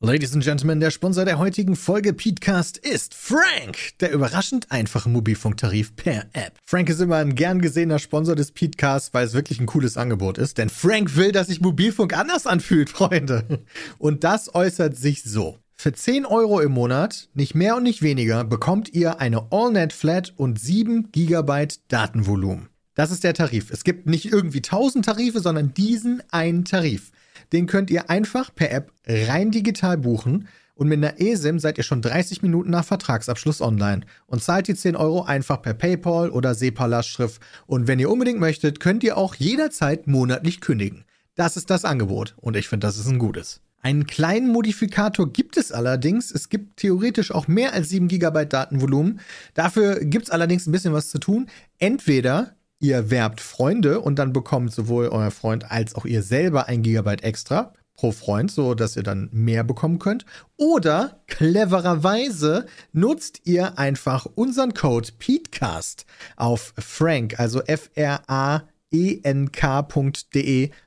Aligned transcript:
Ladies 0.00 0.34
and 0.34 0.42
Gentlemen, 0.44 0.80
der 0.80 0.90
Sponsor 0.90 1.24
der 1.24 1.38
heutigen 1.38 1.76
Folge 1.76 2.12
Petecast 2.12 2.76
ist 2.76 3.14
Frank, 3.14 3.96
der 4.00 4.12
überraschend 4.12 4.70
einfache 4.70 5.08
Mobilfunktarif 5.08 5.94
per 5.96 6.26
App. 6.32 6.58
Frank 6.66 6.90
ist 6.90 7.00
immer 7.00 7.16
ein 7.16 7.36
gern 7.36 7.62
gesehener 7.62 7.98
Sponsor 7.98 8.34
des 8.34 8.50
Petecast, 8.50 9.14
weil 9.14 9.24
es 9.24 9.32
wirklich 9.34 9.60
ein 9.60 9.66
cooles 9.66 9.96
Angebot 9.96 10.36
ist. 10.36 10.58
Denn 10.58 10.68
Frank 10.68 11.16
will, 11.16 11.32
dass 11.32 11.46
sich 11.46 11.60
Mobilfunk 11.60 12.12
anders 12.18 12.46
anfühlt, 12.46 12.90
Freunde. 12.90 13.62
Und 13.96 14.24
das 14.24 14.54
äußert 14.54 14.96
sich 14.96 15.22
so. 15.22 15.58
Für 15.76 15.92
10 15.92 16.26
Euro 16.26 16.60
im 16.60 16.72
Monat, 16.72 17.28
nicht 17.32 17.54
mehr 17.54 17.76
und 17.76 17.84
nicht 17.84 18.02
weniger, 18.02 18.44
bekommt 18.44 18.92
ihr 18.92 19.20
eine 19.20 19.52
AllNet 19.52 19.92
Flat 19.92 20.34
und 20.36 20.58
7 20.60 21.12
GB 21.12 21.68
Datenvolumen. 21.88 22.68
Das 22.94 23.10
ist 23.10 23.24
der 23.24 23.34
Tarif. 23.34 23.70
Es 23.70 23.84
gibt 23.84 24.06
nicht 24.06 24.26
irgendwie 24.26 24.58
1000 24.58 25.04
Tarife, 25.04 25.40
sondern 25.40 25.72
diesen 25.72 26.22
einen 26.30 26.64
Tarif. 26.64 27.10
Den 27.54 27.66
könnt 27.66 27.88
ihr 27.88 28.10
einfach 28.10 28.52
per 28.52 28.72
App 28.72 28.90
rein 29.06 29.52
digital 29.52 29.96
buchen 29.96 30.48
und 30.74 30.88
mit 30.88 30.98
einer 30.98 31.20
eSIM 31.20 31.60
seid 31.60 31.78
ihr 31.78 31.84
schon 31.84 32.02
30 32.02 32.42
Minuten 32.42 32.70
nach 32.70 32.84
Vertragsabschluss 32.84 33.60
online 33.60 34.00
und 34.26 34.42
zahlt 34.42 34.66
die 34.66 34.74
10 34.74 34.96
Euro 34.96 35.22
einfach 35.22 35.62
per 35.62 35.72
PayPal 35.72 36.30
oder 36.30 36.56
SEPA-Lastschrift. 36.56 37.40
Und 37.66 37.86
wenn 37.86 38.00
ihr 38.00 38.10
unbedingt 38.10 38.40
möchtet, 38.40 38.80
könnt 38.80 39.04
ihr 39.04 39.16
auch 39.16 39.36
jederzeit 39.36 40.08
monatlich 40.08 40.60
kündigen. 40.60 41.04
Das 41.36 41.56
ist 41.56 41.70
das 41.70 41.84
Angebot 41.84 42.34
und 42.38 42.56
ich 42.56 42.66
finde, 42.66 42.88
das 42.88 42.98
ist 42.98 43.06
ein 43.06 43.20
gutes. 43.20 43.60
Einen 43.82 44.08
kleinen 44.08 44.50
Modifikator 44.50 45.32
gibt 45.32 45.56
es 45.56 45.70
allerdings. 45.70 46.32
Es 46.32 46.48
gibt 46.48 46.78
theoretisch 46.78 47.30
auch 47.30 47.46
mehr 47.46 47.72
als 47.72 47.90
7 47.90 48.08
GB 48.08 48.46
Datenvolumen. 48.46 49.20
Dafür 49.52 50.00
gibt 50.00 50.24
es 50.24 50.30
allerdings 50.30 50.66
ein 50.66 50.72
bisschen 50.72 50.94
was 50.94 51.10
zu 51.10 51.18
tun. 51.18 51.46
Entweder 51.78 52.56
ihr 52.78 53.10
werbt 53.10 53.40
Freunde 53.40 54.00
und 54.00 54.18
dann 54.18 54.32
bekommt 54.32 54.72
sowohl 54.72 55.08
euer 55.08 55.30
Freund 55.30 55.70
als 55.70 55.94
auch 55.94 56.04
ihr 56.04 56.22
selber 56.22 56.68
ein 56.68 56.82
Gigabyte 56.82 57.22
extra 57.24 57.72
pro 57.94 58.12
Freund, 58.12 58.50
so 58.50 58.74
dass 58.74 58.96
ihr 58.96 59.02
dann 59.02 59.28
mehr 59.32 59.64
bekommen 59.64 59.98
könnt. 59.98 60.26
Oder 60.56 61.22
clevererweise 61.26 62.66
nutzt 62.92 63.40
ihr 63.44 63.78
einfach 63.78 64.26
unseren 64.34 64.74
Code 64.74 65.10
PETECAST 65.18 66.04
auf 66.36 66.74
Frank, 66.78 67.38
also 67.38 67.62
F-R-A-E-N-K.de 67.62 68.70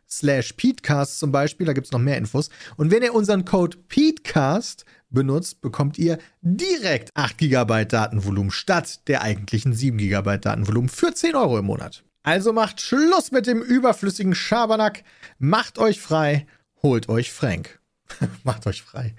slash 0.09 0.53
PETECAST 0.53 1.19
zum 1.19 1.31
Beispiel. 1.31 1.65
Da 1.65 1.73
gibt 1.73 1.87
es 1.87 1.91
noch 1.91 1.99
mehr 1.99 2.17
Infos. 2.17 2.49
Und 2.75 2.91
wenn 2.91 3.03
ihr 3.03 3.13
unseren 3.13 3.45
Code 3.45 3.77
PETECAST 3.87 4.85
benutzt, 5.09 5.61
bekommt 5.61 5.97
ihr 5.97 6.17
direkt 6.41 7.11
8 7.15 7.37
GB 7.37 7.85
Datenvolumen 7.85 8.51
statt 8.51 9.07
der 9.07 9.21
eigentlichen 9.21 9.71
7 9.73 9.97
GB 9.97 10.39
Datenvolumen 10.39 10.89
für 10.89 11.13
10 11.13 11.35
Euro 11.35 11.59
im 11.59 11.65
Monat. 11.65 12.03
Also 12.23 12.51
macht 12.53 12.81
Schluss 12.81 13.31
mit 13.31 13.47
dem 13.47 13.61
überflüssigen 13.61 14.35
Schabernack, 14.35 15.03
macht 15.39 15.79
euch 15.79 16.01
frei, 16.01 16.45
holt 16.83 17.07
euch 17.09 17.31
Frank. 17.31 17.79
macht 18.43 18.67
euch 18.67 18.81
frei, 18.81 19.15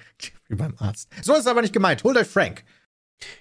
wie 0.48 0.56
beim 0.56 0.74
Arzt. 0.78 1.08
So 1.22 1.32
ist 1.32 1.40
es 1.40 1.46
aber 1.46 1.62
nicht 1.62 1.72
gemeint, 1.72 2.04
holt 2.04 2.16
euch 2.16 2.28
Frank. 2.28 2.64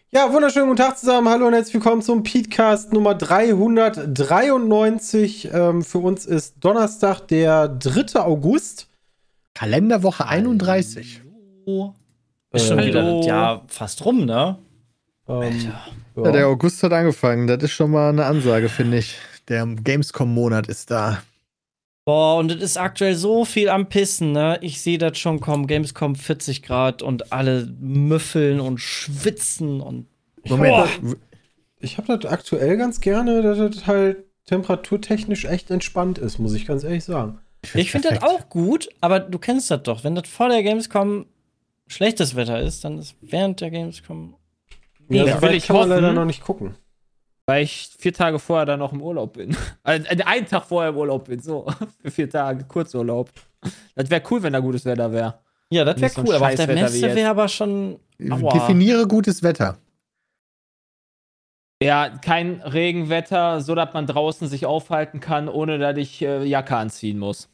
Ja, 0.09 0.31
wunderschönen 0.31 0.67
guten 0.67 0.77
Tag 0.77 0.97
zusammen. 0.97 1.27
Hallo 1.29 1.47
und 1.47 1.53
herzlich 1.53 1.73
willkommen 1.75 2.01
zum 2.01 2.23
Petecast 2.23 2.93
Nummer 2.93 3.13
393. 3.13 5.49
Ähm, 5.53 5.83
für 5.83 5.99
uns 5.99 6.25
ist 6.25 6.55
Donnerstag, 6.61 7.27
der 7.27 7.67
3. 7.67 8.21
August. 8.21 8.87
Kalenderwoche 9.53 10.25
31. 10.25 11.21
Hallo. 11.67 11.93
Ist 12.57 12.67
schon 12.67 12.79
Äh, 12.79 12.87
wieder 12.87 13.03
hallo. 13.03 13.17
das 13.19 13.25
Jahr 13.27 13.63
fast 13.67 14.03
rum, 14.05 14.25
ne? 14.25 14.57
Ähm, 15.27 15.71
Ja, 16.15 16.31
der 16.31 16.47
August 16.47 16.81
hat 16.83 16.93
angefangen. 16.93 17.47
Das 17.47 17.61
ist 17.63 17.71
schon 17.71 17.91
mal 17.91 18.09
eine 18.09 18.25
Ansage, 18.25 18.69
finde 18.69 18.97
ich. 18.97 19.17
Der 19.47 19.65
Gamescom-Monat 19.65 20.67
ist 20.67 20.91
da. 20.91 21.21
Boah, 22.05 22.37
und 22.37 22.51
es 22.51 22.61
ist 22.61 22.77
aktuell 22.77 23.15
so 23.15 23.43
viel 23.45 23.69
am 23.69 23.87
Pissen, 23.89 24.31
ne? 24.31 24.57
Ich 24.61 24.81
sehe 24.81 24.97
das 24.97 25.17
schon 25.17 25.39
kommen. 25.39 25.67
Gamescom 25.67 26.15
40 26.15 26.63
Grad 26.63 27.01
und 27.01 27.31
alle 27.33 27.67
müffeln 27.79 28.59
und 28.59 28.79
schwitzen 28.79 29.81
und. 29.81 30.07
Moment. 30.47 30.87
Ich 31.79 31.97
habe 31.97 32.17
das 32.17 32.31
aktuell 32.31 32.77
ganz 32.77 33.01
gerne, 33.01 33.41
dass 33.41 33.57
das 33.57 33.85
halt 33.87 34.23
temperaturtechnisch 34.47 35.45
echt 35.45 35.69
entspannt 35.69 36.17
ist, 36.17 36.39
muss 36.39 36.53
ich 36.53 36.65
ganz 36.65 36.83
ehrlich 36.83 37.03
sagen. 37.03 37.39
Ich 37.73 37.91
finde 37.91 38.09
das 38.09 38.23
auch 38.23 38.47
gut, 38.49 38.87
aber 39.01 39.19
du 39.19 39.37
kennst 39.37 39.69
das 39.69 39.83
doch. 39.83 40.03
Wenn 40.05 40.15
das 40.15 40.27
vor 40.29 40.47
der 40.49 40.63
Gamescom 40.63 41.25
schlechtes 41.87 42.35
Wetter 42.35 42.59
ist, 42.59 42.83
dann 42.83 42.99
ist 42.99 43.15
während 43.21 43.61
der 43.61 43.71
Gamescom. 43.71 44.35
Ja, 45.09 45.25
Ja, 45.25 45.35
so 45.35 45.41
will 45.41 45.53
ich 45.53 45.67
kann 45.67 45.75
man 45.75 45.89
hoffen. 45.89 46.01
leider 46.01 46.13
noch 46.13 46.25
nicht 46.25 46.41
gucken. 46.43 46.75
Weil 47.45 47.63
ich 47.63 47.89
vier 47.97 48.13
Tage 48.13 48.39
vorher 48.39 48.65
dann 48.65 48.79
noch 48.79 48.91
im 48.91 49.01
Urlaub 49.01 49.33
bin. 49.33 49.55
Also 49.83 50.05
äh, 50.07 50.21
einen 50.23 50.45
Tag 50.47 50.65
vorher 50.65 50.89
im 50.89 50.97
Urlaub 50.97 51.25
bin, 51.25 51.39
so. 51.39 51.65
Für 52.01 52.11
vier 52.11 52.29
Tage, 52.29 52.65
Kurzurlaub. 52.65 53.31
Das 53.95 54.09
wäre 54.09 54.21
cool, 54.29 54.43
wenn 54.43 54.53
da 54.53 54.59
gutes 54.59 54.83
Wetter 54.85 55.11
wäre. 55.11 55.39
Ja, 55.69 55.83
das 55.85 55.95
wäre 55.95 56.05
Nicht 56.05 56.15
so 56.15 56.21
cool, 56.23 56.35
aber 56.35 56.47
auf 56.47 56.55
der 56.55 56.67
Messe 56.67 57.15
wäre 57.15 57.29
aber 57.29 57.47
schon. 57.47 57.99
Aua. 58.29 58.53
Definiere 58.53 59.07
gutes 59.07 59.43
Wetter. 59.43 59.77
Ja, 61.81 62.09
kein 62.09 62.61
Regenwetter, 62.61 63.61
so 63.61 63.75
dass 63.75 63.93
man 63.93 64.07
draußen 64.07 64.47
sich 64.47 64.65
aufhalten 64.65 65.19
kann, 65.19 65.47
ohne 65.47 65.77
dass 65.77 65.95
ich 65.97 66.21
äh, 66.21 66.43
Jacke 66.43 66.75
anziehen 66.75 67.19
muss. 67.19 67.49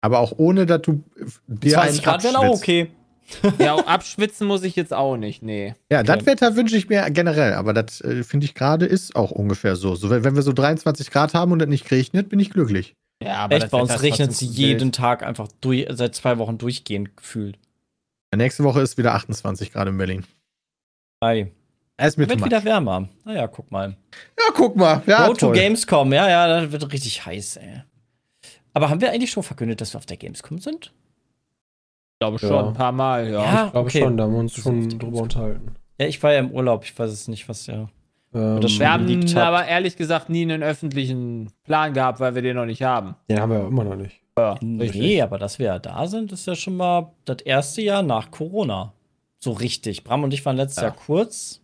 Aber 0.00 0.20
auch 0.20 0.32
ohne, 0.38 0.64
dass 0.64 0.82
du 0.82 1.02
äh, 1.16 1.24
dir 1.46 1.72
20 1.74 1.78
einen 1.78 2.02
Grad 2.04 2.24
wären 2.24 2.36
auch 2.36 2.56
okay. 2.56 2.90
Ja, 3.58 3.76
abschwitzen 3.76 4.46
muss 4.46 4.62
ich 4.62 4.76
jetzt 4.76 4.92
auch 4.92 5.16
nicht, 5.16 5.42
nee. 5.42 5.74
Ja, 5.90 6.00
Okay. 6.00 6.06
das 6.16 6.26
Wetter 6.26 6.56
wünsche 6.56 6.76
ich 6.76 6.88
mir 6.88 7.10
generell, 7.10 7.54
aber 7.54 7.72
das 7.72 8.00
äh, 8.00 8.22
finde 8.24 8.46
ich 8.46 8.54
gerade 8.54 8.86
ist 8.86 9.16
auch 9.16 9.30
ungefähr 9.30 9.76
so. 9.76 9.94
so 9.94 10.10
wenn, 10.10 10.24
wenn 10.24 10.34
wir 10.36 10.42
so 10.42 10.52
23 10.52 11.10
Grad 11.10 11.34
haben 11.34 11.52
und 11.52 11.60
es 11.62 11.68
nicht 11.68 11.90
regnet, 11.90 12.28
bin 12.28 12.38
ich 12.40 12.50
glücklich. 12.50 12.94
Ja, 13.22 13.36
aber 13.36 13.54
Echt, 13.56 13.64
das 13.64 13.70
bei 13.70 13.80
uns 13.80 14.02
regnet 14.02 14.30
es 14.30 14.40
jeden. 14.40 14.92
Tag 14.92 15.22
einfach 15.22 15.48
durch, 15.60 15.86
seit 15.90 16.14
zwei 16.14 16.38
Wochen 16.38 16.58
durchgehend 16.58 17.16
gefühlt. 17.16 17.58
Nächste 18.34 18.64
Woche 18.64 18.82
ist 18.82 18.98
wieder 18.98 19.14
28 19.14 19.72
Grad 19.72 19.88
in 19.88 19.96
Berlin. 19.96 20.24
Ei. 21.20 21.50
Es 21.96 22.18
Wird 22.18 22.30
wieder 22.44 22.58
much. 22.58 22.64
wärmer. 22.66 23.08
Naja, 23.24 23.46
guck 23.46 23.70
mal. 23.70 23.96
Ja, 24.38 24.52
guck 24.54 24.76
mal. 24.76 25.02
Ja, 25.06 25.26
Go 25.28 25.32
to 25.32 25.46
toll. 25.46 25.54
Gamescom, 25.54 26.12
ja, 26.12 26.28
ja, 26.28 26.60
das 26.60 26.70
wird 26.70 26.92
richtig 26.92 27.24
heiß, 27.24 27.56
ey. 27.56 27.82
Aber 28.74 28.90
haben 28.90 29.00
wir 29.00 29.10
eigentlich 29.10 29.30
schon 29.30 29.42
verkündet, 29.42 29.80
dass 29.80 29.94
wir 29.94 29.98
auf 29.98 30.04
der 30.04 30.18
Gamescom 30.18 30.58
sind? 30.58 30.92
Ich 32.16 32.20
glaube 32.20 32.38
schon, 32.38 32.50
Ja. 32.50 32.66
ein 32.68 32.72
paar 32.72 32.92
Mal, 32.92 33.28
ja. 33.30 33.42
Ja. 33.42 33.64
Ich 33.66 33.72
glaube 33.72 33.88
okay. 33.88 34.00
schon, 34.00 34.16
da 34.16 34.24
haben 34.24 34.32
wir 34.32 34.38
uns 34.40 34.54
schon 34.54 34.88
drüber 34.98 35.18
unterhalten. 35.22 35.74
Ja, 36.00 36.06
ich 36.06 36.22
war 36.22 36.32
ja 36.32 36.38
im 36.40 36.50
Urlaub, 36.50 36.82
ich 36.84 36.98
weiß 36.98 37.10
es 37.10 37.28
nicht, 37.28 37.46
was 37.48 37.66
ja. 37.66 37.88
Ähm, 38.34 38.60
Wir 38.62 38.90
haben 38.92 39.06
habt. 39.22 39.36
aber 39.36 39.66
ehrlich 39.66 39.96
gesagt 39.96 40.30
nie 40.30 40.42
einen 40.42 40.62
öffentlichen 40.62 41.50
Plan 41.64 41.92
gehabt, 41.92 42.18
weil 42.20 42.34
wir 42.34 42.40
den 42.42 42.56
noch 42.56 42.64
nicht 42.66 42.82
haben. 42.82 43.16
den 43.28 43.38
haben 43.40 43.50
wir 43.50 43.58
ja 43.60 43.66
immer 43.66 43.84
noch 43.84 43.96
nicht. 43.96 44.20
Ja, 44.38 44.56
Nee, 44.62 44.84
richtig. 44.84 45.22
aber 45.22 45.38
dass 45.38 45.58
wir 45.58 45.66
ja 45.66 45.78
da 45.78 46.06
sind, 46.06 46.32
ist 46.32 46.46
ja 46.46 46.54
schon 46.54 46.76
mal 46.76 47.12
das 47.26 47.38
erste 47.42 47.82
Jahr 47.82 48.02
nach 48.02 48.30
Corona. 48.30 48.92
So 49.38 49.52
richtig. 49.52 50.02
Bram 50.04 50.24
und 50.24 50.32
ich 50.34 50.44
waren 50.44 50.56
letztes 50.56 50.78
Ja. 50.82 50.88
Jahr 50.88 50.96
kurz. 50.96 51.60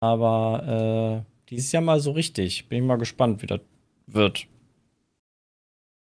Aber 0.00 1.24
äh, 1.24 1.48
dieses 1.50 1.72
Jahr 1.72 1.82
mal 1.82 2.00
so 2.00 2.10
richtig. 2.12 2.68
Bin 2.68 2.82
ich 2.82 2.84
mal 2.88 2.96
gespannt, 2.98 3.42
wie 3.42 3.46
das 3.46 3.60
wird. 4.06 4.46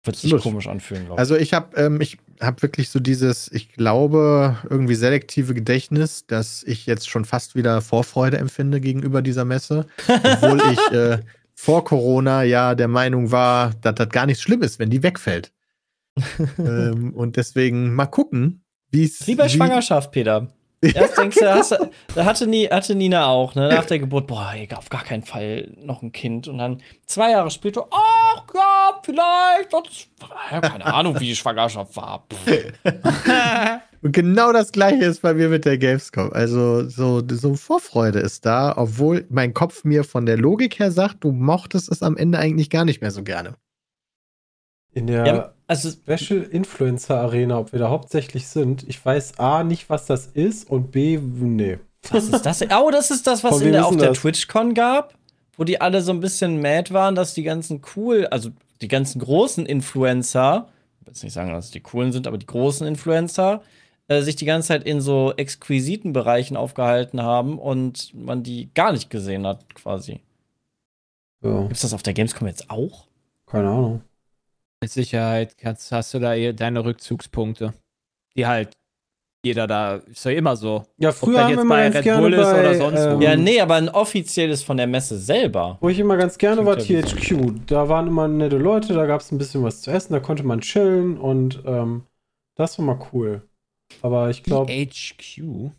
Wird 0.04 0.16
sich 0.16 0.32
Absolut. 0.32 0.42
komisch 0.42 0.66
anfühlen, 0.66 1.04
glaube 1.06 1.16
ich. 1.16 1.20
Also 1.20 1.36
ich 1.36 1.54
habe 1.54 1.76
ähm, 1.76 2.00
ich 2.00 2.18
hab 2.40 2.62
wirklich 2.62 2.88
so 2.88 2.98
dieses, 2.98 3.50
ich 3.52 3.72
glaube, 3.72 4.56
irgendwie 4.68 4.96
selektive 4.96 5.54
Gedächtnis, 5.54 6.26
dass 6.26 6.64
ich 6.64 6.86
jetzt 6.86 7.08
schon 7.08 7.24
fast 7.24 7.54
wieder 7.54 7.80
Vorfreude 7.80 8.38
empfinde 8.38 8.80
gegenüber 8.80 9.22
dieser 9.22 9.44
Messe. 9.44 9.86
Obwohl 10.08 10.60
ich 10.72 10.92
äh, 10.92 11.18
vor 11.54 11.84
Corona 11.84 12.42
ja 12.42 12.74
der 12.74 12.88
Meinung 12.88 13.30
war, 13.30 13.72
dass 13.80 13.94
das 13.94 14.08
gar 14.08 14.26
nichts 14.26 14.42
schlimm 14.42 14.62
ist, 14.62 14.80
wenn 14.80 14.90
die 14.90 15.04
wegfällt. 15.04 15.52
ähm, 16.58 17.14
und 17.14 17.36
deswegen 17.36 17.94
mal 17.94 18.06
gucken, 18.06 18.64
wie 18.90 19.04
es. 19.04 19.26
Wie 19.26 19.36
bei 19.36 19.48
Schwangerschaft, 19.48 20.10
Peter. 20.10 20.48
Erst 20.82 21.16
denkst 21.16 21.38
du, 21.38 21.48
hast, 21.48 21.78
da 22.14 22.24
hatte, 22.24 22.46
nie, 22.46 22.66
hatte 22.66 22.94
Nina 22.94 23.26
auch, 23.26 23.54
ne? 23.54 23.68
Nach 23.68 23.84
der 23.84 24.00
Geburt, 24.00 24.26
boah, 24.26 24.52
ey, 24.52 24.68
auf 24.74 24.88
gar 24.88 25.04
keinen 25.04 25.22
Fall 25.22 25.72
noch 25.80 26.02
ein 26.02 26.10
Kind. 26.10 26.48
Und 26.48 26.58
dann 26.58 26.82
zwei 27.06 27.30
Jahre 27.30 27.50
später, 27.50 27.86
ach 27.90 28.44
ja, 28.52 29.00
vielleicht. 29.04 29.72
Das, 29.72 30.08
keine 30.60 30.86
Ahnung, 30.86 31.20
wie 31.20 31.26
die 31.26 31.36
Schwangerschaft 31.36 31.96
war. 31.96 32.26
Und 34.02 34.10
genau 34.10 34.52
das 34.52 34.72
gleiche 34.72 35.04
ist 35.04 35.22
bei 35.22 35.32
mir 35.32 35.48
mit 35.48 35.64
der 35.64 35.78
Gamescom. 35.78 36.32
Also 36.32 36.88
so, 36.88 37.22
so 37.30 37.54
Vorfreude 37.54 38.18
ist 38.18 38.44
da, 38.44 38.76
obwohl 38.76 39.24
mein 39.30 39.54
Kopf 39.54 39.84
mir 39.84 40.02
von 40.02 40.26
der 40.26 40.36
Logik 40.36 40.80
her 40.80 40.90
sagt, 40.90 41.22
du 41.22 41.30
mochtest 41.30 41.88
es 41.88 42.02
am 42.02 42.16
Ende 42.16 42.38
eigentlich 42.38 42.68
gar 42.68 42.84
nicht 42.84 43.00
mehr 43.00 43.12
so 43.12 43.22
gerne. 43.22 43.54
In 44.90 45.06
der 45.06 45.26
Ja, 45.26 45.54
also, 45.72 45.90
Special 45.90 46.42
Influencer 46.42 47.18
Arena, 47.18 47.58
ob 47.58 47.72
wir 47.72 47.78
da 47.78 47.88
hauptsächlich 47.88 48.46
sind, 48.46 48.84
ich 48.88 49.04
weiß 49.04 49.38
A 49.38 49.64
nicht, 49.64 49.88
was 49.88 50.06
das 50.06 50.26
ist 50.26 50.68
und 50.68 50.92
B, 50.92 51.18
nee. 51.18 51.78
Was 52.10 52.24
ist 52.28 52.44
das? 52.44 52.62
Oh, 52.62 52.90
das 52.90 53.10
ist 53.10 53.26
das, 53.26 53.42
was 53.42 53.60
in 53.60 53.72
der, 53.72 53.80
ist 53.80 53.86
auf 53.86 53.96
der? 53.96 54.12
TwitchCon 54.12 54.74
gab, 54.74 55.14
wo 55.56 55.64
die 55.64 55.80
alle 55.80 56.02
so 56.02 56.12
ein 56.12 56.20
bisschen 56.20 56.60
mad 56.60 56.92
waren, 56.92 57.14
dass 57.14 57.32
die 57.34 57.42
ganzen 57.42 57.80
cool, 57.96 58.26
also 58.26 58.50
die 58.80 58.88
ganzen 58.88 59.20
großen 59.20 59.64
Influencer, 59.64 60.68
ich 61.00 61.06
will 61.06 61.12
jetzt 61.12 61.22
nicht 61.22 61.32
sagen, 61.32 61.52
dass 61.52 61.66
es 61.66 61.70
die 61.70 61.80
coolen 61.80 62.12
sind, 62.12 62.26
aber 62.26 62.38
die 62.38 62.46
großen 62.46 62.86
Influencer, 62.86 63.62
äh, 64.08 64.20
sich 64.22 64.36
die 64.36 64.44
ganze 64.44 64.68
Zeit 64.68 64.84
in 64.84 65.00
so 65.00 65.32
exquisiten 65.36 66.12
Bereichen 66.12 66.56
aufgehalten 66.56 67.22
haben 67.22 67.58
und 67.58 68.12
man 68.14 68.42
die 68.42 68.68
gar 68.74 68.92
nicht 68.92 69.08
gesehen 69.08 69.46
hat, 69.46 69.74
quasi. 69.74 70.20
Ja, 71.42 71.62
Gibt's 71.62 71.82
das 71.82 71.94
auf 71.94 72.02
der 72.02 72.14
Gamescom 72.14 72.46
jetzt 72.46 72.68
auch? 72.68 73.06
keine 73.46 73.68
Ahnung. 73.68 74.02
Mit 74.82 74.90
Sicherheit 74.90 75.56
kannst, 75.56 75.92
hast 75.92 76.12
du 76.12 76.18
da 76.18 76.34
eh 76.34 76.52
deine 76.52 76.84
Rückzugspunkte. 76.84 77.72
Die 78.36 78.46
halt 78.46 78.70
jeder 79.44 79.66
da, 79.66 79.96
ist 79.96 80.24
ja 80.24 80.32
immer 80.32 80.56
so. 80.56 80.84
Ja, 80.98 81.10
früher 81.12 81.42
haben 81.42 81.50
jetzt 81.50 81.58
wir 81.58 81.64
mal 81.64 81.76
bei 81.76 81.82
ganz 81.84 81.96
Red 81.96 82.04
gerne 82.04 82.22
Bull 82.22 82.32
ist 82.34 82.50
bei, 82.50 82.60
oder 82.60 82.74
sonst 82.74 83.00
wo. 83.00 83.14
ähm, 83.14 83.20
Ja, 83.20 83.36
nee, 83.36 83.60
aber 83.60 83.74
ein 83.76 83.88
offizielles 83.88 84.62
von 84.62 84.76
der 84.76 84.86
Messe 84.86 85.18
selber. 85.18 85.78
Wo 85.80 85.88
ich 85.88 85.98
immer 85.98 86.16
ganz 86.16 86.36
gerne 86.36 86.64
war, 86.66 86.76
THQ. 86.78 87.66
Da 87.66 87.88
waren 87.88 88.06
immer 88.08 88.28
nette 88.28 88.58
Leute, 88.58 88.92
da 88.92 89.06
gab 89.06 89.20
es 89.20 89.32
ein 89.32 89.38
bisschen 89.38 89.62
was 89.62 89.82
zu 89.82 89.90
essen, 89.90 90.12
da 90.12 90.20
konnte 90.20 90.42
man 90.42 90.60
chillen 90.60 91.16
und 91.18 91.62
ähm, 91.64 92.02
das 92.56 92.78
war 92.78 92.84
mal 92.86 92.98
cool. 93.12 93.42
Aber 94.00 94.30
ich 94.30 94.42
glaube, 94.42 94.72
HQ 94.72 95.72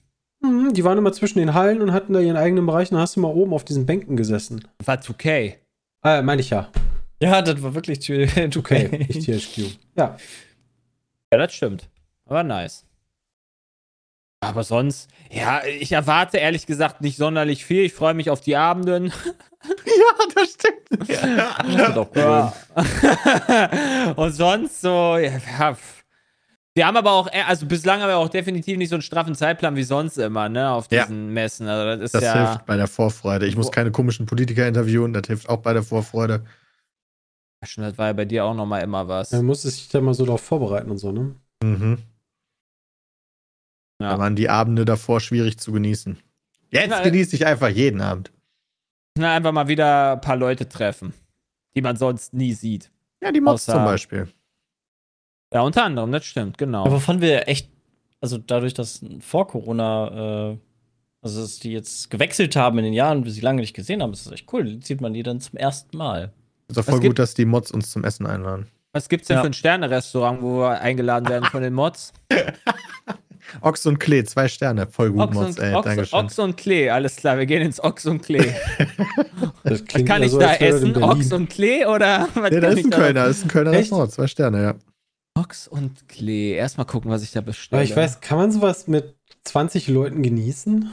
Mhm, 0.43 0.73
die 0.73 0.83
waren 0.83 0.97
immer 0.97 1.13
zwischen 1.13 1.39
den 1.39 1.53
Hallen 1.53 1.81
und 1.81 1.93
hatten 1.93 2.11
da 2.11 2.19
ihren 2.19 2.35
eigenen 2.35 2.65
Bereich 2.65 2.91
und 2.91 2.97
hast 2.97 3.15
du 3.15 3.21
mal 3.21 3.33
oben 3.33 3.53
auf 3.53 3.63
diesen 3.63 3.85
Bänken 3.85 4.17
gesessen. 4.17 4.67
war 4.85 4.97
2K. 4.97 5.55
Äh, 6.03 6.21
meine 6.21 6.41
ich 6.41 6.49
ja. 6.49 6.69
Ja, 7.23 7.41
das 7.41 7.61
war 7.63 7.73
wirklich 7.75 7.99
okay. 8.09 8.57
Okay, 8.57 8.97
nicht 9.09 9.25
THQ. 9.25 9.77
Ja. 9.95 10.17
Ja, 11.31 11.37
das 11.37 11.53
stimmt. 11.53 11.89
Aber 12.25 12.43
nice. 12.43 12.85
Aber 14.41 14.63
sonst, 14.63 15.09
ja, 15.31 15.63
ich 15.65 15.93
erwarte 15.93 16.37
ehrlich 16.37 16.65
gesagt 16.65 16.99
nicht 17.01 17.15
sonderlich 17.17 17.63
viel. 17.65 17.83
Ich 17.83 17.93
freue 17.93 18.13
mich 18.13 18.29
auf 18.29 18.41
die 18.41 18.55
Abenden. 18.55 19.11
Ja, 19.65 20.25
das 20.35 20.49
stimmt. 20.55 21.09
Das 21.09 21.77
wird 21.77 21.97
auch 21.97 22.09
cool. 22.13 22.21
Ja. 22.21 24.13
Und 24.17 24.33
sonst 24.33 24.81
so, 24.81 25.15
ja, 25.17 25.31
ja. 25.59 25.77
Wir 26.75 26.85
haben 26.85 26.97
aber 26.97 27.11
auch, 27.13 27.31
eher- 27.31 27.47
also 27.47 27.65
bislang 27.65 28.01
haben 28.01 28.09
wir 28.09 28.17
auch 28.17 28.27
definitiv 28.27 28.77
nicht 28.77 28.89
so 28.89 28.95
einen 28.95 29.01
straffen 29.03 29.35
Zeitplan 29.35 29.77
wie 29.77 29.83
sonst 29.83 30.17
immer, 30.17 30.49
ne, 30.49 30.69
auf 30.69 30.87
Ja. 30.91 31.03
diesen 31.03 31.29
Messen. 31.29 31.69
Also 31.69 31.85
das 31.95 32.01
ist 32.07 32.15
Das 32.15 32.23
ja. 32.23 32.49
hilft 32.49 32.65
bei 32.65 32.75
der 32.75 32.87
Vorfreude. 32.87 33.45
Ich 33.45 33.55
muss 33.55 33.71
keine 33.71 33.91
komischen 33.91 34.25
Politiker 34.25 34.67
interviewen, 34.67 35.13
das 35.13 35.27
hilft 35.27 35.47
auch 35.47 35.61
bei 35.61 35.71
der 35.71 35.83
Vorfreude. 35.83 36.43
Schon, 37.65 37.83
das 37.83 37.97
war 37.97 38.07
ja 38.07 38.13
bei 38.13 38.25
dir 38.25 38.45
auch 38.45 38.53
nochmal 38.53 38.81
immer 38.83 39.07
was. 39.07 39.31
Man 39.31 39.45
musste 39.45 39.69
sich 39.69 39.87
da 39.89 40.01
mal 40.01 40.13
so 40.13 40.25
darauf 40.25 40.41
vorbereiten 40.41 40.89
und 40.91 40.97
so, 40.97 41.11
ne? 41.11 41.35
Mhm. 41.63 41.97
Da 43.99 44.11
Ja. 44.11 44.19
waren 44.19 44.35
die 44.35 44.49
Abende 44.49 44.85
davor 44.85 45.19
schwierig 45.19 45.57
zu 45.59 45.71
genießen. 45.71 46.17
Jetzt 46.71 46.89
Na, 46.89 47.01
äh, 47.01 47.03
genieße 47.03 47.35
ich 47.35 47.45
einfach 47.45 47.69
jeden 47.69 48.01
Abend. 48.01 48.31
Na, 49.17 49.35
einfach 49.35 49.51
mal 49.51 49.67
wieder 49.67 50.13
ein 50.13 50.21
paar 50.21 50.35
Leute 50.35 50.67
treffen, 50.67 51.13
die 51.75 51.81
man 51.81 51.95
sonst 51.95 52.33
nie 52.33 52.53
sieht. 52.53 52.91
Ja, 53.21 53.31
die 53.31 53.41
Mods 53.41 53.67
Außer- 53.69 53.73
zum 53.75 53.85
Beispiel. 53.85 54.27
Ja, 55.53 55.61
unter 55.61 55.83
anderem, 55.83 56.11
das 56.11 56.25
stimmt, 56.25 56.57
genau. 56.57 56.81
Aber 56.85 56.93
wovon 56.95 57.21
wir 57.21 57.47
echt, 57.47 57.69
also 58.19 58.39
dadurch, 58.39 58.73
dass 58.73 59.05
vor 59.19 59.47
Corona, 59.47 60.51
äh, 60.53 60.57
also 61.21 61.41
dass 61.41 61.59
die 61.59 61.71
jetzt 61.71 62.09
gewechselt 62.09 62.55
haben 62.55 62.79
in 62.79 62.85
den 62.85 62.93
Jahren, 62.93 63.23
wir 63.23 63.31
sie 63.31 63.41
lange 63.41 63.61
nicht 63.61 63.75
gesehen 63.75 64.01
haben, 64.01 64.11
ist 64.13 64.25
das 64.25 64.33
echt 64.33 64.51
cool. 64.51 64.67
Jetzt 64.67 64.87
sieht 64.87 64.99
man 64.99 65.13
die 65.13 65.21
dann 65.23 65.39
zum 65.39 65.57
ersten 65.57 65.95
Mal. 65.95 66.33
Ist 66.77 66.87
auch 66.87 66.91
voll 66.91 66.99
gibt- 66.99 67.11
gut, 67.11 67.19
dass 67.19 67.33
die 67.33 67.45
Mods 67.45 67.71
uns 67.71 67.89
zum 67.91 68.03
Essen 68.03 68.25
einladen. 68.25 68.67
Was 68.91 69.09
gibt's 69.09 69.27
denn 69.27 69.37
Ja. 69.37 69.41
für 69.41 69.47
ein 69.47 69.53
Sterne-Restaurant, 69.53 70.41
wo 70.41 70.59
wir 70.59 70.79
eingeladen 70.81 71.27
werden 71.27 71.45
von 71.49 71.63
den 71.63 71.73
Mods? 71.73 72.13
Ochs 73.61 73.85
und 73.85 73.99
Klee, 73.99 74.23
zwei 74.23 74.47
Sterne. 74.47 74.87
Voll 74.87 75.11
gut, 75.11 75.21
Ochs 75.21 75.33
Mods, 75.33 75.57
und, 75.57 75.63
ey. 75.63 75.73
Ochs, 75.75 75.85
Dankeschön. 75.85 76.19
Ochs 76.19 76.39
und 76.39 76.57
Klee, 76.57 76.89
alles 76.89 77.15
klar, 77.17 77.37
wir 77.37 77.45
gehen 77.45 77.61
ins 77.61 77.83
Ochs 77.83 78.05
und 78.05 78.21
Klee. 78.21 78.51
Das 79.65 79.81
Was 79.81 80.05
kann 80.05 80.21
ich 80.23 80.31
so, 80.31 80.39
da 80.39 80.55
essen? 80.55 81.01
Ochs 81.01 81.31
und 81.31 81.49
Klee 81.49 81.85
oder 81.85 82.27
was 82.35 82.51
Ja, 82.51 82.59
da 82.59 82.67
ist 82.69 82.83
ein 82.85 82.89
da- 82.89 82.97
Kölner, 82.97 83.25
das 83.27 83.37
ist 83.37 83.43
ein 83.45 83.47
Kölner? 83.47 83.71
Restaurant, 83.71 84.11
zwei 84.11 84.27
Sterne, 84.27 84.61
ja. 84.61 84.75
Ochs 85.35 85.67
und 85.69 86.07
Klee. 86.09 86.51
Erstmal 86.53 86.85
gucken, 86.85 87.09
was 87.09 87.23
ich 87.23 87.31
da 87.31 87.39
bestelle. 87.41 87.79
Aber 87.81 87.89
ich 87.89 87.95
weiß, 87.95 88.19
kann 88.21 88.37
man 88.37 88.51
sowas 88.51 88.87
mit 88.87 89.15
20 89.45 89.87
Leuten 89.87 90.21
genießen? 90.21 90.91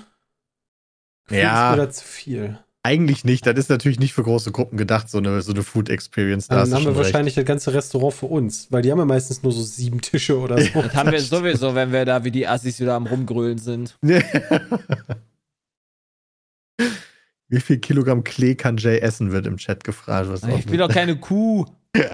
Gefühlt 1.26 1.43
Ja. 1.43 1.71
Ist 1.73 1.76
mir 1.79 1.87
da 1.87 1.91
zu 1.91 2.05
viel. 2.05 2.59
Eigentlich 2.82 3.25
nicht, 3.25 3.44
das 3.47 3.59
ist 3.59 3.69
natürlich 3.69 4.00
nicht 4.00 4.15
für 4.15 4.23
große 4.23 4.53
Gruppen 4.53 4.79
gedacht, 4.79 5.11
so 5.11 5.19
eine, 5.19 5.43
so 5.43 5.53
eine 5.53 5.62
Food 5.62 5.91
Experience. 5.91 6.49
Da 6.49 6.55
Dann 6.55 6.62
hast 6.62 6.71
du 6.71 6.77
haben 6.77 6.85
wir 6.85 6.88
recht. 6.91 6.99
wahrscheinlich 6.99 7.35
das 7.35 7.44
ganze 7.44 7.75
Restaurant 7.75 8.15
für 8.15 8.27
uns, 8.27 8.69
weil 8.71 8.81
die 8.81 8.91
haben 8.91 8.99
ja 8.99 9.05
meistens 9.05 9.43
nur 9.43 9.53
so 9.53 9.62
sieben 9.62 10.00
Tische 10.00 10.38
oder 10.38 10.59
so. 10.62 10.81
Das 10.81 10.94
haben 10.94 11.12
wir 11.12 11.21
sowieso, 11.21 11.75
wenn 11.75 11.93
wir 11.93 12.06
da 12.06 12.25
wie 12.25 12.31
die 12.31 12.47
Assis 12.47 12.81
wieder 12.81 12.94
am 12.94 13.06
Rumgrölen 13.06 13.59
sind. 13.59 13.99
Wie 17.53 17.61
viel 17.61 17.79
Kilogramm 17.79 18.23
Klee 18.23 18.55
kann 18.55 18.77
Jay 18.77 18.99
essen, 19.00 19.33
wird 19.33 19.44
im 19.44 19.56
Chat 19.56 19.83
gefragt. 19.83 20.29
Was 20.31 20.44
Ich 20.44 20.67
bin 20.67 20.79
doch 20.79 20.88
keine 20.88 21.17
Kuh. 21.17 21.67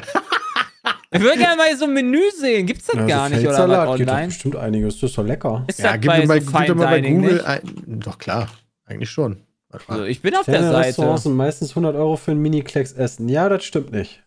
Ich 1.12 1.20
würde 1.22 1.38
gerne 1.38 1.56
mal 1.56 1.74
so 1.78 1.84
ein 1.84 1.94
Menü 1.94 2.20
sehen. 2.38 2.66
Gibt's 2.66 2.86
das 2.86 2.96
Ja, 2.96 3.06
gar 3.06 3.28
so 3.28 3.36
nicht 3.36 3.46
oder 3.46 3.68
was 3.68 3.88
online? 3.88 4.26
bestimmt 4.26 4.56
einiges. 4.56 4.94
Das 5.00 5.10
ist 5.10 5.16
doch 5.18 5.24
lecker. 5.24 5.64
Ist 5.68 5.78
ja, 5.78 5.92
das 5.92 6.00
gib 6.00 6.10
bei 6.10 6.18
mir 6.20 6.26
mal, 6.26 6.40
so 6.40 6.50
gib 6.50 6.76
mal 6.76 6.84
bei 6.86 7.00
Dining 7.00 7.14
Google 7.22 7.34
nicht? 7.34 7.46
ein. 7.46 8.00
Doch 8.00 8.18
klar, 8.18 8.48
eigentlich 8.84 9.08
schon. 9.10 9.38
Also 9.88 10.04
ich 10.04 10.22
bin 10.22 10.34
auf 10.36 10.46
der 10.46 10.62
Seite. 10.62 10.88
Restaurants 10.88 11.22
sind 11.24 11.34
meistens 11.36 11.70
100 11.70 11.94
Euro 11.96 12.16
für 12.16 12.32
ein 12.32 12.38
Mini-Klecks 12.38 12.92
essen. 12.92 13.28
Ja, 13.28 13.48
das 13.48 13.64
stimmt 13.64 13.92
nicht. 13.92 14.22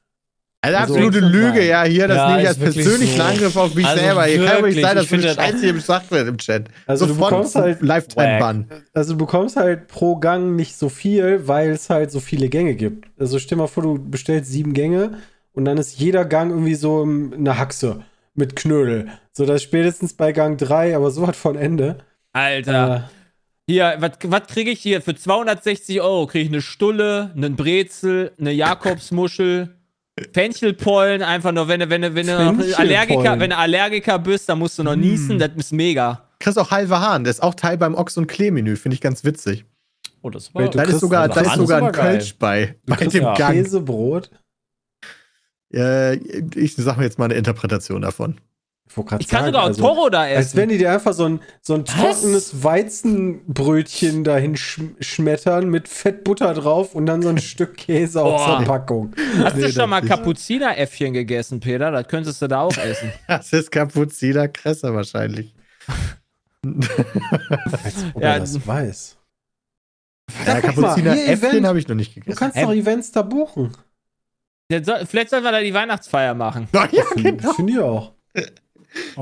Also 0.62 0.78
Also, 0.78 0.94
absolute 0.96 1.22
nichts 1.22 1.32
Lüge, 1.38 1.66
ja, 1.66 1.84
hier, 1.84 2.08
das 2.10 2.18
Ja, 2.18 2.28
nehme 2.32 2.42
ich 2.42 2.48
als 2.50 2.58
persönlichen 2.58 3.16
so. 3.18 3.24
Angriff 3.24 3.56
auf 3.56 3.74
mich 3.76 3.86
Also 3.86 4.02
selber. 4.04 4.26
Hier 4.26 4.46
kann 4.46 4.58
wirklich, 4.64 4.82
sein, 4.84 4.96
dass 4.96 5.04
ich 5.06 5.10
so 5.10 5.16
eine 5.16 5.34
Scheiße 5.34 5.60
hier 5.60 5.74
gesagt 5.74 6.12
wird 6.12 6.28
im 6.28 6.38
Chat. 6.38 6.66
Also 6.86 7.06
du 7.06 7.16
bekommst 7.16 7.56
halt- 7.56 7.82
Lifetime-Bann. 7.82 8.68
Also 8.94 9.14
du 9.14 9.20
bekommst 9.20 9.56
halt 9.56 9.88
pro 9.88 10.18
Gang 10.18 10.58
nicht 10.58 10.76
so 10.76 10.90
viel, 10.90 11.48
weil 11.48 11.70
es 11.70 11.90
halt 11.90 12.12
so 12.12 12.20
viele 12.20 12.50
Gänge 12.50 12.76
gibt. 12.76 13.08
Also 13.18 13.40
stell 13.40 13.58
mal 13.58 13.68
vor, 13.68 13.84
du 13.84 13.98
bestellst 14.04 14.52
sieben 14.52 14.74
Gänge 14.74 15.20
und 15.54 15.64
dann 15.64 15.78
ist 15.78 15.98
jeder 15.98 16.26
Gang 16.26 16.50
irgendwie 16.52 16.76
so 16.76 17.04
im- 17.04 17.34
eine 17.34 17.58
Haxe 17.58 18.02
mit 18.36 18.58
Knödel. 18.58 19.08
So, 19.32 19.46
das 19.46 19.58
ist 19.58 19.64
spätestens 19.64 20.14
bei 20.14 20.34
Gang 20.34 20.58
3, 20.58 20.94
aber 20.94 21.10
so 21.12 21.26
hat 21.26 21.38
von 21.38 21.56
Ende. 21.56 22.00
Alter. 22.34 23.10
Hier, 23.70 23.98
was 24.00 24.48
kriege 24.48 24.72
ich 24.72 24.80
hier? 24.80 25.00
Für 25.00 25.14
260 25.14 26.02
Euro 26.02 26.26
kriege 26.26 26.44
ich 26.44 26.50
eine 26.50 26.64
Stulle, 26.64 27.32
einen 27.36 27.56
Brezel, 27.56 28.32
eine 28.40 28.52
Jakobsmuschel, 28.52 29.76
Fenchelpollen, 30.34 31.22
einfach 31.22 31.52
nur, 31.52 31.68
wenn 31.68 31.82
du, 31.82 31.88
wenn 31.92 32.02
du, 32.02 32.16
wenn 32.16 32.26
du. 32.26 32.34
Allergiker, 32.80 33.40
wenn 33.40 33.52
du 33.52 33.58
Allergiker 33.58 34.18
bist, 34.18 34.50
dann 34.50 34.58
musst 34.58 34.80
du 34.80 34.84
noch 34.84 34.96
niesen, 34.96 35.38
das 35.38 35.52
ist 35.56 35.72
mega. 35.72 36.28
Kriegst 36.40 36.58
auch 36.58 36.72
halbe 36.72 37.00
Hahn, 37.00 37.24
das 37.24 37.36
ist 37.36 37.44
auch 37.44 37.54
Teil 37.54 37.78
beim 37.78 37.94
Ochs- 37.94 38.18
und 38.18 38.26
Klee-Menü, 38.26 38.76
finde 38.76 38.96
ich 38.96 39.02
ganz 39.02 39.24
witzig. 39.24 39.66
Oh, 40.24 40.32
das 40.32 40.52
du 40.52 40.68
Da 40.68 40.82
ist 40.82 41.00
sogar, 41.00 41.30
da 41.30 41.42
ist 41.42 41.54
sogar 41.54 41.84
ein. 41.84 41.92
Kölsch 41.92 42.40
bei, 42.40 42.76
bei 42.88 42.96
dem 42.96 43.22
ja 43.22 43.36
Gang. 43.36 43.54
Käsebrot. 43.54 44.32
Äh, 45.72 46.16
ich 46.16 46.76
sag 46.76 46.98
mir 46.98 47.04
jetzt 47.04 47.20
mal 47.20 47.26
eine 47.26 47.36
Interpretation 47.36 48.02
davon. 48.02 48.42
Ich, 48.92 48.98
Ich 49.20 49.28
kann 49.28 49.42
sagen, 49.42 49.46
sogar 49.48 49.62
auch 49.64 49.68
also, 49.68 49.82
Toro 49.82 50.10
da 50.10 50.22
Als 50.22 50.48
essen. 50.48 50.58
wenn 50.58 50.70
die 50.70 50.78
dir 50.80 50.92
einfach 50.92 51.14
so 51.14 51.26
ein, 51.26 51.40
so 51.62 51.76
ein 51.76 51.86
trockenes 51.86 52.64
Weizenbrötchen 52.64 54.24
dahin 54.24 54.58
schm 54.58 54.96
schmettern 55.00 55.70
mit 55.70 55.88
Fettbutter 55.88 56.54
drauf 56.56 56.96
und 56.96 57.06
dann 57.06 57.22
so 57.22 57.30
ein 57.30 57.38
Stück 57.38 57.78
Käse 57.78 58.22
aus 58.24 58.60
der 58.60 58.66
Packung. 58.66 59.14
Hast 59.44 59.56
Nee, 59.58 59.62
du 59.64 59.72
schon 59.72 59.90
mal. 59.90 60.02
Kapuzineräffchen 60.02 61.14
gegessen, 61.14 61.60
Peter? 61.60 61.92
Das 61.92 62.08
könntest 62.08 62.42
du 62.42 62.48
da 62.48 62.62
auch 62.62 62.76
essen. 62.78 63.12
Das 63.28 63.54
ist 63.54 63.72
Kapuziner 63.72 64.48
Kresse 64.48 64.94
wahrscheinlich. 64.94 65.54
Als 66.64 68.06
ob 68.14 68.22
Ja, 68.22 68.40
das 68.40 68.68
weiß. 68.68 69.18
Ja, 70.46 70.62
guck 70.62 70.78
mal, 70.78 70.88
Kapuziner 70.90 71.14
hier 71.14 71.28
Äpfel 71.30 71.50
Event. 71.50 71.66
habe 71.68 71.80
ich 71.80 71.88
noch 71.88 71.96
nicht 71.96 72.16
Du 72.16 72.20
gegessen. 72.22 72.38
kannst 72.38 72.58
Ähm, 72.58 72.66
doch 72.68 72.74
Events 72.74 73.12
da 73.12 73.22
buchen. 73.22 73.72
Soll, 74.84 75.06
vielleicht 75.06 75.30
sollen 75.32 75.44
wir 75.44 75.52
da 75.52 75.62
die 75.62 75.74
Weihnachtsfeier 75.74 76.34
machen. 76.34 76.68
Ja, 76.74 76.88
ja, 76.92 77.04
Finde 77.14 77.34
genau. 77.38 77.54
find 77.54 77.70
ich 77.70 77.80
auch. 77.80 78.14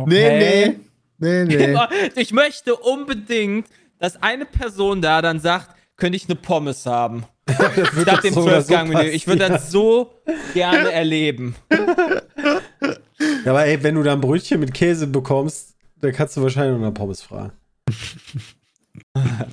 Nee, 0.05 0.39
nee. 0.39 0.75
Nee, 1.19 1.43
nee. 1.45 1.77
Ich 2.15 2.31
möchte 2.31 2.75
unbedingt, 2.75 3.67
dass 3.99 4.21
eine 4.21 4.45
Person 4.45 5.01
da 5.01 5.21
dann 5.21 5.39
sagt, 5.39 5.75
könnte 5.95 6.15
ich 6.15 6.25
eine 6.25 6.35
Pommes 6.35 6.85
haben. 6.85 7.25
Statt 8.01 8.23
dem 8.23 8.33
so 8.33 8.41
oder 8.41 8.61
so 8.61 8.73
12-Gang-Menü. 8.73 9.09
ich 9.09 9.27
würde 9.27 9.47
das 9.47 9.71
so 9.71 10.13
gerne 10.53 10.91
erleben. 10.91 11.55
Ja, 13.45 13.51
aber 13.51 13.65
ey, 13.65 13.81
wenn 13.81 13.95
du 13.95 14.03
da 14.03 14.13
ein 14.13 14.21
Brötchen 14.21 14.59
mit 14.59 14.73
Käse 14.73 15.07
bekommst, 15.07 15.75
dann 16.01 16.11
kannst 16.11 16.37
du 16.37 16.43
wahrscheinlich 16.43 16.79
noch 16.79 16.87
nach 16.87 16.93
Pommes 16.93 17.21
fragen. 17.21 17.53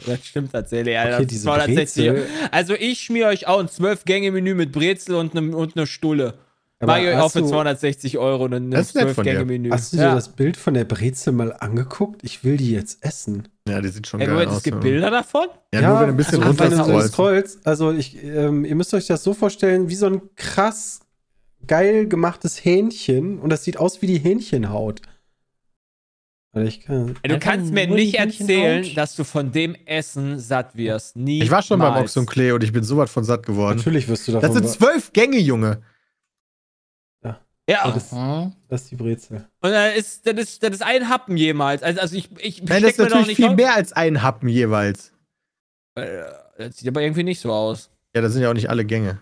Das 0.06 0.26
stimmt 0.26 0.52
tatsächlich, 0.52 0.98
Alter. 0.98 1.16
Okay, 1.16 1.26
diese 1.26 1.44
260. 1.44 2.06
Brezel. 2.06 2.26
Also 2.50 2.74
ich 2.74 3.00
schmier 3.00 3.28
euch 3.28 3.46
auch 3.46 3.60
ein 3.60 3.68
12-Gänge-Menü 3.68 4.54
mit 4.54 4.72
Brezel 4.72 5.14
und 5.14 5.36
eine 5.36 5.56
und 5.56 5.76
ne 5.76 5.86
Stulle. 5.86 6.34
Euch 6.88 7.16
auch 7.16 7.24
hast 7.24 7.32
für 7.32 7.40
du- 7.40 7.48
260 7.48 8.18
Euro 8.18 8.46
ein 8.46 8.50
von 8.50 8.70
dir. 8.70 8.80
12-Gänge-Menü. 8.80 9.70
Hast 9.70 9.92
du 9.92 9.96
dir 9.96 10.02
ja. 10.04 10.14
das 10.14 10.30
Bild 10.30 10.56
von 10.56 10.74
der 10.74 10.84
Brezel 10.84 11.32
mal 11.32 11.52
angeguckt? 11.52 12.22
Ich 12.24 12.44
will 12.44 12.56
die 12.56 12.72
jetzt 12.72 13.04
essen. 13.04 13.48
Ja, 13.68 13.80
die 13.80 13.88
sieht 13.88 14.06
schon 14.06 14.20
Ey, 14.20 14.26
geil 14.26 14.34
Moment, 14.34 14.50
aus. 14.50 14.58
es 14.58 14.62
gibt 14.62 14.76
ja. 14.76 14.80
Bilder 14.80 15.10
davon? 15.10 15.46
Ja, 15.72 15.88
nur 15.88 16.00
wenn 16.00 16.06
du 16.06 16.12
ein 16.12 16.16
bisschen 16.16 16.42
also, 16.42 16.58
wenn 16.58 16.70
du 16.70 16.76
runter 16.82 17.08
scrollst. 17.08 17.66
Also 17.66 17.92
ich, 17.92 18.22
ähm, 18.22 18.64
ihr 18.64 18.74
müsst 18.74 18.92
euch 18.94 19.06
das 19.06 19.22
so 19.22 19.34
vorstellen, 19.34 19.88
wie 19.88 19.94
so 19.94 20.06
ein 20.06 20.20
krass 20.36 21.00
geil 21.66 22.06
gemachtes 22.06 22.64
Hähnchen 22.64 23.38
und 23.38 23.50
das 23.50 23.64
sieht 23.64 23.78
aus 23.78 24.02
wie 24.02 24.06
die 24.06 24.18
Hähnchenhaut. 24.18 25.00
Kann. 26.86 27.16
Du 27.24 27.38
kannst 27.40 27.72
mir 27.72 27.88
nicht 27.88 28.14
erzählen, 28.14 28.86
dass 28.94 29.16
du 29.16 29.24
von 29.24 29.50
dem 29.50 29.74
Essen 29.86 30.38
satt 30.38 30.76
wirst. 30.76 31.16
Nie. 31.16 31.42
Ich 31.42 31.50
war 31.50 31.62
schon 31.62 31.80
beim 31.80 32.00
Ochs 32.00 32.16
und 32.16 32.26
Klee 32.26 32.52
und 32.52 32.62
ich 32.62 32.72
bin 32.72 32.84
sowas 32.84 33.10
von 33.10 33.24
satt 33.24 33.44
geworden. 33.44 33.78
Natürlich 33.78 34.06
wirst 34.06 34.28
du 34.28 34.32
davon. 34.32 34.48
Das 34.48 34.56
sind 34.56 34.68
zwölf 34.68 35.12
Gänge, 35.12 35.38
Junge. 35.38 35.82
Ja, 37.68 37.90
das, 37.90 38.12
Mhm. 38.12 38.52
das 38.68 38.82
ist 38.82 38.90
die 38.90 38.96
Brezel. 38.96 39.48
und 39.62 39.70
dann 39.70 39.94
ist, 39.94 40.26
das 40.26 40.34
ist, 40.34 40.62
das 40.62 40.70
ist 40.74 40.82
ein 40.82 41.08
Happen 41.08 41.36
jemals. 41.36 41.82
Also, 41.82 42.00
also 42.00 42.14
ich, 42.16 42.28
ich 42.38 42.62
Nein, 42.62 42.82
das 42.82 42.92
ist 42.92 42.98
natürlich 42.98 43.26
nicht 43.28 43.36
viel 43.36 43.46
auf- 43.48 43.56
mehr 43.56 43.74
als 43.74 43.92
ein 43.94 44.22
Happen 44.22 44.48
jeweils. 44.48 45.12
Äh, 45.94 46.24
Das 46.58 46.76
sieht 46.76 46.88
aber 46.88 47.00
irgendwie 47.02 47.22
nicht 47.24 47.40
so 47.40 47.52
aus. 47.52 47.90
Ja, 48.14 48.20
das 48.22 48.32
sind 48.34 48.42
ja 48.42 48.50
auch 48.50 48.54
nicht 48.54 48.68
alle 48.70 48.84
Gänge. 48.84 49.20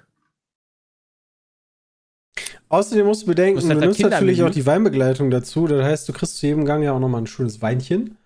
Außerdem 2.69 3.07
musst 3.07 3.23
du 3.23 3.27
bedenken, 3.27 3.59
ist 3.59 3.65
du 3.65 3.69
halt 3.71 3.81
nimmst 3.81 4.01
natürlich 4.01 4.43
auch 4.43 4.51
die 4.51 4.65
Weinbegleitung 4.67 5.31
dazu. 5.31 5.67
Das 5.67 5.85
heißt, 5.85 6.09
du 6.09 6.13
kriegst 6.13 6.39
zu 6.39 6.47
jedem 6.47 6.65
Gang 6.65 6.83
ja 6.83 6.93
auch 6.93 6.99
nochmal 7.01 7.21
ein 7.23 7.27
schönes 7.27 7.61
Weinchen. 7.61 8.17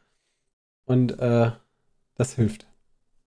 Und 0.85 1.19
äh, 1.19 1.51
das 2.15 2.35
hilft. 2.35 2.67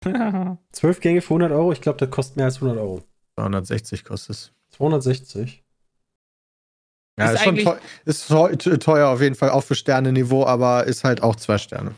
Zwölf 0.71 0.99
Gänge 0.99 1.21
für 1.21 1.29
100 1.33 1.51
Euro, 1.51 1.71
ich 1.71 1.81
glaube, 1.81 1.97
das 1.97 2.11
kostet 2.11 2.37
mehr 2.37 2.45
als 2.45 2.55
100 2.57 2.77
Euro. 2.77 3.03
260 3.35 4.03
kostet 4.05 4.29
es. 4.35 4.51
260. 4.69 5.63
Ja, 7.19 7.25
Ist 7.31 7.33
ist, 7.35 7.43
schon 7.43 7.57
teuer, 7.57 7.79
ist 8.05 8.27
teu- 8.27 8.55
teuer 8.77 9.07
auf 9.09 9.21
jeden 9.21 9.35
Fall, 9.35 9.49
auch 9.49 9.63
für 9.63 9.75
Sterne-Niveau, 9.75 10.45
aber 10.45 10.85
ist 10.85 11.03
halt 11.03 11.23
auch 11.23 11.35
zwei 11.35 11.57
Sterne. 11.57 11.91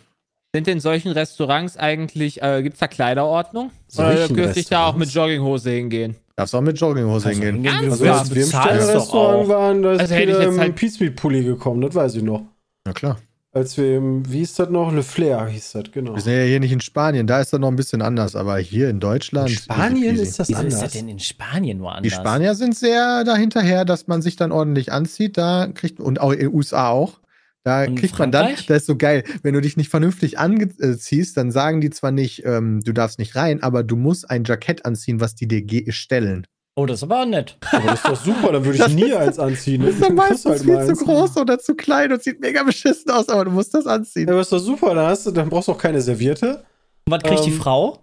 Sind 0.55 0.67
in 0.67 0.79
solchen 0.79 1.11
Restaurants 1.11 1.77
eigentlich, 1.77 2.41
äh, 2.41 2.63
gibt 2.63 2.75
es 2.75 2.79
da 2.79 2.87
Kleiderordnung? 2.87 3.71
Oder 3.97 4.15
Solchen 4.17 4.35
dürfte 4.35 4.59
ich 4.61 4.67
da 4.67 4.87
auch 4.87 4.95
mit? 4.95 5.09
Jogginghose 5.09 5.71
hingehen? 5.71 6.15
Darfst 6.37 6.55
auch 6.55 6.61
mit 6.61 6.79
Jogginghose 6.79 7.27
Also 7.27 7.41
hingehen. 7.41 7.63
hingehen, 7.65 7.91
Also, 7.91 8.03
wir- 8.03 8.15
als 8.17 8.33
wir 8.33 8.43
im 8.43 8.47
Sterne-Restaurant 8.49 9.45
auch. 9.45 9.49
waren, 9.49 9.81
da 9.83 9.91
ist 9.93 9.99
Also 9.99 10.15
hätte 10.15 10.31
ich 10.31 10.39
jetzt 10.39 10.57
halt- 10.57 10.75
Peace-Meat-Pulli 10.75 11.43
gekommen, 11.43 11.81
das 11.81 11.93
weiß 11.93 12.15
ich 12.15 12.23
noch. 12.23 12.43
Na 12.85 12.93
klar. 12.93 13.17
Als 13.59 13.75
wir 13.75 13.97
im, 13.97 14.31
wie 14.31 14.37
hieß 14.37 14.53
das 14.53 14.69
noch? 14.69 14.89
Le 14.89 15.03
Flair 15.03 15.45
hieß 15.47 15.73
das, 15.73 15.91
genau. 15.91 16.15
Wir 16.15 16.21
sind 16.21 16.31
ja 16.33 16.43
hier 16.43 16.61
nicht 16.61 16.71
in 16.71 16.79
Spanien, 16.79 17.27
da 17.27 17.41
ist 17.41 17.51
das 17.51 17.59
noch 17.59 17.67
ein 17.67 17.75
bisschen 17.75 18.01
anders, 18.01 18.37
aber 18.37 18.57
hier 18.57 18.89
in 18.89 19.01
Deutschland. 19.01 19.49
In 19.49 19.57
Spanien 19.57 20.15
peasy. 20.15 20.23
ist 20.23 20.39
das 20.39 20.47
Wieso 20.47 20.59
ist 20.61 20.65
anders. 20.65 20.79
das 20.79 20.93
denn 20.93 21.09
in 21.09 21.19
Spanien 21.19 21.77
nur 21.79 21.89
anders? 21.93 22.03
Die 22.03 22.09
Spanier 22.09 22.55
sind 22.55 22.73
sehr 22.73 23.25
dahinterher, 23.25 23.83
dass 23.83 24.07
man 24.07 24.21
sich 24.21 24.37
dann 24.37 24.53
ordentlich 24.53 24.93
anzieht. 24.93 25.37
Da 25.37 25.67
kriegt 25.67 25.99
und 25.99 26.21
auch 26.21 26.31
in 26.31 26.39
den 26.39 26.53
USA 26.53 26.87
auch. 26.87 27.19
Da 27.65 27.83
Und 27.83 27.99
kriegt 27.99 28.17
man 28.17 28.31
dann, 28.31 28.55
das 28.67 28.77
ist 28.77 28.85
so 28.85 28.95
geil, 28.95 29.25
wenn 29.43 29.53
du 29.53 29.59
dich 29.59 29.75
nicht 29.75 29.89
vernünftig 29.89 30.39
anziehst, 30.39 31.35
dann 31.35 31.51
sagen 31.51 31.81
die 31.81 31.89
zwar 31.89 32.11
nicht, 32.11 32.45
ähm, 32.45 32.79
du 32.79 32.93
darfst 32.93 33.19
nicht 33.19 33.35
rein, 33.35 33.61
aber 33.61 33.83
du 33.83 33.97
musst 33.97 34.29
ein 34.29 34.45
Jackett 34.45 34.85
anziehen, 34.85 35.19
was 35.19 35.35
die 35.35 35.49
dir 35.49 35.91
stellen. 35.91 36.47
Oh, 36.75 36.85
das 36.85 36.99
ist 36.99 37.03
aber 37.03 37.25
nett. 37.25 37.57
Aber 37.71 37.87
das 37.87 37.95
ist 37.95 38.07
doch 38.07 38.15
super, 38.15 38.51
dann 38.53 38.63
würde 38.63 38.77
ich 38.77 38.83
Das 38.83 38.93
nie 38.93 39.13
eins 39.13 39.37
anziehen. 39.37 39.81
Das 39.81 39.91
ist 39.95 40.03
dann 40.03 40.15
meistens 40.15 40.45
halt 40.45 40.61
viel 40.61 40.95
zu 40.95 41.03
groß 41.03 41.35
oder 41.37 41.59
zu 41.59 41.75
klein 41.75 42.11
und 42.13 42.23
sieht 42.23 42.39
mega 42.39 42.63
beschissen 42.63 43.11
aus, 43.11 43.27
aber 43.27 43.45
du 43.45 43.51
musst 43.51 43.73
das 43.73 43.85
Ja, 43.85 43.91
anziehen. 43.91 44.29
aber 44.29 44.39
ist 44.41 44.51
doch 44.51 44.59
super, 44.59 44.95
dann, 44.95 45.07
hast 45.07 45.25
du, 45.25 45.31
dann 45.31 45.49
brauchst 45.49 45.67
du 45.67 45.73
auch 45.73 45.77
keine 45.77 45.99
Serviette. 46.01 46.63
Und 47.05 47.11
was 47.11 47.23
kriegt 47.23 47.45
die 47.45 47.49
Ähm, 47.51 47.57
Frau? 47.57 47.99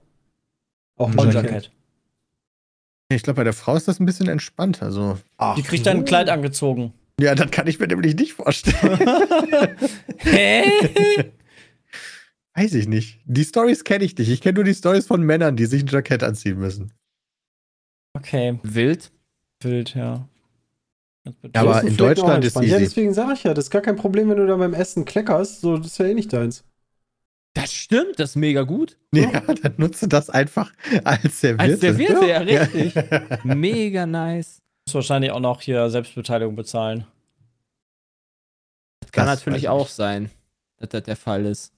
Auch 0.98 1.08
ein 1.10 1.18
Auch 1.18 1.24
ein 1.24 1.30
Jackett. 1.32 1.50
Jackett. 1.52 1.70
Ich 3.08 3.22
glaube, 3.22 3.36
bei 3.36 3.44
der 3.44 3.52
Frau 3.52 3.76
ist 3.76 3.86
das 3.88 4.00
ein 4.00 4.04
bisschen 4.06 4.28
entspannter. 4.28 4.90
So. 4.90 5.16
Ach, 5.38 5.54
Die 5.54 5.62
kriegt 5.62 5.86
dann 5.86 5.98
ein. 5.98 6.04
Kleid 6.04 6.28
angezogen. 6.28 6.92
Ja, 7.20 7.34
das 7.34 7.50
kann 7.50 7.66
ich 7.68 7.78
mir 7.78 7.86
nämlich 7.86 8.14
nicht 8.16 8.32
vorstellen. 8.34 8.98
Hä? 10.18 10.64
Weiß 12.54 12.74
ich 12.74 12.88
nicht. 12.88 13.20
Die 13.24 13.44
Stories 13.44 13.84
kenne 13.84 14.04
ich 14.04 14.16
nicht. 14.18 14.28
Ich 14.28 14.40
kenne 14.40 14.54
nur 14.56 14.64
die 14.64 14.74
Stories 14.74 15.06
von 15.06 15.22
Männern, 15.22 15.56
die 15.56 15.66
sich 15.66 15.82
ein 15.82 15.86
Jackett 15.88 16.22
anziehen 16.22 16.58
müssen. 16.58 16.92
Okay, 18.16 18.58
Wild. 18.62 19.10
wild, 19.62 19.94
ja. 19.94 20.28
Ja, 21.24 21.32
aber 21.60 21.82
in 21.82 21.96
Deutschland 21.96 22.44
ist 22.44 22.54
entspannt. 22.54 22.66
Ja, 22.68 22.76
easy. 22.76 22.84
deswegen 22.84 23.12
sage 23.14 23.32
ich 23.32 23.42
ja, 23.42 23.52
das 23.52 23.64
ist 23.66 23.70
gar 23.70 23.82
kein 23.82 23.96
Problem, 23.96 24.28
wenn 24.28 24.36
du 24.36 24.46
da 24.46 24.56
beim 24.56 24.74
Essen 24.74 25.04
kleckerst. 25.04 25.60
So, 25.60 25.76
das 25.76 25.88
ist 25.88 25.98
ja 25.98 26.06
eh 26.06 26.14
nicht 26.14 26.32
deins. 26.32 26.64
Das 27.54 27.72
stimmt, 27.72 28.18
das 28.20 28.30
ist 28.30 28.36
mega 28.36 28.62
gut. 28.62 28.96
Ja, 29.14 29.40
dann 29.40 29.74
nutze 29.78 30.08
das 30.08 30.28
einfach 30.30 30.72
als 31.04 31.40
Serviette. 31.40 31.72
Als 31.72 31.80
Serviette, 31.80 32.26
ja, 32.26 32.42
Ja. 32.42 32.62
richtig. 32.62 32.94
Mega 33.44 34.06
nice. 34.06 34.60
Muss 34.86 34.94
wahrscheinlich 34.94 35.30
auch 35.32 35.40
noch 35.40 35.62
hier 35.62 35.88
Selbstbeteiligung 35.90 36.54
bezahlen. 36.54 37.06
Das 39.00 39.10
kann 39.10 39.26
Das 39.26 39.40
natürlich 39.40 39.62
ich 39.64 39.68
auch 39.68 39.88
sein, 39.88 40.30
dass 40.76 40.90
das 40.90 41.02
der 41.04 41.16
Fall 41.16 41.46
ist. 41.46 41.72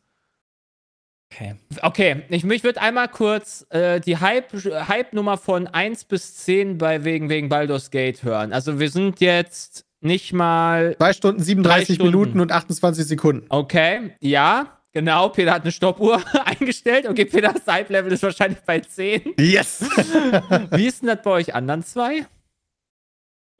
Okay. 1.31 1.57
Okay, 1.83 2.23
ich, 2.31 2.43
ich 2.45 2.65
würde 2.65 2.81
einmal 2.81 3.09
kurz 3.09 3.67
äh, 3.71 4.01
die 4.01 4.17
Hype- 4.17 4.53
Hype-Nummer 4.89 5.37
von 5.37 5.67
1 5.67 6.05
bis 6.05 6.37
10 6.37 6.79
bei 6.79 7.05
wegen, 7.05 7.29
wegen 7.29 7.49
Baldur's 7.49 7.91
Gate 7.91 8.23
hören. 8.23 8.53
Also 8.53 8.81
wir 8.81 8.91
sind 8.91 9.21
jetzt 9.21 9.85
nicht 10.01 10.33
mal. 10.33 10.97
Zwei 10.97 11.13
Stunden, 11.13 11.43
37 11.43 11.87
Drei 11.89 11.95
Stunden. 11.95 12.11
Minuten 12.11 12.41
und 12.41 12.51
28 12.53 13.05
Sekunden. 13.05 13.47
Okay, 13.51 14.15
ja, 14.21 14.79
genau. 14.93 15.29
Peter 15.29 15.53
hat 15.53 15.63
eine 15.63 15.73
Stoppuhr 15.73 16.23
eingestellt. 16.47 17.07
Okay, 17.07 17.27
Peters 17.27 17.61
Hype-Level 17.67 18.11
ist 18.13 18.23
wahrscheinlich 18.23 18.61
bei 18.61 18.81
10. 18.81 19.35
Yes! 19.39 19.83
Wie 20.71 20.87
ist 20.87 21.03
denn 21.03 21.09
das 21.09 21.23
bei 21.23 21.31
euch 21.31 21.55
anderen 21.55 21.83
zwei? 21.85 22.27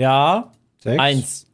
Ja, 0.01 0.53
Sechs? 0.79 0.99
eins. 1.01 1.47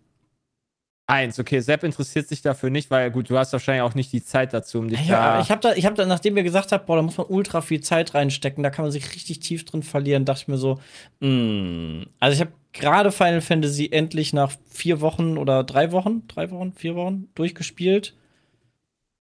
Eins, 1.07 1.39
okay. 1.39 1.61
Sepp 1.61 1.85
interessiert 1.85 2.29
sich 2.29 2.41
dafür 2.41 2.71
nicht, 2.71 2.91
weil 2.91 3.11
gut, 3.11 3.29
du 3.29 3.37
hast 3.37 3.53
wahrscheinlich 3.53 3.83
auch 3.83 3.95
nicht 3.95 4.11
die 4.13 4.25
Zeit 4.25 4.55
dazu, 4.55 4.79
um 4.79 4.89
dich 4.89 5.07
Ja, 5.07 5.35
da. 5.35 5.41
ich 5.41 5.51
habe 5.51 5.61
da, 5.61 5.75
ich 5.75 5.85
habe 5.85 5.95
da, 5.97 6.07
nachdem 6.07 6.35
ihr 6.39 6.43
gesagt 6.43 6.73
habt, 6.73 6.87
boah, 6.87 6.97
da 6.97 7.03
muss 7.03 7.19
man 7.19 7.27
ultra 7.27 7.61
viel 7.61 7.83
Zeit 7.83 8.15
reinstecken, 8.15 8.63
da 8.63 8.71
kann 8.71 8.87
man 8.87 8.93
sich 8.93 9.15
richtig 9.15 9.41
tief 9.41 9.67
drin 9.67 9.83
verlieren, 9.83 10.25
dachte 10.25 10.43
ich 10.43 10.49
mir 10.49 10.57
so, 10.57 10.81
mm. 11.21 12.05
also 12.21 12.35
ich 12.35 12.41
habe 12.41 12.53
gerade 12.73 13.13
Final 13.13 13.43
Fantasy 13.43 13.91
endlich 13.93 14.33
nach 14.33 14.53
vier 14.71 15.03
Wochen 15.03 15.37
oder 15.37 15.63
drei 15.63 15.93
Wochen, 15.93 16.27
drei 16.27 16.51
Wochen, 16.51 16.73
vier 16.73 16.95
Wochen 16.95 17.29
durchgespielt. 17.35 18.15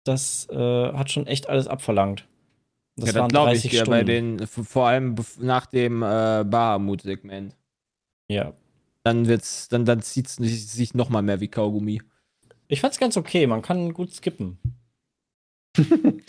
Das 0.04 0.48
äh, 0.50 0.56
hat 0.94 1.12
schon 1.12 1.28
echt 1.28 1.48
alles 1.48 1.68
abverlangt. 1.68 2.26
Das 2.96 3.14
ja, 3.14 3.22
das 3.22 3.28
glaube 3.28 3.52
30 3.52 3.66
ich 3.66 3.72
dir 3.72 3.78
Stunden. 3.82 3.92
bei 3.92 4.04
den, 4.04 4.48
vor 4.48 4.88
allem 4.88 5.16
nach 5.40 5.68
dem 5.68 6.02
äh, 6.02 6.44
Bahamut-Segment. 6.44 7.56
ja. 8.28 8.54
Dann 9.08 9.26
wird's, 9.30 9.70
dann, 9.70 9.86
dann 9.86 10.02
zieht's 10.02 10.36
sich- 10.36 10.68
sich 10.68 10.94
noch 10.94 11.08
mal 11.08 11.22
mehr 11.22 11.40
wie 11.40 11.48
Kaugummi. 11.48 12.02
Ich 12.68 12.82
fand's 12.82 13.00
ganz 13.00 13.16
okay, 13.16 13.48
man 13.48 13.62
kann 13.62 13.94
gut 13.94 14.14
skippen. 14.14 14.58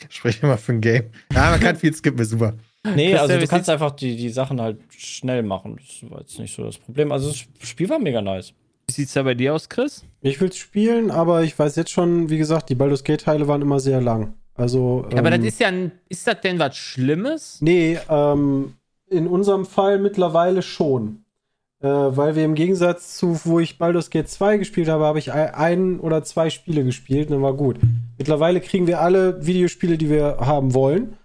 Sprich 0.09 0.43
immer 0.45 0.59
für 0.59 0.75
ein 0.75 0.81
Game. 0.81 1.07
Ja, 1.33 1.51
man 1.51 1.59
kann 1.59 1.75
viel 1.75 1.93
skippen, 1.93 2.21
ist 2.21 2.31
super. 2.31 2.55
Nee, 2.85 3.11
Christian, 3.11 3.19
also 3.19 3.39
du 3.39 3.47
kannst 3.49 3.69
einfach 3.69 3.91
die, 3.91 4.15
die 4.17 4.29
Sachen 4.29 4.61
halt 4.61 4.79
schnell 4.97 5.43
machen. 5.43 5.77
Das 5.77 6.09
war 6.09 6.21
jetzt 6.21 6.39
nicht 6.39 6.55
so 6.55 6.63
das 6.63 6.79
Problem. 6.79 7.11
Also 7.11 7.31
das 7.31 7.69
Spiel 7.69 7.89
war 7.89 7.99
mega 7.99 8.23
nice. 8.23 8.53
Wie 8.87 8.93
sieht's 8.93 9.15
da 9.15 9.25
bei 9.25 9.35
dir 9.35 9.55
aus, 9.55 9.69
Chris? 9.69 10.05
Ich 10.21 10.41
will 10.41 10.51
es 10.51 10.57
spielen, 10.57 11.11
aber 11.11 11.43
ich 11.43 11.59
weiß 11.59 11.75
jetzt 11.75 11.91
schon, 11.91 12.31
wie 12.31 12.39
gesagt, 12.39 12.69
die 12.71 12.77
Baldur's 12.77 13.03
Gate-Teile 13.03 13.49
waren 13.49 13.61
immer 13.61 13.81
sehr 13.81 14.01
lang. 14.01 14.35
Also. 14.55 15.05
Ja, 15.11 15.19
aber 15.19 15.33
ähm, 15.33 15.43
das 15.43 15.53
ist 15.55 15.61
ja 15.61 15.67
ein, 15.69 15.91
ist 16.09 16.27
das 16.29 16.41
denn 16.43 16.61
was 16.61 16.77
Schlimmes? 16.77 17.61
Nee, 17.61 17.99
ähm, 18.09 18.75
in 19.11 19.27
unserem 19.27 19.67
Fall 19.67 19.99
mittlerweile 19.99 20.63
schon. 20.63 21.25
Äh, 21.81 21.87
weil 21.89 22.35
wir 22.35 22.45
im 22.45 22.55
Gegensatz 22.57 23.17
zu, 23.17 23.41
wo 23.45 23.61
ich 23.61 23.79
Baldur's 23.79 24.11
Gate 24.11 24.29
2 24.29 24.57
gespielt 24.57 24.89
habe, 24.89 25.05
habe 25.05 25.19
ich 25.21 25.33
ein- 25.33 26.01
oder 26.01 26.25
zwei 26.25 26.51
Spiele 26.51 26.83
gespielt 26.85 27.29
und 27.29 27.35
dann 27.35 27.43
war 27.43 27.55
gut. 27.55 27.79
Mittlerweile 28.19 28.61
kriegen 28.61 28.87
wir 28.89 29.01
alle 29.01 29.47
Videospiele, 29.47 29.97
die 29.97 30.11
wir 30.11 30.39
haben 30.41 30.75
wollen. 30.75 31.17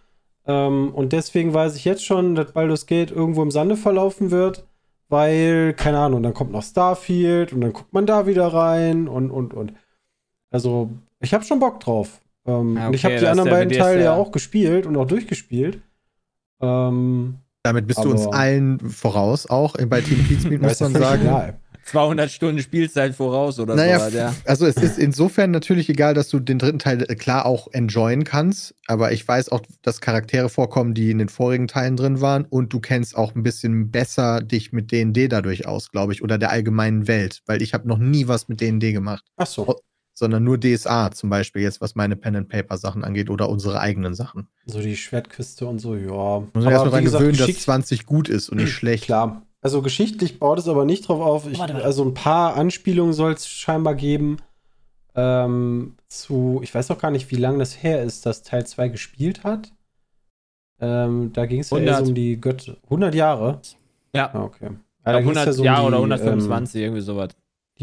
Ähm, 0.46 0.92
und 0.94 1.12
deswegen 1.14 1.54
weiß 1.54 1.76
ich 1.76 1.86
jetzt 1.86 2.06
schon, 2.06 2.36
dass 2.36 2.52
Baldur's 2.52 2.86
Gate 2.86 3.10
irgendwo 3.12 3.42
im 3.42 3.50
Sande 3.50 3.78
verlaufen 3.78 4.30
wird, 4.30 4.66
weil, 5.10 5.74
keine 5.74 5.98
Ahnung, 6.00 6.22
dann 6.22 6.34
kommt 6.36 6.52
noch 6.52 6.64
Starfield 6.64 7.52
und 7.54 7.62
dann 7.62 7.74
guckt 7.74 7.92
man 7.94 8.06
da 8.06 8.28
wieder 8.28 8.48
rein 8.48 9.08
und, 9.08 9.32
und, 9.32 9.54
und. 9.56 9.74
Also, 10.52 10.90
ich 11.20 11.34
habe 11.34 11.44
schon 11.46 11.60
Bock 11.60 11.80
drauf. 11.80 12.20
Ähm, 12.46 12.78
Ah, 12.78 12.88
und 12.88 12.94
ich 12.94 13.04
okay, 13.06 13.14
habe 13.16 13.22
die 13.22 13.28
anderen 13.28 13.50
beiden 13.50 13.74
Teile 13.76 14.00
ja 14.00 14.06
ja- 14.06 14.16
auch 14.16 14.32
gespielt 14.32 14.86
und 14.86 14.98
auch 14.98 15.08
durchgespielt. 15.08 15.82
Ähm, 16.62 17.36
Damit 17.64 17.88
bist 17.88 18.04
du 18.04 18.12
uns 18.12 18.24
Aber- 18.28 18.36
allen 18.36 18.80
voraus, 18.82 19.50
auch 19.50 19.76
bei 19.88 20.02
Team 20.02 20.24
Pizmeet, 20.28 20.62
muss 20.62 20.80
man 20.82 20.94
sagen. 20.94 21.22
egal. 21.24 21.60
200 21.86 22.32
Stunden 22.32 22.62
Spielzeit 22.62 23.14
voraus 23.14 23.60
oder 23.60 23.76
Naja, 23.76 24.10
so. 24.10 24.18
Ja. 24.18 24.34
also 24.46 24.66
es 24.66 24.78
ist 24.78 24.98
insofern 24.98 25.52
natürlich 25.52 25.90
egal, 25.90 26.14
dass 26.14 26.30
du 26.30 26.40
den 26.40 26.58
dritten 26.58 26.80
Teil 26.80 27.02
äh, 27.04 27.16
klar 27.16 27.46
auch 27.46 27.68
enjoyen 27.74 28.24
kannst, 28.24 28.74
aber 28.88 29.12
ich 29.12 29.28
weiß 29.28 29.50
auch, 29.50 29.60
dass 29.82 30.00
Charaktere 30.00 30.48
vorkommen, 30.48 30.94
die 30.94 31.12
in 31.12 31.18
den 31.18 31.28
vorigen 31.28 31.68
Teilen 31.68 31.98
drin 31.98 32.22
waren 32.22 32.46
und 32.46 32.72
du 32.72 32.80
kennst 32.80 33.18
auch 33.18 33.36
ein 33.36 33.44
bisschen 33.44 33.92
besser 33.92 34.40
dich 34.40 34.72
mit 34.72 34.94
D&D 34.94 35.28
dadurch 35.28 35.68
aus, 35.68 35.90
glaube 35.92 36.14
ich, 36.14 36.22
oder 36.24 36.38
der 36.38 36.52
allgemeinen 36.52 37.08
Welt, 37.10 37.42
weil 37.48 37.62
ich 37.62 37.74
habe 37.74 37.86
noch 37.88 37.98
nie 37.98 38.30
was 38.30 38.48
mit 38.48 38.62
D&D 38.62 38.94
gemacht, 38.94 39.26
Ach 39.36 39.48
so. 39.48 39.76
Sondern 40.14 40.44
nur 40.44 40.60
DSA 40.60 41.12
zum 41.12 41.30
Beispiel 41.30 41.62
jetzt, 41.62 41.82
was 41.82 41.96
meine 41.96 42.16
Pen-and-Paper-Sachen 42.16 43.04
angeht 43.04 43.30
oder 43.30 43.50
unsere 43.50 43.80
eigenen 43.80 44.14
Sachen. 44.14 44.48
So 44.66 44.80
die 44.80 44.96
Schwertküste 44.96 45.66
und 45.66 45.80
so, 45.80 45.96
ja. 45.96 46.40
Muss 46.54 46.64
man 46.64 46.72
erstmal 46.72 47.02
gesagt, 47.02 47.22
gewöhnen, 47.22 47.38
dass 47.38 47.48
geschickt- 47.48 47.62
20 47.62 48.06
gut 48.06 48.30
ist 48.30 48.50
und 48.50 48.58
nicht 48.58 48.72
schlecht. 48.72 49.06
Klar. 49.06 49.42
Also 49.62 49.82
geschichtlich 49.82 50.40
baut 50.40 50.60
es 50.60 50.68
aber 50.68 50.86
nicht 50.86 51.08
drauf 51.08 51.22
auf. 51.22 51.48
Ich, 51.50 51.58
Warte, 51.58 51.74
warte. 51.74 51.86
also 51.86 52.04
ein 52.04 52.14
paar 52.14 52.56
Anspielungen 52.58 53.14
soll 53.14 53.32
es 53.34 53.48
scheinbar 53.48 53.96
geben. 53.96 54.38
Ähm, 55.16 55.96
zu, 56.10 56.60
ich 56.64 56.74
weiß 56.74 56.92
auch 56.92 56.98
gar 56.98 57.12
nicht, 57.12 57.32
wie 57.32 57.36
lange 57.38 57.60
das 57.60 57.82
her 57.82 58.04
ist, 58.04 58.26
dass 58.26 58.44
Teil 58.44 58.66
2 58.66 58.90
gespielt 58.90 59.44
hat. 59.44 59.72
Ähm, 60.82 61.32
da 61.34 61.46
ging 61.46 61.62
es 61.62 61.70
ja 61.70 61.78
eher 61.78 61.84
so 61.94 62.00
100. 62.04 62.08
um 62.10 62.16
die 62.16 62.42
Götter. 62.42 62.78
100 62.86 63.16
Jahre? 63.16 63.62
Ja. 64.14 64.32
Ah, 64.34 64.44
okay. 64.44 64.70
Ging's 65.06 65.38
100 65.38 65.54
so 65.54 65.62
um 65.62 65.66
ja, 65.66 65.80
die, 65.80 65.86
oder 65.88 65.98
Ähm, 65.98 66.04
125, 66.12 66.82
irgendwie 66.82 67.02
sowas. 67.02 67.30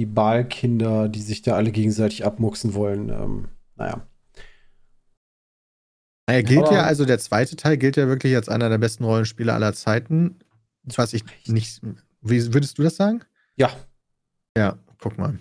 Die 0.01 0.07
Balkinder, 0.07 1.11
die 1.11 1.21
sich 1.21 1.43
da 1.43 1.57
alle 1.57 1.71
gegenseitig 1.73 2.25
abmuchsen 2.25 2.73
wollen. 2.73 3.11
Ähm, 3.11 3.49
naja. 3.77 4.07
Er 6.27 6.43
gilt 6.43 6.65
Aber- 6.67 6.73
ja, 6.73 6.83
also 6.85 7.05
der 7.05 7.19
zweite 7.19 7.55
Teil 7.57 7.77
gilt 7.77 7.97
ja 7.99 8.09
wirklich 8.09 8.35
als 8.35 8.49
einer 8.49 8.71
der 8.71 8.79
besten 8.79 9.05
Rollenspiele 9.05 9.53
aller 9.53 9.75
Zeiten. 9.75 10.39
Was 10.97 11.13
ich 11.13 11.23
nicht. 11.47 11.83
Wie 12.23 12.55
würdest 12.55 12.79
du 12.79 12.83
das 12.83 12.97
sagen? 12.97 13.23
Ja. 13.57 13.71
Ja, 14.57 14.79
guck 15.03 15.19
mal. 15.19 15.39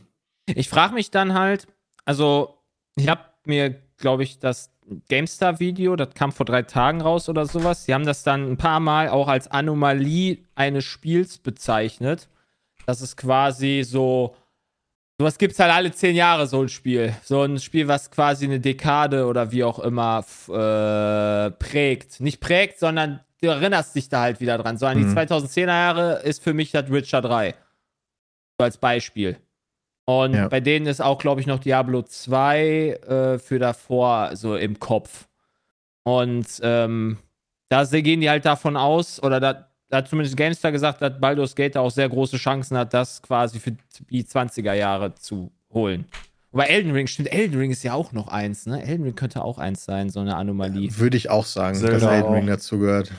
Ich 0.48 0.68
frage 0.68 0.94
mich 0.94 1.10
dann 1.10 1.34
halt, 1.36 1.68
also 2.04 2.58
ich 2.96 3.08
habe 3.08 3.22
mir, 3.46 3.82
glaube 3.98 4.24
ich, 4.24 4.39
das 4.39 4.72
GameStar-Video, 5.08 5.96
das 5.96 6.13
kam 6.16 6.34
vor 6.34 6.46
drei 6.46 6.63
Tagen 6.63 7.00
raus 7.00 7.30
oder 7.30 7.46
sowas. 7.46 7.86
Sie 7.86 7.94
haben 7.94 8.06
das 8.06 8.24
dann 8.24 8.51
ein 8.51 8.58
paar 8.58 8.82
Mal 8.82 9.08
auch 9.08 9.30
als 9.30 9.48
Anomalie 9.48 10.39
eines 10.56 10.84
Spiels 10.84 11.38
bezeichnet. 11.38 12.28
Das 12.88 13.01
ist 13.01 13.16
quasi 13.16 13.84
so, 13.86 14.36
sowas 15.20 15.38
gibt 15.38 15.54
es 15.54 15.60
halt 15.60 15.72
alle 15.72 15.92
zehn 15.92 16.16
Jahre, 16.16 16.48
so 16.48 16.62
ein 16.62 16.70
Spiel. 16.70 17.14
So 17.24 17.44
ein 17.44 17.60
Spiel, 17.60 17.88
was 17.88 18.10
quasi 18.10 18.46
eine 18.46 18.60
Dekade 18.60 19.26
oder 19.26 19.52
wie 19.52 19.64
auch 19.64 19.80
immer 19.80 20.24
äh, 20.48 21.52
prägt. 21.52 22.22
Nicht 22.22 22.40
prägt, 22.40 22.80
sondern 22.80 23.20
du 23.42 23.48
erinnerst 23.48 23.96
dich 23.96 24.10
da 24.10 24.22
halt 24.22 24.40
wieder 24.40 24.58
dran. 24.58 24.78
So 24.78 24.86
an 24.86 24.98
die 24.98 25.04
Mhm. 25.04 25.14
2010er 25.18 25.68
Jahre 25.68 26.22
ist 26.24 26.42
für 26.44 26.54
mich 26.54 26.72
das 26.72 26.90
Witcher 26.92 27.22
3. 27.22 27.54
So 28.58 28.64
als 28.64 28.78
Beispiel. 28.78 29.38
Und 30.06 30.34
Ja. 30.34 30.48
bei 30.48 30.60
denen 30.62 30.88
ist 30.88 31.02
auch, 31.02 31.20
glaube 31.20 31.42
ich, 31.42 31.48
noch 31.48 31.60
Diablo 31.60 32.02
2 32.02 32.60
äh, 33.08 33.40
für 33.40 33.60
davor 33.60 34.36
so 34.36 34.56
im 34.56 34.80
Kopf. 34.80 35.28
Und 36.04 36.48
ähm, 36.64 37.18
da 37.70 37.84
gehen 37.86 38.22
die 38.22 38.30
halt 38.30 38.46
davon 38.46 38.76
aus, 38.78 39.22
oder 39.22 39.40
da, 39.40 39.69
da 39.89 39.98
hat 39.98 40.08
zumindest 40.08 40.38
GameStar 40.38 40.72
gesagt, 40.72 41.01
dass 41.01 41.19
Baldur's 41.19 41.55
Gate 41.55 41.75
da 41.75 41.81
auch 41.81 41.91
sehr 41.91 42.08
große 42.08 42.38
Chancen 42.38 42.77
hat, 42.77 42.93
das 42.93 43.22
quasi 43.22 43.60
für 43.60 43.75
die 44.10 44.24
20er 44.24 44.74
Jahre 44.74 45.15
zu 45.15 45.51
holen. 45.74 46.05
Wobei 46.51 46.65
Elden 46.65 46.91
Ring, 46.91 47.08
stimmt, 47.08 47.31
Elden 47.31 47.60
Ring 47.60 47.72
ist 47.72 47.84
ja 47.84 47.93
auch 47.93 48.12
noch 48.12 48.27
eins, 48.27 48.65
ne? 48.65 48.84
Elden 48.84 49.03
Ring 49.03 49.15
könnte 49.15 49.43
auch 49.43 49.60
eins 49.60 49.86
sein, 49.86 50.10
so 50.10 50.19
eine 50.19 50.36
Anomalie. 50.36 50.98
Würde 50.98 51.17
ich 51.17 51.29
auch 51.29 51.46
sagen, 51.46 51.77
Zelda 51.77 52.00
dass 52.00 52.03
Elden 52.03 52.34
Ring 52.34 52.48
dazu 52.48 52.79
gehört. 52.79 53.12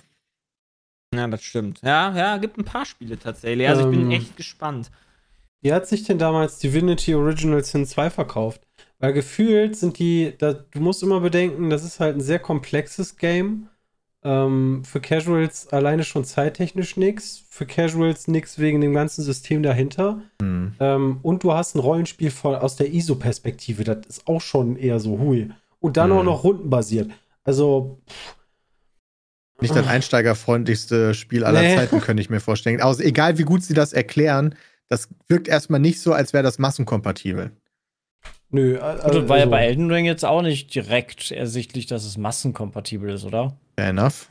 Ja, 1.14 1.26
das 1.26 1.42
stimmt. 1.42 1.80
Ja, 1.82 2.16
ja, 2.16 2.36
gibt 2.38 2.58
ein 2.58 2.64
paar 2.64 2.86
Spiele 2.86 3.18
tatsächlich. 3.18 3.68
Also 3.68 3.82
ich 3.82 3.90
bin 3.90 4.06
Ähm, 4.06 4.10
echt 4.10 4.36
gespannt. 4.36 4.90
Wie 5.60 5.72
hat 5.72 5.86
sich 5.86 6.04
denn 6.04 6.18
damals 6.18 6.58
Divinity 6.58 7.14
Original 7.14 7.62
Sin 7.64 7.84
2 7.84 8.10
verkauft? 8.10 8.62
Weil 8.98 9.12
gefühlt 9.12 9.76
sind 9.76 9.98
die, 9.98 10.34
da, 10.38 10.52
du 10.52 10.80
musst 10.80 11.02
immer 11.02 11.20
bedenken, 11.20 11.70
das 11.70 11.84
ist 11.84 12.00
halt 12.00 12.16
ein 12.16 12.20
sehr 12.20 12.38
komplexes 12.38 13.16
Game. 13.16 13.68
Ähm, 14.22 14.82
für 14.84 15.00
Casuals 15.00 15.68
alleine 15.68 16.04
schon 16.04 16.24
zeittechnisch 16.24 16.96
nix. 16.96 17.42
Für 17.48 17.64
Casuals 17.66 18.28
nix 18.28 18.58
wegen 18.58 18.80
dem 18.80 18.92
ganzen 18.92 19.22
System 19.24 19.62
dahinter. 19.62 20.20
Hm. 20.42 20.74
Ähm, 20.78 21.18
und 21.22 21.42
du 21.42 21.52
hast 21.54 21.74
ein 21.74 21.78
Rollenspiel 21.80 22.30
von, 22.30 22.54
aus 22.56 22.76
der 22.76 22.92
ISO-Perspektive. 22.92 23.84
Das 23.84 24.06
ist 24.06 24.26
auch 24.26 24.40
schon 24.42 24.76
eher 24.76 25.00
so 25.00 25.18
hui. 25.18 25.50
Und 25.78 25.96
dann 25.96 26.10
Mhm. 26.10 26.16
auch 26.18 26.24
noch 26.24 26.44
rundenbasiert. 26.44 27.10
Also, 27.44 27.98
Nicht 29.62 29.74
das 29.74 29.86
einsteigerfreundlichste 29.86 31.14
Spiel 31.14 31.44
aller 31.44 31.62
Nee. 31.62 31.76
Zeiten, 31.76 32.00
könnte 32.00 32.22
ich 32.22 32.30
mir 32.30 32.40
vorstellen. 32.40 32.80
Also, 32.80 33.02
egal 33.02 33.38
wie 33.38 33.42
gut 33.44 33.62
sie 33.62 33.74
das 33.74 33.92
erklären, 33.92 34.54
das 34.88 35.08
wirkt 35.28 35.48
erstmal 35.48 35.80
nicht 35.80 36.00
so, 36.00 36.12
als 36.12 36.32
wäre 36.32 36.42
das 36.42 36.58
massenkompatibel. 36.58 37.52
nö. 38.50 38.74
Gut, 38.74 38.82
Also, 38.82 39.20
und 39.20 39.28
war 39.28 39.38
ja 39.38 39.46
bei 39.46 39.64
Elden 39.64 39.90
Ring 39.90 40.04
jetzt 40.04 40.24
auch 40.24 40.42
nicht 40.42 40.74
direkt 40.74 41.30
ersichtlich, 41.30 41.86
dass 41.86 42.04
es 42.04 42.16
massenkompatibel 42.18 43.10
ist, 43.10 43.24
oder? 43.24 43.56
Fair 43.80 43.88
enough. 43.90 44.30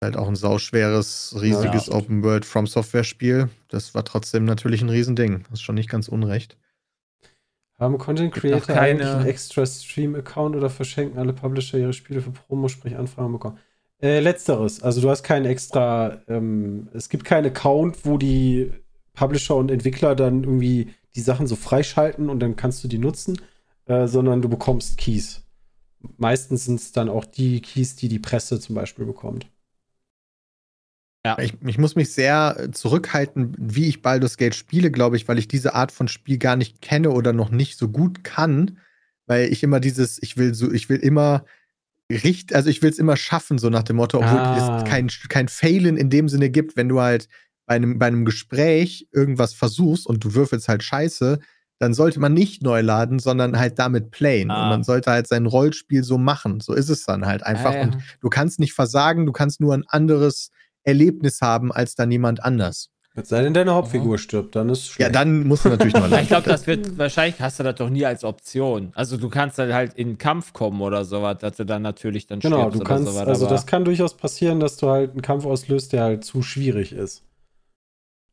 Halt 0.00 0.16
auch 0.16 0.28
ein 0.28 0.36
sauschweres, 0.36 1.34
riesiges 1.40 1.86
Ja. 1.86 1.94
Open 1.94 2.22
World 2.22 2.44
From 2.44 2.66
Software 2.68 3.02
Spiel. 3.02 3.48
Das 3.68 3.92
war 3.94 4.04
trotzdem 4.04 4.44
natürlich 4.44 4.82
ein 4.82 4.88
Riesending. 4.88 5.42
Das 5.50 5.54
ist 5.54 5.62
schon 5.62 5.74
nicht 5.74 5.90
ganz 5.90 6.06
unrecht. 6.06 6.56
Haben 7.78 7.98
Content 7.98 8.32
Creator 8.32 8.60
keine- 8.74 8.80
eigentlich 8.80 9.08
einen 9.08 9.26
extra 9.26 9.66
Stream-Account 9.66 10.54
oder 10.54 10.70
verschenken 10.70 11.18
alle 11.18 11.32
Publisher 11.32 11.78
ihre 11.78 11.92
Spiele 11.92 12.20
für 12.20 12.30
Promo, 12.30 12.68
sprich 12.68 12.96
Anfragen 12.96 13.32
bekommen? 13.32 13.58
Äh, 14.00 14.20
letzteres. 14.20 14.80
Also 14.82 15.00
du 15.00 15.10
hast 15.10 15.24
keinen 15.24 15.46
extra, 15.46 16.18
ähm, 16.28 16.88
es 16.94 17.08
gibt 17.08 17.24
keinen 17.24 17.46
Account, 17.46 18.04
wo 18.04 18.16
die 18.16 18.70
Publisher 19.14 19.56
und 19.56 19.70
Entwickler 19.72 20.14
dann 20.14 20.44
irgendwie 20.44 20.94
die 21.16 21.20
Sachen 21.20 21.46
so 21.48 21.56
freischalten 21.56 22.30
und 22.30 22.38
dann 22.40 22.54
kannst 22.54 22.84
du 22.84 22.88
die 22.88 22.98
nutzen, 22.98 23.40
äh, 23.86 24.06
sondern 24.06 24.40
du 24.40 24.48
bekommst 24.48 24.98
Keys. 24.98 25.42
Meistens 26.16 26.64
sind 26.64 26.80
es 26.80 26.92
dann 26.92 27.08
auch 27.08 27.24
die 27.24 27.60
Keys, 27.60 27.96
die 27.96 28.08
die 28.08 28.18
Presse 28.18 28.60
zum 28.60 28.74
Beispiel 28.74 29.04
bekommt. 29.04 29.46
Ich, 31.40 31.54
ich 31.66 31.78
muss 31.78 31.96
mich 31.96 32.12
sehr 32.12 32.56
äh, 32.56 32.70
zurückhalten, 32.70 33.52
wie 33.58 33.88
ich 33.88 34.00
Baldur's 34.00 34.36
Gate 34.36 34.54
spiele, 34.54 34.92
glaube 34.92 35.16
ich, 35.16 35.26
weil 35.26 35.38
ich 35.38 35.48
diese 35.48 35.74
Art 35.74 35.90
von 35.90 36.06
Spiel 36.06 36.38
gar 36.38 36.54
nicht 36.54 36.80
kenne 36.80 37.10
oder 37.10 37.32
noch 37.32 37.50
nicht 37.50 37.78
so 37.78 37.88
gut 37.88 38.22
kann. 38.22 38.78
Weil 39.26 39.52
ich 39.52 39.64
immer 39.64 39.80
dieses, 39.80 40.22
ich 40.22 40.36
will 40.36 40.54
so, 40.54 40.70
ich 40.70 40.88
will 40.88 40.98
immer 40.98 41.44
richt, 42.12 42.54
also 42.54 42.70
ich 42.70 42.80
will 42.80 42.90
es 42.90 43.00
immer 43.00 43.16
schaffen, 43.16 43.58
so 43.58 43.70
nach 43.70 43.82
dem 43.82 43.96
Motto, 43.96 44.18
obwohl 44.18 44.38
Ah. 44.38 44.82
es 44.84 44.88
kein, 44.88 45.08
kein 45.28 45.48
Failen 45.48 45.96
in 45.96 46.10
dem 46.10 46.28
Sinne 46.28 46.48
gibt, 46.48 46.76
wenn 46.76 46.88
du 46.88 47.00
halt 47.00 47.28
bei 47.66 47.74
einem, 47.74 47.98
bei 47.98 48.06
einem 48.06 48.24
Gespräch 48.24 49.08
irgendwas 49.10 49.52
versuchst 49.52 50.06
und 50.06 50.22
du 50.22 50.34
würfelst 50.34 50.68
halt 50.68 50.84
scheiße, 50.84 51.40
dann 51.78 51.92
sollte 51.94 52.20
man 52.20 52.32
nicht 52.34 52.62
neu 52.62 52.80
laden, 52.80 53.18
sondern 53.18 53.58
halt 53.58 53.78
damit 53.78 54.10
playen. 54.10 54.50
Ah. 54.50 54.62
Und 54.64 54.68
man 54.70 54.84
sollte 54.84 55.10
halt 55.10 55.26
sein 55.28 55.46
Rollspiel 55.46 56.02
so 56.04 56.16
machen. 56.18 56.60
So 56.60 56.72
ist 56.72 56.88
es 56.88 57.04
dann 57.04 57.26
halt 57.26 57.42
einfach. 57.44 57.72
Ah, 57.72 57.76
ja. 57.76 57.82
Und 57.82 57.98
du 58.20 58.28
kannst 58.28 58.60
nicht 58.60 58.72
versagen, 58.72 59.26
du 59.26 59.32
kannst 59.32 59.60
nur 59.60 59.74
ein 59.74 59.84
anderes 59.88 60.50
Erlebnis 60.84 61.40
haben 61.42 61.72
als 61.72 61.94
dann 61.94 62.10
jemand 62.10 62.42
anders. 62.44 62.90
Es 63.18 63.30
sei 63.30 63.42
denn, 63.42 63.54
deine 63.54 63.72
Hauptfigur 63.72 64.18
stirbt, 64.18 64.54
dann 64.56 64.68
ist 64.68 64.80
es 64.80 64.86
Ja, 64.88 64.92
schlecht. 65.06 65.14
dann 65.14 65.46
musst 65.46 65.64
du 65.64 65.70
natürlich 65.70 65.94
neu 65.94 66.00
laden. 66.06 66.20
ich 66.22 66.28
glaube, 66.28 66.48
das 66.50 66.66
wird, 66.66 66.98
wahrscheinlich 66.98 67.40
hast 67.40 67.58
du 67.58 67.62
das 67.62 67.74
doch 67.76 67.88
nie 67.88 68.04
als 68.04 68.24
Option. 68.24 68.90
Also 68.94 69.16
du 69.16 69.30
kannst 69.30 69.58
dann 69.58 69.72
halt 69.72 69.94
in 69.94 70.08
den 70.08 70.18
Kampf 70.18 70.52
kommen 70.52 70.82
oder 70.82 71.02
sowas, 71.06 71.38
dass 71.40 71.56
du 71.56 71.64
dann 71.64 71.80
natürlich 71.80 72.26
dann 72.26 72.40
Genau, 72.40 72.58
stirbst 72.60 72.80
du 72.80 72.84
kannst, 72.84 73.02
oder 73.04 73.12
sowas. 73.12 73.28
also 73.28 73.46
das 73.48 73.64
kann 73.66 73.86
durchaus 73.86 74.14
passieren, 74.14 74.60
dass 74.60 74.76
du 74.76 74.90
halt 74.90 75.12
einen 75.12 75.22
Kampf 75.22 75.46
auslöst, 75.46 75.94
der 75.94 76.02
halt 76.02 76.24
zu 76.24 76.42
schwierig 76.42 76.92
ist. 76.92 77.22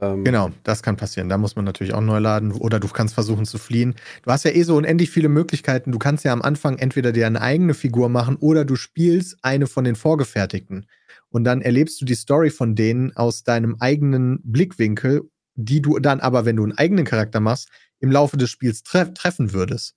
Ähm, 0.04 0.24
Genau, 0.26 0.52
das 0.64 0.82
kann 0.84 0.96
passieren. 0.96 1.30
Da 1.30 1.38
muss 1.38 1.56
man 1.56 1.66
natürlich 1.66 1.94
auch 1.94 2.02
neu 2.02 2.20
laden 2.20 2.52
oder 2.54 2.80
du 2.80 2.88
kannst 2.88 3.14
versuchen 3.14 3.46
zu 3.46 3.58
fliehen. 3.58 3.96
Du 4.24 4.32
hast 4.32 4.46
ja 4.46 4.52
eh 4.52 4.64
so 4.64 4.76
unendlich 4.78 5.10
viele 5.10 5.30
Möglichkeiten. 5.30 5.92
Du 5.92 6.00
kannst 6.00 6.24
ja 6.24 6.32
am 6.34 6.42
Anfang 6.42 6.78
entweder 6.78 7.12
dir 7.12 7.28
eine 7.28 7.42
eigene 7.42 7.74
Figur 7.74 8.10
machen 8.10 8.38
oder 8.38 8.66
du 8.66 8.76
spielst 8.76 9.38
eine 9.42 9.68
von 9.68 9.84
den 9.84 9.96
vorgefertigten. 9.96 10.88
Und 11.30 11.44
dann 11.44 11.62
erlebst 11.62 12.00
du 12.00 12.06
die 12.06 12.16
Story 12.16 12.50
von 12.52 12.76
denen 12.76 13.16
aus 13.18 13.44
deinem 13.44 13.76
eigenen 13.80 14.40
Blickwinkel, 14.44 15.30
die 15.56 15.82
du 15.82 16.00
dann 16.00 16.20
aber, 16.20 16.46
wenn 16.46 16.56
du 16.56 16.64
einen 16.64 16.78
eigenen 16.78 17.06
Charakter 17.06 17.40
machst, 17.40 17.70
im 18.00 18.12
Laufe 18.12 18.38
des 18.38 18.50
Spiels 18.50 18.84
tre 18.84 19.14
treffen 19.14 19.54
würdest. 19.54 19.96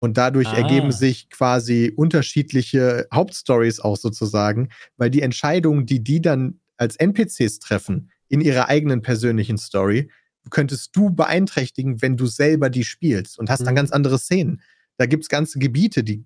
Und 0.00 0.16
dadurch 0.18 0.48
Ah. 0.48 0.56
ergeben 0.56 0.90
sich 0.92 1.30
quasi 1.30 1.92
unterschiedliche 1.94 3.06
Hauptstories 3.12 3.78
auch 3.80 3.96
sozusagen, 3.96 4.70
weil 4.96 5.10
die 5.10 5.22
Entscheidungen, 5.22 5.86
die 5.86 6.02
die 6.02 6.20
dann 6.20 6.60
als 6.76 6.96
NPCs 6.96 7.60
treffen, 7.60 8.10
in 8.32 8.40
ihrer 8.40 8.68
eigenen 8.68 9.02
persönlichen 9.02 9.58
Story, 9.58 10.10
könntest 10.48 10.96
du 10.96 11.10
beeinträchtigen, 11.10 12.00
wenn 12.00 12.16
du 12.16 12.26
selber 12.26 12.70
die 12.70 12.82
spielst 12.82 13.38
und 13.38 13.50
hast 13.50 13.60
dann 13.60 13.74
Mhm. 13.74 13.76
ganz 13.76 13.92
andere 13.92 14.18
Szenen. 14.18 14.62
Da 14.96 15.04
gibt 15.04 15.24
es 15.24 15.28
ganze 15.28 15.58
Gebiete, 15.58 16.02
die 16.02 16.24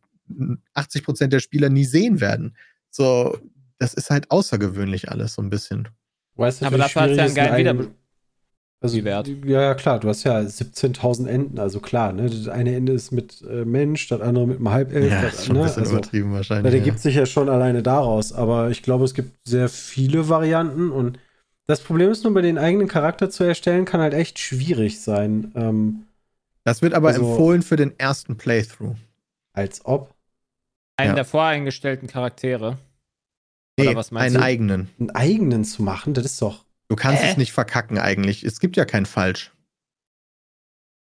80 0.73 1.03
Prozent 1.03 1.33
der 1.33 1.41
Spieler 1.41 1.69
nie 1.69 1.85
sehen 1.85 2.21
werden. 2.21 2.57
So, 2.91 3.37
das 3.79 3.93
ist 3.93 4.11
halt 4.11 4.31
außergewöhnlich 4.31 5.11
alles 5.11 5.35
so 5.35 5.43
ein 5.43 5.51
bisschen. 5.51 5.89
Weißt 6.37 6.63
du, 6.63 6.67
Aber 6.67 6.79
dafür 6.79 7.03
hat's 7.03 7.17
ja 7.17 7.25
einen 7.25 7.35
geilen 7.35 7.57
Wiederbe 7.57 7.89
also, 8.81 9.03
Wert. 9.05 9.29
Ja, 9.45 9.63
ja, 9.63 9.75
klar, 9.75 9.99
du 9.99 10.09
hast 10.09 10.23
ja 10.25 10.39
17.000 10.39 11.27
Enden, 11.27 11.59
also 11.59 11.81
klar, 11.81 12.13
ne? 12.13 12.29
Das 12.29 12.47
eine 12.47 12.77
Ende 12.77 12.93
ist 12.93 13.11
mit 13.11 13.43
äh, 13.43 13.65
Mensch, 13.65 14.07
das 14.09 14.21
andere 14.21 14.47
mit 14.47 14.59
einem 14.59 14.71
Halbelf. 14.71 15.11
Ja, 15.11 15.23
das, 15.23 15.35
ist 15.35 15.47
schon 15.47 15.57
ein 15.57 15.63
ne? 15.63 15.67
bisschen 15.67 15.83
also, 15.83 15.97
übertrieben 15.97 16.29
das 16.31 16.37
wahrscheinlich. 16.37 16.75
ergibt 16.75 17.01
sich 17.01 17.15
ja 17.15 17.27
schon 17.27 17.49
alleine 17.49 17.83
daraus, 17.83 18.33
aber 18.33 18.71
ich 18.71 18.83
glaube, 18.83 19.05
es 19.07 19.15
gibt 19.15 19.31
sehr 19.49 19.69
viele 19.69 20.29
Varianten 20.29 20.91
und 20.91 21.19
das 21.67 21.81
Problem 21.83 22.11
ist 22.11 22.25
nur, 22.25 22.33
bei 22.35 22.43
den 22.43 22.59
eigenen 22.59 22.89
Charakter 22.89 23.29
zu 23.31 23.45
erstellen, 23.45 23.85
kann 23.85 24.01
halt 24.01 24.15
echt 24.15 24.39
schwierig 24.39 25.01
sein. 25.01 25.53
Ähm, 25.55 26.07
Das 26.65 26.83
wird 26.83 26.95
aber 26.95 27.09
also- 27.09 27.29
empfohlen 27.29 27.63
für 27.63 27.77
den 27.77 27.99
ersten 27.99 28.37
Playthrough. 28.37 28.97
als 29.53 29.85
ob 29.87 30.15
einen 30.99 31.11
Ja. 31.11 31.15
der 31.15 31.25
voreingestellten 31.25 32.09
Charaktere. 32.09 32.79
Nee, 33.79 33.89
Oder 33.89 33.97
was 33.97 34.11
meinst 34.11 34.35
einen 34.37 34.41
du? 34.41 34.47
eigenen. 34.47 34.91
einen 34.99 35.11
eigenen 35.11 35.65
zu 35.65 35.83
machen, 35.83 36.13
das 36.15 36.25
ist 36.27 36.41
doch. 36.43 36.65
Du 36.89 36.97
kannst 36.97 37.23
Hä? 37.23 37.31
es 37.31 37.37
nicht 37.37 37.53
verkacken 37.53 37.99
eigentlich. 37.99 38.45
Es 38.45 38.61
gibt 38.61 38.77
ja 38.77 38.85
kein 38.85 39.07
Falsch. 39.07 39.53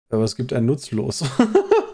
Aber 0.09 0.23
es 0.23 0.35
gibt 0.35 0.53
ein 0.53 0.65
Nutzlos. 0.65 1.23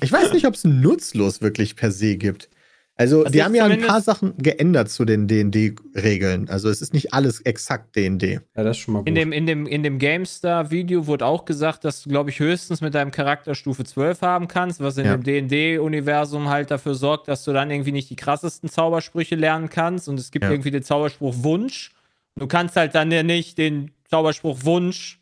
Ich 0.00 0.10
weiß 0.10 0.32
nicht, 0.32 0.46
ob 0.46 0.54
es 0.54 0.64
nutzlos 0.64 1.40
wirklich 1.40 1.76
per 1.76 1.90
se 1.92 2.16
gibt. 2.16 2.48
Also, 2.96 3.24
Also 3.24 3.32
die 3.32 3.42
haben 3.42 3.56
ja 3.56 3.64
ein 3.64 3.80
paar 3.80 4.00
Sachen 4.00 4.34
geändert 4.38 4.88
zu 4.88 5.04
den 5.04 5.26
D&D-Regeln. 5.26 6.48
Also, 6.48 6.68
es 6.68 6.80
ist 6.80 6.92
nicht 6.94 7.12
alles 7.12 7.40
exakt 7.40 7.96
D&D. 7.96 8.34
ja, 8.34 8.62
das 8.62 8.76
ist 8.76 8.82
schon 8.84 8.94
mal 8.94 9.00
gut. 9.00 9.08
In 9.08 9.16
dem, 9.16 9.32
in 9.32 9.46
dem, 9.46 9.66
in 9.66 9.82
dem 9.82 9.98
GameStar-Video 9.98 11.06
wurde 11.08 11.26
auch 11.26 11.44
gesagt, 11.44 11.84
dass 11.84 12.02
du, 12.02 12.08
glaube 12.10 12.30
ich, 12.30 12.38
höchstens 12.38 12.80
mit 12.80 12.94
deinem 12.94 13.10
Charakter 13.10 13.54
Stufe 13.56 13.84
12 13.84 14.22
haben 14.22 14.46
kannst, 14.46 14.80
was 14.80 14.96
in 14.96 15.06
Ja. 15.06 15.16
dem 15.16 15.24
DD-Universum 15.24 16.48
halt 16.48 16.70
dafür 16.70 16.94
sorgt, 16.94 17.26
dass 17.28 17.42
du 17.44 17.52
dann 17.52 17.70
irgendwie 17.70 17.92
nicht 17.92 18.10
die 18.10 18.16
krassesten 18.16 18.68
Zaubersprüche 18.68 19.34
lernen 19.34 19.68
kannst. 19.68 20.08
Und 20.08 20.20
es 20.20 20.30
gibt 20.30 20.44
Ja. 20.44 20.50
irgendwie 20.52 20.70
den 20.70 20.84
Zauberspruch 20.84 21.34
Wunsch. 21.38 21.90
Du 22.36 22.46
kannst 22.46 22.76
halt 22.76 22.94
dann 22.94 23.10
ja 23.10 23.22
nicht 23.22 23.58
den 23.58 23.90
Zauberspruch 24.08 24.64
Wunsch 24.64 25.20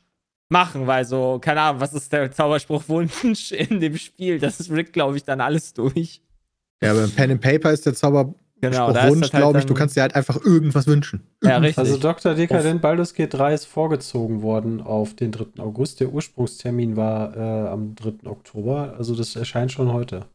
machen, 0.50 0.86
weil 0.86 1.06
so, 1.06 1.38
keine 1.40 1.62
Ahnung, 1.62 1.80
was 1.80 1.94
ist 1.94 2.12
der 2.12 2.30
Zauberspruch 2.30 2.84
Wunsch 2.88 3.52
in 3.52 3.80
dem 3.80 3.96
Spiel? 3.96 4.38
Das 4.38 4.60
ist 4.60 4.70
Rick, 4.70 4.92
glaube 4.92 5.16
ich, 5.16 5.24
dann 5.24 5.40
alles 5.40 5.72
durch. 5.72 6.20
Ja, 6.82 6.90
aber 6.92 7.06
Pen 7.08 7.30
and 7.32 7.40
Paper 7.40 7.72
ist 7.72 7.86
der 7.86 7.94
Zauber 7.94 8.34
Genau, 8.60 8.88
Wunsch, 8.94 9.22
halt 9.22 9.32
glaube 9.32 9.58
ich. 9.58 9.66
Du 9.66 9.74
kannst 9.74 9.96
dir 9.96 10.02
halt 10.02 10.14
einfach 10.14 10.40
irgendwas 10.44 10.86
wünschen. 10.86 11.26
Ja, 11.42 11.56
richtig. 11.58 11.78
Also 11.78 11.96
Dr. 11.96 12.34
Dekadent 12.34 12.80
Baldur's 12.80 13.12
Gate 13.12 13.34
3 13.34 13.54
ist 13.54 13.64
vorgezogen 13.64 14.40
worden 14.42 14.80
auf 14.80 15.14
den 15.14 15.32
3. 15.32 15.60
August. 15.60 15.98
Der 15.98 16.12
Ursprungstermin 16.12 16.96
war 16.96 17.36
äh, 17.36 17.68
am 17.68 17.96
3. 17.96 18.28
Oktober. 18.30 18.94
Also 18.96 19.16
das 19.16 19.34
erscheint 19.34 19.72
schon 19.72 19.92
heute. 19.92 20.26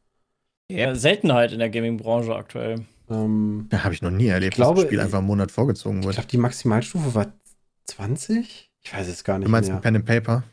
Ja, 0.70 0.94
Seltenheit 0.94 1.54
in 1.54 1.60
der 1.60 1.70
Gaming-Branche 1.70 2.36
aktuell. 2.36 2.82
Ähm, 3.10 3.70
Ja, 3.72 3.86
habe 3.86 3.94
ich 3.94 4.02
noch 4.02 4.12
nie 4.12 4.28
erlebt, 4.28 4.56
Ich 4.56 4.58
glaube, 4.58 4.76
dass 4.76 4.84
das 4.84 4.90
Spiel 4.90 5.00
einfach 5.00 5.20
einen 5.20 5.28
Monat 5.28 5.50
vorgezogen 5.50 6.00
ich 6.00 6.06
wurde. 6.06 6.16
glaube, 6.16 6.28
die 6.28 6.38
Maximalstufe 6.38 7.16
war 7.16 7.28
20? 7.86 8.70
Ich 8.84 8.94
weiß 8.94 9.08
es 9.08 9.24
gar 9.24 9.38
nicht 9.40 9.48
Du 9.48 9.52
meinst 9.52 9.70
mehr. 9.70 9.78
ein 9.78 9.82
Pen 9.82 9.96
and 9.96 10.06
Paper? 10.06 10.44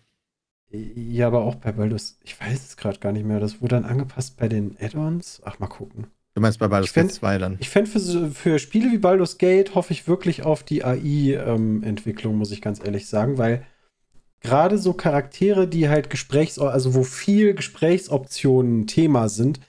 Ja, 0.76 1.28
aber 1.28 1.44
auch 1.44 1.54
bei 1.54 1.70
Baldur's. 1.72 2.18
Ich 2.24 2.40
weiß 2.40 2.66
es 2.66 2.76
gerade 2.76 2.98
gar 2.98 3.12
nicht 3.12 3.24
mehr. 3.24 3.38
Das 3.38 3.60
wurde 3.62 3.76
dann 3.76 3.84
angepasst 3.84 4.36
bei 4.36 4.48
den 4.48 4.76
Add-ons. 4.80 5.40
Ach, 5.44 5.58
mal 5.60 5.68
gucken. 5.68 6.08
Du 6.34 6.40
meinst 6.40 6.58
bei 6.58 6.66
Baldur's 6.66 6.90
fänd- 6.90 7.08
Gate 7.10 7.14
2 7.14 7.38
dann? 7.38 7.56
Ich 7.60 7.68
fände 7.68 7.88
für, 7.90 8.30
für 8.30 8.58
Spiele 8.58 8.90
wie 8.90 8.98
Baldur's 8.98 9.38
Gate 9.38 9.76
hoffe 9.76 9.92
ich 9.92 10.08
wirklich 10.08 10.42
auf 10.44 10.64
die 10.64 10.82
AI-Entwicklung, 10.84 12.36
muss 12.36 12.50
ich 12.50 12.60
ganz 12.60 12.84
ehrlich 12.84 13.06
sagen, 13.08 13.38
weil 13.38 13.64
gerade 14.40 14.78
so 14.78 14.92
Charaktere, 14.94 15.68
die 15.68 15.88
halt 15.88 16.10
Gesprächs, 16.10 16.58
also 16.58 16.94
wo 16.94 17.04
viel 17.04 17.54
Gesprächsoptionen 17.54 18.86
Thema 18.88 19.28
sind, 19.28 19.60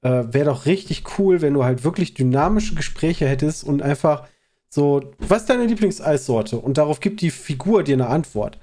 äh, 0.00 0.24
wäre 0.32 0.46
doch 0.46 0.64
richtig 0.66 1.04
cool, 1.18 1.42
wenn 1.42 1.54
du 1.54 1.64
halt 1.64 1.84
wirklich 1.84 2.14
dynamische 2.14 2.74
Gespräche 2.74 3.28
hättest 3.28 3.62
und 3.64 3.82
einfach 3.82 4.26
so, 4.70 5.12
was 5.18 5.42
ist 5.42 5.50
deine 5.50 5.66
Lieblingseissorte? 5.66 6.56
Und 6.58 6.78
darauf 6.78 7.00
gibt 7.00 7.20
die 7.20 7.30
Figur 7.30 7.84
dir 7.84 7.94
eine 7.94 8.08
Antwort. 8.08 8.58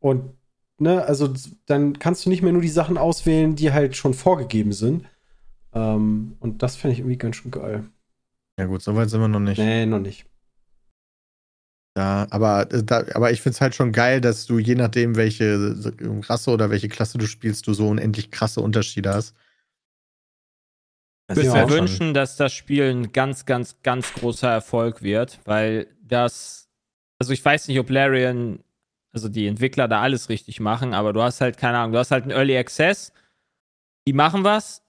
Und, 0.00 0.30
ne, 0.78 1.04
also 1.04 1.32
dann 1.66 1.98
kannst 1.98 2.24
du 2.24 2.30
nicht 2.30 2.42
mehr 2.42 2.52
nur 2.52 2.62
die 2.62 2.68
Sachen 2.68 2.98
auswählen, 2.98 3.56
die 3.56 3.72
halt 3.72 3.96
schon 3.96 4.14
vorgegeben 4.14 4.72
sind. 4.72 5.04
Ähm, 5.72 6.36
und 6.40 6.62
das 6.62 6.76
finde 6.76 6.94
ich 6.94 7.00
irgendwie 7.00 7.18
ganz 7.18 7.36
schön 7.36 7.50
geil. 7.50 7.84
Ja 8.58 8.66
gut, 8.66 8.82
so 8.82 8.94
weit 8.96 9.10
sind 9.10 9.20
wir 9.20 9.28
noch 9.28 9.40
nicht. 9.40 9.58
Nee, 9.58 9.84
noch 9.86 9.98
nicht. 10.00 10.26
Ja, 11.98 12.26
aber, 12.30 12.70
äh, 12.72 12.82
da, 12.84 13.04
aber 13.14 13.30
ich 13.32 13.40
finde 13.40 13.54
es 13.54 13.60
halt 13.60 13.74
schon 13.74 13.92
geil, 13.92 14.20
dass 14.20 14.46
du 14.46 14.58
je 14.58 14.74
nachdem, 14.74 15.16
welche 15.16 15.74
Rasse 16.28 16.50
oder 16.50 16.68
welche 16.70 16.88
Klasse 16.88 17.16
du 17.18 17.26
spielst, 17.26 17.66
du 17.66 17.72
so 17.74 17.88
unendlich 17.88 18.30
krasse 18.30 18.60
Unterschiede 18.60 19.12
hast. 19.14 19.34
Ich 21.28 21.36
würde 21.36 21.50
mir 21.50 21.58
schon- 21.68 21.70
wünschen, 21.70 22.14
dass 22.14 22.36
das 22.36 22.52
Spiel 22.52 22.84
ein 22.84 23.12
ganz, 23.12 23.46
ganz, 23.46 23.82
ganz 23.82 24.12
großer 24.12 24.48
Erfolg 24.50 25.02
wird, 25.02 25.40
weil 25.44 25.88
das, 26.00 26.68
also 27.18 27.32
ich 27.32 27.44
weiß 27.44 27.66
nicht, 27.68 27.80
ob 27.80 27.90
Larian, 27.90 28.60
also 29.16 29.28
die 29.28 29.46
Entwickler 29.46 29.88
da 29.88 30.02
alles 30.02 30.28
richtig 30.28 30.60
machen, 30.60 30.92
aber 30.94 31.12
du 31.12 31.22
hast 31.22 31.40
halt, 31.40 31.56
keine 31.56 31.78
Ahnung, 31.78 31.92
du 31.92 31.98
hast 31.98 32.10
halt 32.10 32.24
einen 32.24 32.32
Early 32.32 32.56
Access, 32.56 33.12
die 34.06 34.12
machen 34.12 34.44
was 34.44 34.82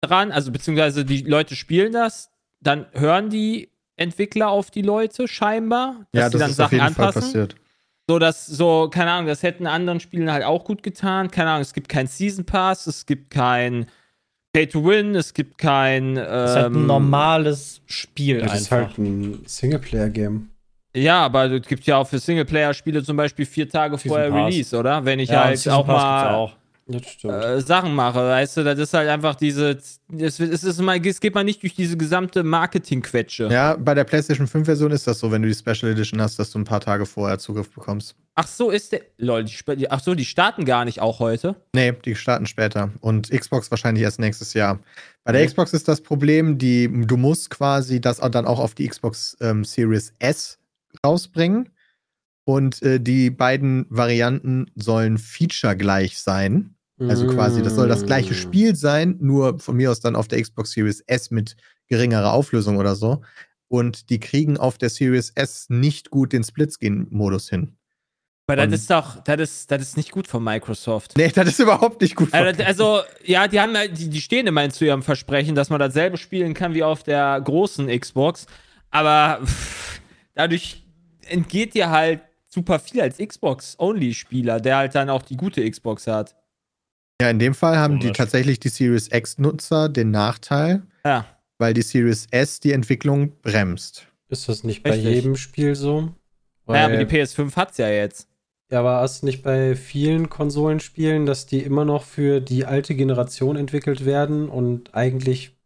dran, 0.00 0.30
also 0.30 0.52
beziehungsweise 0.52 1.04
die 1.04 1.22
Leute 1.22 1.56
spielen 1.56 1.92
das, 1.92 2.30
dann 2.60 2.86
hören 2.92 3.28
die 3.28 3.70
Entwickler 3.96 4.48
auf 4.48 4.70
die 4.70 4.82
Leute 4.82 5.26
scheinbar, 5.26 6.06
dass 6.12 6.22
ja, 6.22 6.28
die 6.28 6.32
das 6.32 6.40
dann 6.40 6.50
ist 6.50 6.60
auf 6.60 6.70
Sachen 6.70 6.78
jeden 6.80 6.94
Fall 6.94 7.06
anpassen. 7.06 7.22
passiert. 7.22 7.56
So, 8.08 8.20
dass, 8.20 8.46
so, 8.46 8.88
keine 8.88 9.10
Ahnung, 9.10 9.26
das 9.26 9.42
hätten 9.42 9.66
anderen 9.66 9.98
Spielen 9.98 10.30
halt 10.30 10.44
auch 10.44 10.64
gut 10.64 10.84
getan. 10.84 11.28
Keine 11.32 11.50
Ahnung, 11.50 11.62
es 11.62 11.74
gibt 11.74 11.88
kein 11.88 12.06
Season 12.06 12.44
Pass, 12.44 12.86
es 12.86 13.04
gibt 13.04 13.30
kein 13.30 13.86
Pay 14.52 14.68
to 14.68 14.84
Win, 14.84 15.16
es 15.16 15.34
gibt 15.34 15.58
kein. 15.58 16.14
Das 16.14 16.50
ist 16.50 16.56
halt 16.56 16.66
ein 16.66 16.74
ähm, 16.76 16.86
normales 16.86 17.80
Spiel 17.86 18.38
Das 18.38 18.60
ist 18.60 18.72
einfach. 18.72 18.90
halt 18.90 18.98
ein 18.98 19.42
Singleplayer-Game. 19.44 20.50
Ja, 20.96 21.24
aber 21.26 21.50
es 21.50 21.66
gibt 21.66 21.84
ja 21.84 21.98
auch 21.98 22.08
für 22.08 22.18
Singleplayer-Spiele 22.18 23.02
zum 23.02 23.16
Beispiel 23.16 23.44
vier 23.44 23.68
Tage 23.68 23.98
Season 23.98 24.08
vorher 24.08 24.30
Pass. 24.30 24.46
Release, 24.46 24.76
oder? 24.76 25.04
Wenn 25.04 25.18
ich 25.18 25.28
ja, 25.28 25.44
halt 25.44 25.58
Season 25.58 25.72
auch 25.78 25.86
mal 25.86 26.34
auch. 26.34 26.52
Äh, 26.88 27.60
Sachen 27.62 27.96
mache, 27.96 28.20
weißt 28.20 28.58
du, 28.58 28.64
das 28.64 28.78
ist 28.78 28.94
halt 28.94 29.08
einfach 29.08 29.34
diese. 29.34 29.70
Es, 30.16 30.38
es, 30.38 30.62
ist 30.62 30.80
mal, 30.80 31.04
es 31.04 31.18
geht 31.18 31.34
mal 31.34 31.42
nicht 31.42 31.60
durch 31.64 31.74
diese 31.74 31.96
gesamte 31.96 32.44
Marketing-Quetsche. 32.44 33.48
Ja, 33.48 33.74
bei 33.76 33.92
der 33.92 34.04
PlayStation 34.04 34.46
5 34.46 34.64
Version 34.64 34.92
ist 34.92 35.04
das 35.04 35.18
so, 35.18 35.32
wenn 35.32 35.42
du 35.42 35.48
die 35.48 35.54
Special 35.54 35.90
Edition 35.90 36.22
hast, 36.22 36.38
dass 36.38 36.52
du 36.52 36.60
ein 36.60 36.64
paar 36.64 36.80
Tage 36.80 37.04
vorher 37.04 37.40
Zugriff 37.40 37.68
bekommst. 37.70 38.14
Ach 38.36 38.46
so, 38.46 38.70
ist 38.70 38.92
der. 38.92 39.00
Lol, 39.18 39.44
die, 39.44 39.90
ach 39.90 40.00
so, 40.00 40.14
die 40.14 40.24
starten 40.24 40.64
gar 40.64 40.84
nicht 40.84 41.00
auch 41.00 41.18
heute. 41.18 41.56
Nee, 41.74 41.92
die 42.04 42.14
starten 42.14 42.46
später. 42.46 42.92
Und 43.00 43.30
Xbox 43.30 43.68
wahrscheinlich 43.72 44.04
erst 44.04 44.20
nächstes 44.20 44.54
Jahr. 44.54 44.78
Bei 45.24 45.32
der 45.32 45.44
Xbox 45.44 45.72
ist 45.72 45.88
das 45.88 46.00
Problem, 46.00 46.56
die, 46.56 46.88
du 46.88 47.16
musst 47.16 47.50
quasi 47.50 48.00
das 48.00 48.20
auch 48.20 48.28
dann 48.28 48.46
auch 48.46 48.60
auf 48.60 48.74
die 48.74 48.86
Xbox 48.86 49.36
ähm, 49.40 49.64
Series 49.64 50.14
S 50.20 50.60
rausbringen. 51.04 51.70
Und 52.44 52.80
äh, 52.82 53.00
die 53.00 53.30
beiden 53.30 53.86
Varianten 53.88 54.70
sollen 54.76 55.18
feature-gleich 55.18 56.18
sein. 56.20 56.74
Also 56.98 57.26
quasi, 57.26 57.60
das 57.62 57.74
soll 57.74 57.88
das 57.88 58.06
gleiche 58.06 58.32
Mm. 58.32 58.36
Spiel 58.36 58.74
sein, 58.76 59.16
nur 59.20 59.58
von 59.58 59.76
mir 59.76 59.90
aus 59.90 60.00
dann 60.00 60.16
auf 60.16 60.28
der 60.28 60.40
Xbox 60.40 60.70
Series 60.70 61.00
S 61.02 61.30
mit 61.30 61.56
geringerer 61.88 62.32
Auflösung 62.32 62.78
oder 62.78 62.94
so. 62.94 63.22
Und 63.68 64.08
die 64.08 64.18
kriegen 64.18 64.56
auf 64.56 64.78
der 64.78 64.88
Series 64.88 65.30
S 65.34 65.66
nicht 65.68 66.08
gut 66.10 66.32
den 66.32 66.42
Splitscreen-Modus 66.42 67.50
hin. 67.50 67.76
Weil 68.46 68.60
Und- 68.60 68.70
das 68.70 68.80
ist 68.82 68.90
doch, 68.90 69.22
das 69.24 69.40
ist, 69.40 69.70
das 69.72 69.82
ist 69.82 69.96
nicht 69.98 70.10
gut 70.12 70.26
von 70.28 70.42
Microsoft. 70.42 71.18
Nee, 71.18 71.32
das 71.34 71.48
ist 71.48 71.58
überhaupt 71.58 72.00
nicht 72.00 72.14
gut. 72.14 72.32
Also, 72.32 72.62
also, 72.62 73.00
ja, 73.24 73.46
die 73.48 73.60
haben 73.60 73.74
die, 73.92 74.08
die 74.08 74.20
stehen 74.20 74.46
immer 74.46 74.70
zu 74.70 74.84
ihrem 74.86 75.02
Versprechen, 75.02 75.54
dass 75.56 75.68
man 75.68 75.80
dasselbe 75.80 76.16
spielen 76.16 76.54
kann 76.54 76.72
wie 76.72 76.84
auf 76.84 77.02
der 77.02 77.38
großen 77.42 77.88
Xbox. 77.88 78.46
Aber 78.90 79.44
pff, 79.44 80.00
dadurch 80.34 80.82
entgeht 81.28 81.74
dir 81.74 81.90
halt 81.90 82.20
super 82.48 82.78
viel 82.78 83.00
als 83.00 83.18
Xbox-Only-Spieler, 83.18 84.60
der 84.60 84.76
halt 84.78 84.94
dann 84.94 85.10
auch 85.10 85.22
die 85.22 85.36
gute 85.36 85.68
Xbox 85.68 86.06
hat. 86.06 86.34
Ja, 87.20 87.30
in 87.30 87.38
dem 87.38 87.54
Fall 87.54 87.78
haben 87.78 87.98
die 87.98 88.12
tatsächlich 88.12 88.60
die 88.60 88.68
Series 88.68 89.08
X-Nutzer 89.12 89.88
den 89.88 90.10
Nachteil, 90.10 90.82
Ja. 91.04 91.26
weil 91.58 91.72
die 91.74 91.82
Series 91.82 92.26
S 92.30 92.60
die 92.60 92.72
Entwicklung 92.72 93.32
bremst. 93.42 94.06
Ist 94.28 94.48
das 94.48 94.64
nicht 94.64 94.82
bei 94.82 94.90
Richtig. 94.90 95.14
jedem 95.14 95.36
Spiel 95.36 95.74
so? 95.74 96.12
Naja, 96.66 96.84
aber 96.86 96.94
Weil- 96.94 97.06
die 97.06 97.16
PS5 97.16 97.56
hat's 97.56 97.78
ja 97.78 97.88
jetzt. 97.88 98.28
Ja, 98.70 98.80
aber 98.80 99.04
ist 99.04 99.22
nicht 99.22 99.42
bei 99.44 99.76
vielen 99.76 100.28
Konsolenspielen, 100.28 101.24
dass 101.24 101.46
die 101.46 101.60
immer 101.60 101.84
noch 101.84 102.02
für 102.02 102.40
die 102.40 102.64
alte 102.66 102.96
Generation 102.96 103.54
entwickelt 103.56 104.04
werden 104.04 104.48
und 104.48 104.92
eigentlich 104.94 105.56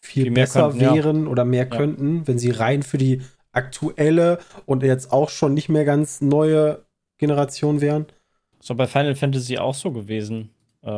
viel 0.00 0.24
mehr 0.30 0.44
besser 0.44 0.68
könnten, 0.68 0.80
ja. 0.82 0.94
wären 0.94 1.26
oder 1.28 1.44
mehr 1.46 1.66
Ja. 1.70 1.76
könnten, 1.76 2.26
wenn 2.28 2.38
sie 2.38 2.50
rein 2.50 2.82
für 2.82 2.98
die 2.98 3.22
aktuelle 3.52 4.38
und 4.66 4.82
jetzt 4.82 5.12
auch 5.12 5.30
schon 5.30 5.54
nicht 5.54 5.68
mehr 5.68 5.84
ganz 5.84 6.20
neue 6.20 6.84
Generation 7.18 7.80
wären? 7.80 8.06
So 8.60 8.74
bei 8.74 8.86
Final 8.86 9.14
Fantasy 9.14 9.58
auch 9.58 9.74
so 9.74 9.90
gewesen. 9.90 10.50
Äh, 10.82 10.88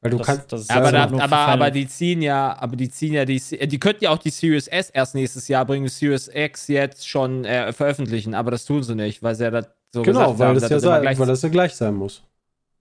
Weil 0.00 0.10
du 0.12 0.18
Das- 0.18 0.26
kannst. 0.28 0.52
das 0.52 0.60
ist 0.62 0.70
aber, 0.70 0.92
da, 0.92 1.04
aber, 1.04 1.36
aber 1.36 1.70
die 1.72 1.88
ziehen 1.88 2.22
ja, 2.22 2.56
aber 2.60 2.76
die 2.76 2.88
ziehen 2.88 3.14
ja 3.14 3.24
die, 3.24 3.40
die 3.40 3.80
könnten 3.80 4.04
ja 4.04 4.10
auch 4.10 4.18
die 4.18 4.30
Series 4.30 4.68
S 4.68 4.90
erst 4.90 5.16
nächstes 5.16 5.48
Jahr 5.48 5.64
bringen, 5.64 5.84
die 5.86 5.90
Series 5.90 6.30
X 6.32 6.68
jetzt 6.68 7.08
schon 7.08 7.44
äh, 7.44 7.72
veröffentlichen, 7.72 8.32
aber 8.34 8.52
das 8.52 8.64
tun 8.64 8.82
sie 8.84 8.94
nicht, 8.94 9.24
weil 9.24 9.34
sie 9.34 9.42
ja 9.44 9.50
das 9.50 9.66
so 9.92 10.02
genau, 10.02 10.20
gesagt 10.20 10.38
weil 10.38 10.46
haben, 10.48 10.54
das, 10.54 10.62
ja 10.62 10.68
das 10.68 10.82
immer 10.84 10.92
sei, 10.94 11.00
gleich 11.00 11.18
weil 11.18 11.26
das 11.26 11.42
ja 11.42 11.48
gleich 11.48 11.74
sein 11.74 11.94
muss. 11.94 12.22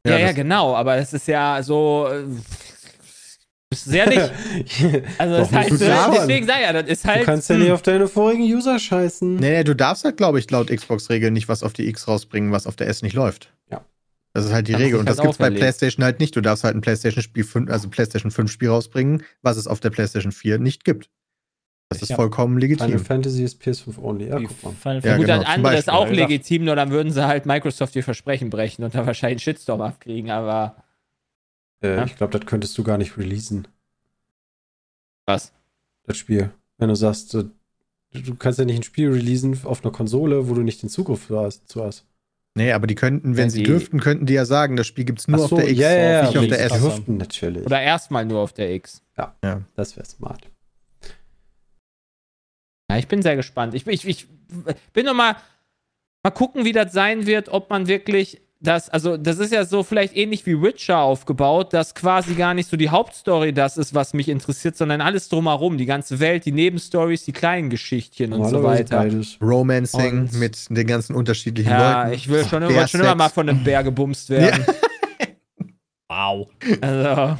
Ja, 0.05 0.17
ja, 0.19 0.27
das- 0.27 0.35
genau, 0.35 0.75
aber 0.75 0.97
es 0.97 1.11
ist 1.11 1.27
ja 1.27 1.61
so. 1.63 2.07
äh, 2.11 2.23
sehr 3.83 4.07
nicht. 4.07 4.31
Also, 5.17 5.37
das 5.37 5.51
heißt, 5.51 5.71
du 5.71 5.77
deswegen 5.77 6.45
sag 6.45 6.57
ich 6.57 6.63
ja, 6.63 6.73
das 6.73 6.87
ist 6.89 7.05
halt. 7.05 7.21
du 7.21 7.25
kannst 7.25 7.49
ja 7.49 7.57
nicht 7.57 7.71
auf 7.71 7.81
deine 7.81 8.07
vorigen 8.07 8.43
User 8.43 8.79
scheißen. 8.79 9.35
Nee, 9.35 9.51
nee, 9.57 9.63
du 9.63 9.75
darfst 9.75 10.03
halt, 10.03 10.17
glaube 10.17 10.39
ich, 10.39 10.49
laut 10.51 10.69
Xbox-Regeln 10.69 11.33
nicht 11.33 11.49
was 11.49 11.63
auf 11.63 11.73
die 11.73 11.87
X 11.87 12.07
rausbringen, 12.07 12.51
was 12.51 12.67
auf 12.67 12.75
der 12.75 12.87
S 12.87 13.01
nicht 13.01 13.13
läuft. 13.13 13.53
Ja. 13.71 13.83
Das 14.33 14.45
ist 14.45 14.53
halt 14.53 14.67
die 14.67 14.75
Haben 14.75 14.83
Regel. 14.83 14.99
Und 14.99 15.07
das 15.09 15.17
halt 15.17 15.25
gibt's 15.27 15.37
bei 15.37 15.45
auferlegt. 15.45 15.61
PlayStation 15.61 16.03
halt 16.03 16.19
nicht. 16.19 16.35
Du 16.35 16.41
darfst 16.41 16.63
halt 16.63 16.75
ein 16.75 16.81
PlayStation-Spiel 16.81 17.43
5, 17.43 17.71
also 17.71 17.89
PlayStation 17.89 18.31
5-Spiel 18.31 18.69
rausbringen, 18.69 19.23
was 19.41 19.57
es 19.57 19.67
auf 19.67 19.79
der 19.79 19.89
PlayStation 19.89 20.31
4 20.31 20.59
nicht 20.59 20.83
gibt. 20.83 21.09
Das 21.89 22.01
ist 22.01 22.09
Ja. 22.09 22.15
vollkommen 22.17 22.59
Final 22.59 22.77
legitim. 22.77 22.99
Fantasy 22.99 23.43
ist 23.43 23.61
PS5 23.61 23.97
only. 24.01 24.27
Ja, 24.27 24.39
guck 24.39 24.63
mal. 24.63 24.73
Final 24.73 25.01
Ja, 25.03 25.15
gut, 25.17 25.25
genau, 25.25 25.37
das 25.37 25.45
zum 25.45 25.53
andere 25.53 25.77
ist 25.77 25.89
auch 25.89 26.09
legitim, 26.09 26.65
nur 26.65 26.75
dann 26.75 26.91
würden 26.91 27.13
sie 27.13 27.25
halt 27.25 27.45
Microsoft 27.45 27.95
ihr 27.95 28.03
Versprechen 28.03 28.49
brechen 28.49 28.83
und 28.83 28.93
dann 28.93 29.05
wahrscheinlich 29.07 29.35
einen 29.35 29.55
Shitstorm 29.55 29.81
abkriegen, 29.81 30.29
aber. 30.29 30.75
Äh, 31.81 31.95
Ja. 31.97 32.05
Ich 32.05 32.15
glaube, 32.15 32.37
das 32.37 32.47
könntest 32.47 32.77
du 32.77 32.83
gar 32.83 32.97
nicht 32.97 33.17
releasen, 33.17 33.67
Was? 35.25 35.51
das 36.03 36.17
Spiel. 36.17 36.51
Wenn 36.77 36.89
du 36.89 36.95
sagst, 36.95 37.29
so, 37.29 37.43
du 37.43 37.51
du 38.21 38.35
kannst 38.35 38.59
ja 38.59 38.65
nicht 38.65 38.77
ein 38.77 38.83
Spiel 38.83 39.11
releasen 39.11 39.59
auf 39.65 39.83
einer 39.83 39.91
Konsole, 39.91 40.47
wo 40.49 40.53
du 40.53 40.61
nicht 40.61 40.81
den 40.81 40.89
Zugriff 40.89 41.27
zu 41.27 41.39
hast. 41.39 41.67
Zu 41.67 41.83
hast. 41.83 42.05
Nee, 42.55 42.71
aber 42.71 42.87
die 42.87 42.95
könnten, 42.95 43.29
wenn 43.31 43.37
Wenn 43.43 43.49
sie 43.51 43.59
die- 43.59 43.65
dürften, 43.65 43.99
könnten 43.99 44.25
die 44.25 44.33
ja 44.33 44.45
sagen, 44.45 44.75
das 44.77 44.87
Spiel 44.87 45.05
gibt's 45.05 45.27
nur 45.27 45.37
Ach 45.39 45.43
auf 45.43 45.49
so, 45.51 45.57
der 45.57 45.69
X, 45.69 45.79
ja, 45.79 45.91
ja, 45.91 46.11
ja, 46.11 46.21
nicht 46.27 46.37
auf 46.37 46.47
der 46.47 46.57
die 46.69 46.73
S. 46.75 46.81
Dürften 46.81 47.17
natürlich. 47.17 47.65
Oder 47.65 47.81
erstmal 47.81 48.25
nur 48.25 48.39
auf 48.39 48.53
der 48.53 48.71
X. 48.73 49.03
Das 49.75 49.95
wäre 49.95 50.05
smart. 50.07 50.49
Ja, 52.89 52.97
ich 52.97 53.07
bin 53.07 53.21
sehr 53.21 53.35
gespannt. 53.35 53.73
Ich, 53.73 53.85
ich, 53.85 54.05
ich 54.07 54.27
bin 54.93 55.05
noch 55.05 55.13
mal, 55.13 55.35
mal 56.23 56.31
gucken, 56.31 56.63
wie 56.65 56.71
das 56.71 56.93
sein 56.93 57.25
wird, 57.27 57.49
ob 57.49 57.69
man 57.69 57.87
wirklich 57.87 58.41
das, 58.67 58.89
also 58.89 59.15
das 59.17 59.39
ist 59.39 59.53
ja 59.53 59.63
so 59.65 59.81
vielleicht 59.83 60.15
ähnlich 60.15 60.45
wie 60.45 60.61
Witcher 60.61 60.99
aufgebaut, 60.99 61.73
dass 61.73 61.95
quasi 61.95 62.33
gar 62.35 62.53
nicht 62.53 62.69
so 62.69 62.75
die 62.77 62.89
Hauptstory 62.89 63.53
das 63.53 63.77
ist, 63.77 63.93
was 63.95 64.13
mich 64.13 64.27
interessiert, 64.29 64.75
sondern 64.75 64.99
alles 65.01 65.29
drumherum, 65.29 65.77
die 65.77 65.85
ganze 65.85 66.19
Welt, 66.19 66.45
die 66.45 66.51
Nebenstories, 66.51 67.23
die 67.23 67.31
kleinen 67.31 67.69
Geschichtchen 67.69 68.33
und 68.33 68.49
so 68.49 68.63
weiter. 68.63 68.97
Beides. 68.97 69.37
Romancing 69.41 70.19
Und- 70.21 70.33
mit 70.33 70.57
den 70.69 70.85
ganzen 70.87 71.15
unterschiedlichen 71.15 71.69
Ja, 71.71 72.03
Leuten. 72.03 72.15
ich 72.15 72.27
will 72.27 72.45
schon, 72.45 72.63
wollte 72.63 72.87
schon 72.89 72.99
immer 73.01 73.15
mal 73.15 73.29
von 73.29 73.47
einem 73.49 73.63
Bär 73.63 73.83
gebumst 73.83 74.29
werden. 74.29 74.65
Wow. 76.09 76.47
Also, 76.81 77.37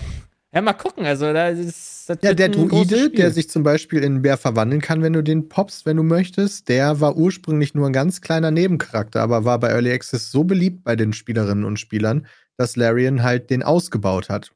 Ja, 0.54 0.62
mal 0.62 0.74
gucken. 0.74 1.06
Also, 1.06 1.34
da 1.34 1.50
ist, 1.50 2.10
das 2.10 2.20
Ja, 2.22 2.34
der 2.34 2.50
Druide, 2.50 3.10
der 3.10 3.32
sich 3.32 3.50
zum 3.50 3.64
Beispiel 3.64 4.04
in 4.04 4.22
Bär 4.22 4.38
verwandeln 4.38 4.82
kann, 4.82 5.02
wenn 5.02 5.14
du 5.14 5.22
den 5.22 5.50
poppst, 5.50 5.86
wenn 5.86 5.98
du 5.98 6.04
möchtest, 6.04 6.70
der 6.70 7.02
war 7.02 7.18
ursprünglich 7.18 7.74
nur 7.74 7.88
ein 7.88 7.94
ganz 7.94 8.22
kleiner 8.22 8.52
Nebencharakter, 8.52 9.22
aber 9.22 9.44
war 9.44 9.60
bei 9.60 9.70
Early 9.70 9.92
Access 9.92 10.32
so 10.32 10.46
beliebt 10.46 10.84
bei 10.84 10.96
den 10.96 11.12
Spielerinnen 11.12 11.66
und 11.66 11.80
Spielern, 11.80 12.28
dass 12.56 12.76
Larian 12.76 13.24
halt 13.24 13.50
den 13.50 13.62
ausgebaut 13.62 14.30
hat. 14.30 14.52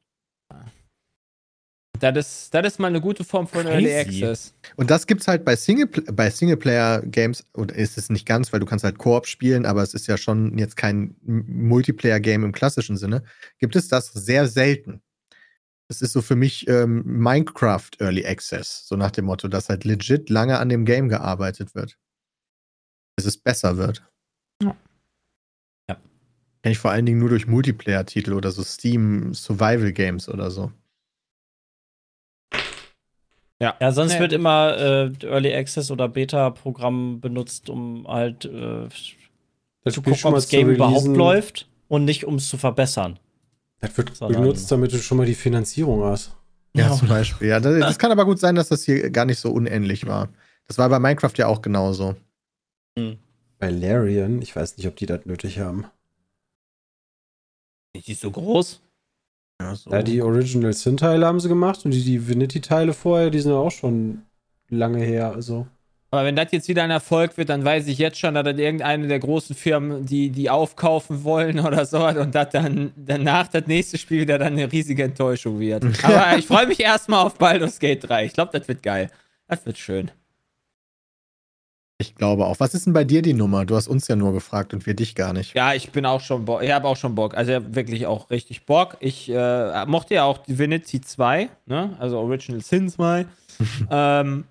Das 2.00 2.16
ist, 2.16 2.54
das 2.54 2.66
ist 2.66 2.78
mal 2.80 2.88
eine 2.88 3.00
gute 3.00 3.22
Form 3.22 3.46
von 3.46 3.62
Crazy. 3.62 3.86
Early 3.86 3.94
Access. 3.94 4.54
Und 4.74 4.90
das 4.90 5.06
gibt's 5.06 5.28
halt 5.28 5.44
bei, 5.44 5.54
Single 5.54 5.86
bei 5.86 6.30
Singleplayer-Games, 6.30 7.46
oder 7.54 7.76
ist 7.76 7.96
es 7.96 8.10
nicht 8.10 8.26
ganz, 8.26 8.52
weil 8.52 8.58
du 8.58 8.66
kannst 8.66 8.84
halt 8.84 8.98
Koop 8.98 9.26
spielen, 9.26 9.66
aber 9.66 9.82
es 9.82 9.94
ist 9.94 10.08
ja 10.08 10.16
schon 10.16 10.58
jetzt 10.58 10.76
kein 10.76 11.14
Multiplayer-Game 11.22 12.44
im 12.44 12.50
klassischen 12.50 12.96
Sinne, 12.96 13.22
gibt 13.60 13.76
es 13.76 13.86
das 13.86 14.06
sehr 14.12 14.48
selten. 14.48 15.00
Es 15.92 16.00
ist 16.00 16.12
so 16.14 16.22
für 16.22 16.36
mich 16.36 16.66
ähm, 16.68 17.02
Minecraft 17.04 17.90
Early 18.00 18.24
Access, 18.26 18.88
so 18.88 18.96
nach 18.96 19.10
dem 19.10 19.26
Motto, 19.26 19.46
dass 19.46 19.68
halt 19.68 19.84
legit 19.84 20.30
lange 20.30 20.58
an 20.58 20.70
dem 20.70 20.86
Game 20.86 21.10
gearbeitet 21.10 21.74
wird. 21.74 21.98
Bis 23.14 23.26
es 23.26 23.36
besser 23.36 23.76
wird. 23.76 24.02
Ja. 24.62 24.74
Ja. 25.90 25.96
Kenn 26.62 26.72
ich 26.72 26.78
vor 26.78 26.92
allen 26.92 27.04
Dingen 27.04 27.18
nur 27.18 27.28
durch 27.28 27.46
Multiplayer-Titel 27.46 28.32
oder 28.32 28.50
so 28.52 28.62
Steam 28.62 29.34
Survival 29.34 29.92
Games 29.92 30.30
oder 30.30 30.50
so. 30.50 30.72
Ja, 33.60 33.92
sonst 33.92 34.14
Nee. 34.14 34.20
wird 34.20 34.32
immer 34.32 34.76
äh, 34.78 35.12
Early 35.26 35.54
Access 35.54 35.90
oder 35.90 36.08
Beta-Programm 36.08 37.20
benutzt, 37.20 37.68
um 37.68 38.08
halt 38.08 38.46
äh, 38.46 38.88
Das 39.84 39.94
zu 39.94 40.00
Spiel 40.00 40.14
gucken, 40.14 40.24
ob 40.24 40.34
das 40.34 40.48
Game 40.48 40.70
überhaupt 40.70 41.06
läuft 41.06 41.68
und 41.86 42.04
nicht, 42.06 42.24
um 42.24 42.36
es 42.36 42.48
zu 42.48 42.56
verbessern. 42.56 43.18
Das 43.82 43.96
wird 43.98 44.16
Sondern- 44.16 44.40
benutzt, 44.42 44.70
damit 44.72 44.92
du 44.92 44.98
schon 44.98 45.18
mal 45.18 45.26
die 45.26 45.34
Finanzierung 45.34 46.02
hast. 46.04 46.34
Ja, 46.74 46.86
Ja. 46.88 46.96
zum 46.96 47.08
Beispiel. 47.08 47.48
Ja, 47.48 47.60
das, 47.60 47.78
das 47.80 47.98
kann 47.98 48.10
aber 48.12 48.24
gut 48.24 48.38
sein, 48.38 48.54
dass 48.54 48.68
das 48.68 48.84
hier 48.84 49.10
gar 49.10 49.26
nicht 49.26 49.38
so 49.38 49.50
unähnlich 49.52 50.06
war. 50.06 50.30
Das 50.66 50.78
war 50.78 50.88
bei 50.88 50.98
Minecraft 50.98 51.32
ja 51.36 51.46
auch 51.48 51.60
genauso. 51.60 52.14
Bei 53.58 53.68
Larian, 53.70 54.40
ich 54.40 54.56
weiß 54.56 54.76
nicht, 54.78 54.86
ob 54.86 54.96
die 54.96 55.06
das 55.06 55.26
nötig 55.26 55.58
haben. 55.58 55.84
Nicht 57.94 58.06
die 58.08 58.14
so 58.14 58.30
groß. 58.30 58.80
Ja, 59.60 59.74
so. 59.74 59.90
Ja, 59.90 60.02
die 60.02 60.22
Original 60.22 60.72
Sin-Teile 60.72 61.26
haben 61.26 61.40
sie 61.40 61.48
gemacht 61.48 61.84
und 61.84 61.90
die 61.90 62.02
Divinity-Teile 62.02 62.94
vorher, 62.94 63.30
die 63.30 63.40
sind 63.40 63.52
ja 63.52 63.58
auch 63.58 63.70
schon 63.70 64.22
lange 64.68 64.98
her. 65.04 65.32
Also. 65.32 65.66
Aber 66.12 66.26
wenn 66.26 66.36
das 66.36 66.52
jetzt 66.52 66.68
wieder 66.68 66.82
ein 66.82 66.90
Erfolg 66.90 67.38
wird, 67.38 67.48
dann 67.48 67.64
weiß 67.64 67.86
ich 67.86 67.96
jetzt 67.96 68.18
schon, 68.18 68.34
dass 68.34 68.44
das 68.44 68.58
irgendeine 68.58 69.08
der 69.08 69.18
großen 69.18 69.56
Firmen, 69.56 70.04
die 70.04 70.28
die 70.28 70.50
aufkaufen 70.50 71.24
wollen 71.24 71.58
oder 71.66 71.86
so, 71.86 72.06
und 72.06 72.34
dass 72.34 72.50
dann 72.50 72.92
danach 72.96 73.48
das 73.48 73.66
nächste 73.66 73.96
Spiel 73.96 74.20
wieder 74.20 74.38
dann 74.38 74.52
eine 74.52 74.70
riesige 74.70 75.04
Enttäuschung 75.04 75.58
wird. 75.58 75.84
Aber 76.04 76.36
ich 76.36 76.46
freue 76.46 76.66
mich 76.66 76.80
erstmal 76.80 77.24
auf 77.24 77.36
Baldur's 77.36 77.78
Gate 77.78 78.06
3. 78.06 78.26
Ich 78.26 78.34
glaube, 78.34 78.56
das 78.56 78.68
wird 78.68 78.82
geil. 78.82 79.10
Das 79.48 79.64
wird 79.64 79.78
schön. 79.78 80.10
Ich 81.96 82.14
glaube 82.14 82.44
auch. 82.44 82.60
Was 82.60 82.74
ist 82.74 82.84
denn 82.84 82.92
bei 82.92 83.04
dir 83.04 83.22
die 83.22 83.32
Nummer? 83.32 83.64
Du 83.64 83.74
hast 83.74 83.88
uns 83.88 84.06
ja 84.06 84.16
nur 84.16 84.34
gefragt 84.34 84.74
und 84.74 84.84
wir 84.84 84.94
dich 84.94 85.14
gar 85.14 85.32
nicht. 85.32 85.54
Ja, 85.54 85.72
ich 85.72 85.92
bin 85.92 86.04
auch 86.04 86.20
schon 86.20 86.44
Bock. 86.44 86.62
Ich 86.62 86.72
habe 86.72 86.88
auch 86.88 86.96
schon 86.96 87.14
Bock. 87.14 87.34
Also 87.34 87.52
wirklich 87.74 88.06
auch 88.06 88.28
richtig 88.28 88.66
Bock. 88.66 88.98
Ich 89.00 89.30
äh, 89.30 89.86
mochte 89.86 90.14
ja 90.14 90.24
auch 90.24 90.38
Divinity 90.38 91.00
2, 91.00 91.48
ne? 91.64 91.96
Also 91.98 92.18
Original 92.18 92.60
Sin 92.60 92.90
2. 92.90 93.24
ähm, 93.90 94.44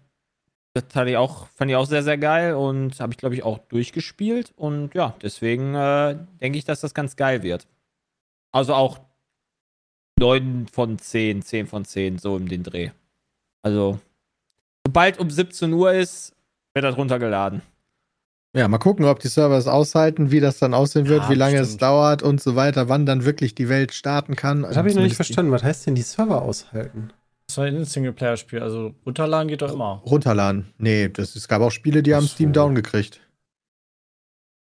das 0.73 0.85
fand 0.89 1.09
ich, 1.09 1.17
auch, 1.17 1.47
fand 1.55 1.69
ich 1.69 1.77
auch 1.77 1.85
sehr, 1.85 2.03
sehr 2.03 2.17
geil 2.17 2.55
und 2.55 2.99
habe 2.99 3.11
ich, 3.13 3.17
glaube 3.17 3.35
ich, 3.35 3.43
auch 3.43 3.57
durchgespielt. 3.57 4.53
Und 4.55 4.93
ja, 4.93 5.15
deswegen 5.21 5.75
äh, 5.75 6.17
denke 6.39 6.57
ich, 6.57 6.65
dass 6.65 6.81
das 6.81 6.93
ganz 6.93 7.15
geil 7.15 7.43
wird. 7.43 7.67
Also 8.53 8.73
auch 8.73 8.99
9 10.19 10.67
von 10.71 10.97
10, 10.99 11.41
10 11.41 11.67
von 11.67 11.83
10, 11.85 12.19
so 12.19 12.37
im 12.37 12.47
den 12.47 12.63
Dreh. 12.63 12.91
Also, 13.63 13.99
sobald 14.85 15.19
um 15.19 15.29
17 15.29 15.71
Uhr 15.73 15.93
ist, 15.93 16.33
wird 16.73 16.85
das 16.85 16.97
runtergeladen. 16.97 17.61
Ja, 18.55 18.67
mal 18.67 18.79
gucken, 18.79 19.05
ob 19.05 19.19
die 19.19 19.29
Server 19.29 19.57
es 19.57 19.67
aushalten, 19.67 20.31
wie 20.31 20.41
das 20.41 20.59
dann 20.59 20.73
aussehen 20.73 21.07
wird, 21.07 21.23
Ja, 21.23 21.29
wie 21.29 21.35
lange 21.35 21.55
es 21.55 21.61
bestimmt. 21.61 21.81
dauert 21.83 22.21
und 22.23 22.41
so 22.41 22.55
weiter, 22.55 22.89
wann 22.89 23.05
dann 23.05 23.23
wirklich 23.23 23.55
die 23.55 23.69
Welt 23.69 23.93
starten 23.93 24.35
kann. 24.35 24.63
Das 24.63 24.75
habe 24.75 24.89
ich 24.89 24.95
noch 24.95 25.03
nicht 25.03 25.15
verstanden. 25.15 25.51
Was 25.51 25.63
heißt 25.63 25.87
denn 25.87 25.95
die 25.95 26.01
Server 26.01 26.41
aushalten? 26.41 27.11
Das 27.51 27.57
war 27.57 27.65
ein 27.65 27.83
Singleplayer-Spiel, 27.83 28.61
also 28.61 28.95
runterladen 29.05 29.49
geht 29.49 29.61
doch 29.61 29.73
immer. 29.73 30.01
Runterladen. 30.05 30.73
Nee, 30.77 31.09
das, 31.09 31.35
es 31.35 31.49
gab 31.49 31.61
auch 31.61 31.69
Spiele, 31.69 32.01
die 32.01 32.15
haben 32.15 32.21
so. 32.21 32.29
Steam 32.29 32.53
down 32.53 32.75
gekriegt. 32.75 33.19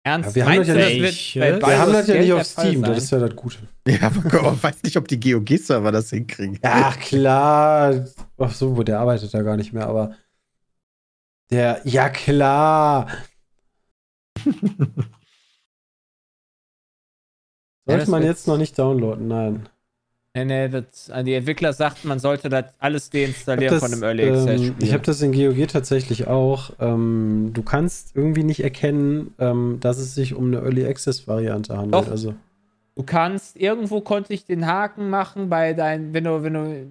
Ernst? 0.04 0.30
Ja, 0.30 0.36
wir 0.36 0.46
haben 0.46 0.58
das 0.60 0.68
ja 0.70 0.76
das 0.76 0.94
nicht- 0.94 1.36
Wir 1.36 1.78
haben 1.78 1.92
das 1.92 2.08
ja 2.08 2.15
nicht 2.22 2.32
auf 2.32 2.44
Steam, 2.46 2.82
das 2.82 3.00
ist 3.04 3.12
ja 3.12 3.20
das 3.20 3.36
Gute. 3.36 3.58
Ja, 3.86 4.08
aber 4.08 4.54
ich 4.54 4.63
weiß 4.63 4.84
nicht, 4.84 4.96
ob 4.96 5.10
die 5.10 5.20
GOG-Server 5.20 5.92
das 5.92 6.10
hinkriegen. 6.12 6.58
Ach 6.63 6.98
klar. 7.00 8.06
Ach 8.38 8.54
so, 8.54 8.82
der 8.82 9.02
arbeitet 9.02 9.34
da 9.34 9.42
gar 9.42 9.58
nicht 9.58 9.74
mehr, 9.74 9.86
aber 9.88 10.15
der, 11.52 11.82
ja 11.84 12.08
klar. 12.10 13.10
Sollte 17.86 18.10
man 18.10 18.24
jetzt 18.24 18.48
noch 18.48 18.58
nicht 18.58 18.80
downloaden? 18.80 19.28
Nein. 19.28 19.68
Nee, 20.36 20.46
nee, 20.46 20.70
das, 20.70 21.12
die 21.26 21.34
Entwickler 21.34 21.74
sagten, 21.74 22.08
man 22.08 22.20
sollte 22.20 22.50
das 22.50 22.65
alles 22.78 23.06
Ich 23.06 23.26
deinstallieren 23.26 23.74
hab 23.74 23.80
von 23.80 23.89
das, 23.92 24.00
dem 24.00 24.04
Early 24.04 24.30
Access 24.30 24.62
ähm, 24.62 24.68
Spiel. 24.68 24.88
ich 24.88 24.94
habe 24.94 25.04
das 25.04 25.22
in 25.22 25.32
GOG 25.32 25.68
tatsächlich 25.68 26.28
auch. 26.28 26.72
Ähm, 26.80 27.50
du 27.54 27.63
kannst 27.63 28.15
irgendwie 28.15 28.44
nicht 28.44 28.63
erkennen, 28.63 29.34
ähm, 29.39 29.78
dass 29.80 29.98
es 29.98 30.13
sich 30.13 30.36
um 30.36 30.46
eine 30.48 30.58
Early 30.58 30.86
Access 30.86 31.28
Variante 31.28 31.76
handelt. 31.76 31.94
Doch. 31.96 32.10
Also 32.12 32.36
Du 32.96 33.04
kannst, 33.04 33.56
irgendwo 33.56 34.02
konnte 34.02 34.34
ich 34.34 34.44
den 34.46 34.68
Haken 34.68 35.10
machen 35.10 35.48
bei 35.50 35.74
dein, 35.74 36.13
wenn 36.13 36.26
du, 36.26 36.44
wenn 36.44 36.54
du 36.54 36.86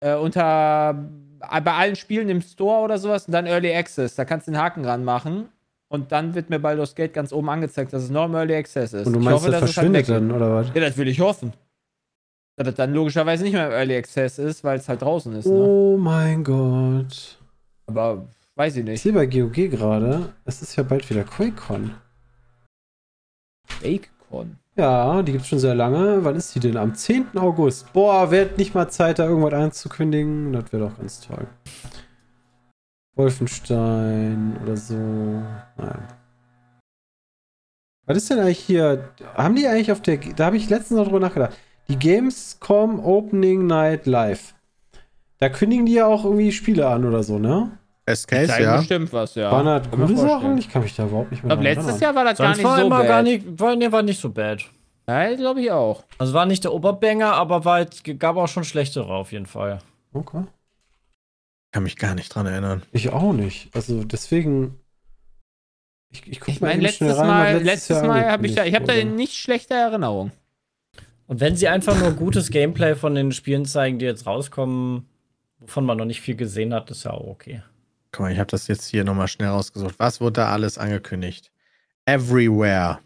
äh, 0.00 0.16
unter 0.16 1.08
bei 1.40 1.72
allen 1.72 1.94
Spielen 1.94 2.28
im 2.30 2.40
Store 2.40 2.82
oder 2.82 2.98
sowas 2.98 3.26
und 3.26 3.32
dann 3.32 3.46
Early 3.46 3.72
Access, 3.74 4.16
da 4.16 4.24
kannst 4.24 4.48
du 4.48 4.50
den 4.52 4.60
Haken 4.60 4.84
ranmachen 4.84 5.46
und 5.88 6.10
dann 6.10 6.34
wird 6.34 6.50
mir 6.50 6.58
Baldur's 6.58 6.94
Gate 6.94 7.12
ganz 7.14 7.32
oben 7.32 7.48
angezeigt, 7.48 7.92
dass 7.92 8.02
es 8.02 8.10
im 8.10 8.16
Early 8.16 8.56
Access 8.56 8.92
ist. 8.92 9.06
und 9.06 9.12
du 9.12 9.18
Ich 9.20 9.24
meinst, 9.24 9.42
hoffe, 9.42 9.50
das 9.52 9.60
halt 9.62 9.72
verschwindet 9.72 10.08
weg 10.08 10.14
dann 10.14 10.32
oder 10.32 10.52
was? 10.56 10.66
Ja, 10.74 10.80
das 10.80 10.96
will 10.96 11.06
ich 11.08 11.20
hoffen. 11.20 11.52
Dass 12.56 12.66
das 12.66 12.74
dann 12.76 12.92
logischerweise 12.94 13.42
nicht 13.44 13.52
mehr 13.54 13.66
im 13.66 13.72
Early 13.72 13.96
Access 13.96 14.38
ist, 14.38 14.62
weil 14.62 14.78
es 14.78 14.88
halt 14.88 15.02
draußen 15.02 15.32
ist. 15.34 15.46
Ne? 15.46 15.52
Oh 15.52 15.96
mein 15.98 16.44
Gott. 16.44 17.38
Aber 17.86 18.28
weiß 18.54 18.74
ich 18.76 18.80
Ich 18.80 18.84
nicht. 18.86 19.02
sehe 19.02 19.12
bei 19.12 19.26
GOG 19.26 19.70
gerade, 19.70 20.32
es 20.44 20.62
ist 20.62 20.76
ja 20.76 20.84
bald 20.84 21.08
wieder 21.10 21.24
QuakeCon. 21.24 21.90
FakeCon. 23.66 24.56
Ja, 24.76 25.22
die 25.22 25.32
gibt's 25.32 25.48
schon 25.48 25.58
sehr 25.58 25.74
lange. 25.74 26.24
Wann 26.24 26.36
ist 26.36 26.54
die 26.54 26.60
denn? 26.60 26.76
Am 26.76 26.94
10. 26.94 27.36
August. 27.38 27.92
Boah, 27.92 28.30
wird 28.30 28.58
nicht 28.58 28.74
mal 28.74 28.88
Zeit, 28.88 29.18
da 29.18 29.26
irgendwas 29.26 29.52
anzukündigen. 29.54 30.52
Das 30.52 30.72
wäre 30.72 30.88
doch 30.88 30.96
ganz 30.98 31.20
toll. 31.20 31.46
Wolfenstein 33.16 34.56
oder 34.62 34.76
so. 34.76 34.94
Nein. 34.96 36.08
Was 38.06 38.16
ist 38.16 38.30
denn 38.30 38.40
eigentlich 38.40 38.58
hier? 38.58 39.08
Haben 39.34 39.54
die 39.54 39.66
eigentlich 39.68 39.92
auf 39.92 40.02
der. 40.02 40.16
Da 40.18 40.46
habe 40.46 40.56
ich 40.56 40.68
letztens 40.68 40.98
noch 40.98 41.04
drüber 41.06 41.20
nachgedacht. 41.20 41.56
Die 41.88 41.98
Gamescom 41.98 43.04
Opening 43.04 43.66
Night 43.66 44.06
Live. 44.06 44.54
Da 45.38 45.48
kündigen 45.48 45.86
die 45.86 45.94
ja 45.94 46.06
auch 46.06 46.24
irgendwie 46.24 46.52
Spiele 46.52 46.86
an 46.88 47.04
oder 47.04 47.22
so, 47.22 47.38
ne? 47.38 47.78
Case, 48.06 48.62
ja. 48.62 48.76
bestimmt 48.76 49.12
was, 49.12 49.34
ja. 49.34 49.50
Waren 49.50 49.64
man 49.64 50.08
gute. 50.08 50.16
Sachen? 50.16 50.58
Ich 50.58 50.68
kann 50.68 50.82
mich 50.82 50.94
da 50.94 51.06
überhaupt 51.06 51.30
nicht 51.30 51.40
Ich 51.40 51.44
mehr 51.44 51.56
glaube, 51.56 51.64
dran 51.64 51.74
letztes 51.74 52.00
erinnern. 52.00 52.02
Jahr 52.02 52.14
war 52.14 52.24
das 52.24 52.38
gar 52.38 52.46
Sonst 52.48 52.56
nicht 52.58 52.64
war 52.66 52.76
so 52.76 52.86
immer 52.86 52.98
bad. 52.98 53.08
gar 53.08 53.22
nicht, 53.22 53.60
war, 53.60 53.76
nee, 53.76 53.92
war 53.92 54.02
nicht 54.02 54.20
so 54.20 54.30
bad. 54.30 54.64
Ja, 55.08 55.34
glaube 55.34 55.60
ich 55.60 55.70
auch. 55.70 56.04
Also 56.18 56.32
war 56.34 56.46
nicht 56.46 56.64
der 56.64 56.72
Oberbanger, 56.72 57.32
aber 57.32 57.64
war 57.64 57.74
halt, 57.74 58.02
gab 58.18 58.36
auch 58.36 58.48
schon 58.48 58.64
schlechtere 58.64 59.12
auf 59.12 59.32
jeden 59.32 59.46
Fall. 59.46 59.78
Okay. 60.12 60.44
Kann 61.72 61.82
mich 61.82 61.96
gar 61.96 62.14
nicht 62.14 62.34
dran 62.34 62.46
erinnern. 62.46 62.82
Ich 62.92 63.10
auch 63.10 63.32
nicht. 63.32 63.74
Also 63.74 64.04
deswegen. 64.04 64.78
Ich, 66.10 66.26
ich, 66.26 66.40
guck 66.40 66.48
Ich 66.48 66.60
meine, 66.60 66.74
eben 66.74 66.82
letztes 66.82 66.98
schnell 66.98 67.12
rein, 67.12 67.26
Mal, 67.26 67.62
letztes 67.62 67.96
Jahr 67.96 68.06
Mal 68.06 68.30
habe 68.30 68.46
ich 68.46 68.54
da, 68.54 68.64
ich 68.64 68.74
habe 68.74 68.84
da 68.84 68.94
nicht 69.04 69.34
schlechte 69.34 69.74
Erinnerung. 69.74 70.30
Und 71.26 71.40
wenn 71.40 71.56
sie 71.56 71.68
einfach 71.68 71.98
nur 71.98 72.12
gutes 72.12 72.50
Gameplay 72.50 72.94
von 72.94 73.14
den 73.14 73.32
Spielen 73.32 73.64
zeigen, 73.64 73.98
die 73.98 74.04
jetzt 74.04 74.26
rauskommen, 74.26 75.06
wovon 75.58 75.84
man 75.86 75.96
noch 75.98 76.04
nicht 76.04 76.20
viel 76.20 76.36
gesehen 76.36 76.74
hat, 76.74 76.90
ist 76.90 77.04
ja 77.04 77.12
auch 77.12 77.26
okay. 77.26 77.62
Guck 78.12 78.20
mal, 78.22 78.32
ich 78.32 78.38
habe 78.38 78.50
das 78.50 78.66
jetzt 78.68 78.86
hier 78.86 79.04
nochmal 79.04 79.28
schnell 79.28 79.48
rausgesucht. 79.48 79.94
Was 79.98 80.20
wurde 80.20 80.34
da 80.34 80.48
alles 80.52 80.78
angekündigt? 80.78 81.50
Everywhere. 82.06 82.98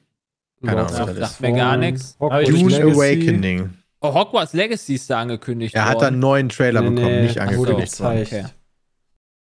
wurde. 0.61 0.74
Keine 0.74 0.87
Ahnung, 0.87 1.09
was 1.09 1.16
das 1.16 1.31
sagt 1.31 1.40
mir 1.40 1.52
gar. 1.52 1.76
Hogwarts 2.20 2.50
Dune. 2.50 2.76
Awakening. 2.83 3.74
Oh, 4.00 4.12
Hogwarts 4.14 4.52
Legacy 4.52 4.94
ist 4.94 5.09
da 5.11 5.20
angekündigt 5.20 5.74
Er 5.74 5.87
hat 5.87 5.96
worden. 5.96 6.07
einen 6.07 6.18
neuen 6.20 6.48
Trailer 6.48 6.83
Nee, 6.83 6.90
bekommen, 6.90 7.07
nee, 7.16 7.22
nicht 7.22 7.37
wurde 7.37 7.42
angekündigt. 7.48 8.00
worden. 8.00 8.18
gezeigt. 8.20 8.44
Okay. 8.44 8.54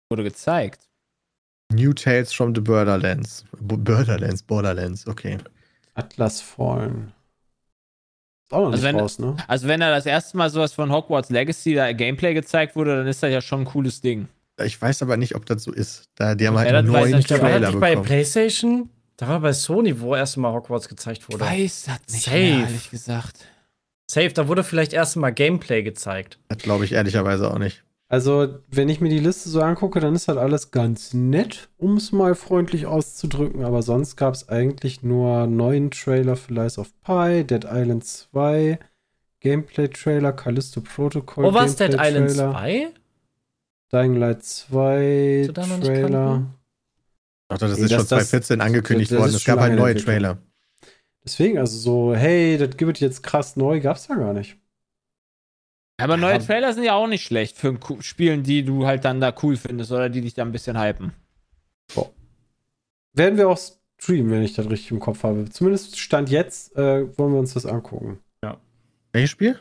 Wurde 0.10 0.24
gezeigt. 0.24 0.80
New 1.74 1.94
Tales 1.94 2.34
from 2.34 2.54
the 2.54 2.60
Borderlands. 2.62 3.46
B 3.60 3.76
Borderlands, 3.78 4.44
Borderlands, 4.44 5.08
okay. 5.08 5.38
Atlas 5.94 6.42
Fallen. 6.42 7.14
Auch 8.52 8.60
noch 8.60 8.72
Also 8.74 8.76
nicht 8.78 8.84
wenn- 8.84 9.00
raus, 9.00 9.20
ne? 9.20 9.36
Also 9.48 9.68
wenn 9.68 9.80
da 9.80 9.90
das 9.92 10.06
erste 10.06 10.38
Mal 10.38 10.50
sowas 10.50 10.74
von 10.74 10.92
Hogwarts 10.92 11.30
Legacy 11.30 11.74
da 11.74 11.92
Gameplay 11.94 12.34
gezeigt 12.34 12.76
wurde, 12.76 12.98
dann 12.98 13.08
ist 13.08 13.24
das 13.24 13.32
ja 13.32 13.42
schon 13.42 13.62
ein 13.62 13.66
cooles 13.66 14.02
Ding. 14.02 14.28
Ich 14.64 14.80
weiß 14.80 15.02
aber 15.02 15.18
nicht, 15.18 15.36
ob 15.36 15.46
das 15.46 15.64
so 15.64 15.72
ist. 15.72 16.06
Da, 16.16 16.36
die 16.36 16.48
haben 16.48 16.58
halt 16.58 16.70
Ja, 16.70 16.78
einen 16.78 16.88
das 16.88 16.96
weiß 16.96 17.10
neuen 17.10 17.20
ich, 17.22 17.26
Da 17.28 17.36
war 17.36 17.42
Trailer 17.42 17.60
das 17.62 17.70
nicht 17.72 17.80
bei 17.80 17.90
bekommen. 17.92 18.06
PlayStation, 18.06 18.90
da 19.18 19.28
war 19.28 19.40
bei 19.40 19.54
Sony, 19.54 20.00
wo 20.02 20.16
erst 20.16 20.38
mal 20.38 20.52
Hogwarts 20.54 20.88
gezeigt 20.90 21.28
wurde. 21.30 21.40
Weiß 21.46 21.86
das 21.86 22.14
nicht 22.14 22.26
Safe. 22.26 22.38
mehr, 22.38 22.60
ehrlich 22.66 22.92
gesagt. 22.92 23.46
Safe, 24.12 24.30
da 24.30 24.48
wurde 24.48 24.64
vielleicht 24.64 24.94
erst 24.94 25.16
mal 25.16 25.32
Gameplay 25.32 25.84
gezeigt. 25.84 26.38
Das 26.50 26.58
glaube 26.58 26.84
ich 26.86 26.92
ehrlicherweise 26.92 27.50
auch 27.50 27.58
nicht. 27.58 27.84
Also, 28.12 28.60
wenn 28.69 28.89
ich 28.89 29.00
mir 29.00 29.08
die 29.08 29.19
Liste 29.19 29.47
so 29.47 29.62
angucke, 29.62 30.02
dann 30.02 30.15
ist 30.15 30.28
halt 30.28 30.38
alles 30.38 30.71
ganz 30.71 31.13
nett, 31.13 31.69
um 31.78 31.95
es 31.95 32.12
mal 32.12 32.36
freundlich 32.36 32.86
auszudrücken. 32.86 33.63
Aber 33.63 33.82
sonst 33.84 34.17
gab 34.17 34.34
es 34.34 34.50
eigentlich 34.50 35.02
nur 35.02 35.47
neuen 35.47 35.91
Trailer 35.91 36.36
für 36.36 36.54
Lies 36.54 36.78
of 36.78 36.91
Pi, 37.04 37.45
Dead 37.45 37.63
Island 37.71 38.04
2, 38.04 38.80
Gameplay-Trailer, 39.39 40.34
Callisto 40.34 40.82
Protocol. 40.82 41.45
Oh, 41.45 41.54
was? 41.54 41.78
Dead 41.78 41.93
Island 41.93 42.28
Gameplay-Trailer, 42.36 42.52
2? 42.52 42.93
Dying 43.93 44.15
Light 44.15 44.43
2 44.43 45.43
du 45.47 45.54
da 45.54 45.65
noch 45.67 45.78
nicht 45.78 45.86
Trailer. 45.88 46.10
kannten? 46.10 46.54
Ach, 47.47 47.58
das 47.58 47.71
ist 47.71 47.82
das- 47.84 47.89
schon 47.91 48.00
das- 48.00 48.08
2014 48.10 48.62
angekündigt 48.62 49.12
das 49.12 49.19
worden. 49.19 49.30
ist 49.30 49.36
Es 49.38 49.45
gab 49.45 49.60
halt 49.60 49.76
neue. 49.76 49.95
Trailer. 49.95 50.38
Deswegen, 51.24 51.58
also 51.60 51.78
so, 51.78 52.13
hey, 52.15 52.58
das 52.58 52.76
gibt 52.76 52.97
es 52.97 53.00
jetzt 53.00 53.24
krass 53.24 53.56
neu, 53.56 53.80
gab's 53.80 54.08
da 54.08 54.15
gar 54.15 54.34
nicht. 54.34 54.58
Aber 56.02 56.18
neue 56.18 56.34
Ja. 56.34 56.40
Trailer 56.40 56.74
sind 56.74 56.84
ja 56.84 56.94
auch 56.96 57.08
nicht 57.08 57.24
schlecht 57.24 57.58
für 57.58 57.78
Spielen, 58.00 58.44
die 58.44 58.64
du 58.64 58.86
halt 58.86 59.06
dann 59.06 59.20
da 59.22 59.34
cool 59.44 59.56
findest 59.58 59.92
oder 59.92 60.10
die 60.10 60.22
dich 60.22 60.34
da 60.34 60.44
ein 60.44 60.52
bisschen 60.52 60.80
hypen. 60.80 61.14
Werden 63.14 63.38
wir 63.38 63.50
auch 63.50 63.60
streamen, 64.00 64.32
wenn 64.32 64.44
ich 64.44 64.54
das 64.54 64.70
richtig 64.70 64.92
im 64.92 65.00
Kopf 65.00 65.24
habe. 65.24 65.50
Zumindest 65.50 66.00
Stand 66.00 66.30
jetzt 66.30 66.76
äh, 66.78 67.06
wollen 67.18 67.34
wir 67.34 67.40
uns 67.40 67.54
das 67.54 67.66
angucken. 67.66 68.20
Welches 69.14 69.32
Spiel? 69.32 69.60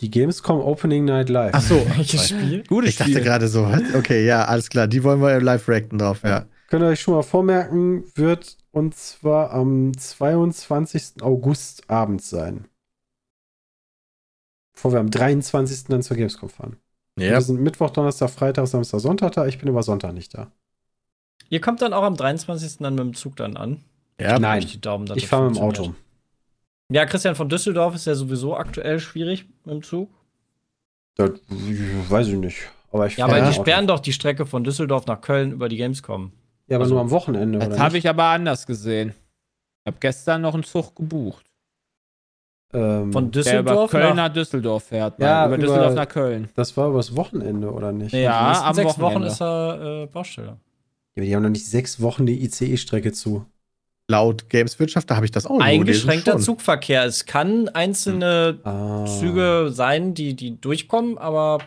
Die 0.00 0.10
Gamescom 0.10 0.60
Opening 0.60 1.06
Night 1.06 1.28
Live. 1.28 1.52
Ach 1.54 1.60
so. 1.60 1.74
Welches 1.96 2.28
Spiel? 2.28 2.62
Gutes 2.68 2.90
Ich 2.90 2.96
dachte 2.96 3.20
gerade 3.20 3.48
so, 3.48 3.64
was? 3.64 3.82
okay, 3.96 4.24
ja, 4.24 4.44
alles 4.44 4.68
klar. 4.68 4.86
Die 4.86 5.02
wollen 5.02 5.20
wir 5.20 5.40
live 5.40 5.68
reacten 5.68 5.98
drauf, 5.98 6.22
ja. 6.22 6.46
Könnt 6.68 6.82
ihr 6.84 6.88
euch 6.88 7.00
schon 7.00 7.14
mal 7.14 7.22
vormerken, 7.22 8.04
wird 8.14 8.56
und 8.70 8.94
zwar 8.96 9.52
am 9.52 9.96
22. 9.96 11.22
August 11.22 11.90
abends 11.90 12.30
sein. 12.30 12.66
Bevor 14.74 14.92
wir 14.92 15.00
am 15.00 15.10
23. 15.10 15.84
dann 15.84 16.02
zur 16.02 16.16
Gamescom 16.16 16.48
fahren. 16.48 16.76
Ja, 17.18 17.30
Wir 17.32 17.40
sind 17.40 17.60
Mittwoch, 17.60 17.90
Donnerstag, 17.90 18.30
Freitag, 18.30 18.66
Samstag, 18.66 19.00
Sonntag 19.00 19.32
da. 19.32 19.46
Ich 19.46 19.58
bin 19.58 19.68
über 19.68 19.82
Sonntag 19.82 20.12
nicht 20.12 20.34
da. 20.34 20.50
Ihr 21.48 21.60
kommt 21.60 21.80
dann 21.82 21.92
auch 21.92 22.02
am 22.02 22.16
23. 22.16 22.78
dann 22.78 22.94
mit 22.94 23.04
dem 23.04 23.14
Zug 23.14 23.36
dann 23.36 23.56
an. 23.56 23.84
ja. 24.20 24.38
Nein. 24.38 24.62
Ich 24.62 24.80
das 24.80 25.24
fahre 25.24 25.46
mit 25.48 25.56
dem. 25.56 25.62
Auto. 25.62 25.94
Ja, 26.90 27.06
Christian 27.06 27.34
von 27.34 27.48
Düsseldorf 27.48 27.94
ist 27.94 28.06
ja 28.06 28.14
sowieso 28.14 28.56
aktuell 28.56 28.98
schwierig 28.98 29.46
mit 29.64 29.74
dem 29.74 29.82
Zug. 29.82 30.10
Das, 31.14 31.30
weiß 31.48 32.28
ich 32.28 32.34
nicht. 32.36 32.58
Aber 32.90 33.06
ich 33.06 33.16
Ja, 33.16 33.24
aber 33.26 33.40
die 33.40 33.42
dem 33.44 33.52
sperren 33.52 33.86
doch 33.86 34.00
die 34.00 34.12
Strecke 34.12 34.46
von 34.46 34.64
Düsseldorf 34.64 35.06
nach 35.06 35.20
Köln 35.20 35.52
über 35.52 35.68
die 35.68 35.76
Gamescom. 35.76 36.32
Ja, 36.66 36.76
aber 36.76 36.84
also- 36.84 36.94
nur 36.94 37.02
am 37.02 37.10
Wochenende. 37.10 37.58
Das 37.60 37.78
habe 37.78 37.98
ich 37.98 38.08
aber 38.08 38.24
anders 38.24 38.66
gesehen. 38.66 39.14
Ich 39.84 39.86
habe 39.86 39.98
gestern 40.00 40.42
noch 40.42 40.54
einen 40.54 40.64
Zug 40.64 40.96
gebucht. 40.96 41.44
Ähm, 42.74 43.12
Von 43.12 43.30
Der 43.30 43.42
über 43.42 43.62
Düsseldorf 43.62 43.90
Köln 43.92 44.02
nach 44.08 44.14
nach 44.16 44.32
Düsseldorf 44.32 44.84
fährt. 44.84 45.18
Ja, 45.20 45.26
Ja, 45.26 45.46
über 45.46 45.54
über- 45.56 45.62
Düsseldorf 45.66 45.94
nach 45.94 46.08
Köln. 46.08 46.48
das 46.56 46.76
war 46.76 46.88
übers 46.88 47.14
Wochenende, 47.16 47.70
oder 47.70 47.92
nicht? 47.92 48.12
Ja, 48.12 48.48
nächsten 48.48 48.66
am 48.66 48.74
sechs 48.74 48.88
Wochen 48.98 49.00
Wochenende. 49.02 49.28
ist 49.28 49.40
er 49.40 50.02
äh, 50.02 50.06
Baustelle. 50.06 50.46
Ja, 50.48 50.54
aber 51.16 51.24
die 51.26 51.36
haben 51.36 51.42
noch 51.44 51.50
nicht 51.50 51.66
sechs 51.66 52.00
Wochen 52.00 52.26
die 52.26 52.42
ICE-Strecke 52.44 53.12
zu. 53.12 53.46
Laut 54.08 54.50
Gameswirtschaft, 54.50 55.10
da 55.10 55.16
habe 55.16 55.24
ich 55.24 55.32
das 55.32 55.46
auch 55.46 55.58
Eingeschränkter. 55.60 56.38
Zugverkehr. 56.38 57.04
Es 57.04 57.24
kann 57.24 57.68
einzelne 57.70 58.58
Ah. 58.64 59.06
Züge 59.06 59.68
sein, 59.70 60.12
die, 60.12 60.34
die 60.34 60.60
durchkommen, 60.60 61.16
aber 61.16 61.60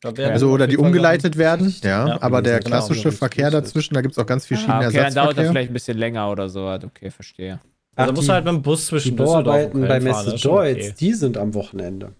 da 0.00 0.16
werden 0.16 0.32
Also, 0.32 0.50
oder 0.50 0.66
die 0.66 0.76
Fall 0.76 0.86
umgeleitet 0.86 1.36
werden, 1.38 1.74
ja. 1.84 2.08
Ja. 2.08 2.22
aber 2.22 2.42
der 2.42 2.58
Genau, 2.58 2.68
klassische 2.70 3.10
so 3.12 3.16
Verkehr 3.16 3.50
dazwischen, 3.50 3.94
da 3.94 4.00
gibt 4.00 4.12
es 4.12 4.18
auch 4.18 4.26
ganz 4.26 4.46
viel 4.46 4.58
Ah, 4.66 4.80
okay, 4.84 4.96
dann 4.96 5.14
dauert 5.14 5.38
das 5.38 5.48
vielleicht 5.48 5.70
ein 5.70 5.74
bisschen 5.74 5.96
länger 5.98 6.28
oder 6.30 6.48
so. 6.48 6.66
Okay, 6.68 7.10
verstehe. 7.10 7.60
Also 7.96 8.12
Ach, 8.12 8.16
muss 8.16 8.26
die- 8.26 8.30
halt 8.32 8.44
mit 8.44 8.54
dem 8.54 8.62
Bus 8.62 8.80
Die 8.82 8.86
zwischen 8.86 9.10
und 9.12 9.16
Bauarbeiten 9.16 9.80
bei 9.88 10.00
Messe 10.00 10.36
Deutz, 10.36 10.76
okay. 10.76 10.94
die 11.00 11.14
sind 11.14 11.36
am 11.36 11.54
Wochenende. 11.54 12.14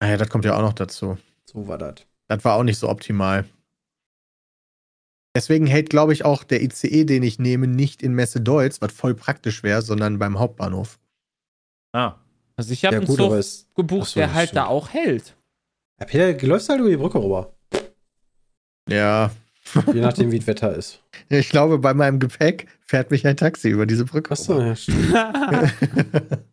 Ah 0.00 0.08
ja, 0.08 0.16
das 0.16 0.28
kommt 0.28 0.44
ja 0.44 0.56
auch 0.56 0.62
noch 0.62 0.72
dazu. 0.72 1.16
So 1.44 1.68
war 1.68 1.78
das. 1.78 1.94
Das 2.28 2.44
war 2.44 2.56
auch 2.56 2.64
nicht 2.64 2.78
so 2.78 2.88
optimal. 2.88 3.44
Deswegen 5.34 5.66
hält, 5.66 5.88
glaube 5.90 6.12
ich, 6.12 6.24
auch 6.24 6.44
der 6.44 6.60
ICE, 6.62 7.04
den 7.04 7.22
ich 7.22 7.38
nehme, 7.38 7.66
nicht 7.66 8.02
in 8.02 8.12
Messe 8.14 8.40
Deutz, 8.40 8.82
was 8.82 8.92
voll 8.92 9.14
praktisch 9.14 9.62
wäre, 9.62 9.80
sondern 9.80 10.18
beim 10.18 10.38
Hauptbahnhof. 10.38 10.98
Ah. 11.94 12.16
Also 12.56 12.72
ich 12.72 12.84
habe 12.84 12.96
Ja, 12.96 13.00
einen 13.00 13.06
gut, 13.06 13.16
Zug 13.16 13.74
gebucht, 13.76 14.08
so, 14.10 14.20
der 14.20 14.26
das 14.26 14.36
halt 14.36 14.48
stimmt. 14.50 14.56
da 14.58 14.66
auch 14.66 14.90
hält. 14.90 15.36
Ja, 16.00 16.06
Peter, 16.06 16.32
du 16.34 16.46
läufst 16.46 16.68
halt 16.68 16.80
über 16.80 16.90
die 16.90 16.96
Brücke 16.96 17.22
rüber. 17.22 17.54
Ja. 18.90 19.30
Je 19.92 20.00
nachdem, 20.00 20.30
wie 20.32 20.38
das 20.38 20.46
Wetter 20.46 20.74
ist. 20.74 21.02
Ich 21.28 21.48
glaube, 21.48 21.78
bei 21.78 21.94
meinem 21.94 22.18
Gepäck 22.18 22.66
fährt 22.80 23.10
mich 23.10 23.26
ein 23.26 23.36
Taxi 23.36 23.68
über 23.68 23.86
diese 23.86 24.04
Brücke. 24.04 24.32
Achso, 24.32 24.60
ja, 24.60 24.76
stimmt. 24.76 25.14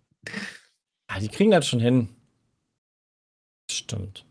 Ah, 1.12 1.20
die 1.20 1.28
kriegen 1.28 1.50
das 1.50 1.66
schon 1.68 1.80
hin. 1.80 2.10
Stimmt. 3.72 4.26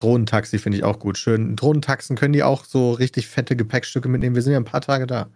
Drohnentaxi 0.00 0.58
finde 0.58 0.78
ich 0.78 0.84
auch 0.84 1.00
gut. 1.00 1.18
Schön. 1.18 1.56
Drohnentaxen 1.56 2.16
können 2.16 2.34
die 2.34 2.44
auch 2.44 2.64
so 2.64 2.92
richtig 2.92 3.26
fette 3.26 3.56
Gepäckstücke 3.56 4.08
mitnehmen. 4.08 4.36
Wir 4.36 4.42
sind 4.42 4.52
ja 4.52 4.60
ein 4.60 4.64
paar 4.64 4.80
Tage 4.80 5.08
da. 5.08 5.28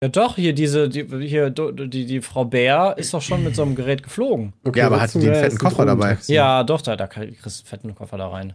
Ja, 0.00 0.08
doch, 0.08 0.36
hier 0.36 0.52
diese, 0.52 0.88
die, 0.88 1.04
hier, 1.26 1.50
die, 1.50 2.06
die 2.06 2.20
Frau 2.20 2.44
Bär 2.44 2.94
ist 2.96 3.12
doch 3.12 3.22
schon 3.22 3.42
mit 3.42 3.56
so 3.56 3.62
einem 3.62 3.74
Gerät 3.74 4.04
geflogen. 4.04 4.52
Okay, 4.62 4.78
Ja, 4.78 4.86
aber 4.86 5.00
hatte 5.00 5.18
die 5.18 5.28
einen 5.28 5.40
fetten 5.40 5.58
Koffer 5.58 5.84
dabei? 5.84 6.16
Ja, 6.28 6.62
doch, 6.62 6.80
da, 6.82 6.94
da 6.94 7.08
kriegst 7.08 7.44
du 7.44 7.48
einen 7.48 7.66
fetten 7.66 7.94
Koffer 7.96 8.18
da 8.18 8.28
rein. 8.28 8.54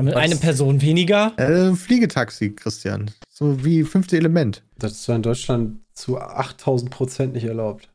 Mit 0.00 0.14
eine 0.14 0.36
Person 0.36 0.80
weniger? 0.80 1.32
Äh, 1.36 1.74
Fliegetaxi, 1.74 2.50
Christian. 2.54 3.10
So 3.28 3.64
wie 3.64 3.84
fünfte 3.84 4.16
Element. 4.16 4.62
Das 4.78 4.92
ist 4.92 5.04
zwar 5.04 5.16
in 5.16 5.22
Deutschland 5.22 5.78
zu 5.92 6.18
8000 6.20 6.90
Prozent 6.90 7.34
nicht 7.34 7.44
erlaubt. 7.44 7.88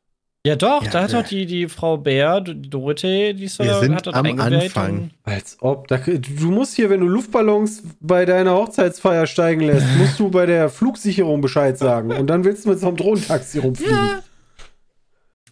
Ja, 0.46 0.56
doch, 0.56 0.84
Ja, 0.84 0.90
da 0.92 1.04
hat 1.04 1.14
doch 1.14 1.24
die, 1.24 1.46
die 1.46 1.68
Frau 1.68 1.98
Bär, 1.98 2.40
die 2.40 2.70
Dorothee, 2.70 3.34
die 3.34 3.44
ist 3.44 3.60
Wir 3.60 3.66
da, 3.66 3.80
sind 3.82 3.94
hat 3.94 4.08
das 4.08 4.14
am 4.14 4.40
Anfang. 4.40 5.12
Als 5.24 5.58
ob. 5.60 5.90
Da, 5.90 5.98
du 5.98 6.50
musst 6.50 6.76
hier, 6.76 6.90
wenn 6.90 7.02
du 7.02 7.08
Luftballons 7.08 7.84
bei 8.00 8.24
deiner 8.24 8.54
Hochzeitsfeier 8.56 9.28
steigen 9.28 9.62
lässt, 9.62 9.86
musst 9.98 10.18
du 10.18 10.30
bei 10.30 10.46
der 10.46 10.70
Flugsicherung 10.70 11.42
Bescheid 11.42 11.78
sagen. 11.78 12.14
Und 12.14 12.28
dann 12.28 12.46
willst 12.46 12.66
du 12.66 12.70
mit 12.70 12.80
so 12.80 12.88
einem 12.88 12.96
Drohnentaxi 12.96 13.60
rumfliegen. 13.60 13.94
Ja. 13.94 14.24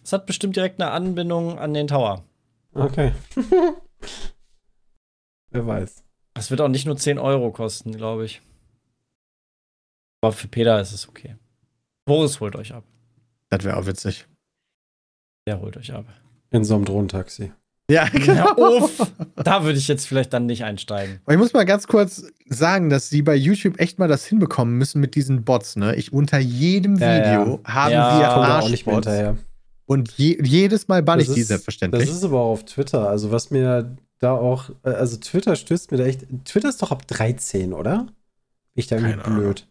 Es 0.02 0.12
hat 0.12 0.24
bestimmt 0.24 0.56
direkt 0.56 0.80
eine 0.80 0.90
Anbindung 0.90 1.58
an 1.58 1.74
den 1.74 1.86
Tower. 1.86 2.24
Okay. 2.72 3.12
Wer 5.50 5.66
weiß. 5.66 6.02
Das 6.34 6.50
wird 6.50 6.60
auch 6.60 6.68
nicht 6.68 6.86
nur 6.86 6.96
10 6.96 7.18
Euro 7.18 7.50
kosten, 7.50 7.92
glaube 7.96 8.24
ich. 8.24 8.42
Aber 10.20 10.32
für 10.32 10.48
Peter 10.48 10.80
ist 10.80 10.92
es 10.92 11.08
okay. 11.08 11.36
Boris 12.04 12.40
holt 12.40 12.56
euch 12.56 12.72
ab. 12.74 12.84
Das 13.50 13.64
wäre 13.64 13.76
auch 13.76 13.86
witzig. 13.86 14.26
Der 15.46 15.60
holt 15.60 15.76
euch 15.76 15.92
ab. 15.92 16.04
In 16.50 16.64
so 16.64 16.74
einem 16.74 16.84
Drohnentaxi. 16.84 17.52
Ja, 17.90 18.06
Ja, 18.12 18.52
genau. 18.54 18.82
uff. 18.84 19.12
Da 19.36 19.64
würde 19.64 19.78
ich 19.78 19.88
jetzt 19.88 20.06
vielleicht 20.06 20.32
dann 20.32 20.46
nicht 20.46 20.64
einsteigen. 20.64 21.20
Aber 21.24 21.32
ich 21.32 21.38
muss 21.38 21.52
mal 21.54 21.64
ganz 21.64 21.86
kurz 21.86 22.24
sagen, 22.46 22.90
dass 22.90 23.08
sie 23.08 23.22
bei 23.22 23.34
YouTube 23.34 23.80
echt 23.80 23.98
mal 23.98 24.08
das 24.08 24.26
hinbekommen 24.26 24.76
müssen 24.76 25.00
mit 25.00 25.14
diesen 25.14 25.44
Bots, 25.44 25.76
ne? 25.76 25.94
Ich 25.96 26.12
unter 26.12 26.38
jedem 26.38 26.96
Ja, 26.96 27.14
Video 27.16 27.60
haben 27.64 27.92
Ja, 27.92 28.18
wir 28.20 28.26
Kommt 28.28 28.48
da 28.48 28.58
auch 28.60 28.68
nicht 28.68 28.86
mehr 28.86 28.96
Arschbots. 28.96 29.44
Und 29.88 30.12
je, 30.18 30.38
jedes 30.42 30.86
Mal 30.88 31.02
bann 31.02 31.18
ich 31.18 31.26
Das 31.26 31.34
die 31.34 31.40
ist- 31.40 31.48
selbstverständlich. 31.48 32.06
Das 32.06 32.14
ist 32.14 32.22
aber 32.24 32.38
auch 32.40 32.52
auf 32.52 32.64
Twitter. 32.66 33.08
Also, 33.08 33.30
was 33.32 33.50
mir 33.50 33.96
da 34.18 34.32
auch. 34.32 34.68
äh, 34.84 34.90
Also, 34.90 35.16
Twitter 35.16 35.56
stößt 35.56 35.90
mir 35.90 35.96
da 35.98 36.04
echt. 36.04 36.26
Twitter 36.44 36.68
ist 36.68 36.82
doch 36.82 36.90
ab 36.92 37.06
13, 37.08 37.72
oder? 37.72 38.00
Bin 38.04 38.12
Ich 38.74 38.86
da 38.86 38.96
irgendwie 38.96 39.12
Keine 39.14 39.24
Ahnung. 39.24 39.38
blöd. 39.40 39.66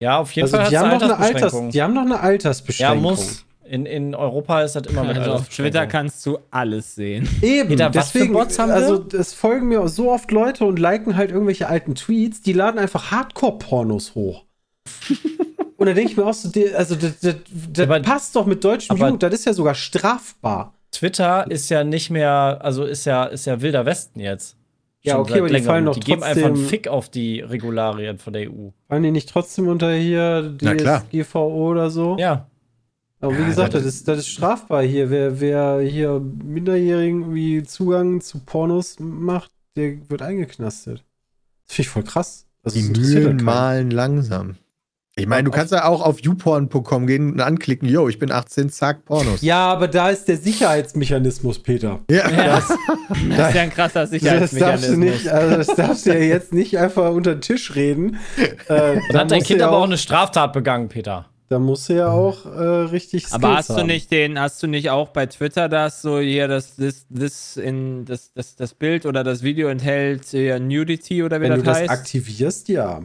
Ja, 0.00 0.18
auf 0.18 0.32
jeden 0.32 0.46
Also, 0.46 0.56
Fall 0.56 0.70
die 0.70 0.78
haben, 0.78 0.88
noch 0.88 1.02
eine 1.02 1.12
Alters, 1.18 1.26
Altersbeschränkung. 1.34 1.70
die 1.72 1.82
haben 1.82 1.92
noch 1.94 2.00
eine 2.02 2.14
Ja, 2.14 2.20
Altersbeschränkung. 2.20 3.02
muss. 3.02 3.44
In, 3.64 3.84
in 3.86 4.14
Europa 4.16 4.62
ist 4.62 4.74
das 4.76 4.86
immer 4.86 5.04
mit 5.04 5.16
Also 5.18 5.32
auf 5.34 5.48
Twitter 5.50 5.86
kannst 5.86 6.24
du 6.26 6.38
alles 6.50 6.94
sehen. 6.96 7.28
Eben, 7.42 7.68
Peter, 7.68 7.94
was 7.94 8.10
für 8.10 8.18
deswegen, 8.18 8.32
Bots 8.32 8.58
haben 8.58 8.70
wir? 8.70 8.74
also 8.76 9.04
es 9.16 9.32
folgen 9.34 9.68
mir 9.68 9.86
so 9.88 10.10
oft 10.10 10.30
Leute 10.32 10.64
und 10.64 10.78
liken 10.80 11.16
halt 11.16 11.30
irgendwelche 11.30 11.68
alten 11.68 11.94
Tweets, 11.94 12.40
die 12.40 12.52
laden 12.54 12.78
einfach 12.80 13.10
Hardcore-Pornos 13.12 14.14
hoch. 14.16 14.44
und 15.80 15.86
da 15.86 15.92
denke 15.94 16.12
ich 16.12 16.16
mir 16.16 16.24
auch 16.26 16.34
so, 16.34 16.48
die- 16.50 16.72
also 16.72 16.94
das, 16.94 17.18
das, 17.20 17.34
das 17.72 17.84
Aber- 17.88 18.00
passt 18.00 18.36
doch 18.36 18.46
mit 18.46 18.62
deutschem 18.62 18.96
Jugend, 18.96 19.22
das 19.22 19.34
ist 19.34 19.46
ja 19.46 19.52
sogar 19.52 19.74
strafbar. 19.74 20.74
Twitter 20.92 21.50
ist 21.50 21.68
ja 21.70 21.82
nicht 21.84 22.10
mehr, 22.10 22.58
also 22.62 22.84
ist 22.84 23.04
ja, 23.06 23.24
ist 23.24 23.46
ja 23.46 23.60
wilder 23.60 23.86
Westen 23.86 24.20
jetzt. 24.20 24.56
Ja, 25.02 25.18
okay, 25.18 25.38
aber 25.38 25.48
die 25.48 25.62
fallen 25.62 25.86
doch 25.86 25.94
Die 25.94 26.00
geben 26.00 26.22
einfach 26.22 26.44
einen 26.44 26.54
trotzdem- 26.56 26.68
Fick 26.68 26.88
auf 26.88 27.08
die 27.08 27.40
Regularien 27.40 28.18
von 28.18 28.32
der 28.34 28.50
EU. 28.50 28.68
Fallen 28.88 29.02
die 29.02 29.10
nicht 29.10 29.28
trotzdem 29.30 29.66
unter 29.68 29.92
hier. 29.94 30.54
DSGVO 30.58 31.70
oder 31.70 31.90
so? 31.90 32.16
Ja. 32.18 32.46
Aber 33.22 33.36
wie 33.36 33.40
Ja, 33.42 33.48
gesagt, 33.48 33.74
das 33.74 33.82
das 33.84 33.94
ist, 33.94 34.08
das 34.08 34.18
ist 34.18 34.28
strafbar 34.28 34.82
hier. 34.82 35.08
Wer, 35.10 35.40
wer 35.40 35.80
hier 35.80 36.20
Minderjährigen 36.20 37.20
irgendwie 37.22 37.62
Zugang 37.62 38.20
zu 38.20 38.40
Pornos 38.40 38.96
macht, 38.98 39.50
der 39.76 40.08
wird 40.10 40.20
eingeknastet. 40.22 41.02
Das 41.66 41.76
finde 41.76 41.82
ich 41.86 41.88
voll 41.88 42.02
krass. 42.02 42.46
Also, 42.62 42.76
die 42.78 42.80
das 42.82 42.88
interessiert 42.88 43.24
Mühlen 43.24 43.44
malen 43.44 43.90
langsam. 43.90 44.56
Ich 45.20 45.26
meine, 45.26 45.44
du 45.44 45.50
kannst 45.50 45.72
ja 45.72 45.84
auch 45.84 46.00
auf 46.00 46.20
youporn.com 46.22 47.06
gehen 47.06 47.32
und 47.32 47.40
anklicken, 47.40 47.88
yo, 47.88 48.08
ich 48.08 48.18
bin 48.18 48.32
18, 48.32 48.70
zack, 48.70 49.04
Pornos. 49.04 49.42
Ja, 49.42 49.66
aber 49.70 49.86
da 49.86 50.08
ist 50.10 50.26
der 50.28 50.36
Sicherheitsmechanismus, 50.38 51.58
Peter. 51.58 52.00
Ja. 52.10 52.28
Das, 52.30 52.68
das 53.36 53.48
ist 53.48 53.54
ja 53.54 53.62
ein 53.62 53.70
krasser 53.70 54.00
Das 54.06 54.10
darfst 54.10 54.12
du 54.12 54.18
Sicherheitsmechanismus. 54.18 54.96
nicht, 54.98 55.28
also 55.28 55.56
das 55.56 55.66
darfst 55.68 56.06
du 56.06 56.10
ja 56.14 56.18
jetzt 56.20 56.52
nicht 56.54 56.78
einfach 56.78 57.10
unter 57.12 57.34
den 57.34 57.42
Tisch 57.42 57.74
reden. 57.74 58.16
Äh, 58.68 58.98
Dann 59.10 59.20
hat 59.20 59.30
dein 59.30 59.42
Kind 59.42 59.50
du 59.60 59.64
ja 59.64 59.68
aber 59.68 59.78
auch 59.78 59.84
eine 59.84 59.98
Straftat 59.98 60.52
begangen, 60.52 60.88
Peter. 60.88 61.26
Da 61.48 61.58
musst 61.58 61.88
du 61.88 61.94
ja 61.94 62.08
auch 62.08 62.46
äh, 62.46 62.48
richtig 62.50 63.26
Aber 63.32 63.48
Skills 63.48 63.58
hast 63.58 63.70
du 63.70 63.74
haben. 63.80 63.86
nicht 63.88 64.10
den, 64.12 64.38
hast 64.38 64.62
du 64.62 64.68
nicht 64.68 64.90
auch 64.90 65.08
bei 65.08 65.26
Twitter 65.26 65.68
das 65.68 66.00
so 66.00 66.20
hier 66.20 66.46
das 66.46 66.76
this, 66.76 67.06
this 67.12 67.56
in 67.56 68.04
das, 68.04 68.32
das, 68.32 68.54
das 68.54 68.72
Bild 68.72 69.04
oder 69.04 69.24
das 69.24 69.42
Video 69.42 69.66
enthält 69.68 70.26
hier 70.26 70.60
Nudity 70.60 71.24
oder 71.24 71.40
wie 71.40 71.48
Wenn 71.48 71.56
du 71.56 71.62
das 71.62 71.78
das 71.78 71.78
heißt? 71.78 71.90
aktivierst, 71.90 72.68
ja. 72.68 73.02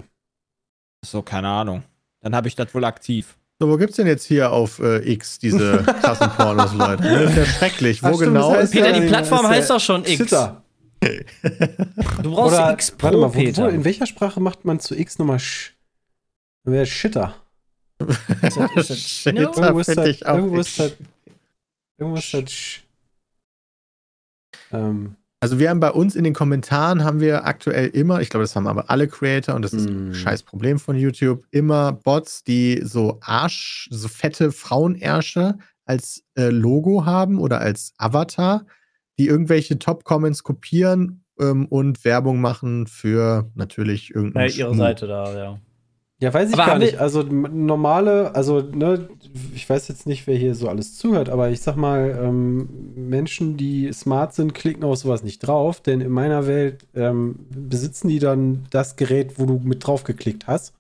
so, 1.03 1.24
keine 1.24 1.47
Ahnung. 1.47 1.82
Dann 2.26 2.36
habe 2.36 2.48
ich 2.48 2.56
das 2.56 2.74
wohl 2.74 2.84
aktiv. 2.86 3.38
So, 3.60 3.70
wo 3.70 3.78
gibt's 3.78 3.98
denn 3.98 4.08
jetzt 4.08 4.26
hier 4.26 4.52
auf 4.52 4.80
äh, 4.80 4.98
X 5.14 5.38
diese 5.38 5.84
krassen 5.84 6.28
Pornos, 6.32 6.74
Leute? 6.74 7.04
Das 7.04 7.30
ist 7.30 7.38
ja 7.38 7.46
schrecklich. 7.46 8.02
Wo 8.02 8.08
Ach, 8.08 8.14
stimmt, 8.16 8.34
genau 8.34 8.50
das 8.50 8.58
heißt 8.58 8.64
ist 8.64 8.72
Peter, 8.82 8.90
ja, 8.96 9.00
die 9.00 9.08
Plattform 9.08 9.40
ist 9.42 9.44
ja 9.44 9.50
heißt 9.58 9.70
doch 9.70 9.80
schon 9.80 10.02
X. 10.06 10.18
Twitter. 10.18 10.64
Du 12.24 12.32
brauchst 12.32 12.56
Oder, 12.56 12.74
X 12.74 12.90
Pro, 12.92 13.04
warte 13.06 13.18
mal, 13.20 13.28
wo, 13.28 13.38
Peter. 13.38 13.64
wo, 13.64 13.68
in 13.68 13.84
welcher 13.86 14.08
Sprache 14.08 14.40
macht 14.40 14.66
man 14.66 14.80
zu 14.80 14.96
X 14.98 15.20
nochmal 15.20 15.38
Sch? 15.40 15.76
Wer 16.64 16.86
Shitter? 16.88 17.36
Ist 18.42 18.58
das- 18.58 18.72
ist 18.76 18.90
das 18.90 19.00
Shit. 19.00 19.36
Chino? 19.36 19.52
Da 19.52 19.62
Irgendwo 19.62 19.80
ist 19.82 19.86
find 19.86 19.98
das, 20.00 20.08
ich 20.08 20.26
auch 20.26 20.36
irgendwo 20.36 20.58
X. 20.58 20.68
ist 20.68 20.80
das, 20.80 20.92
irgendwo 22.00 22.18
ist 22.18 22.34
das 22.34 22.52
Sch. 22.52 22.84
Ähm, 24.74 25.16
Also 25.42 25.60
wir 25.60 25.70
haben 25.70 25.80
bei 25.80 25.92
uns 25.92 26.16
in 26.16 26.24
den 26.24 26.34
Kommentaren 26.34 27.04
haben 27.04 27.20
wir 27.20 27.46
aktuell 27.46 27.88
immer, 27.90 28.22
ich 28.22 28.30
glaube, 28.30 28.44
das 28.44 28.56
haben 28.56 28.68
aber 28.68 28.90
alle 28.90 29.08
Creator 29.08 29.54
und 29.54 29.62
das 29.62 29.74
ist 29.74 29.88
ein 29.88 30.10
Mm. 30.10 30.14
scheiß 30.14 30.44
Problem 30.44 30.80
von 30.80 30.96
YouTube, 30.96 31.46
immer 31.52 31.92
Bots, 31.92 32.44
die 32.44 32.82
so 32.84 33.20
Arsch, 33.22 33.88
so 33.92 34.08
fette 34.08 34.52
Frauenärsche 34.52 35.58
als 35.86 36.24
äh, 36.36 36.50
Logo 36.50 37.06
haben 37.06 37.38
oder 37.40 37.60
als 37.62 37.94
Avatar, 37.98 38.66
die 39.20 39.28
irgendwelche 39.28 39.78
Top-Comments 39.78 40.42
kopieren 40.44 41.24
ähm, 41.40 41.66
und 41.68 42.04
Werbung 42.06 42.42
machen 42.42 42.88
für 42.88 43.52
natürlich 43.56 44.10
Ja, 44.10 44.16
irgendeine 44.16 44.52
ihre 44.52 44.76
Seite 44.76 45.08
da, 45.08 45.38
ja. 45.38 45.60
Ja, 46.22 46.34
weiß 46.34 46.49
ich 46.49 46.55
Aber 46.55 46.66
gar 46.66 46.80
nicht. 46.80 46.97
Also 46.97 47.24
normale, 47.24 48.34
also 48.36 48.61
ne, 48.61 49.09
ich 49.53 49.70
weiß 49.70 49.89
jetzt 49.89 50.07
nicht, 50.07 50.28
wer 50.28 50.38
hier 50.38 50.55
so 50.55 50.70
alles 50.70 50.97
zuhört, 50.97 51.30
aber 51.30 51.49
ich 51.49 51.61
sag 51.61 51.76
mal, 51.76 52.18
ähm, 52.24 52.70
Menschen, 52.95 53.57
die 53.57 53.91
smart 53.91 54.34
sind, 54.34 54.53
klicken 54.53 54.84
auf 54.86 54.97
sowas 54.97 55.24
nicht 55.24 55.39
drauf, 55.39 55.82
denn 55.82 55.99
in 55.99 56.11
meiner 56.11 56.47
Welt 56.47 56.88
ähm, 56.95 57.36
besitzen 57.49 58.07
die 58.07 58.20
dann 58.20 58.66
das 58.70 58.95
Gerät, 58.95 59.38
wo 59.39 59.45
du 59.45 59.59
mit 59.61 59.86
drauf 59.86 60.05
geklickt 60.05 60.47
hast. 60.47 60.74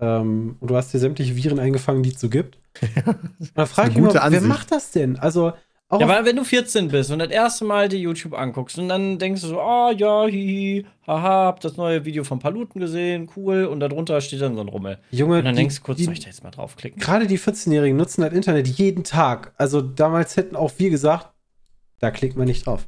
Ähm, 0.00 0.56
und 0.58 0.70
du 0.70 0.76
hast 0.76 0.92
dir 0.92 0.98
sämtliche 0.98 1.36
Viren 1.36 1.60
eingefangen, 1.60 2.02
die 2.02 2.12
es 2.12 2.20
so 2.20 2.28
gibt. 2.28 2.58
Und 3.06 3.50
dann 3.54 3.66
frage 3.66 3.90
ich 3.90 3.98
mich 3.98 4.14
wer 4.14 4.40
macht 4.40 4.72
das 4.72 4.90
denn? 4.90 5.16
Also 5.16 5.52
auch 5.90 6.00
Ja, 6.00 6.08
weil 6.08 6.24
wenn 6.24 6.36
du 6.36 6.44
14 6.44 6.88
bist 6.88 7.10
und 7.10 7.18
das 7.18 7.30
erste 7.30 7.64
Mal 7.64 7.88
die 7.88 7.98
YouTube 7.98 8.32
anguckst 8.34 8.78
und 8.78 8.88
dann 8.88 9.18
denkst 9.18 9.42
du 9.42 9.48
so, 9.48 9.60
ah 9.60 9.90
ja, 9.92 10.24
hihi, 10.26 10.86
haha, 11.06 11.46
hab 11.46 11.60
das 11.60 11.76
neue 11.76 12.04
Video 12.04 12.22
von 12.24 12.38
Paluten 12.38 12.80
gesehen, 12.80 13.28
cool, 13.36 13.64
und 13.66 13.80
darunter 13.80 14.20
steht 14.20 14.40
dann 14.40 14.54
so 14.54 14.60
ein 14.62 14.68
Rummel. 14.68 14.98
Junge, 15.10 15.38
Und 15.38 15.44
dann 15.44 15.54
die- 15.54 15.60
denkst 15.62 15.76
du 15.76 15.82
kurz, 15.82 15.98
die- 15.98 16.04
soll 16.04 16.14
ich 16.14 16.20
da 16.20 16.26
jetzt 16.28 16.42
mal 16.44 16.50
draufklicken? 16.50 17.00
gerade 17.00 17.26
die 17.26 17.38
14-Jährigen 17.38 17.96
nutzen 17.96 18.22
das 18.22 18.32
Internet 18.32 18.68
jeden 18.68 19.04
Tag. 19.04 19.52
Also 19.58 19.80
damals 19.82 20.36
hätten 20.36 20.54
auch 20.56 20.72
wir 20.78 20.90
gesagt, 20.90 21.28
da 21.98 22.10
klickt 22.10 22.36
man 22.36 22.46
nicht 22.46 22.64
drauf. 22.66 22.86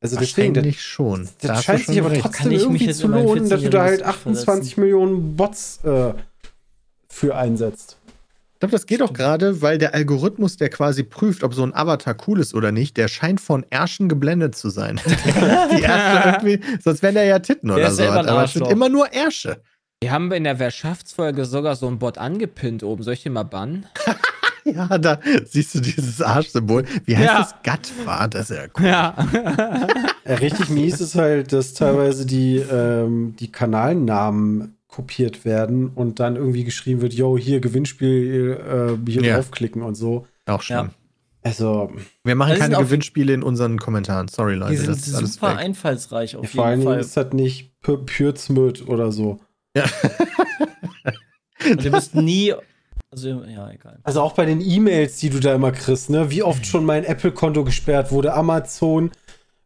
Also 0.00 0.16
deswegen, 0.16 0.54
das, 0.54 0.74
schon. 0.76 1.24
das 1.24 1.36
Da 1.40 1.48
hast 1.54 1.58
du 1.60 1.64
scheint 1.64 1.80
schon 1.84 1.94
sich 1.94 2.00
aber 2.02 2.10
recht. 2.12 2.22
trotzdem 2.22 2.38
Kann 2.42 2.52
ich 2.52 2.56
mich 2.58 2.62
irgendwie 2.62 2.84
jetzt 2.86 2.98
zu 2.98 3.08
lohnen, 3.08 3.48
dass 3.48 3.62
du 3.62 3.70
da 3.70 3.82
halt 3.82 4.00
14-jähriges 4.02 4.08
28 4.08 4.76
Millionen 4.76 5.34
Bots 5.36 5.82
äh, 5.84 6.14
für 7.08 7.34
einsetzt. 7.34 7.97
Ich 8.58 8.60
glaube, 8.60 8.72
das 8.72 8.86
geht 8.86 9.02
auch 9.02 9.12
gerade, 9.12 9.62
weil 9.62 9.78
der 9.78 9.94
Algorithmus, 9.94 10.56
der 10.56 10.68
quasi 10.68 11.04
prüft, 11.04 11.44
ob 11.44 11.54
so 11.54 11.62
ein 11.62 11.72
Avatar 11.72 12.16
cool 12.26 12.40
ist 12.40 12.54
oder 12.54 12.72
nicht, 12.72 12.96
der 12.96 13.06
scheint 13.06 13.40
von 13.40 13.64
Ärschen 13.70 14.08
geblendet 14.08 14.56
zu 14.56 14.68
sein. 14.68 15.00
die 15.06 15.82
Ärsche 15.84 16.28
irgendwie, 16.28 16.60
sonst 16.82 17.00
wären 17.04 17.14
der 17.14 17.22
ja 17.26 17.38
Titten 17.38 17.70
oder 17.70 17.86
ist 17.86 17.98
so. 17.98 18.02
ein 18.02 18.26
Aber 18.26 18.42
es 18.42 18.54
sind 18.54 18.66
immer 18.66 18.88
nur 18.88 19.12
Ärsche. 19.12 19.62
Wir 20.02 20.10
haben 20.10 20.32
in 20.32 20.42
der 20.42 20.58
Wirtschaftsfolge 20.58 21.44
sogar 21.44 21.76
so 21.76 21.86
einen 21.86 22.00
Bot 22.00 22.18
angepinnt 22.18 22.82
oben. 22.82 23.04
Soll 23.04 23.14
ich 23.14 23.22
den 23.22 23.34
mal 23.34 23.44
bannen? 23.44 23.86
Ja, 24.64 24.98
da 24.98 25.18
siehst 25.46 25.74
du 25.76 25.80
dieses 25.80 26.20
Arschsymbol. 26.20 26.84
Wie 27.06 27.16
heißt 27.16 27.26
Ja. 27.26 27.38
das? 27.38 27.54
Gatwa? 27.62 28.26
Das 28.28 28.50
ist 28.50 28.56
ja 28.58 28.64
cool. 28.78 28.84
Ja. 28.84 29.14
Ja, 30.26 30.34
richtig 30.34 30.68
mies 30.68 31.00
ist 31.00 31.14
halt, 31.14 31.54
dass 31.54 31.72
teilweise 31.72 32.26
die, 32.26 32.56
ähm, 32.56 33.34
die 33.38 33.50
Kanalnamen 33.50 34.76
kopiert 34.88 35.44
werden 35.44 35.88
und 35.94 36.18
dann 36.18 36.36
irgendwie 36.36 36.64
geschrieben 36.64 37.00
wird, 37.02 37.12
yo, 37.14 37.38
hier 37.38 37.60
Gewinnspiel, 37.60 38.96
äh, 39.06 39.10
hier 39.10 39.22
Ja. 39.22 39.34
draufklicken 39.36 39.82
und 39.82 39.94
so. 39.94 40.26
Auch 40.46 40.62
schlimm. 40.62 40.90
Also, 41.42 41.92
Wir 42.24 42.34
machen 42.34 42.58
keine 42.58 42.76
Gewinnspiele 42.76 43.32
in 43.32 43.42
unseren 43.42 43.78
Kommentaren. 43.78 44.28
Sorry, 44.28 44.54
Leute. 44.54 44.72
Die 44.72 44.76
sind 44.78 44.88
das 44.90 45.06
ist 45.06 45.14
alles 45.14 45.34
super 45.34 45.52
weg. 45.52 45.58
einfallsreich 45.58 46.36
auf 46.36 46.50
vor 46.50 46.64
allen 46.66 46.80
jeden 46.80 46.90
Dingen 46.90 47.00
Fall. 47.00 47.00
ist 47.00 47.16
das 47.16 47.32
nicht 47.32 47.80
Pürzmüt 47.80 48.88
oder 48.88 49.12
so. 49.12 49.38
Und 51.70 51.84
ihr 51.84 51.90
müsst 51.90 52.14
nie. 52.14 52.54
Also, 53.10 53.28
ja, 53.44 53.70
egal. 53.70 53.98
Also 54.02 54.20
auch 54.20 54.32
bei 54.34 54.44
den 54.44 54.60
E-Mails, 54.60 55.16
die 55.18 55.30
du 55.30 55.40
da 55.40 55.54
immer 55.54 55.72
kriegst, 55.72 56.10
ne? 56.10 56.30
Wie 56.30 56.42
oft 56.42 56.66
schon 56.66 56.84
mein 56.84 57.04
Apple-Konto 57.04 57.64
gesperrt 57.64 58.12
wurde, 58.12 58.34
Amazon, 58.34 59.10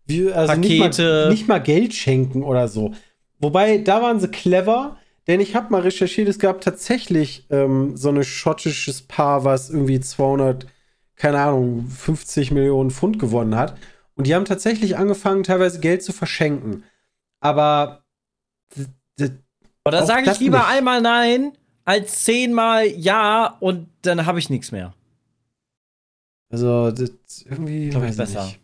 wie, 0.06 0.30
also 0.32 0.54
nicht 0.54 0.78
Pakete. 0.80 1.02
mal, 1.24 1.30
nicht 1.30 1.48
mal 1.48 1.58
Geld 1.58 1.94
schenken 1.94 2.42
oder 2.44 2.68
so. 2.68 2.92
Wobei, 3.40 3.78
da 3.78 4.00
waren 4.00 4.20
sie 4.20 4.28
clever, 4.28 4.96
denn 5.26 5.40
ich 5.40 5.54
habe 5.54 5.70
mal 5.70 5.82
recherchiert, 5.82 6.28
es 6.28 6.38
gab 6.38 6.60
tatsächlich 6.60 7.46
ähm, 7.50 7.96
so 7.96 8.08
ein 8.10 8.22
schottisches 8.24 9.02
Paar, 9.02 9.44
was 9.44 9.70
irgendwie 9.70 10.00
200, 10.00 10.66
keine 11.16 11.40
Ahnung, 11.40 11.86
50 11.86 12.50
Millionen 12.50 12.90
Pfund 12.90 13.18
gewonnen 13.18 13.56
hat. 13.56 13.78
Und 14.14 14.26
die 14.26 14.34
haben 14.34 14.44
tatsächlich 14.44 14.96
angefangen, 14.96 15.42
teilweise 15.44 15.80
Geld 15.80 16.02
zu 16.02 16.12
verschenken. 16.12 16.84
Aber 17.40 18.04
Auch 19.84 20.06
sage 20.06 20.30
ich 20.30 20.38
lieber 20.40 20.58
nicht. 20.58 20.68
einmal 20.68 21.00
nein 21.00 21.52
als 21.84 22.24
zehnmal 22.24 22.86
ja 22.86 23.56
und 23.60 23.88
dann 24.02 24.26
habe 24.26 24.38
ich 24.38 24.48
nichts 24.50 24.70
mehr. 24.70 24.94
also 26.50 26.90
das 26.92 27.10
irgendwie 27.44 27.88
Glaub 27.90 28.04
ich 28.04 28.16
besser. 28.16 28.44
nicht. 28.44 28.60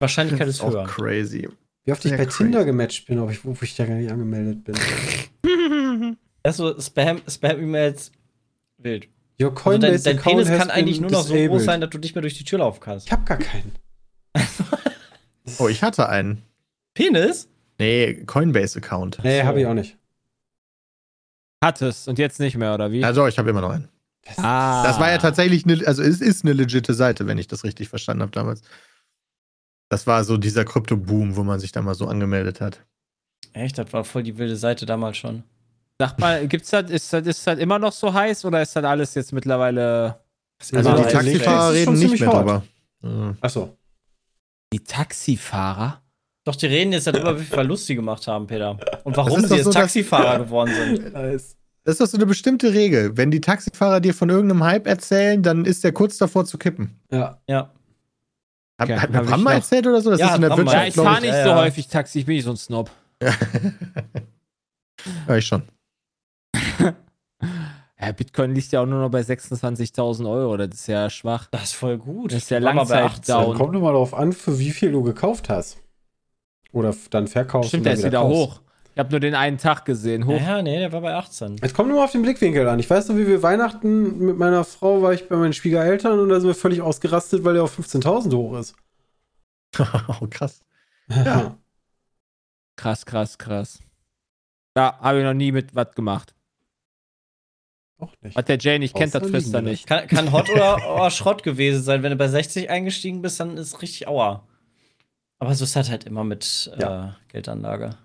Wahrscheinlichkeit 0.00 0.48
ist 0.48 0.60
auch 0.60 0.72
höher. 0.72 0.84
crazy. 0.86 1.48
Wie 1.88 1.92
oft 1.92 2.04
ich 2.04 2.10
bei 2.10 2.26
crazy. 2.26 2.42
Tinder 2.44 2.66
gematcht 2.66 3.06
bin, 3.06 3.18
ob 3.18 3.30
ich, 3.30 3.42
wo 3.46 3.56
ich 3.62 3.74
da 3.74 3.86
gar 3.86 3.94
nicht 3.94 4.12
angemeldet 4.12 4.62
bin. 4.64 4.76
Also 6.42 6.78
Spam, 6.80 7.20
Spam-E-Mails 7.28 8.12
wild. 8.76 9.08
Your 9.40 9.52
Also 9.66 9.78
dein, 9.78 10.02
dein 10.02 10.18
Penis 10.18 10.48
kann 10.48 10.70
eigentlich 10.70 11.00
nur 11.00 11.10
noch 11.10 11.22
so 11.22 11.32
disabled. 11.34 11.50
groß 11.50 11.64
sein, 11.64 11.80
dass 11.80 11.90
du 11.90 11.98
nicht 11.98 12.14
mehr 12.14 12.22
durch 12.22 12.36
die 12.38 12.44
Tür 12.44 12.58
laufen 12.60 12.80
kannst. 12.80 13.06
Ich 13.06 13.12
hab 13.12 13.24
gar 13.26 13.38
keinen. 13.38 13.72
Oh, 15.58 15.68
ich 15.68 15.82
hatte 15.82 16.08
einen. 16.10 16.42
Penis? 16.92 17.48
Nee, 17.78 18.22
Coinbase-Account. 18.26 19.20
Nee, 19.24 19.40
So. 19.40 19.46
habe 19.46 19.60
ich 19.60 19.66
auch 19.66 19.72
nicht. 19.74 19.96
Hattest 21.64 22.06
und 22.06 22.18
jetzt 22.18 22.38
nicht 22.38 22.56
mehr, 22.56 22.74
oder 22.74 22.92
wie? 22.92 23.02
Also, 23.02 23.26
ich 23.26 23.38
habe 23.38 23.48
immer 23.48 23.62
noch 23.62 23.70
einen. 23.70 23.88
ah. 24.36 24.82
Das 24.84 25.00
war 25.00 25.10
ja 25.10 25.16
tatsächlich 25.16 25.64
eine, 25.64 25.86
also 25.86 26.02
es 26.02 26.20
ist 26.20 26.44
eine 26.44 26.52
legitime 26.52 26.94
Seite, 26.94 27.26
wenn 27.26 27.38
ich 27.38 27.48
das 27.48 27.64
richtig 27.64 27.88
verstanden 27.88 28.22
habe 28.22 28.32
damals. 28.32 28.60
Das 29.88 30.06
war 30.06 30.22
so 30.24 30.36
dieser 30.36 30.64
Krypto-Boom, 30.64 31.36
wo 31.36 31.42
man 31.44 31.60
sich 31.60 31.72
da 31.72 31.80
mal 31.82 31.94
so 31.94 32.06
angemeldet 32.06 32.60
hat. 32.60 32.84
Echt, 33.52 33.78
das 33.78 33.92
war 33.92 34.04
voll 34.04 34.22
die 34.22 34.36
wilde 34.36 34.56
Seite 34.56 34.84
damals 34.86 35.16
schon. 35.16 35.42
Sag 35.98 36.18
mal, 36.18 36.46
gibt's 36.46 36.70
das, 36.70 36.90
ist 36.90 37.12
das, 37.12 37.26
ist 37.26 37.46
das 37.46 37.58
immer 37.58 37.78
noch 37.78 37.92
so 37.92 38.12
heiß 38.12 38.44
oder 38.44 38.62
ist 38.62 38.76
das 38.76 38.84
alles 38.84 39.14
jetzt 39.14 39.32
mittlerweile 39.32 40.20
Also 40.72 40.92
die 40.96 41.02
Taxifahrer 41.12 41.72
reden 41.72 41.94
nicht 41.94 42.20
mehr 42.20 42.30
drüber. 42.30 42.62
Ja. 43.02 43.36
Achso. 43.40 43.76
die 44.72 44.80
Taxifahrer? 44.80 46.02
Doch, 46.44 46.54
die 46.56 46.66
reden 46.66 46.92
jetzt 46.92 47.06
darüber, 47.06 47.34
wie 47.38 47.42
viel 47.44 47.54
Verlust 47.54 47.86
sie 47.86 47.94
gemacht 47.94 48.26
haben, 48.26 48.46
Peter. 48.46 48.78
Und 49.04 49.16
warum 49.16 49.44
sie 49.44 49.54
jetzt 49.56 49.64
so, 49.64 49.70
dass- 49.70 49.82
Taxifahrer 49.82 50.38
geworden 50.44 50.72
sind. 50.74 51.12
Nice. 51.12 51.56
Das 51.84 51.94
ist 51.94 52.00
doch 52.00 52.06
so 52.06 52.16
eine 52.18 52.26
bestimmte 52.26 52.74
Regel. 52.74 53.16
Wenn 53.16 53.30
die 53.30 53.40
Taxifahrer 53.40 54.00
dir 54.00 54.12
von 54.14 54.28
irgendeinem 54.28 54.62
Hype 54.64 54.86
erzählen, 54.86 55.42
dann 55.42 55.64
ist 55.64 55.82
der 55.84 55.92
kurz 55.92 56.18
davor 56.18 56.44
zu 56.44 56.58
kippen. 56.58 57.00
Ja. 57.10 57.40
Ja. 57.48 57.72
Hat, 58.78 58.88
Okay, 58.88 58.98
hat 58.98 59.10
mir 59.10 59.18
hab 59.18 59.26
Bram 59.26 59.42
mal 59.42 59.50
noch- 59.50 59.56
erzählt 59.58 59.86
oder 59.86 60.00
so? 60.00 60.10
Das 60.10 60.20
Ja, 60.20 60.28
ist 60.28 60.34
in 60.36 60.40
der 60.42 60.50
mal 60.50 60.58
Ja, 60.58 60.64
Wirtschaft, 60.64 60.88
ich 60.88 60.94
fahre 60.94 61.16
ich. 61.16 61.22
nicht 61.22 61.32
ja, 61.32 61.42
so 61.44 61.48
ja. 61.50 61.56
häufig 61.56 61.88
Taxi, 61.88 62.18
ich 62.20 62.26
bin 62.26 62.36
nicht 62.36 62.44
so 62.44 62.50
ein 62.50 62.56
Snob. 62.56 62.90
Ja, 65.26 65.36
ich 65.36 65.46
schon. 65.46 65.62
Ja, 68.00 68.12
Bitcoin 68.12 68.54
liegt 68.54 68.70
ja 68.70 68.80
auch 68.80 68.86
nur 68.86 69.00
noch 69.00 69.10
bei 69.10 69.22
26.000 69.22 70.30
Euro, 70.30 70.56
das 70.56 70.68
ist 70.72 70.86
ja 70.86 71.10
schwach. 71.10 71.48
Das 71.50 71.64
ist 71.64 71.72
voll 71.74 71.98
gut. 71.98 72.30
Das 72.32 72.44
ist 72.44 72.50
ja 72.50 72.62
War 72.62 72.72
mal 72.72 72.84
bei 72.84 73.00
Langzeit 73.00 73.18
18. 73.28 73.34
down. 73.34 73.56
Kommt 73.56 73.72
nur 73.72 73.82
mal 73.82 73.90
darauf 73.92 74.14
an, 74.14 74.32
für 74.32 74.56
wie 74.60 74.70
viel 74.70 74.92
du 74.92 75.02
gekauft 75.02 75.48
hast. 75.48 75.78
Oder 76.70 76.94
dann 77.10 77.26
verkaufst 77.26 77.70
Stimmt, 77.70 77.86
der 77.86 77.94
ist 77.94 78.04
wieder 78.04 78.20
kaufst. 78.20 78.36
hoch. 78.36 78.60
Ich 78.98 79.00
habe 79.00 79.12
nur 79.12 79.20
den 79.20 79.36
einen 79.36 79.58
Tag 79.58 79.84
gesehen. 79.84 80.26
Hoch. 80.26 80.40
Ja, 80.40 80.60
nee, 80.60 80.76
der 80.76 80.90
war 80.90 81.00
bei 81.02 81.14
18. 81.14 81.58
Es 81.60 81.72
kommt 81.72 81.88
nur 81.88 81.98
mal 81.98 82.04
auf 82.06 82.10
den 82.10 82.22
Blickwinkel 82.22 82.66
an. 82.66 82.80
Ich 82.80 82.90
weiß 82.90 83.06
noch, 83.06 83.16
wie 83.16 83.28
wir 83.28 83.44
Weihnachten 83.44 84.18
mit 84.18 84.36
meiner 84.36 84.64
Frau 84.64 85.02
war 85.02 85.12
ich 85.12 85.28
bei 85.28 85.36
meinen 85.36 85.52
Schwiegereltern 85.52 86.18
und 86.18 86.28
da 86.30 86.40
sind 86.40 86.48
wir 86.48 86.54
völlig 86.56 86.82
ausgerastet, 86.82 87.44
weil 87.44 87.54
der 87.54 87.62
auf 87.62 87.78
15.000 87.78 88.34
hoch 88.34 88.58
ist. 88.58 88.74
oh, 90.20 90.26
krass. 90.28 90.62
Ja. 91.10 91.56
Krass, 92.74 93.06
krass, 93.06 93.38
krass. 93.38 93.78
Ja, 94.76 94.98
habe 95.00 95.18
ich 95.18 95.24
noch 95.24 95.32
nie 95.32 95.52
mit 95.52 95.76
was 95.76 95.94
gemacht. 95.94 96.34
Auch 97.98 98.12
nicht. 98.20 98.34
Was 98.34 98.46
der 98.46 98.58
Jay 98.58 98.80
nicht 98.80 98.96
kennt, 98.96 99.14
das 99.14 99.22
er 99.22 99.28
liegen 99.28 99.64
nicht. 99.64 99.86
Kann, 99.86 100.08
kann 100.08 100.32
Hot 100.32 100.50
oder, 100.50 100.94
oder 100.96 101.12
Schrott 101.12 101.44
gewesen 101.44 101.84
sein. 101.84 102.02
Wenn 102.02 102.10
du 102.10 102.16
bei 102.16 102.26
60 102.26 102.68
eingestiegen 102.68 103.22
bist, 103.22 103.38
dann 103.38 103.58
ist 103.58 103.80
richtig 103.80 104.08
Aua. 104.08 104.42
Aber 105.38 105.54
so 105.54 105.62
ist 105.62 105.76
das 105.76 105.88
halt 105.88 106.02
immer 106.02 106.24
mit 106.24 106.68
Ja. 106.80 107.10
äh, 107.10 107.12
Geldanlage. 107.30 107.96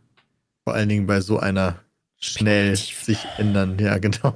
Vor 0.66 0.74
allen 0.76 0.89
Dingen 0.89 1.05
bei 1.07 1.22
so 1.22 1.39
einer 1.39 1.80
schnell 2.20 2.76
Spekulativ. 2.78 3.03
sich 3.05 3.39
ändern. 3.39 3.78
Ja, 3.80 3.97
genau. 3.97 4.36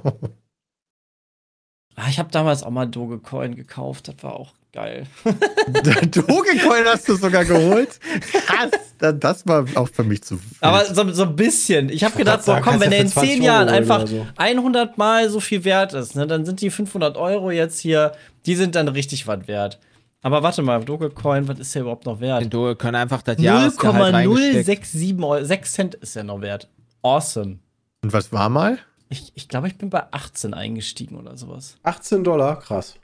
Ah, 1.96 2.06
ich 2.08 2.18
habe 2.18 2.30
damals 2.30 2.62
auch 2.62 2.70
mal 2.70 2.86
Dogecoin 2.86 3.56
gekauft, 3.56 4.06
das 4.08 4.22
war 4.22 4.34
auch 4.36 4.52
geil. 4.72 5.06
Dogecoin 5.24 6.84
hast 6.86 7.08
du 7.08 7.16
sogar 7.16 7.44
geholt? 7.44 7.98
Krass. 8.46 8.70
Da- 8.98 9.12
Das 9.12 9.46
war 9.46 9.64
auch 9.74 9.88
für 9.88 10.04
mich 10.04 10.22
zu 10.22 10.36
viel. 10.36 10.56
Aber 10.60 10.84
so, 10.84 11.10
so 11.12 11.22
ein 11.24 11.34
bisschen. 11.34 11.88
Ich 11.88 12.04
habe 12.04 12.16
gedacht, 12.16 12.44
sagen, 12.44 12.64
komm, 12.64 12.80
wenn 12.80 12.90
der 12.90 13.00
in 13.00 13.08
für 13.08 13.14
20 13.14 13.34
10 13.34 13.42
Jahren 13.42 13.68
einfach 13.68 14.06
so. 14.06 14.26
100 14.36 14.96
Mal 14.98 15.28
so 15.30 15.40
viel 15.40 15.64
wert 15.64 15.94
ist, 15.94 16.14
ne, 16.14 16.26
dann 16.26 16.44
sind 16.44 16.60
die 16.60 16.70
500 16.70 17.16
Euro 17.16 17.50
jetzt 17.50 17.80
hier, 17.80 18.12
die 18.46 18.54
sind 18.54 18.74
dann 18.74 18.86
richtig 18.88 19.26
was 19.26 19.48
wert. 19.48 19.80
Aber 20.20 20.42
warte 20.42 20.62
mal, 20.62 20.84
Dogecoin, 20.84 21.46
was 21.46 21.58
ist 21.60 21.74
der 21.74 21.82
überhaupt 21.82 22.06
noch 22.06 22.20
wert? 22.20 22.52
Du 22.52 22.74
können 22.74 22.96
einfach 22.96 23.22
das 23.22 23.40
Jahresgehalt 23.40 24.14
reingesteckt. 24.14 24.86
0,067 24.94 25.22
Euro, 25.22 25.44
6 25.44 25.72
Cent 25.72 25.94
ist 25.96 26.16
der 26.16 26.24
noch 26.24 26.40
wert. 26.40 26.68
Awesome. 27.02 27.60
Und 28.02 28.12
was 28.12 28.32
war 28.32 28.48
mal? 28.48 28.78
Ich, 29.08 29.32
ich 29.34 29.48
glaube, 29.48 29.68
ich 29.68 29.78
bin 29.78 29.90
bei 29.90 30.04
18 30.12 30.54
eingestiegen 30.54 31.16
oder 31.16 31.36
sowas. 31.36 31.78
18 31.84 32.24
Dollar, 32.24 32.58
krass. 32.58 32.96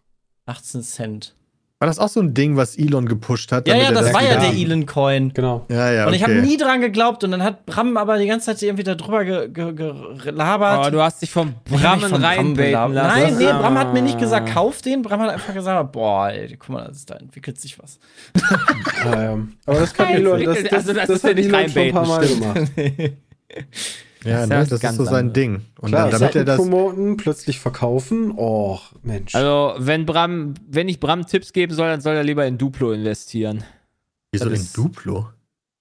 18 0.47 0.83
Cent. 0.83 1.35
War 1.81 1.89
das 1.89 1.99
auch 1.99 2.09
so 2.09 2.21
ein 2.21 2.33
Ding, 2.35 2.57
was 2.57 2.79
Elon 2.79 3.05
gepusht 3.07 3.51
hat? 3.53 3.67
Ja, 3.67 3.75
damit 3.75 3.89
ja, 3.97 4.01
das 4.03 4.15
war 4.15 4.23
ja 4.23 4.39
der 4.39 4.53
Elon 4.53 4.87
Coin. 4.87 5.33
Genau. 5.35 5.67
Ja, 5.69 5.91
ja, 5.93 6.07
Und 6.07 6.15
ich 6.15 6.23
habe 6.23 6.35
nie 6.35 6.57
dran 6.57 6.81
geglaubt 6.81 7.25
und 7.25 7.33
dann 7.33 7.43
hat 7.43 7.67
Bram 7.67 7.97
aber 7.97 8.17
die 8.17 8.27
ganze 8.27 8.47
Zeit 8.47 8.63
irgendwie 8.63 8.85
darüber 8.85 9.25
ge 9.25 9.49
ge 9.49 9.73
gelabert. 10.23 10.87
Oh, 10.87 10.91
du 10.91 11.03
hast 11.03 11.21
dich 11.21 11.31
vom 11.31 11.55
Brammen 11.65 12.11
Bram 12.11 12.23
reinbaiten 12.23 12.55
belabert. 12.55 12.95
lassen. 12.95 13.21
Nein, 13.23 13.37
nee, 13.37 13.45
Bram 13.47 13.77
hat 13.77 13.93
mir 13.93 14.03
nicht 14.03 14.17
Ah. 14.17 14.21
gesagt, 14.21 14.51
kauf 14.55 14.83
den. 14.83 15.03
Bram 15.03 15.21
hat 15.21 15.31
einfach 15.31 15.53
gesagt, 15.53 15.93
boah, 15.93 16.31
ey, 16.31 16.57
guck 16.57 16.69
mal, 16.71 16.87
das, 16.87 17.05
da 17.07 17.17
entwickelt 17.17 17.61
sich 17.61 17.77
was. 17.79 17.99
Ja, 19.05 19.23
ja. 19.23 19.39
Aber 19.67 19.81
das 19.81 19.93
kann 19.93 20.09
Elon, 20.11 20.43
das, 20.45 20.59
also 20.73 20.93
das, 20.93 21.07
das 21.07 21.07
das, 21.09 21.17
ist 21.17 21.23
ja 21.25 21.29
hat 21.31 21.37
nicht 21.37 21.49
Elon 21.49 21.69
schon 21.71 21.83
ein 21.83 21.93
paar 21.93 22.07
Mal 22.07 22.25
reinbaiten, 22.25 22.55
gemacht. 22.77 23.13
Ja, 24.25 24.33
Das 24.33 24.43
ist 24.43 24.49
ne, 24.49 24.57
das 24.79 24.91
ist 24.93 24.97
so 24.97 25.05
sein 25.05 25.15
anderes. 25.15 25.33
Ding. 25.35 25.61
Und 25.81 25.89
Klar, 25.91 26.11
dann, 26.11 26.21
damit 26.21 26.35
er 26.35 26.41
Sachen 26.41 26.47
das. 26.47 26.57
promoten, 26.57 27.17
plötzlich 27.17 27.59
verkaufen. 27.61 28.33
Oh, 28.37 28.79
Mensch. 29.03 29.35
Also, 29.35 29.75
wenn 29.79 30.07
Bram, 30.07 30.55
wenn 30.69 30.89
ich 30.89 30.99
Bram 31.01 31.27
Tipps 31.27 31.53
geben 31.53 31.75
soll, 31.75 31.89
dann 31.89 32.01
soll 32.01 32.15
er 32.17 32.25
lieber 32.25 32.47
in 32.47 32.59
Duplo 32.59 32.93
investieren. 32.93 33.65
Wieso 34.33 34.49
in 34.49 34.67
Duplo? 34.75 35.29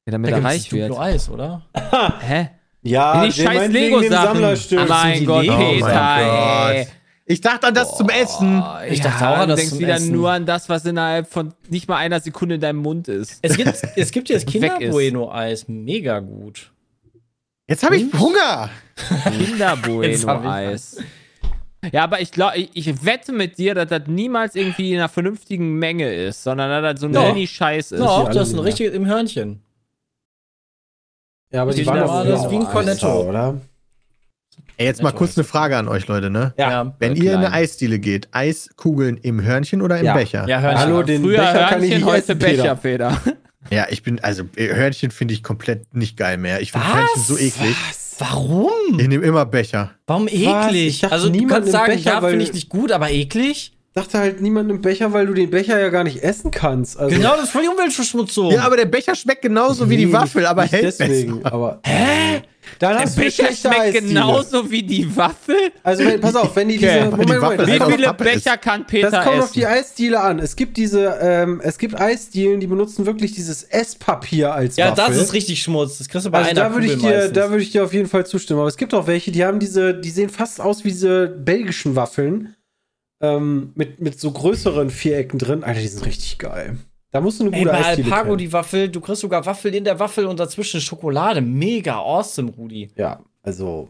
Ja, 0.06 0.12
damit 0.12 0.32
Da 0.32 0.38
er 0.38 0.44
reich 0.44 0.70
Duplo 0.70 0.80
wird. 0.90 1.00
Eis, 1.00 1.30
oder? 1.30 1.62
Hä? 2.20 2.50
ja, 2.82 3.24
In 3.24 3.32
die 3.32 3.36
der 3.44 3.50
scheiß. 3.72 4.10
Sammlerstück. 4.10 4.80
Ach, 4.84 4.90
mein 4.90 5.26
Gott, 5.26 5.44
Lego- 5.44 5.54
Oh 5.56 5.58
mein 5.58 5.76
Peter, 5.80 6.74
ey. 6.76 6.84
Gott. 6.86 6.94
Ich 7.26 7.40
dachte 7.40 7.68
an 7.68 7.74
das 7.74 7.96
zum 7.96 8.10
Essen. 8.10 8.62
Ich 8.90 8.98
ja, 9.00 9.06
dachte 9.06 9.30
auch 9.30 9.38
an 9.38 9.42
du 9.44 9.48
das 9.48 9.56
denkst 9.62 9.70
zum 9.72 9.80
wieder 9.80 9.94
Essen. 9.96 10.12
nur 10.12 10.30
an 10.32 10.46
das, 10.46 10.68
was 10.68 10.84
innerhalb 10.86 11.32
von 11.32 11.54
nicht 11.70 11.88
mal 11.88 11.96
einer 11.96 12.20
Sekunde 12.20 12.56
in 12.56 12.62
deinem 12.62 12.80
Mund 12.82 13.08
ist. 13.08 13.40
Es 13.42 13.56
gibt, 13.56 13.72
es 13.96 14.12
gibt 14.12 14.28
jetzt 14.28 14.46
Weg 14.54 14.62
Kinder 14.62 14.82
ist. 14.82 14.92
Bueno 14.92 15.32
Eis, 15.32 15.70
mega 15.70 16.20
gut. 16.20 16.72
Jetzt 17.74 17.84
habe 17.84 17.98
ich 17.98 18.14
Hunger. 18.14 18.70
Kinder 19.36 19.76
Bueno 19.78 20.04
ich 20.14 20.28
Eis. 20.28 20.98
Ja, 21.92 22.04
aber 22.04 22.22
ich 22.22 22.32
glaube, 22.32 22.56
ich, 22.58 22.70
ich 22.76 23.04
wette 23.04 23.32
mit 23.32 23.58
dir, 23.58 23.74
dass 23.74 23.88
das 23.88 24.04
niemals 24.06 24.54
irgendwie 24.54 24.92
in 24.94 25.00
einer 25.00 25.10
vernünftigen 25.10 25.80
Menge 25.80 26.14
ist, 26.14 26.44
sondern 26.44 26.70
dass 26.70 26.94
das 26.94 27.02
so 27.02 27.08
ein 27.08 27.14
Ja. 27.16 27.34
Mini-Scheiß 27.34 27.94
ist. 27.94 28.00
Doch, 28.00 28.30
das 28.30 28.50
ist 28.50 28.54
ein 28.54 28.60
richtiges 28.60 28.94
im 28.94 29.08
Hörnchen. 29.08 29.64
Ja, 31.52 31.64
aber 31.64 31.74
die 31.74 31.84
waren 31.88 32.02
doch 32.02 32.24
das 32.24 32.52
wie 32.52 32.58
ein 32.58 32.66
Cornetto. 32.66 33.22
Eis, 33.22 33.28
oder? 33.28 33.62
Ey, 34.78 34.86
jetzt 34.86 35.02
mal 35.02 35.12
kurz 35.12 35.36
eine 35.36 35.44
Frage 35.44 35.76
an 35.76 35.88
euch, 35.88 36.08
Leute, 36.08 36.30
ne? 36.30 36.54
Ja. 36.58 36.94
Wenn 37.00 37.16
ihr 37.16 37.32
in 37.34 37.40
eine. 37.40 37.54
Eisdiele 37.54 37.98
geht, 37.98 38.28
Eiskugeln 38.34 39.18
im 39.18 39.42
Hörnchen 39.42 39.82
oder 39.82 39.98
im 39.98 40.06
Ja. 40.06 40.14
Becher? 40.14 40.48
Ja, 40.48 40.60
Hörnchen. 40.60 40.80
Hallo, 40.80 41.02
den 41.02 41.24
Früher 41.24 41.38
Becher 41.40 41.54
kann 41.54 41.84
ich 41.84 41.90
Hörnchen, 41.90 41.98
nicht 41.98 42.06
heute 42.06 42.18
essen, 42.20 42.38
Peter. 42.40 42.76
Becher, 42.76 42.76
Peter. 42.76 43.22
Ja, 43.72 43.88
ich 43.90 44.04
bin, 44.04 44.20
also 44.24 44.44
äh, 44.56 44.74
Hörnchen 44.76 45.12
finde 45.12 45.34
ich 45.34 45.44
komplett 45.44 45.94
nicht 45.96 46.18
geil 46.18 46.38
mehr. 46.38 46.62
Ich 46.62 46.72
finde 46.72 46.88
Was? 46.88 46.94
Hörnchen 46.96 47.24
so 47.24 47.38
eklig. 47.38 47.76
Warum? 48.20 48.70
Ich 49.00 49.08
nehme 49.08 49.26
immer 49.26 49.46
Becher. 49.46 49.92
Warum 50.08 50.26
Was? 50.28 50.34
eklig? 50.34 50.88
Ich 50.88 51.02
dachte, 51.02 51.14
also 51.14 51.28
du 51.30 51.32
niemand 51.36 51.52
kannst 51.52 51.68
im 51.70 51.72
sagen, 51.72 51.94
Becher, 51.96 52.12
ja, 52.12 52.22
weil- 52.22 52.30
finde 52.32 52.46
ich 52.46 52.54
nicht 52.54 52.70
gut, 52.70 52.92
aber 52.92 53.10
eklig? 53.12 53.72
Dachte 53.96 54.18
halt 54.18 54.42
niemand 54.42 54.72
im 54.72 54.82
Becher, 54.82 55.14
weil 55.14 55.28
du 55.28 55.34
den 55.36 55.52
Becher 55.52 55.80
ja 55.80 55.90
gar 55.90 56.04
nicht 56.04 56.24
essen 56.24 56.50
kannst. 56.50 56.98
Also, 56.98 57.16
Genau, 57.16 57.36
das 57.36 57.44
ist 57.46 57.50
voll 57.52 57.62
die 57.62 57.68
Umweltverschmutzung. 57.68 58.52
Ja, 58.52 58.64
aber 58.64 58.76
der 58.76 58.86
Becher 58.86 59.14
schmeckt 59.14 59.44
genauso 59.44 59.88
wie 59.88 59.98
die 59.98 60.08
Nee, 60.08 60.14
Waffel, 60.14 60.48
aber 60.48 60.64
hält 60.64 60.84
deswegen. 60.84 61.42
besser. 61.44 61.54
Aber 61.54 61.80
hä? 61.86 62.42
Dann 62.80 62.94
Der 62.94 63.02
hast 63.06 63.16
du 63.18 63.22
eine 63.22 63.26
Becher 63.30 63.44
schlechte 63.46 63.68
schmeckt 63.68 63.82
Eisdiele. 63.82 64.08
genauso 64.08 64.72
wie 64.72 64.84
die 64.84 65.16
Waffel. 65.16 65.56
Also 65.84 66.06
wenn, 66.06 66.20
pass 66.22 66.36
auf, 66.36 66.56
wenn 66.56 66.68
die 66.70 66.78
diese. 66.78 67.06
Moment, 67.06 67.30
Die 67.30 67.42
Waffel 67.42 67.58
Moment, 67.58 67.68
Wie 67.88 67.92
viele 67.92 68.08
Pappe 68.08 68.30
ist. 68.30 68.44
Becher 68.44 68.58
kann 68.58 68.86
Peter 68.88 69.12
das 69.12 69.26
kommt 69.26 69.42
auf 69.44 69.52
die 69.52 69.64
essen? 69.64 69.74
Eisdiele 69.74 70.20
an. 70.22 70.40
Es 70.40 70.56
gibt 70.56 70.78
diese, 70.78 71.18
ähm, 71.22 71.62
es 71.64 71.78
gibt 71.78 72.00
Eisdielen, 72.00 72.60
die 72.60 72.68
benutzen 72.68 73.06
wirklich 73.06 73.34
dieses 73.34 73.64
Esspapier 73.64 74.54
als 74.54 74.76
ja, 74.78 74.98
Waffel. 74.98 75.14
das 75.16 75.24
ist 75.24 75.34
richtig 75.34 75.62
Schmutz. 75.62 75.98
Das 75.98 76.08
kriegst 76.10 76.26
du 76.26 76.32
bei 76.32 76.40
Also 76.40 76.50
einer 76.52 76.62
da 76.70 76.74
würde 76.74 76.88
ich 76.88 76.98
dir, 76.98 77.10
meistens. 77.10 77.34
da 77.34 77.50
würde 77.50 77.64
ich 77.64 77.72
dir 77.72 77.84
auf 77.84 77.94
jeden 77.94 78.08
Fall 78.10 78.26
zustimmen. 78.26 78.60
Aber 78.60 78.70
es 78.70 78.78
gibt 78.78 78.94
auch 78.94 79.08
welche, 79.08 79.32
die 79.32 79.44
haben 79.46 79.60
diese, 79.60 79.94
die 79.94 80.10
sehen 80.10 80.30
fast 80.30 80.60
aus 80.62 80.84
wie 80.84 80.90
diese 80.90 81.28
belgischen 81.28 81.96
Waffeln 81.96 82.56
ähm, 83.22 83.72
mit 83.76 84.02
mit 84.02 84.20
so 84.20 84.32
größeren 84.32 84.90
Vierecken 84.90 85.40
drin. 85.40 85.64
Alter, 85.64 85.80
die 85.80 85.88
sind 85.88 86.06
richtig 86.06 86.38
geil. 86.40 86.78
Da 87.14 87.22
musst 87.22 87.40
du 87.40 87.46
eine 87.46 87.56
Ey, 87.56 87.64
gute 87.64 87.72
bei 87.72 87.86
Eisdiele 87.86 88.08
Alpago 88.08 88.24
kennen. 88.30 88.38
die 88.40 88.52
Waffel, 88.54 88.90
du 88.90 89.00
kriegst 89.00 89.22
sogar 89.22 89.46
Waffel 89.46 89.74
in 89.76 89.84
der 89.84 90.00
Waffel 90.00 90.26
und 90.26 90.40
dazwischen 90.40 90.82
Schokolade. 90.82 91.42
Mega 91.42 91.96
awesome, 92.00 92.52
Rudi. 92.52 92.90
Ja, 92.98 93.22
also 93.44 93.90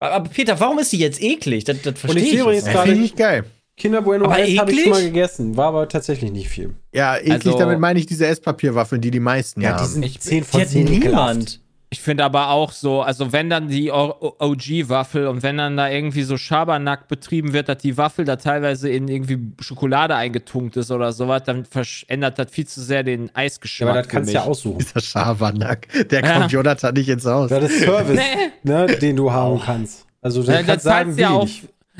Aber 0.00 0.28
Peter, 0.28 0.58
warum 0.60 0.78
ist 0.78 0.92
die 0.92 0.98
jetzt 0.98 1.22
eklig? 1.22 1.64
Das, 1.64 1.80
das 1.82 1.98
verstehe 1.98 2.22
ich 2.22 2.32
ich. 2.34 2.40
übrigens 2.40 2.64
jetzt 2.66 2.74
Das 2.74 2.86
nicht. 2.86 3.04
ich 3.04 3.16
geil. 3.16 3.44
Kinder 3.76 4.02
Bueno 4.02 4.26
Aber 4.26 4.34
Eis 4.34 4.56
habe 4.58 4.70
ich 4.72 4.80
schon 4.82 4.90
mal 4.90 5.02
gegessen, 5.02 5.56
war 5.56 5.66
aber 5.68 5.88
tatsächlich 5.88 6.30
nicht 6.30 6.48
viel. 6.48 6.74
Ja, 6.94 7.16
eklig, 7.16 7.32
Also- 7.46 7.58
damit 7.58 7.80
meine 7.80 7.98
ich 7.98 8.06
diese 8.06 8.26
Esspapierwaffeln, 8.26 9.00
die 9.02 9.10
die 9.10 9.20
meisten 9.20 9.60
Ja, 9.60 9.70
haben. 9.76 9.84
die 9.84 9.90
sind 9.92 10.04
Ich- 10.04 10.20
10 10.20 10.38
Die 10.38 10.44
von 10.44 10.60
hat 10.60 10.68
10 10.68 10.86
ekelhaft. 10.86 11.04
niemand. 11.36 11.60
Ich 11.94 12.00
finde 12.00 12.24
aber 12.24 12.48
auch 12.50 12.72
so, 12.72 13.02
also 13.02 13.32
wenn 13.32 13.48
dann 13.48 13.68
die 13.68 13.92
OG-Waffel 13.92 15.28
und 15.28 15.44
wenn 15.44 15.56
dann 15.58 15.76
da 15.76 15.88
irgendwie 15.88 16.24
so 16.24 16.36
Schabernack 16.36 17.06
betrieben 17.06 17.52
wird, 17.52 17.68
dass 17.68 17.78
die 17.78 17.96
Waffel 17.96 18.24
da 18.24 18.34
teilweise 18.34 18.88
in 18.90 19.06
irgendwie 19.06 19.38
Schokolade 19.60 20.16
eingetunkt 20.16 20.76
ist 20.76 20.90
oder 20.90 21.12
sowas, 21.12 21.42
dann 21.44 21.62
versch- 21.64 22.04
ändert 22.08 22.36
das 22.40 22.50
viel 22.50 22.66
zu 22.66 22.80
sehr 22.82 23.04
den 23.04 23.26
Ja, 23.26 23.30
Eisgeschmack. 23.34 23.90
aber 23.90 23.98
das 24.02 24.08
kannst 24.08 24.30
du 24.30 24.34
ja 24.34 24.42
aussuchen. 24.42 24.78
Dieser 24.78 25.00
Schabernack, 25.00 25.86
der 26.10 26.20
Ja. 26.24 26.38
kommt 26.40 26.50
Jonathan 26.50 26.94
nicht 26.94 27.08
ins 27.08 27.26
Haus. 27.26 27.48
Das 27.50 27.62
ist 27.62 27.84
Service, 27.84 28.18
Nee. 28.64 28.70
ne, 28.72 28.86
den 28.86 29.14
du 29.14 29.30
haben 29.32 29.60
kannst. 29.60 30.04
Also 30.20 30.42
du 30.42 30.48
Ja, 30.50 30.56
dann 30.56 30.66
kannst 30.66 30.84
sagen, 30.84 31.14
zahlst 31.14 31.18
wie 31.18 31.22
du 31.22 31.28
ja 31.28 31.34
auch, 31.36 31.48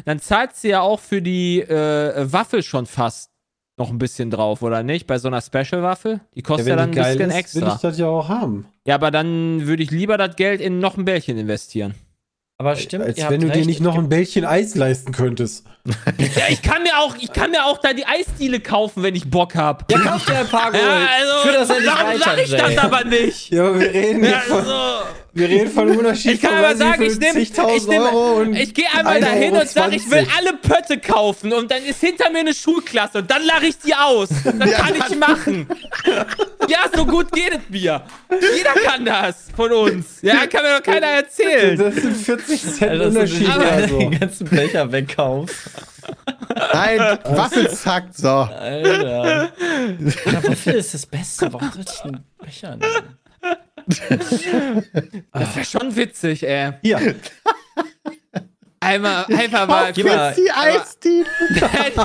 dann 0.05 0.19
zahlst 0.19 0.65
du 0.65 0.69
ja 0.71 0.81
auch 0.81 0.99
für 0.99 1.23
die 1.23 1.61
äh, 1.61 2.33
Waffel 2.33 2.65
schon 2.65 2.87
fast 2.87 3.31
noch 3.77 3.91
ein 3.91 3.99
bisschen 3.99 4.31
drauf, 4.31 4.63
oder 4.63 4.83
nicht? 4.83 5.07
Bei 5.07 5.19
so 5.19 5.29
einer 5.29 5.41
Special-Waffel? 5.41 6.21
Die 6.35 6.43
kostet 6.43 6.69
ja, 6.69 6.73
wenn 6.73 6.79
dann 6.79 6.89
ein 6.91 7.15
bisschen 7.17 7.31
ist, 7.31 7.55
will 7.55 7.63
extra. 7.63 7.75
ich 7.75 7.81
das 7.81 7.99
ja 7.99 8.07
auch 8.07 8.29
haben. 8.29 8.67
Ja, 8.87 8.95
aber 8.95 9.11
dann 9.11 9.67
würde 9.67 9.83
ich 9.83 9.91
lieber 9.91 10.17
das 10.17 10.37
Geld 10.37 10.61
in 10.61 10.79
noch 10.79 10.97
ein 10.97 11.05
Bällchen 11.05 11.39
investieren. 11.39 11.95
Aber 12.59 12.77
stimmt, 12.77 13.05
Als 13.05 13.19
ihr 13.19 13.25
wenn 13.25 13.33
habt 13.33 13.43
du 13.43 13.47
dir 13.49 13.55
recht, 13.57 13.67
nicht 13.67 13.81
es 13.81 13.85
noch 13.85 13.99
ein 13.99 14.09
Bällchen 14.09 14.45
Eis 14.45 14.75
leisten 14.75 15.13
könntest. 15.13 15.67
Ja, 16.37 16.45
ich 16.49 16.63
kann 16.63 16.83
mir 16.83 16.97
auch, 16.99 17.15
ich 17.21 17.33
kann 17.33 17.51
mir 17.51 17.65
auch 17.67 17.79
da 17.79 17.93
die 17.93 18.07
Eisdiele 18.07 18.59
kaufen, 18.61 19.03
wenn 19.03 19.15
ich 19.15 19.29
Bock 19.29 19.55
hab. 19.55 19.91
Ja, 19.93 19.99
kauft 19.99 20.29
dir 20.29 20.39
ein 20.39 20.49
paar 20.49 20.71
Gold. 20.71 20.83
Ja, 20.83 21.07
also, 21.21 21.49
Für 21.49 21.53
das 21.53 21.71
endlich 21.71 21.93
warum 21.93 22.19
sag 22.19 22.39
ich 22.43 22.51
das 22.51 22.79
aber 22.79 23.05
nicht? 23.05 23.51
Ja, 23.51 23.67
aber 23.67 23.81
wir 23.81 23.93
reden, 23.93 24.25
Ja, 24.25 24.41
von, 24.41 24.57
also, 24.59 24.73
wir 25.35 25.49
reden 25.49 25.71
von 25.71 25.91
Unterschied 25.97 26.33
ich 26.35 26.41
kann 26.41 26.55
aber 26.55 26.75
sagen, 26.77 27.03
ich 27.03 27.19
nehme, 27.19 27.41
ich, 27.41 27.59
und 27.59 28.55
ich 28.57 28.73
gehe 28.73 28.87
einmal 28.97 29.17
1,20 29.17 29.21
dahin 29.21 29.57
und 29.57 29.69
sage, 29.69 29.97
ich 29.97 30.11
will 30.11 30.27
alle 30.39 30.53
Pötte 30.55 30.99
kaufen 30.99 31.53
und 31.53 31.71
dann 31.71 31.85
ist 31.85 32.01
hinter 32.01 32.31
mir 32.31 32.39
eine 32.39 32.55
Schulklasse 32.55 33.19
und 33.19 33.31
dann 33.31 33.45
lache 33.45 33.67
ich 33.67 33.79
die 33.79 33.95
aus. 33.95 34.29
Das 34.45 34.71
kann 34.73 34.95
ich 34.95 35.17
machen. 35.19 35.69
Ja, 36.69 36.79
so 36.95 37.05
gut 37.05 37.31
geht 37.33 37.53
es 37.53 37.61
mir. 37.69 38.03
Jeder 38.31 38.73
kann 38.87 39.05
das 39.05 39.49
von 39.55 39.71
uns. 39.73 40.23
Ja, 40.23 40.47
kann 40.47 40.63
mir 40.63 40.77
doch 40.79 40.83
keiner 40.83 41.09
erzählen. 41.09 41.77
Das 41.77 41.95
sind 41.97 42.17
40 42.17 42.63
Cent 42.63 43.01
du 43.01 43.07
Unterschied. 43.09 43.41
den- 43.49 43.51
Also. 43.51 43.99
den 43.99 44.19
ganzen 44.19 44.47
Becher 44.49 44.91
wegkaufst. 44.91 45.57
Nein, 46.73 47.19
Waffel 47.25 47.71
zackt, 47.71 48.17
so. 48.17 48.29
Alter. 48.29 49.53
Ja, 50.27 50.43
wofür 50.43 50.75
ist 50.75 50.95
das 50.95 51.07
Beste? 51.07 51.53
Warum 51.53 51.71
sollte 51.73 51.93
ich 51.95 52.05
einen 52.05 52.25
Becher 52.39 52.77
nehmen? 52.77 53.19
Das 55.33 55.57
wäre 55.57 55.65
schon 55.65 55.95
witzig, 55.97 56.47
ey. 56.47 56.73
Hier, 56.83 57.15
Einmal, 58.81 59.25
einfach 59.27 59.67
mal. 59.67 59.93
Gib 59.95 60.07
mal- 60.07 60.35
Jetzt 60.37 60.39
die 60.39 60.51
Eisdiele. 60.51 61.25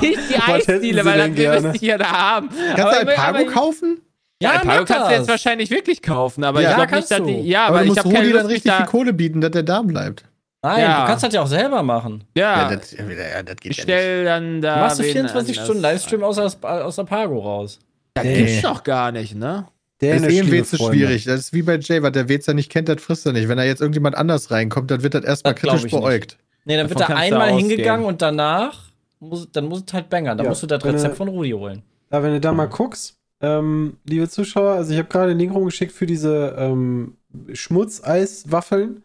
nicht 0.00 0.20
die 0.30 0.36
Eisdiele, 0.38 1.04
weil 1.04 1.18
dann 1.18 1.36
wir 1.36 1.42
gerne? 1.50 1.68
müssen 1.68 1.84
ja 1.84 1.98
da 1.98 2.10
haben. 2.10 2.48
Kannst 2.74 2.96
du 3.02 3.06
ein 3.08 3.16
Pago 3.16 3.44
kaufen? 3.46 4.00
Ja, 4.42 4.52
ein 4.52 4.66
Pago 4.66 4.84
kannst 4.86 5.10
du 5.10 5.14
jetzt 5.14 5.28
wahrscheinlich 5.28 5.70
wirklich 5.70 6.00
kaufen, 6.00 6.42
aber 6.42 6.62
Ja, 6.62 6.70
ich 6.70 6.76
glaube 6.76 6.96
nicht, 6.96 7.10
dass 7.10 7.22
die. 7.22 7.40
Ja, 7.42 7.66
Aber 7.66 7.68
aber, 7.68 7.78
du 7.78 7.84
ich 7.84 7.88
musst 7.90 7.98
habe 7.98 8.14
keine 8.14 8.24
dann 8.28 8.32
Lust, 8.32 8.44
mich 8.46 8.54
richtig 8.54 8.72
da. 8.72 8.76
viel 8.78 8.86
Kohle 8.86 9.12
bieten, 9.12 9.40
dass 9.42 9.50
der 9.50 9.62
da 9.62 9.82
bleibt. 9.82 10.24
Nein, 10.62 10.80
Ja. 10.82 11.00
du 11.00 11.06
kannst 11.06 11.24
das 11.24 11.32
ja 11.32 11.42
auch 11.42 11.46
selber 11.46 11.82
machen. 11.82 12.24
Ja, 12.36 12.74
das, 12.74 12.92
ja, 12.92 12.98
das 13.42 13.56
geht 13.56 13.72
ich 13.72 13.78
ja 13.78 13.82
nicht. 13.82 13.82
stell 13.82 14.24
dann 14.24 14.60
da. 14.60 14.76
Machst 14.80 14.98
du 14.98 15.04
wen 15.04 15.12
24 15.12 15.56
anders 15.56 15.66
Stunden 15.66 15.82
Livestream 15.82 16.22
aus, 16.22 16.36
der- 16.36 16.84
aus 16.84 16.96
der 16.96 17.04
Pago 17.04 17.38
raus. 17.38 17.78
Das 18.14 18.24
Nee. 18.24 18.34
gibt's 18.44 18.62
doch 18.62 18.82
gar 18.84 19.10
nicht, 19.12 19.34
ne? 19.34 19.66
der 20.02 20.14
Das 20.18 20.22
ist 20.22 20.28
eh 20.32 20.40
WC 20.42 20.50
liebe 20.50 20.64
Freunde. 20.64 20.96
schwierig. 20.96 21.24
Das 21.24 21.40
ist 21.40 21.52
wie 21.52 21.62
bei 21.62 21.76
Jay, 21.78 22.02
was 22.02 22.12
der 22.12 22.28
WC 22.28 22.54
nicht 22.54 22.70
kennt, 22.70 22.88
das 22.88 23.02
frisst 23.02 23.26
er 23.26 23.32
nicht. 23.32 23.48
Wenn 23.48 23.58
da 23.58 23.64
jetzt 23.64 23.80
irgendjemand 23.80 24.16
anders 24.16 24.50
reinkommt, 24.50 24.90
dann 24.90 25.02
wird 25.02 25.12
das 25.14 25.24
erstmal 25.24 25.52
Das 25.54 25.60
kritisch 25.60 25.78
ich 25.78 25.84
nicht. 25.84 26.00
beäugt. 26.00 26.38
Nee, 26.64 26.76
dann 26.76 26.88
Davon 26.88 27.00
wird 27.00 27.08
er 27.10 27.14
du 27.16 27.20
einmal 27.20 27.52
hingegangen 27.52 28.06
und 28.06 28.20
danach 28.22 28.90
muss, 29.18 29.48
dann 29.52 29.66
muss 29.66 29.82
es 29.86 29.92
halt 29.92 30.08
bangern. 30.08 30.38
Dann 30.38 30.44
Ja, 30.46 30.50
musst 30.50 30.62
du 30.62 30.66
das 30.66 30.82
Rezept 30.84 31.16
von 31.16 31.28
Rudi 31.28 31.50
holen. 31.50 31.82
Ja, 32.10 32.22
wenn 32.22 32.32
du 32.32 32.40
da 32.40 32.52
mal 32.52 32.66
guckst, 32.66 33.14
ähm, 33.42 33.98
liebe 34.06 34.26
Zuschauer, 34.28 34.72
also 34.72 34.92
ich 34.92 34.98
habe 34.98 35.08
gerade 35.08 35.28
den 35.32 35.38
Link 35.38 35.54
rumgeschickt 35.54 35.92
für 35.92 36.06
diese 36.06 36.54
ähm, 36.58 37.16
Schmutzeiswaffeln. 37.52 39.02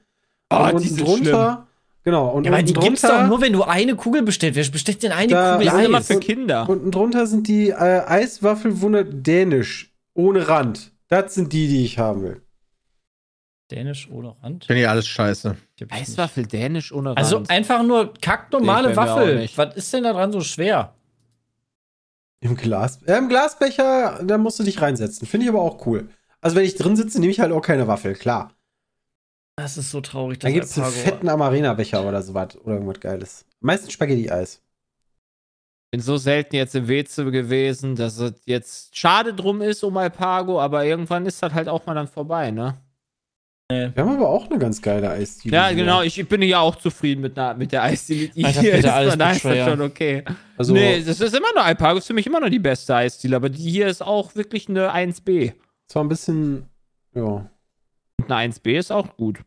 Oh, 0.52 0.58
und 0.58 0.68
die 0.70 0.74
unten 0.74 0.88
sind 0.88 1.06
drunter, 1.08 1.68
genau, 2.04 2.30
und 2.30 2.44
Ja, 2.46 2.52
aber 2.52 2.62
die 2.64 2.74
gibt's 2.74 3.02
drunter, 3.02 3.22
doch 3.24 3.28
nur, 3.28 3.42
wenn 3.42 3.54
du 3.54 3.64
eine 3.64 3.96
Kugel 3.96 4.22
bestellst. 4.22 4.56
Wer 4.56 4.70
bestellt 4.72 5.02
denn 5.04 5.12
eine 5.12 5.28
Da- 5.34 5.54
Kugel 5.58 5.72
sind 5.72 5.86
immer 5.86 6.02
für 6.02 6.20
Kinder. 6.20 6.70
unten 6.70 6.92
drunter 6.92 7.26
sind 7.28 7.48
die 7.48 7.70
äh, 7.70 7.74
Eiswaffelwunder 8.06 9.04
dänisch, 9.04 9.92
ohne 10.14 10.48
Rand. 10.48 10.92
Das 11.08 11.34
sind 11.36 11.52
die, 11.54 11.68
die 11.68 11.84
ich 11.86 11.98
haben 12.00 12.22
will. 12.24 12.42
Dänisch 13.72 14.08
ohne 14.12 14.36
Rand? 14.44 14.66
Finde 14.66 14.84
ich 14.84 14.88
alles 14.90 15.08
scheiße. 15.08 15.56
Eiswaffel 15.90 16.46
dänisch 16.46 16.92
ohne 16.92 17.10
Rand. 17.10 17.18
Also 17.18 17.42
einfach 17.48 17.82
nur 17.82 18.14
kacknormale 18.22 18.96
Waffel. 18.96 19.50
Was 19.56 19.76
ist 19.76 19.92
denn 19.92 20.04
da 20.04 20.14
dran 20.14 20.32
so 20.32 20.42
schwer? 20.42 20.94
Im 22.42 22.56
Glas, 22.56 23.02
äh, 23.04 23.18
im 23.18 23.28
Glasbecher, 23.28 24.20
da 24.24 24.38
musst 24.38 24.60
du 24.60 24.64
dich 24.64 24.80
reinsetzen. 24.80 25.28
Finde 25.28 25.46
ich 25.46 25.50
aber 25.50 25.62
auch 25.62 25.84
cool. 25.88 26.10
Also 26.42 26.56
wenn 26.56 26.66
ich 26.66 26.76
drin 26.76 26.96
sitze, 26.96 27.20
nehme 27.20 27.32
ich 27.32 27.40
halt 27.40 27.52
auch 27.52 27.62
keine 27.62 27.88
Waffel, 27.88 28.14
klar. 28.14 28.55
Das 29.58 29.78
ist 29.78 29.92
so 29.92 30.02
traurig. 30.02 30.40
Dann 30.40 30.54
gibt 30.54 30.66
es 30.66 30.78
einen 30.78 30.92
fetten 30.92 31.30
Amarena-Becher 31.30 32.06
oder 32.06 32.22
sowas. 32.22 32.58
Oder 32.64 32.76
irgendwas 32.76 33.00
Geiles. 33.00 33.46
Meistens 33.62 33.94
Spaghetti-Eis. 33.94 34.62
bin 35.92 36.02
so 36.02 36.18
selten 36.18 36.58
jetzt 36.58 36.76
im 36.76 36.90
WC 36.90 37.32
gewesen, 37.32 37.96
dass 37.96 38.20
es 38.20 38.34
jetzt 38.46 38.98
schade 38.98 39.34
drum 39.34 39.62
ist 39.62 39.84
um 39.84 39.96
Alpago, 39.96 40.60
aber 40.60 40.86
irgendwann 40.86 41.26
ist 41.26 41.42
das 41.42 41.54
halt 41.54 41.70
auch 41.70 41.86
mal 41.86 41.94
dann 41.94 42.08
vorbei, 42.08 42.52
ne? 42.52 42.76
Wir 43.68 43.92
haben 43.98 44.10
aber 44.10 44.30
auch 44.30 44.48
eine 44.48 44.60
ganz 44.60 44.80
geile 44.80 45.10
Eisdiele. 45.10 45.56
Ja, 45.56 45.68
hier. 45.70 45.78
genau, 45.78 46.04
ich 46.04 46.28
bin 46.28 46.44
ja 46.44 46.60
auch 46.60 46.76
zufrieden 46.76 47.22
mit, 47.22 47.36
einer, 47.36 47.56
mit 47.56 47.72
der 47.72 47.82
Eisdiele. 47.82 48.30
hier 48.36 48.76
ist, 48.76 48.86
alles 48.86 49.18
das 49.18 49.42
Betrayer. 49.42 49.70
schon 49.70 49.82
okay. 49.82 50.24
Also, 50.56 50.72
nee, 50.72 51.02
das 51.02 51.20
ist 51.20 51.34
immer 51.34 51.52
noch 51.56 51.66
Alpago, 51.66 51.98
ist 51.98 52.06
für 52.06 52.14
mich 52.14 52.28
immer 52.28 52.40
noch 52.40 52.50
die 52.50 52.60
beste 52.60 52.94
Eisdiele, 52.94 53.36
aber 53.36 53.50
die 53.50 53.64
hier 53.64 53.88
ist 53.88 54.04
auch 54.04 54.36
wirklich 54.36 54.70
eine 54.70 54.94
1B. 54.94 55.54
zwar 55.88 56.04
ein 56.04 56.10
bisschen, 56.10 56.70
ja. 57.16 57.50
Eine 58.28 58.54
1B 58.54 58.78
ist 58.78 58.92
auch 58.92 59.16
gut. 59.18 59.44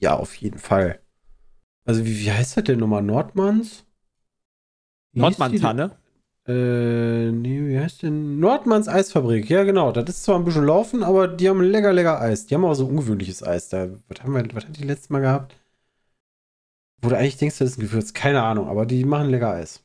Ja, 0.00 0.16
auf 0.16 0.34
jeden 0.36 0.58
Fall. 0.58 1.00
Also, 1.84 2.04
wie, 2.04 2.18
wie 2.20 2.32
heißt 2.32 2.56
das 2.56 2.64
denn 2.64 2.78
nochmal? 2.78 3.02
Nordmanns? 3.02 3.84
Nordmantanne. 5.12 5.96
Äh, 6.46 7.30
nee, 7.30 7.68
wie 7.68 7.78
heißt 7.78 8.02
denn? 8.02 8.40
Nordmanns 8.40 8.88
Eisfabrik. 8.88 9.48
Ja, 9.48 9.62
genau. 9.64 9.92
Das 9.92 10.08
ist 10.08 10.24
zwar 10.24 10.36
ein 10.38 10.44
bisschen 10.44 10.64
laufen, 10.64 11.04
aber 11.04 11.28
die 11.28 11.48
haben 11.48 11.62
lecker, 11.62 11.92
lecker 11.92 12.20
Eis. 12.20 12.46
Die 12.46 12.54
haben 12.54 12.64
auch 12.64 12.74
so 12.74 12.86
ungewöhnliches 12.86 13.42
Eis 13.42 13.68
da. 13.68 13.88
Was 14.08 14.22
haben 14.22 14.34
wir, 14.34 14.54
was 14.54 14.66
hat 14.66 14.76
die 14.76 14.84
letztes 14.84 15.10
Mal 15.10 15.20
gehabt? 15.20 15.54
Wo 17.00 17.10
du 17.10 17.16
eigentlich 17.16 17.36
denkst, 17.36 17.58
das 17.58 17.72
ist 17.72 17.78
ein 17.78 17.82
Gewürz. 17.82 18.12
Keine 18.12 18.42
Ahnung, 18.42 18.68
aber 18.68 18.86
die 18.86 19.04
machen 19.04 19.30
lecker 19.30 19.50
Eis. 19.52 19.84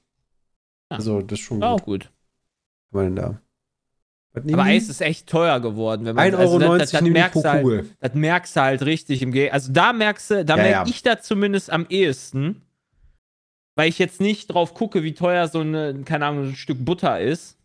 Ja. 0.92 0.98
Also, 0.98 1.22
das 1.22 1.40
ist 1.40 1.46
schon 1.46 1.62
Auch 1.62 1.84
gut. 1.84 2.06
gut. 2.06 2.12
Was 2.92 3.02
haben 3.02 3.16
wir 3.16 3.22
denn 3.22 3.34
da? 3.34 3.42
Aber? 4.54 4.64
Eis 4.64 4.90
ist 4.90 5.02
echt 5.02 5.28
teuer 5.28 5.60
geworden. 5.60 6.06
Wenn 6.06 6.16
man, 6.16 6.26
1,90 6.34 6.36
also 6.38 6.54
Euro 6.60 6.78
das, 6.78 6.92
das, 6.92 7.00
das, 7.02 7.10
merkst 7.10 7.34
pro 7.34 7.42
du 7.42 7.50
halt, 7.50 7.64
Kugel. 7.64 7.90
das 8.00 8.14
merkst 8.14 8.56
du 8.56 8.62
halt 8.62 8.82
richtig 8.84 9.22
im 9.22 9.32
Ge 9.32 9.50
Also 9.50 9.72
da 9.72 9.94
merkst 9.94 10.32
du, 10.32 10.46
da 10.46 10.56
Ja, 10.58 10.64
merke 10.64 10.72
ja. 10.72 10.86
ich 10.88 11.04
da 11.04 11.20
zumindest 11.20 11.72
am 11.72 11.86
ehesten, 11.90 12.62
weil 13.76 13.90
ich 13.90 14.00
jetzt 14.00 14.20
nicht 14.22 14.48
drauf 14.48 14.74
gucke, 14.74 15.04
wie 15.04 15.14
teuer 15.14 15.48
so 15.48 15.60
eine, 15.60 16.02
keine 16.04 16.26
Ahnung, 16.26 16.50
ein 16.50 16.56
Stück 16.56 16.84
Butter 16.84 17.20
ist. 17.20 17.58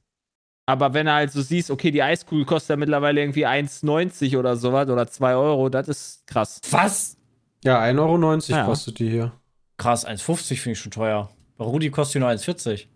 Aber 0.67 0.95
wenn 0.95 1.07
du 1.07 1.13
halt 1.13 1.33
so 1.33 1.43
siehst, 1.43 1.71
okay, 1.71 1.91
die 1.91 2.03
Eiskugel 2.03 2.45
kostet 2.45 2.71
ja 2.71 2.77
mittlerweile 2.77 3.21
irgendwie 3.21 3.47
1,90 3.47 4.39
oder 4.39 4.57
sowas 4.57 4.89
oder 4.89 5.07
2 5.09 5.35
Euro, 5.35 5.69
das 5.69 5.89
ist 5.89 6.27
krass. 6.27 6.61
Was? 6.71 7.17
Ja, 7.65 7.81
1,90 7.83 7.99
Euro 7.99 8.59
Ja. 8.61 8.65
kostet 8.65 8.99
die 8.99 9.11
hier. 9.11 9.33
Krass, 9.77 10.07
1,50 10.07 10.57
finde 10.61 10.73
ich 10.73 10.79
schon 10.79 10.93
teuer. 10.93 11.31
Bei 11.57 11.65
Rudi 11.65 11.91
kostet 11.91 12.15
die 12.17 12.19
nur 12.21 12.29
1,40. 12.29 12.87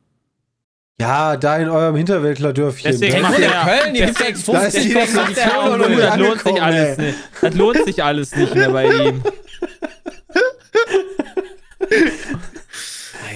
Ja, 0.98 1.36
da 1.36 1.58
in 1.58 1.68
eurem 1.68 1.94
Hinterwäldlerdörfchen. 1.96 2.90
Deswegen 2.90 3.20
macht 3.20 3.38
der- 3.38 3.50
Köln, 3.50 3.92
die 3.94 4.00
ist 4.00 4.18
1,50 4.18 4.82
die 4.82 4.92
kostet 4.94 5.14
macht 5.16 5.30
die 5.30 5.34
der 5.34 5.58
auch 5.58 5.64
Kohle. 5.66 5.78
noch 5.78 5.86
Gut, 5.88 5.96
nicht 5.96 6.02
das 6.02 6.16
lohnt 6.16 6.40
sich 6.44 6.62
alles 6.62 6.98
nicht. 6.98 7.18
Das 7.42 7.54
lohnt 7.54 7.84
sich 7.84 8.02
alles 8.02 8.36
nicht 8.36 8.54
mehr 8.54 8.70
bei 8.70 8.86
ihm. 8.86 9.22
Ey, 13.28 13.35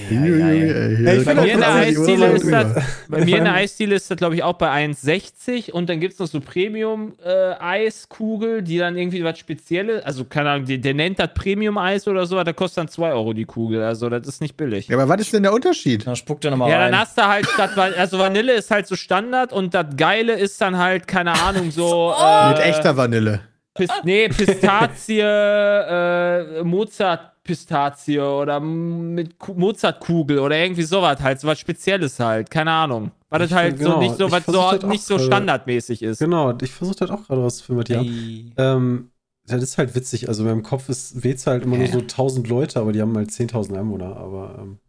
Bei 3.07 3.25
mir 3.25 3.37
in 3.37 3.43
der 3.43 3.53
Eisdiele 3.53 3.95
ist 3.95 4.09
das, 4.11 4.17
glaube 4.17 4.35
ich, 4.35 4.43
auch 4.43 4.53
bei 4.53 4.69
1,60 4.69 5.71
und 5.71 5.89
dann 5.89 5.99
gibt 5.99 6.13
es 6.13 6.19
noch 6.19 6.27
so 6.27 6.39
Premium-Eiskugel, 6.39 8.61
die 8.61 8.77
dann 8.77 8.95
irgendwie 8.97 9.23
was 9.23 9.39
Spezielles, 9.39 10.03
also 10.03 10.25
keine 10.25 10.49
Ahnung, 10.51 10.65
der, 10.67 10.77
der 10.79 10.93
nennt 10.93 11.19
das 11.19 11.29
Premium-Eis 11.33 12.07
oder 12.07 12.25
so, 12.25 12.41
da 12.43 12.53
kostet 12.53 12.77
dann 12.79 12.87
2 12.87 13.11
Euro 13.13 13.33
die 13.33 13.45
Kugel, 13.45 13.83
also 13.83 14.09
das 14.09 14.27
ist 14.27 14.41
nicht 14.41 14.57
billig. 14.57 14.87
Ja, 14.87 14.97
aber 14.97 15.07
was 15.09 15.21
ist 15.21 15.33
denn 15.33 15.43
der 15.43 15.53
Unterschied? 15.53 16.05
Dann 16.07 16.15
spuckt 16.15 16.43
er 16.45 16.51
nochmal 16.51 16.69
Ja, 16.69 16.79
rein. 16.79 16.91
dann 16.91 17.01
hast 17.01 17.17
du 17.17 17.27
halt 17.27 17.47
statt, 17.47 17.71
also 17.77 18.19
Vanille 18.19 18.53
ist 18.53 18.69
halt 18.71 18.87
so 18.87 18.95
Standard 18.95 19.51
und 19.53 19.73
das 19.73 19.85
Geile 19.97 20.33
ist 20.33 20.59
dann 20.61 20.77
halt, 20.77 21.07
keine 21.07 21.33
Ahnung, 21.41 21.71
so. 21.71 22.13
äh, 22.19 22.49
Mit 22.49 22.59
echter 22.59 22.95
Vanille. 22.97 23.41
Pis 23.73 23.89
nee, 24.03 24.27
Pistazie, 24.27 25.19
äh, 25.21 26.61
Mozart-Pistazie 27.47 28.19
oder 28.19 28.59
mit 28.59 29.37
Ku- 29.39 29.53
Mozartkugel 29.53 30.39
oder 30.39 30.57
irgendwie 30.57 30.83
sowas 30.83 31.19
halt, 31.21 31.39
so 31.39 31.47
was 31.47 31.59
Spezielles 31.59 32.19
halt, 32.19 32.49
keine 32.51 32.71
Ahnung. 32.71 33.11
Weil 33.29 33.39
das 33.39 33.51
halt 33.51 33.77
so 33.77 33.83
genau, 33.85 33.99
nicht 33.99 34.15
so, 34.17 34.31
was 34.31 34.45
so, 34.45 34.59
auch 34.61 34.83
nicht 34.83 35.03
so 35.03 35.17
standardmäßig 35.17 36.03
ist. 36.03 36.19
Genau, 36.19 36.55
ich 36.61 36.71
versuche 36.71 36.97
das 36.97 37.09
auch 37.11 37.25
gerade 37.25 37.43
was 37.43 37.63
die 37.65 37.95
haben. 37.95 38.07
Ey. 38.07 38.51
Ähm, 38.57 39.11
das 39.45 39.63
ist 39.63 39.77
halt 39.77 39.95
witzig. 39.95 40.27
Also 40.27 40.43
in 40.43 40.49
meinem 40.49 40.63
Kopf 40.63 40.89
ist 40.89 41.23
Wez 41.23 41.47
halt 41.47 41.63
immer 41.63 41.77
nur 41.77 41.87
so 41.87 41.99
1000 41.99 42.47
Leute, 42.47 42.79
aber 42.79 42.91
die 42.91 43.01
haben 43.01 43.15
halt 43.15 43.29
10.000 43.31 43.77
Einwohner. 43.77 44.15
Aber 44.17 44.55
ähm, 44.59 44.79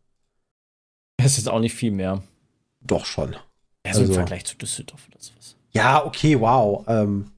Das 1.19 1.33
ist 1.33 1.37
jetzt 1.39 1.49
auch 1.49 1.61
nicht 1.61 1.75
viel 1.75 1.93
mehr. 1.93 2.23
doch 2.81 3.07
schon. 3.07 3.33
Ja, 3.87 3.95
so 3.95 4.01
Also- 4.01 4.13
im 4.13 4.15
Vergleich 4.15 4.45
zu 4.45 4.57
Düsseldorf 4.57 5.07
oder 5.09 5.21
sowas. 5.21 5.57
Ja, 5.73 6.05
okay, 6.05 6.39
wow. 6.39 6.85
Ähm, 6.89 7.31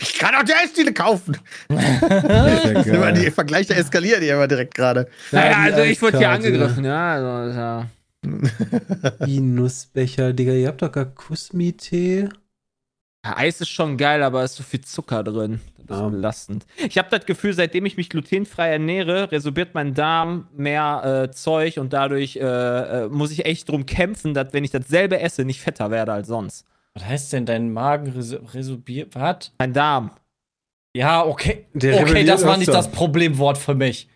Ich 0.00 0.18
kann 0.18 0.34
auch 0.34 0.42
die 0.44 0.52
Eisdiele 0.54 0.92
kaufen. 0.92 1.36
Immer 1.68 3.12
die. 3.12 3.30
Vergleiche 3.30 3.74
eskalieren 3.74 4.20
die 4.20 4.28
immer 4.28 4.46
direkt 4.48 4.74
gerade. 4.74 5.08
Naja, 5.32 5.50
Ja, 5.50 5.56
also 5.58 5.82
ich 5.82 6.00
wurde 6.02 6.18
hier 6.18 6.30
angegriffen, 6.30 6.84
ja. 6.84 7.12
Also, 7.14 7.58
ja. 7.58 7.86
Die 9.26 9.40
Nussbecher, 9.40 10.32
Digga, 10.32 10.52
ihr 10.52 10.68
habt 10.68 10.82
doch 10.82 10.90
gar 10.92 11.04
Kusmi-Tee. 11.04 12.28
Ja, 13.24 13.36
Eis 13.36 13.60
ist 13.60 13.68
schon 13.68 13.96
geil, 13.96 14.22
aber 14.22 14.42
es 14.42 14.52
ist 14.52 14.56
so 14.58 14.62
viel 14.64 14.80
Zucker 14.80 15.22
drin. 15.24 15.60
Das 15.86 15.96
ist 15.98 16.02
Ja. 16.02 16.08
belastend. 16.08 16.66
Ich 16.76 16.98
habe 16.98 17.08
das 17.10 17.26
Gefühl, 17.26 17.52
seitdem 17.54 17.86
ich 17.86 17.96
mich 17.96 18.10
glutenfrei 18.10 18.70
ernähre, 18.70 19.30
resorbiert 19.32 19.74
mein 19.74 19.94
Darm 19.94 20.48
mehr 20.56 21.26
äh, 21.28 21.30
Zeug 21.34 21.78
und 21.78 21.92
dadurch 21.92 22.36
äh, 22.36 22.40
äh, 22.42 23.08
muss 23.08 23.30
ich 23.30 23.46
echt 23.46 23.68
drum 23.68 23.86
kämpfen, 23.86 24.34
dass 24.34 24.52
wenn 24.52 24.64
ich 24.64 24.70
dasselbe 24.70 25.20
esse, 25.20 25.44
nicht 25.44 25.60
fetter 25.60 25.90
werde 25.90 26.12
als 26.12 26.28
sonst. 26.28 26.66
Was 26.98 27.06
heißt 27.06 27.32
denn 27.32 27.46
dein 27.46 27.72
Magen 27.72 28.12
reso- 28.12 28.40
resorbiert? 28.54 29.14
Was? 29.14 29.52
Mein 29.58 29.72
Darm. 29.72 30.10
Ja, 30.96 31.24
okay. 31.24 31.66
Der 31.74 32.00
okay, 32.00 32.24
das 32.24 32.44
war 32.44 32.56
nicht 32.56 32.72
das 32.72 32.90
Problemwort 32.90 33.56
für 33.56 33.74
mich. 33.74 34.08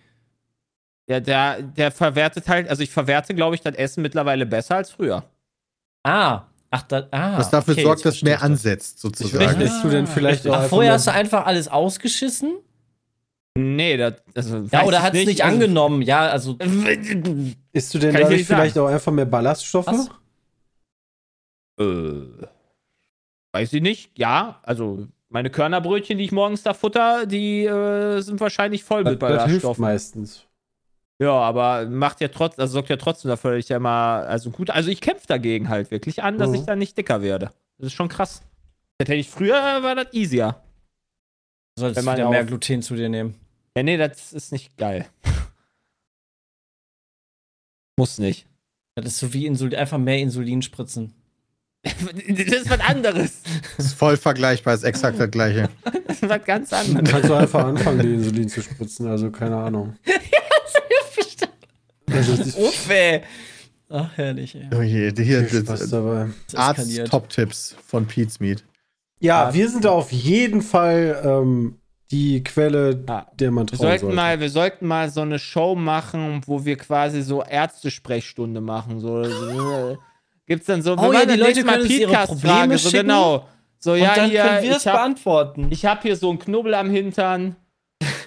Ja, 1.08 1.20
der, 1.20 1.62
der 1.62 1.92
verwertet 1.92 2.48
halt, 2.48 2.68
also 2.68 2.82
ich 2.82 2.90
verwerte, 2.90 3.34
glaube 3.34 3.54
ich, 3.54 3.60
das 3.60 3.76
Essen 3.76 4.02
mittlerweile 4.02 4.46
besser 4.46 4.76
als 4.76 4.90
früher. 4.90 5.24
Ah. 6.02 6.42
Ach, 6.70 6.82
da, 6.82 7.06
ah. 7.12 7.38
Was 7.38 7.50
dafür 7.50 7.74
okay, 7.74 7.82
sorgt, 7.84 8.04
dass 8.04 8.22
mehr 8.22 8.34
das. 8.36 8.42
ansetzt, 8.42 8.94
Ich 8.96 9.00
sozusagen. 9.02 9.44
weiß, 9.44 9.58
bist 9.58 9.84
du 9.84 9.88
denn 9.90 10.06
vielleicht 10.08 10.46
auch 10.48 10.54
Ach, 10.54 10.64
vorher 10.68 10.94
hast 10.94 11.06
du 11.06 11.12
einfach 11.12 11.46
alles 11.46 11.68
ausgeschissen? 11.68 12.54
Nee, 13.56 13.96
das, 13.98 14.14
also. 14.34 14.66
Ja, 14.72 14.84
oder 14.84 15.02
hat 15.02 15.14
es 15.14 15.26
nicht 15.26 15.42
also- 15.44 15.54
angenommen? 15.54 16.02
Ja, 16.02 16.22
also. 16.30 16.56
Isst 17.72 17.94
du 17.94 17.98
denn 17.98 18.12
Kann 18.12 18.22
ich 18.22 18.22
dadurch 18.22 18.38
nicht 18.38 18.46
sagen. 18.48 18.60
vielleicht 18.60 18.78
auch 18.78 18.86
einfach 18.86 19.12
mehr 19.12 19.26
Ballaststoffe? 19.26 19.86
Was? 19.86 20.08
Äh, 21.78 22.46
weiß 23.52 23.72
ich 23.74 23.82
nicht. 23.82 24.10
Ja, 24.18 24.60
also 24.62 25.06
meine 25.28 25.50
Körnerbrötchen, 25.50 26.18
die 26.18 26.24
ich 26.24 26.32
morgens 26.32 26.62
da 26.62 26.74
futter, 26.74 27.26
die 27.26 27.64
äh, 27.64 28.20
sind 28.20 28.40
wahrscheinlich 28.40 28.84
voll 28.84 29.04
mit 29.04 29.20
Das, 29.22 29.30
hilft 29.30 29.46
Ballaststoffen. 29.46 29.82
meistens. 29.82 30.46
Ja, 31.18 31.32
aber 31.32 31.86
macht 31.88 32.20
ja 32.20 32.28
trotzdem, 32.28 32.62
also 32.62 32.72
sorgt 32.72 32.88
ja 32.88 32.96
trotzdem 32.96 33.28
dafür, 33.28 33.52
dass 33.52 33.60
ich 33.60 33.68
ja 33.68 33.76
immer, 33.76 33.90
also 34.26 34.50
gut, 34.50 34.70
also 34.70 34.90
ich 34.90 35.00
kämpfe 35.00 35.26
dagegen 35.26 35.68
halt 35.68 35.90
wirklich 35.90 36.22
an, 36.22 36.36
dass 36.38 36.48
Mhm. 36.50 36.54
ich 36.56 36.62
dann 36.62 36.78
nicht 36.78 36.96
dicker 36.98 37.22
werde. 37.22 37.52
Das 37.78 37.88
ist 37.88 37.92
schon 37.92 38.08
krass. 38.08 38.42
Das 38.98 39.08
hätte 39.08 39.14
ich 39.14 39.30
früher, 39.30 39.54
war 39.82 39.94
das 39.94 40.12
easier. 40.12 40.56
Du 41.76 41.82
solltest 41.82 42.06
Wenn 42.06 42.18
man 42.18 42.30
mehr 42.30 42.44
Gluten 42.44 42.82
zu 42.82 42.94
dir 42.96 43.08
nehmen. 43.08 43.34
Ja, 43.76 43.82
nee, 43.82 43.96
das 43.96 44.32
ist 44.32 44.52
nicht 44.52 44.76
geil. 44.76 45.06
Muss 47.96 48.18
nicht. 48.18 48.46
Das 48.94 49.06
ist 49.06 49.18
so 49.18 49.32
wie 49.32 49.46
Insulin, 49.46 49.78
einfach 49.78 49.98
mehr 49.98 50.18
Insulin 50.18 50.62
spritzen. 50.62 51.14
Das 51.82 52.46
ist 52.62 52.70
was 52.70 52.80
anderes. 52.80 53.42
Das 53.76 53.86
ist 53.86 53.94
voll 53.94 54.16
vergleichbar, 54.16 54.74
ist 54.74 54.84
exakt 54.84 55.18
das 55.18 55.30
gleiche. 55.30 55.68
Das 56.06 56.22
ist 56.22 56.28
was 56.28 56.44
ganz 56.44 56.72
anderes. 56.72 57.10
kannst 57.10 57.28
du 57.28 57.34
einfach 57.34 57.64
anfangen, 57.64 57.98
die 58.00 58.14
Insulin 58.14 58.48
zu 58.48 58.62
spritzen. 58.62 59.08
Also 59.08 59.30
keine 59.30 59.56
Ahnung. 59.56 59.96
Also, 62.10 62.36
das 62.36 62.46
ist 62.48 62.58
Uffe! 62.58 63.22
Ach, 63.88 64.10
herrlich, 64.16 64.54
ey. 64.54 64.68
Oh 64.76 64.82
je, 64.82 65.12
hier 65.16 65.44
viel 65.46 65.60
Spaß 65.64 65.80
das 65.80 65.90
dabei. 65.90 66.28
Arzt-Top-Tipps 66.54 67.76
von 67.86 68.06
Pete's 68.06 68.38
Meat. 68.40 68.64
Ja, 69.20 69.54
wir 69.54 69.68
sind 69.68 69.84
da 69.84 69.90
auf 69.90 70.12
jeden 70.12 70.62
Fall 70.62 71.22
ähm, 71.24 71.78
die 72.10 72.42
Quelle, 72.42 73.02
Ja. 73.08 73.26
der 73.38 73.50
man 73.50 73.64
Wir 73.70 73.78
trauen 73.78 73.88
sollten, 73.88 74.00
sollte. 74.02 74.16
mal, 74.16 74.40
wir 74.40 74.50
sollten 74.50 74.86
mal 74.86 75.10
so 75.10 75.20
eine 75.22 75.38
Show 75.38 75.74
machen, 75.74 76.42
wo 76.46 76.64
wir 76.64 76.76
quasi 76.76 77.22
so 77.22 77.42
Ärztesprechstunde 77.42 78.60
machen. 78.60 79.00
So, 79.00 79.24
so, 79.24 79.98
gibt's 80.52 80.66
dann 80.66 80.82
so, 80.82 80.92
Oh 80.96 81.10
wir 81.12 81.20
ja, 81.20 81.26
die 81.26 81.36
Leute 81.40 81.64
Mal 81.64 81.72
können 81.72 81.82
uns 81.84 81.90
ihre 81.92 82.12
Podcast-Frage, 82.12 82.48
Probleme 82.58 82.78
so 82.78 82.90
schicken. 82.90 83.02
genau. 83.06 83.48
So, 83.78 83.92
Und 83.92 83.98
ja, 83.98 84.14
dann 84.14 84.30
hier, 84.30 84.42
können 84.42 84.62
wir 84.62 84.70
es 84.76 84.82
ich 84.82 84.86
habe 84.86 84.98
beantworten. 84.98 85.70
hab 85.72 86.02
hier 86.02 86.16
so 86.16 86.30
einen 86.30 86.38
Knubbel 86.38 86.74
am 86.74 86.90
Hintern. 86.90 87.56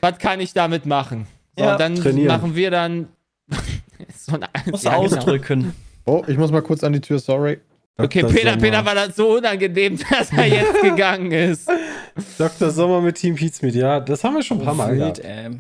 was 0.02 0.18
kann 0.18 0.40
ich 0.40 0.54
damit 0.54 0.86
machen? 0.86 1.28
So, 1.58 1.64
Ja, 1.64 1.72
und 1.74 1.80
dann 1.80 1.96
trainieren. 1.96 2.28
machen 2.28 2.56
wir 2.56 2.72
dann 2.72 3.08
so 4.18 4.34
ein 4.34 4.46
Muss 4.72 4.84
Ja, 4.84 4.92
genau. 4.92 5.04
ausdrücken. 5.04 5.74
Oh, 6.06 6.24
ich 6.28 6.38
muss 6.38 6.52
mal 6.52 6.62
kurz 6.62 6.84
an 6.84 6.94
die 6.94 7.02
Tür, 7.02 7.20
sorry. 7.20 7.60
Okay, 7.98 8.22
Dr. 8.22 8.34
Peter, 8.36 8.50
Sommer. 8.52 8.62
Peter 8.62 8.86
war 8.86 8.96
das 8.96 9.16
so 9.16 9.38
unangenehm, 9.38 9.98
dass 10.10 10.32
er 10.34 10.46
jetzt 10.48 10.82
gegangen 10.82 11.32
ist. 11.32 11.70
Dr. 12.38 12.70
Sommer 12.72 13.00
mit 13.02 13.16
Team 13.16 13.36
Pizmeet, 13.36 13.76
ja, 13.76 14.02
das 14.02 14.24
haben 14.24 14.36
wir 14.36 14.44
schon 14.44 14.60
ein 14.60 14.66
paar 14.66 14.76
Mal 14.76 14.98
gehabt. 14.98 15.20
ey. 15.20 15.52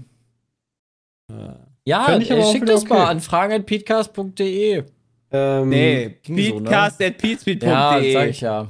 Ja, 1.85 2.15
äh, 2.17 2.21
schickt 2.21 2.63
wieder 2.63 2.73
das 2.73 2.83
mal 2.89 3.01
okay. 3.03 3.11
an 3.11 3.19
fragen.peatcast.de. 3.21 4.83
Ähm, 5.35 5.69
Nee, 5.69 6.17
ging 6.23 6.37
so, 6.37 6.59
ne? 6.59 6.69
beatcast.peatspeed.de. 6.69 7.69
Ja, 7.69 7.99
sag 8.13 8.29
ich 8.29 8.41
ja. 8.41 8.67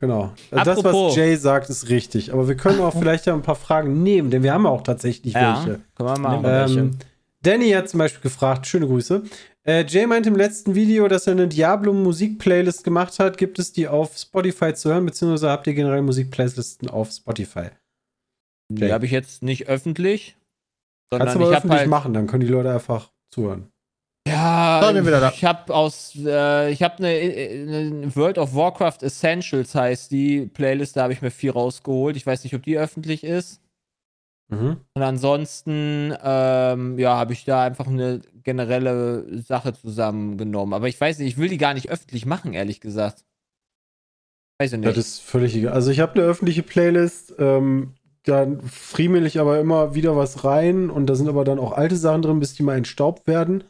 Genau. 0.00 0.32
Also 0.50 0.64
das, 0.64 0.78
Apropos. 0.78 1.10
was 1.10 1.16
Jay 1.16 1.36
sagt, 1.36 1.70
ist 1.70 1.88
richtig. 1.88 2.32
Aber 2.32 2.46
wir 2.48 2.56
können 2.56 2.80
auch 2.80 2.92
vielleicht 2.98 3.26
ja 3.26 3.34
ein 3.34 3.42
paar 3.42 3.56
Fragen 3.56 4.02
nehmen, 4.02 4.30
denn 4.30 4.42
wir 4.42 4.52
haben 4.52 4.66
auch 4.66 4.82
tatsächlich 4.82 5.34
Ja, 5.34 5.56
welche. 5.66 5.80
können 5.96 6.22
wir 6.22 6.42
wir. 6.42 6.42
welche. 6.42 6.78
Ähm, 6.80 6.98
Danny 7.42 7.70
hat 7.70 7.88
zum 7.88 7.98
Beispiel 7.98 8.22
gefragt, 8.22 8.66
schöne 8.66 8.86
Grüße. 8.86 9.22
Äh, 9.64 9.84
Jay 9.86 10.06
meinte 10.06 10.28
im 10.28 10.36
letzten 10.36 10.74
Video, 10.74 11.08
dass 11.08 11.26
er 11.26 11.32
eine 11.32 11.46
Diablo-Musik-Playlist 11.48 12.84
gemacht 12.84 13.18
hat. 13.18 13.36
Gibt 13.38 13.58
es 13.58 13.72
die 13.72 13.86
auf 13.88 14.16
Spotify 14.16 14.72
zu 14.74 14.90
hören, 14.90 15.04
beziehungsweise 15.04 15.50
habt 15.50 15.66
ihr 15.66 15.74
generell 15.74 16.02
Musik-Playlisten 16.02 16.88
auf 16.88 17.10
Spotify? 17.10 17.68
Die 18.70 18.92
habe 18.92 19.06
ich 19.06 19.12
jetzt 19.12 19.42
nicht 19.42 19.68
öffentlich. 19.68 20.36
Kannst 21.10 21.34
du 21.34 21.40
aber 21.40 21.50
öffentlich 21.56 21.80
halt. 21.80 21.88
machen, 21.88 22.12
dann 22.12 22.26
können 22.26 22.42
die 22.44 22.52
Leute 22.52 22.70
einfach 22.70 23.10
zuhören. 23.30 23.68
Ja, 24.28 24.80
So, 24.84 24.92
bin 24.92 25.06
wieder 25.06 25.20
da. 25.20 25.30
ich 25.30 25.44
habe 25.44 25.74
aus, 25.74 26.12
äh, 26.16 26.70
ich 26.70 26.82
habe 26.82 26.98
eine, 26.98 27.08
eine 27.08 28.16
World 28.16 28.38
of 28.38 28.54
Warcraft 28.54 29.02
Essentials 29.02 29.74
heißt 29.74 30.10
die 30.10 30.46
Playlist, 30.46 30.96
da 30.96 31.02
habe 31.04 31.12
ich 31.12 31.22
mir 31.22 31.30
viel 31.30 31.50
rausgeholt. 31.50 32.16
Ich 32.16 32.26
weiß 32.26 32.44
nicht, 32.44 32.54
ob 32.54 32.62
die 32.62 32.78
öffentlich 32.78 33.24
ist. 33.24 33.60
Mhm. 34.50 34.78
Und 34.94 35.02
ansonsten, 35.02 36.14
ähm, 36.22 36.98
ja, 36.98 37.16
habe 37.16 37.32
ich 37.32 37.44
da 37.44 37.64
einfach 37.64 37.86
eine 37.86 38.22
generelle 38.42 39.42
Sache 39.42 39.74
zusammengenommen. 39.74 40.72
Aber 40.72 40.88
ich 40.88 40.98
weiß 40.98 41.18
nicht, 41.18 41.28
ich 41.28 41.38
will 41.38 41.48
die 41.48 41.58
gar 41.58 41.74
nicht 41.74 41.90
öffentlich 41.90 42.24
machen, 42.24 42.54
ehrlich 42.54 42.80
gesagt. 42.80 43.24
Weiß 44.58 44.72
ich 44.72 44.78
nicht. 44.78 44.88
Das 44.88 44.96
ist 44.96 45.20
völlig 45.20 45.54
egal. 45.54 45.74
Also 45.74 45.90
ich 45.90 46.00
habe 46.00 46.14
eine 46.14 46.22
öffentliche 46.22 46.62
Playlist, 46.62 47.34
ähm, 47.38 47.94
da 48.24 48.46
friemel 48.66 49.26
ich 49.26 49.38
aber 49.38 49.60
immer 49.60 49.94
wieder 49.94 50.16
was 50.16 50.44
rein 50.44 50.90
und 50.90 51.06
da 51.06 51.14
sind 51.14 51.28
aber 51.28 51.44
dann 51.44 51.58
auch 51.58 51.72
alte 51.72 51.96
Sachen 51.96 52.22
drin, 52.22 52.40
bis 52.40 52.54
die 52.54 52.62
mal 52.62 52.76
entstaubt 52.76 53.26
werden. 53.26 53.64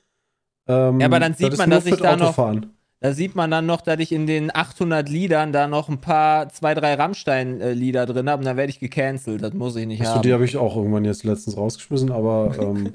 Ähm, 0.69 1.01
Ja, 1.01 1.07
aber 1.07 1.19
dann 1.21 1.35
sieht 1.35 1.53
ist 1.53 1.59
man, 1.59 1.71
dass 1.71 1.87
ich 1.87 1.97
da 1.97 2.17
noch- 2.17 2.27
Autofahren. 2.29 2.75
Da 3.01 3.13
sieht 3.13 3.37
man 3.37 3.49
dann 3.51 3.65
noch, 3.65 3.81
dass 3.81 4.01
ich 4.01 4.11
in 4.11 4.27
den 4.27 4.55
800 4.55 5.09
Liedern 5.09 5.53
da 5.53 5.69
noch 5.69 5.89
ein 5.89 6.01
paar, 6.01 6.49
zwei, 6.49 6.75
drei 6.75 6.95
Rammstein-Lieder 6.95 8.07
drin 8.07 8.29
habe 8.29 8.41
und 8.41 8.45
dann 8.45 8.57
werde 8.57 8.71
ich 8.71 8.81
gecancelt. 8.81 9.41
Das 9.41 9.53
muss 9.55 9.77
ich 9.77 9.87
nicht 9.87 10.01
Achso, 10.01 10.15
haben. 10.15 10.23
die 10.23 10.33
habe 10.33 10.45
ich 10.45 10.57
auch 10.57 10.77
irgendwann 10.77 11.05
jetzt 11.05 11.23
letztens 11.23 11.57
rausgeschmissen, 11.57 12.11
aber 12.11 12.57
ähm, 12.61 12.93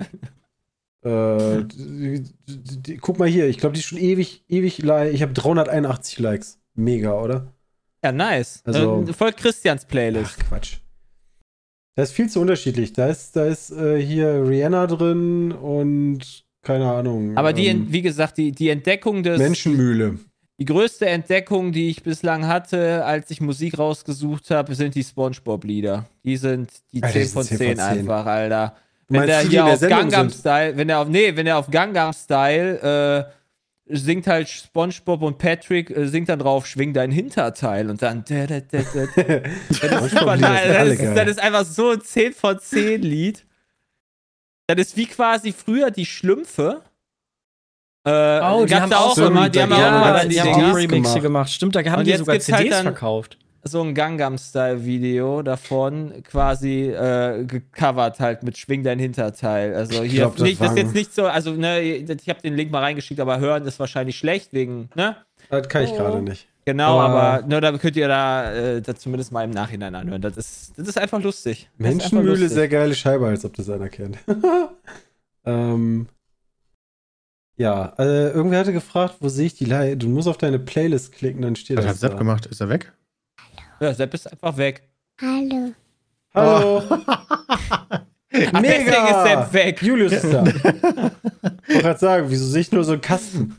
äh, 1.05 1.63
die, 1.63 2.23
die, 2.47 2.81
die, 2.81 2.97
guck 2.97 3.17
mal 3.17 3.29
hier, 3.29 3.47
ich 3.47 3.57
glaube, 3.57 3.73
die 3.73 3.79
ist 3.79 3.85
schon 3.87 3.97
ewig, 3.97 4.43
ewig, 4.49 4.79
ich 4.83 5.21
habe 5.21 5.33
381 5.33 6.19
Likes. 6.19 6.59
Mega, 6.75 7.13
oder? 7.21 7.53
ja, 8.03 8.11
nice. 8.11 8.61
Also- 8.65 9.05
äh, 9.07 9.13
folgt 9.13 9.39
Christians 9.39 9.85
Playlist. 9.85 10.35
Ach, 10.41 10.49
Quatsch. 10.49 10.77
Das 11.95 12.09
ist 12.09 12.15
viel 12.15 12.27
zu 12.29 12.41
unterschiedlich. 12.41 12.91
Da 12.91 13.07
ist, 13.07 13.35
da 13.37 13.45
ist 13.45 13.71
äh, 13.71 14.01
hier 14.01 14.45
Rihanna 14.47 14.87
drin 14.87 15.51
und 15.53 16.42
keine 16.63 16.91
Ahnung. 16.91 17.37
Aber 17.37 17.53
die, 17.53 17.67
ähm, 17.67 17.87
wie 17.89 18.01
gesagt, 18.01 18.37
die, 18.37 18.51
die 18.51 18.69
Entdeckung 18.69 19.21
des. 19.21 19.37
Menschenmühle. 19.37 20.17
Die 20.59 20.65
größte 20.65 21.07
Entdeckung, 21.07 21.71
die 21.71 21.89
ich 21.89 22.03
bislang 22.03 22.47
hatte, 22.47 23.03
als 23.05 23.29
ich 23.31 23.41
Musik 23.41 23.77
rausgesucht 23.77 24.51
habe, 24.51 24.75
sind 24.75 24.95
die 24.95 25.03
Spongebob-Lieder. 25.03 26.05
Die 26.23 26.37
sind 26.37 26.69
die 26.91 27.03
Alter, 27.03 27.13
10 27.13 27.23
die 27.23 27.29
von 27.29 27.43
sind 27.43 27.57
10, 27.57 27.67
10 27.67 27.77
von 27.77 27.85
10. 27.85 27.99
einfach, 27.99 28.25
Alter. 28.25 28.75
Du 29.07 29.15
Wenn 29.15 29.27
der 29.27 29.39
hier 29.41 29.49
der 29.49 29.65
auf 29.65 29.79
Sendung 29.79 29.99
Gangnam 29.99 30.29
sind? 30.29 30.39
Style, 30.39 30.77
wenn 30.77 30.89
er 30.89 30.99
auf, 30.99 31.07
nee, 31.09 31.35
wenn 31.35 31.47
er 31.47 31.57
auf 31.57 31.69
Gangnam 31.69 32.13
Style 32.13 33.27
äh, 33.27 33.95
singt 33.97 34.27
halt 34.27 34.47
Spongebob 34.47 35.21
und 35.23 35.37
Patrick 35.37 35.89
äh, 35.89 36.07
singt 36.07 36.29
dann 36.29 36.39
drauf, 36.39 36.65
schwing 36.65 36.93
dein 36.93 37.11
Hinterteil 37.11 37.89
und 37.89 38.01
dann. 38.01 38.23
Da, 38.27 38.47
da, 38.47 38.59
da, 38.61 38.77
ist, 40.83 41.01
ist, 41.01 41.17
das 41.17 41.27
ist 41.27 41.39
einfach 41.41 41.65
so 41.65 41.89
ein 41.89 42.01
10 42.01 42.33
von 42.33 42.59
10 42.59 43.01
Lied. 43.01 43.45
Das 44.67 44.77
ist 44.79 44.97
wie 44.97 45.05
quasi 45.05 45.51
früher 45.51 45.91
die 45.91 46.05
Schlümpfe. 46.05 46.81
Äh, 48.05 48.39
Oh, 48.41 48.65
die 48.65 48.75
haben 48.75 48.89
da 48.89 48.97
auch 48.99 49.15
so 49.15 49.27
immer, 49.27 49.49
die 49.49 49.61
haben 49.61 49.71
ja, 49.71 49.77
auch 50.01 50.09
immer 50.19 50.25
die 50.27 50.41
haben 50.41 50.49
auch 50.71 50.75
Remixe 50.75 50.87
gemacht. 50.89 51.21
gemacht. 51.21 51.51
Stimmt, 51.51 51.75
da 51.75 51.83
haben 51.85 51.99
Und 51.99 52.07
die 52.07 52.15
sogar 52.15 52.33
halt 52.33 52.41
CDs 52.43 52.69
dann- 52.69 52.83
verkauft. 52.83 53.37
so 53.65 53.81
ein 53.81 53.93
Gangnam-Style-Video 53.95 55.41
davon 55.41 56.21
quasi 56.23 56.89
äh, 56.89 57.45
gecovert 57.45 58.19
halt 58.19 58.43
mit 58.43 58.57
Schwing 58.57 58.83
dein 58.83 58.99
Hinterteil. 58.99 59.73
Also 59.73 60.03
hier, 60.03 60.19
glaub, 60.21 60.35
das 60.35 60.43
nicht, 60.43 60.59
das 60.61 60.65
ist 60.71 60.75
waren- 60.75 60.85
jetzt 60.85 60.95
nicht 60.95 61.15
so, 61.15 61.27
also 61.27 61.51
ne, 61.51 61.79
ich 61.81 62.29
habe 62.29 62.41
den 62.41 62.55
Link 62.55 62.71
mal 62.71 62.79
reingeschickt, 62.81 63.21
aber 63.21 63.39
hören 63.39 63.65
ist 63.65 63.79
wahrscheinlich 63.79 64.17
schlecht 64.17 64.51
wegen, 64.51 64.89
ne? 64.95 65.15
Das 65.49 65.69
kann 65.69 65.83
ich 65.85 65.91
gerade 65.93 66.21
nicht. 66.21 66.47
Genau, 66.65 66.99
Aber- 66.99 67.21
aber 67.39 67.47
ne, 67.47 67.59
da 67.61 67.77
könnt 67.77 67.95
ihr 67.97 68.07
da, 68.07 68.53
äh, 68.53 68.81
da 68.81 68.95
zumindest 68.95 69.31
mal 69.31 69.43
im 69.43 69.51
Nachhinein 69.51 69.95
anhören. 69.95 70.21
Das 70.21 70.37
ist, 70.37 70.73
das 70.77 70.87
ist 70.87 70.97
einfach 70.97 71.21
lustig. 71.21 71.69
Das 71.77 71.87
ist 71.87 71.93
einfach 71.93 72.01
Menschenmühle, 72.11 72.29
lustig. 72.31 72.49
sehr 72.51 72.67
geile 72.69 72.95
Scheibe, 72.95 73.27
als 73.27 73.43
ob 73.43 73.53
das 73.55 73.69
einer 73.69 73.89
kennt. 73.89 74.17
ähm, 75.45 76.07
ja, 77.57 77.93
äh, 77.99 78.29
irgendwer 78.29 78.59
hatte 78.59 78.73
gefragt, 78.73 79.15
wo 79.19 79.29
sehe 79.29 79.45
ich 79.47 79.55
die 79.55 79.65
Leihe? 79.65 79.97
Du 79.97 80.07
musst 80.07 80.27
auf 80.27 80.37
deine 80.37 80.57
Playlist 80.59 81.11
klicken, 81.11 81.41
dann 81.41 81.55
steht 81.55 81.77
Was 81.77 81.85
das 81.85 81.93
hat 81.95 81.99
Sepp 81.99 82.11
da. 82.13 82.17
gemacht? 82.17 82.45
Ist 82.45 82.61
er 82.61 82.69
weg? 82.69 82.93
Ja, 83.79 83.93
Sepp 83.93 84.13
ist 84.13 84.31
einfach 84.31 84.55
weg. 84.57 84.87
Hallo. 85.21 85.71
Hallo. 86.33 86.81
Ach, 88.45 88.61
deswegen 88.61 88.87
ist 89.07 89.23
Sepp 89.23 89.53
weg. 89.53 89.81
Julius 89.83 90.13
ist 90.13 90.33
da. 90.33 90.43
ich 90.47 90.63
wollte 90.63 91.11
gerade 91.67 91.99
sagen, 91.99 92.25
wieso 92.29 92.45
sehe 92.47 92.61
ich 92.61 92.71
nur 92.71 92.83
so 92.83 92.93
einen 92.93 93.01
Kasten? 93.01 93.57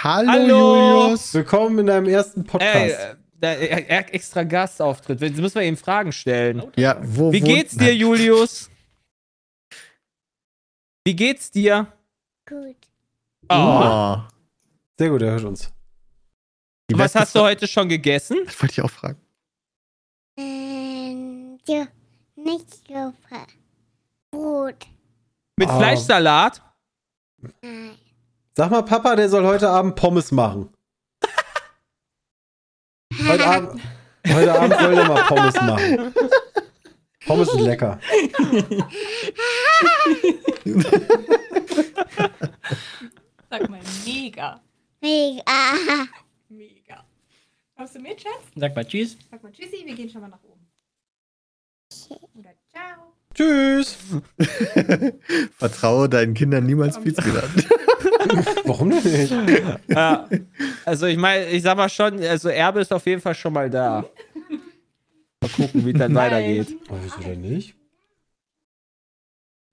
Hallo, 0.00 0.30
Hallo. 0.30 1.02
Julius. 1.06 1.34
Willkommen 1.34 1.80
in 1.80 1.86
deinem 1.86 2.06
ersten 2.06 2.44
Podcast. 2.44 2.76
Ey, 2.76 2.90
äh, 2.92 3.16
da, 3.40 3.96
hat 3.96 4.10
extra 4.10 4.44
Gastauftritt. 4.44 5.20
Jetzt 5.20 5.38
müssen 5.38 5.56
wir 5.56 5.62
ihm 5.66 5.76
Fragen 5.76 6.12
stellen. 6.12 6.70
Ja, 6.76 6.98
wo, 7.02 7.32
Wie 7.32 7.42
wo, 7.42 7.46
geht's 7.46 7.76
dir, 7.76 7.92
Julius? 7.92 8.70
Wie 11.04 11.16
geht's 11.16 11.50
dir? 11.50 11.92
Gut. 12.48 12.76
Oh. 13.48 13.54
Oh. 13.54 14.16
Sehr 14.98 15.10
gut, 15.10 15.22
er 15.22 15.32
hört 15.32 15.44
uns. 15.44 15.72
Die 16.90 16.96
Was 16.98 17.16
hast 17.16 17.34
du 17.34 17.40
heute 17.40 17.66
schon 17.66 17.88
gegessen? 17.88 18.38
Das 18.44 18.60
wollte 18.62 18.72
ich 18.74 18.82
auch 18.82 18.90
fragen. 18.90 19.20
Ähm, 20.38 21.58
ja, 21.66 21.88
nicht 22.36 22.70
so 22.86 23.12
viel. 23.28 23.46
Brot. 24.30 24.86
Mit 25.56 25.68
Ah. 25.68 25.76
Fleischsalat? 25.78 26.62
Nein. 27.62 27.87
Sag 28.58 28.70
mal, 28.72 28.82
Papa, 28.82 29.14
der 29.14 29.28
soll 29.28 29.46
heute 29.46 29.70
Abend 29.70 29.94
Pommes 29.94 30.32
machen. 30.32 30.70
Heute 33.28 33.46
Abend, 33.46 33.80
heute 34.26 34.52
Abend 34.52 34.74
soll 34.80 34.96
der 34.96 35.06
mal 35.06 35.22
Pommes 35.28 35.54
machen. 35.54 36.12
Pommes 37.24 37.52
sind 37.52 37.60
lecker. 37.60 38.00
Sag 43.48 43.70
mal, 43.70 43.78
mega. 44.04 44.60
Mega. 45.00 45.72
Mega. 46.48 47.04
Kommst 47.76 47.94
du 47.94 48.00
mit, 48.00 48.20
Schatz? 48.20 48.42
Sag 48.56 48.74
mal 48.74 48.84
Tschüss. 48.84 49.16
Sag 49.30 49.40
mal 49.40 49.52
Tschüssi, 49.52 49.86
wir 49.86 49.94
gehen 49.94 50.10
schon 50.10 50.20
mal 50.20 50.30
nach 50.30 50.42
oben. 50.42 50.66
Oder 52.34 52.50
ciao. 52.72 53.14
Tschüss. 53.34 53.96
Vertraue 55.58 56.08
deinen 56.08 56.34
Kindern 56.34 56.66
niemals 56.66 57.00
Pizza. 57.00 57.22
Warum 58.64 58.90
denn 58.90 59.02
nicht? 59.02 59.32
Ja. 59.88 60.28
Also 60.84 61.06
ich 61.06 61.16
meine, 61.16 61.46
ich 61.46 61.62
sag 61.62 61.76
mal 61.76 61.88
schon, 61.88 62.22
also 62.22 62.48
Erbe 62.48 62.80
ist 62.80 62.92
auf 62.92 63.06
jeden 63.06 63.20
Fall 63.20 63.34
schon 63.34 63.52
mal 63.52 63.70
da. 63.70 64.04
Mal 65.40 65.48
gucken, 65.50 65.86
wie 65.86 65.92
es 65.92 65.98
dann 65.98 66.14
weitergeht. 66.14 66.76
Oh, 66.90 66.96
wieso 67.02 67.20
denn 67.20 67.40
nicht? 67.40 67.74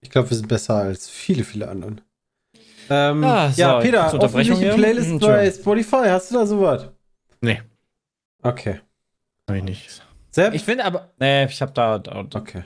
Ich 0.01 0.09
glaube, 0.09 0.29
wir 0.29 0.37
sind 0.37 0.47
besser 0.47 0.75
als 0.75 1.09
viele, 1.09 1.43
viele 1.43 1.67
anderen. 1.67 2.01
Ähm, 2.89 3.23
Ah, 3.23 3.49
so, 3.51 3.61
ja, 3.61 3.79
Peter, 3.79 4.13
öffentliche 4.21 4.53
hier. 4.55 4.73
Playlist 4.75 5.09
Hm, 5.09 5.19
bei. 5.19 5.49
Spotify. 5.51 6.03
Hast 6.07 6.29
du 6.31 6.35
da 6.35 6.45
sowas? 6.45 6.89
Nee. 7.41 7.61
Okay. 8.43 8.79
Kann 9.47 9.57
ich 9.57 9.63
nicht. 9.63 10.01
Sepp? 10.29 10.53
Ich 10.53 10.63
finde 10.63 10.85
aber, 10.85 11.11
Nee, 11.19 11.45
ich 11.45 11.61
hab 11.61 11.73
da, 11.73 11.97
da 11.97 12.19
okay. 12.35 12.63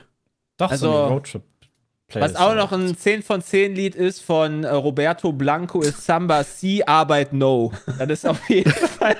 doch 0.58 0.70
Also, 0.70 0.92
so 0.92 0.98
eine 1.04 1.14
Roadtrip. 2.14 2.22
was 2.22 2.36
auch 2.36 2.54
noch 2.54 2.72
ein 2.72 2.96
10 2.96 3.22
von 3.22 3.42
10 3.42 3.74
Lied 3.74 3.94
ist 3.94 4.22
von 4.22 4.64
äh, 4.64 4.70
Roberto 4.70 5.32
Blanco 5.32 5.80
ist 5.80 6.04
Samba 6.04 6.44
Si 6.44 6.82
Arbeit 6.84 7.32
No. 7.32 7.72
Das 7.98 8.08
ist 8.10 8.26
auf 8.26 8.48
jeden 8.48 8.70
Fall. 8.98 9.16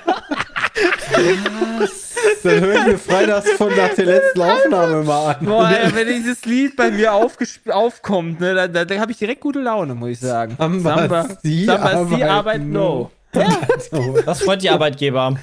Dann 2.43 2.59
höre 2.59 2.75
ich 2.75 2.85
mir 2.85 2.97
freitags 2.97 3.51
von 3.53 3.75
nach 3.75 3.93
der 3.93 4.05
letzten 4.05 4.41
Aufnahme 4.41 5.03
mal 5.03 5.35
an. 5.35 5.45
Boah, 5.45 5.69
ey, 5.69 5.93
wenn 5.93 6.07
dieses 6.07 6.45
Lied 6.45 6.75
bei 6.75 6.91
mir 6.91 7.13
aufkommt, 7.13 8.39
ne, 8.39 8.53
dann, 8.53 8.73
dann, 8.73 8.87
dann 8.87 8.99
habe 8.99 9.11
ich 9.11 9.17
direkt 9.17 9.41
gute 9.41 9.59
Laune, 9.59 9.95
muss 9.95 10.09
ich 10.11 10.19
sagen. 10.19 10.55
Samba 10.57 11.27
Samba 11.43 11.89
Arbeit 11.89 12.23
Arbeit 12.23 12.61
No. 12.61 12.79
No. 12.79 13.11
Das 14.25 14.41
freut 14.41 14.61
die 14.61 14.69
Arbeitgeber. 14.69 15.35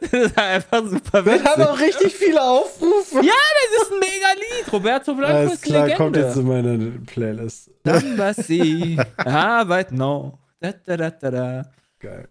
das 0.00 0.12
ist 0.12 0.38
einfach 0.38 0.84
super 0.88 1.22
Das 1.22 1.44
hat 1.44 1.58
witzig. 1.58 1.66
auch 1.70 1.80
richtig 1.80 2.14
viele 2.14 2.42
Aufrufe. 2.42 3.16
Ja, 3.16 3.32
das 3.32 3.82
ist 3.82 3.92
ein 3.92 3.98
mega 4.00 4.26
Lied. 4.36 4.72
Roberto 4.72 5.14
Blanco 5.14 5.36
Alles 5.36 5.52
ist 5.54 5.62
klar, 5.62 5.86
Legende. 5.86 5.96
kommt 6.04 6.16
jetzt 6.16 6.36
in 6.36 6.46
meine 6.48 6.78
Playlist. 7.06 7.70
Dambassi, 7.82 8.98
Arbeit 9.16 9.92
no. 9.92 10.38
Da, 10.60 10.72
da, 10.84 10.96
da, 10.96 11.10
da, 11.10 11.30
da. 11.30 11.62
Geil. 12.00 12.28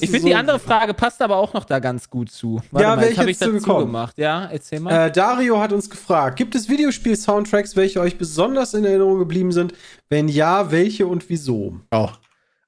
Ich 0.00 0.10
finde, 0.10 0.26
die 0.28 0.34
andere 0.34 0.60
Frage 0.60 0.94
passt 0.94 1.20
aber 1.22 1.36
auch 1.36 1.54
noch 1.54 1.64
da 1.64 1.80
ganz 1.80 2.08
gut 2.08 2.30
zu. 2.30 2.60
Warte 2.70 2.84
Ja, 2.84 2.96
wäre 3.00 3.10
jetzt 3.10 3.18
ich 3.26 3.38
dazu 3.38 3.52
zugekommen. 3.54 3.86
gemacht. 3.86 4.16
Ja, 4.16 4.48
erzähl 4.52 4.78
mal. 4.78 5.06
Äh, 5.08 5.10
Dario 5.10 5.58
hat 5.58 5.72
uns 5.72 5.90
gefragt, 5.90 6.36
gibt 6.36 6.54
es 6.54 6.68
Videospiel-Soundtracks, 6.68 7.74
welche 7.74 8.00
euch 8.00 8.16
besonders 8.16 8.74
in 8.74 8.84
Erinnerung 8.84 9.18
geblieben 9.18 9.50
sind? 9.50 9.72
Wenn 10.08 10.28
ja, 10.28 10.70
welche 10.70 11.06
und 11.08 11.28
wieso? 11.28 11.80
Auch. 11.90 12.12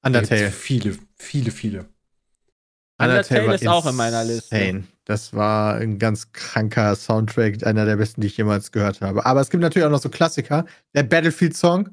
Da 0.03 0.09
Undertale. 0.09 0.41
gibt's 0.45 0.57
Viele, 0.57 0.97
viele, 1.21 1.51
viele. 1.51 1.87
Undertale 3.01 3.47
war 3.47 3.55
ist 3.55 3.67
auch 3.67 3.87
in 3.87 3.95
meiner 3.97 4.25
Liste. 4.25 4.85
Das 5.07 5.33
war 5.33 5.77
ein 5.77 5.99
ganz 5.99 6.33
kranker 6.33 6.95
Soundtrack, 6.95 7.67
einer 7.67 7.87
der 7.87 7.97
besten, 7.97 8.21
die 8.21 8.27
ich 8.27 8.37
jemals 8.37 8.73
gehört 8.73 9.01
habe. 9.01 9.25
Aber 9.25 9.41
es 9.41 9.49
gibt 9.51 9.63
natürlich 9.63 9.87
auch 9.87 9.91
noch 9.91 10.03
so 10.03 10.11
Klassiker. 10.11 10.67
Der 10.95 11.03
Battlefield-Song, 11.03 11.89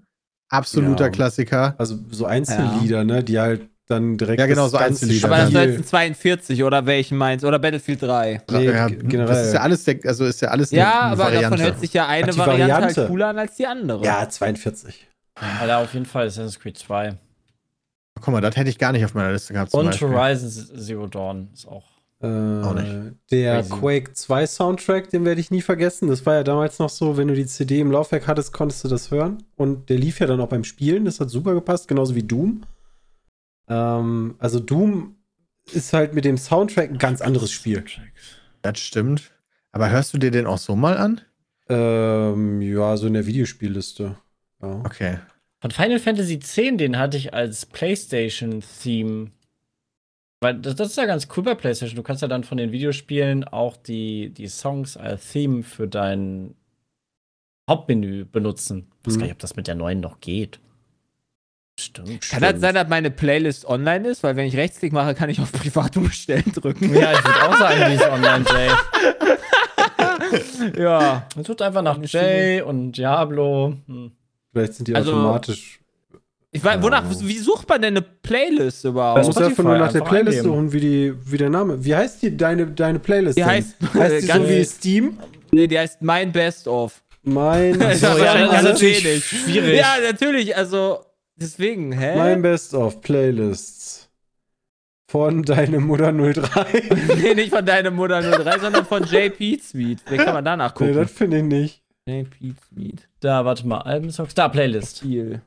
absoluter 0.49 1.05
Ja. 1.05 1.09
Klassiker. 1.11 1.75
Also 1.77 1.97
so 2.11 2.25
Einzellieder, 2.25 3.03
ne, 3.05 3.23
die 3.23 3.39
halt 3.39 3.69
dann 3.87 4.17
direkt 4.17 4.39
Ja, 4.41 4.47
genau, 4.47 4.67
so 4.67 4.75
Einzellieder. 4.75 5.27
aber 5.29 5.37
das 5.37 5.53
war 5.53 5.63
jetzt 5.63 5.77
ein 5.77 5.85
42 5.85 6.63
oder 6.63 6.85
welchen 6.85 7.17
meinst 7.17 7.45
Oder 7.45 7.57
Battlefield 7.57 8.01
3. 8.01 8.41
Nee, 8.51 8.65
ja, 8.65 8.87
generell. 8.87 9.27
Das 9.27 9.47
ist 9.47 9.53
ja 9.53 9.61
alles, 9.61 9.83
der, 9.85 9.99
also 10.03 10.25
ist 10.25 10.41
ja 10.41 10.49
alles 10.49 10.71
Ja, 10.71 11.03
eine 11.03 11.11
aber 11.13 11.23
Variante. 11.23 11.49
davon 11.49 11.61
hört 11.65 11.79
sich 11.79 11.93
ja 11.93 12.05
eine 12.07 12.35
Variante, 12.37 12.73
Variante. 12.73 12.99
halt 13.01 13.09
cooler 13.09 13.27
an 13.29 13.37
als 13.39 13.55
die 13.55 13.65
andere. 13.65 14.03
ja, 14.03 14.27
42. 14.27 15.07
Alter, 15.61 15.77
auf 15.77 15.93
jeden 15.93 16.05
Fall 16.05 16.27
Assassin's 16.27 16.59
Creed 16.59 16.77
2. 16.77 17.17
Guck 18.21 18.33
mal, 18.33 18.41
das 18.41 18.55
hätte 18.55 18.69
ich 18.69 18.77
gar 18.77 18.91
nicht 18.91 19.05
auf 19.05 19.13
meiner 19.13 19.31
Liste 19.31 19.53
gehabt. 19.53 19.73
Und 19.73 19.85
Beispiel. 19.85 20.09
Horizon 20.09 20.49
Zero 20.49 21.07
Dawn 21.07 21.49
ist 21.53 21.67
auch. 21.67 21.85
Äh, 22.19 22.27
nicht. 22.27 23.15
Der 23.31 23.61
Crazy. 23.61 23.69
Quake 23.69 24.13
2 24.13 24.47
Soundtrack, 24.47 25.09
den 25.11 25.23
werde 25.23 25.39
ich 25.39 25.51
nie 25.51 25.61
vergessen. 25.61 26.07
Das 26.07 26.25
war 26.25 26.35
ja 26.35 26.43
damals 26.43 26.79
noch 26.79 26.89
so, 26.89 27.15
wenn 27.15 27.27
du 27.27 27.35
die 27.35 27.45
CD 27.45 27.79
im 27.79 27.91
Laufwerk 27.91 28.27
hattest, 28.27 28.53
konntest 28.53 28.83
du 28.83 28.87
das 28.87 29.11
hören. 29.11 29.43
Und 29.55 29.89
der 29.89 29.97
lief 29.97 30.19
ja 30.19 30.25
dann 30.25 30.41
auch 30.41 30.49
beim 30.49 30.63
Spielen. 30.63 31.05
Das 31.05 31.19
hat 31.19 31.29
super 31.29 31.53
gepasst, 31.53 31.87
genauso 31.87 32.15
wie 32.15 32.23
Doom. 32.23 32.63
Ähm, 33.67 34.35
also 34.39 34.59
Doom 34.59 35.15
ist 35.71 35.93
halt 35.93 36.13
mit 36.13 36.25
dem 36.25 36.37
Soundtrack 36.37 36.89
ein 36.89 36.97
ganz 36.97 37.21
anderes 37.21 37.51
Spiel. 37.51 37.83
Das 38.61 38.79
stimmt. 38.79 39.31
Aber 39.71 39.89
hörst 39.91 40.13
du 40.13 40.17
dir 40.17 40.31
den 40.31 40.47
auch 40.47 40.57
so 40.57 40.75
mal 40.75 40.97
an? 40.97 41.21
Ähm, 41.69 42.61
ja, 42.61 42.97
so 42.97 43.07
in 43.07 43.13
der 43.13 43.25
Videospielliste. 43.25 44.15
Ja. 44.61 44.81
Okay. 44.85 45.19
Von 45.59 45.71
Final 45.71 45.99
Fantasy 45.99 46.33
X, 46.35 46.53
den 46.55 46.97
hatte 46.99 47.17
ich 47.17 47.33
als 47.33 47.65
PlayStation-Theme. 47.65 49.31
Weil 50.39 50.59
das, 50.59 50.75
das 50.75 50.89
ist 50.89 50.97
ja 50.97 51.05
ganz 51.05 51.27
cool 51.35 51.43
bei 51.43 51.55
PlayStation. 51.55 51.95
Du 51.95 52.03
kannst 52.03 52.21
ja 52.21 52.27
dann 52.27 52.43
von 52.43 52.57
den 52.59 52.71
Videospielen 52.71 53.43
auch 53.43 53.75
die, 53.75 54.29
die 54.29 54.47
Songs 54.47 54.95
als 54.95 55.31
Theme 55.31 55.63
für 55.63 55.87
dein 55.87 56.53
Hauptmenü 57.69 58.25
benutzen. 58.25 58.91
Ich 59.01 59.07
weiß 59.07 59.15
Mhm. 59.15 59.19
gar 59.19 59.25
nicht, 59.25 59.33
ob 59.33 59.39
das 59.39 59.55
mit 59.55 59.67
der 59.67 59.75
neuen 59.75 59.99
noch 59.99 60.19
geht. 60.19 60.59
Stimmt. 61.79 62.21
Kann 62.29 62.41
das 62.41 62.59
sein, 62.59 62.73
dass 62.75 62.87
meine 62.87 63.11
Playlist 63.11 63.65
online 63.65 64.07
ist? 64.09 64.23
Weil 64.23 64.35
wenn 64.35 64.47
ich 64.47 64.55
Rechtsklick 64.57 64.93
mache, 64.93 65.13
kann 65.15 65.29
ich 65.29 65.39
auf 65.39 65.51
Privat 65.51 65.95
umstellen 65.97 66.51
drücken. 66.53 66.93
Ja, 66.93 67.13
ich 67.13 67.23
würde 67.23 67.43
auch 67.49 67.57
sagen, 67.57 67.81
die 67.87 67.95
ist 67.95 68.07
online, 68.07 68.45
Jay. 68.49 68.71
ja. 70.83 71.27
Man 71.35 71.45
tut 71.45 71.61
einfach 71.61 71.81
nach 71.81 71.99
Jay 72.03 72.61
und 72.61 72.93
Diablo. 72.93 73.75
Hm. 73.87 74.11
Vielleicht 74.57 74.73
sind 74.75 74.87
die 74.87 74.95
Also- 74.95 75.11
automatisch. 75.13 75.79
Ich 76.49 76.63
weiß, 76.63 76.81
wonach, 76.81 77.03
wie 77.21 77.37
sucht 77.37 77.67
man 77.69 77.81
denn 77.81 77.97
eine 77.97 78.01
Playlist 78.01 78.85
überhaupt? 78.85 79.21
Du 79.21 79.27
musst 79.27 79.37
einfach 79.41 79.63
nur 79.63 79.77
nach 79.77 79.91
der 79.91 80.01
Playlist 80.01 80.43
suchen, 80.43 80.71
wie, 80.71 80.79
die, 80.79 81.13
wie 81.25 81.37
der 81.37 81.49
Name. 81.49 81.83
Wie 81.83 81.93
heißt 81.93 82.21
die, 82.23 82.35
deine, 82.35 82.65
deine 82.67 82.99
Playlist? 82.99 83.37
Die 83.37 83.41
denn? 83.41 83.49
heißt, 83.51 83.75
heißt 83.93 84.23
die 84.23 84.27
ganz- 84.27 84.43
so 84.43 84.49
wie 84.49 84.63
Steam? 84.63 85.17
Nee, 85.51 85.67
die 85.67 85.77
heißt 85.77 86.01
Mein 86.01 86.31
Best 86.31 86.67
of. 86.67 87.03
Mein, 87.23 87.77
Das 87.79 87.95
ist 87.97 88.01
ja, 88.01 88.17
wahrscheinlich 88.17 88.49
das 88.51 88.63
ist 88.63 88.69
natürlich 88.69 89.25
schwierig. 89.25 89.77
Ja, 89.77 89.95
natürlich, 90.01 90.55
also 90.55 90.99
deswegen, 91.35 91.91
hä? 91.91 92.15
mein 92.15 92.41
Best 92.41 92.73
of 92.73 93.01
Playlists. 93.01 94.09
Von 95.09 95.43
deine 95.43 95.79
Mutter 95.79 96.11
03. 96.11 96.83
nee, 97.21 97.33
nicht 97.35 97.49
von 97.53 97.65
deiner 97.65 97.91
Mutter 97.91 98.21
03, 98.21 98.59
sondern 98.59 98.85
von 98.85 99.03
JP 99.03 99.59
Sweet. 99.61 99.99
Wen 100.09 100.17
kann 100.17 100.33
man 100.33 100.43
danach 100.45 100.73
nee, 100.73 100.87
gucken? 100.87 100.95
das 100.95 101.11
finde 101.11 101.37
ich 101.37 101.43
nicht. 101.43 101.83
JP 102.07 102.53
Sweet. 102.69 103.06
Da, 103.19 103.45
warte 103.45 103.65
mal, 103.67 103.79
Albensongs. 103.79 104.33
Da, 104.35 104.47
Playlist. 104.49 104.99
Viel. 104.99 105.41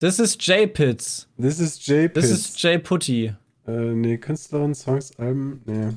Das 0.00 0.18
ist 0.18 0.44
J-Pits. 0.46 1.28
Das 1.36 1.58
ist 1.58 1.86
J. 1.86 2.16
Das 2.16 2.30
ist 2.30 2.60
J-Putty. 2.62 3.32
Äh, 3.66 3.70
nee, 3.70 4.16
Künstlerin, 4.18 4.74
Songs, 4.74 5.16
Alben, 5.18 5.62
nee. 5.66 5.90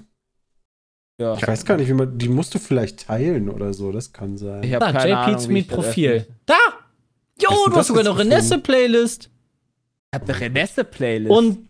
Ja. 1.20 1.36
Ich 1.36 1.48
weiß 1.48 1.66
gar 1.66 1.78
nicht, 1.78 1.88
wie 1.88 1.94
man. 1.94 2.18
Die 2.18 2.30
musst 2.30 2.54
du 2.56 2.60
vielleicht 2.60 3.06
teilen 3.08 3.48
oder 3.50 3.74
so, 3.74 3.92
das 3.92 4.12
kann 4.12 4.38
sein. 4.38 4.64
Ich 4.64 4.74
hab 4.74 4.80
Da, 4.80 4.92
keine 4.92 5.12
JP 5.12 5.18
Ahnung, 5.20 5.40
wie 5.40 5.44
Smith 5.44 5.62
ich 5.62 5.68
das 5.68 5.76
Profil. 5.76 6.28
Da! 6.48 6.56
Jo, 7.40 7.70
du 7.70 7.76
hast 7.76 7.88
sogar 7.88 8.04
noch 8.04 8.18
Renesse-Playlist. 8.18 9.26
Ich 9.26 10.20
hab 10.20 10.28
eine 10.28 10.40
Renesse-Playlist. 10.40 11.32
Und, 11.32 11.68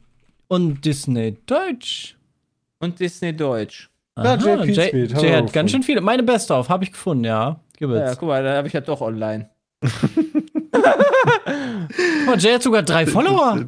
und 0.48 0.84
Disney 0.86 1.38
Deutsch. 1.46 2.18
und 2.80 3.00
Disney 3.00 3.36
Deutsch. 3.36 3.90
Ja, 4.18 4.24
Aha, 4.24 4.36
J.P. 4.36 4.72
J, 4.72 4.90
Smith, 4.90 5.14
haben 5.14 5.24
J 5.24 5.32
wir 5.32 5.38
hat 5.38 5.54
ganz 5.54 5.72
schön 5.72 5.84
viele. 5.84 6.02
Meine 6.02 6.24
Best-of 6.24 6.70
habe 6.70 6.84
ich 6.86 6.92
gefunden, 6.92 7.26
ja. 7.26 7.60
Gib 7.82 7.90
Ja, 7.90 8.14
guck 8.14 8.28
mal, 8.30 8.44
da 8.44 8.58
habe 8.58 8.68
ich 8.68 8.74
ja 8.76 8.82
doch 8.82 9.02
online. 9.02 9.50
Mal, 12.28 12.38
Jay 12.38 12.54
hat 12.54 12.62
sogar 12.62 12.84
drei 12.84 13.08
Follower. 13.08 13.66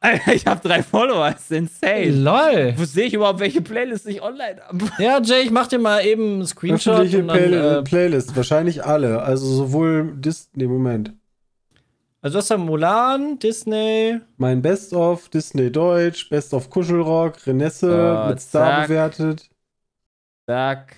Alter, 0.00 0.32
ich 0.34 0.46
habe 0.46 0.60
drei 0.66 0.80
Follower, 0.84 1.32
das 1.32 1.42
ist 1.42 1.50
insane. 1.50 2.10
Lol. 2.10 2.74
Wo 2.76 2.84
sehe 2.84 3.06
ich 3.06 3.14
überhaupt, 3.14 3.40
welche 3.40 3.60
Playlist 3.60 4.06
ich 4.06 4.22
online 4.22 4.60
habe? 4.64 4.78
Ja, 5.02 5.20
Jay, 5.20 5.40
ich 5.42 5.50
mach 5.50 5.66
dir 5.66 5.80
mal 5.80 6.06
eben 6.06 6.34
einen 6.34 6.46
Screenshot. 6.46 6.94
Öffentliche 6.94 7.18
Und 7.18 7.28
dann, 7.28 7.36
Play 7.36 7.78
äh, 7.78 7.82
Playlist, 7.82 8.36
wahrscheinlich 8.36 8.84
alle. 8.84 9.22
Also 9.22 9.44
sowohl 9.46 10.12
Dis. 10.14 10.50
Nee, 10.54 10.68
Moment. 10.68 11.14
also, 12.22 12.34
du 12.34 12.38
hast 12.38 12.52
da 12.52 12.58
Mulan, 12.58 13.40
Disney. 13.40 14.20
Mein 14.36 14.62
Best 14.62 14.92
of, 14.92 15.28
Disney 15.30 15.72
Deutsch, 15.72 16.28
Best 16.30 16.54
of 16.54 16.70
Kuschelrock, 16.70 17.44
Renesse 17.44 17.80
So, 18.24 18.28
mit 18.28 18.40
Star 18.40 18.76
zack. 18.76 18.86
bewertet. 18.86 19.50
Zack. 20.46 20.94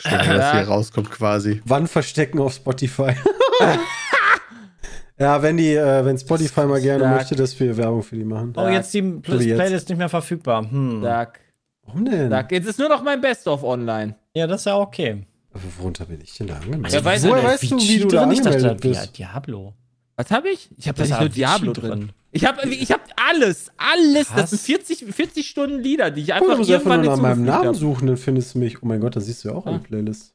Schön, 0.00 0.18
dass 0.18 0.26
das 0.26 0.52
hier 0.58 0.68
rauskommt 0.68 1.10
quasi. 1.10 1.62
Wann 1.64 1.86
verstecken 1.86 2.40
auf 2.40 2.54
Spotify? 2.54 3.14
ja, 5.18 5.42
wenn 5.42 5.56
die, 5.56 5.74
äh, 5.74 6.04
wenn 6.04 6.18
Spotify 6.18 6.64
mal 6.66 6.80
gerne 6.80 7.04
Zack. 7.04 7.14
möchte, 7.14 7.36
dass 7.36 7.58
wir 7.58 7.76
Werbung 7.76 8.02
für 8.02 8.16
die 8.16 8.24
machen. 8.24 8.52
Oh, 8.56 8.68
jetzt 8.68 8.92
die 8.94 9.02
Pl 9.02 9.42
jetzt. 9.42 9.58
Playlist 9.58 9.88
nicht 9.88 9.98
mehr 9.98 10.08
verfügbar. 10.08 10.68
Hm. 10.68 11.02
Zack. 11.02 11.40
Warum 11.84 12.04
denn? 12.04 12.30
Zack. 12.30 12.52
Jetzt 12.52 12.66
ist 12.66 12.78
nur 12.78 12.88
noch 12.88 13.02
mein 13.02 13.20
Best 13.20 13.46
of 13.46 13.62
online. 13.62 14.16
Ja, 14.34 14.46
das 14.46 14.62
ist 14.62 14.66
ja 14.66 14.76
okay. 14.76 15.26
Aber 15.52 15.62
worunter 15.78 16.06
bin 16.06 16.20
ich 16.20 16.36
denn 16.36 16.48
da 16.48 16.56
angemeldet? 16.56 16.92
Ja, 16.92 17.04
weiß 17.04 17.28
Woher 17.28 17.44
weißt 17.44 17.70
du, 17.70 17.78
wie 17.78 17.98
du 18.00 18.08
da 18.08 18.22
drin? 18.22 18.32
Ich 18.32 18.40
dachte, 18.40 18.56
angemeldet 18.56 18.84
ja, 18.84 19.00
bist? 19.00 19.18
Diablo. 19.18 19.74
Was 20.16 20.30
habe 20.30 20.48
ich? 20.50 20.68
Ich 20.76 20.86
habe 20.88 20.96
da 20.96 21.02
Das 21.02 21.10
nicht 21.10 21.20
nur 21.20 21.28
Diablo 21.28 21.72
drin. 21.72 22.12
Ich 22.30 22.44
habe 22.44 22.68
ich 22.68 22.90
hab 22.90 23.00
alles, 23.30 23.70
alles. 23.76 24.28
Krass. 24.28 24.40
Das 24.42 24.50
sind 24.50 24.60
40, 24.62 25.04
40 25.14 25.48
Stunden 25.48 25.78
Lieder, 25.80 26.10
die 26.10 26.22
ich 26.22 26.30
Oh, 26.30 26.34
einfach 26.34 26.50
einfach 26.58 26.68
irgendwann 26.68 27.00
nur 27.02 27.10
nach 27.16 27.22
meinem 27.22 27.44
Namen 27.44 27.68
hab. 27.68 27.76
suchen, 27.76 28.06
dann 28.08 28.16
findest 28.16 28.54
du 28.54 28.58
mich. 28.58 28.82
Oh 28.82 28.86
mein 28.86 29.00
Gott, 29.00 29.14
da 29.16 29.20
siehst 29.20 29.44
du 29.44 29.48
ja 29.48 29.54
auch 29.54 29.66
eine 29.66 29.76
Ah. 29.76 29.80
Playlist. 29.80 30.34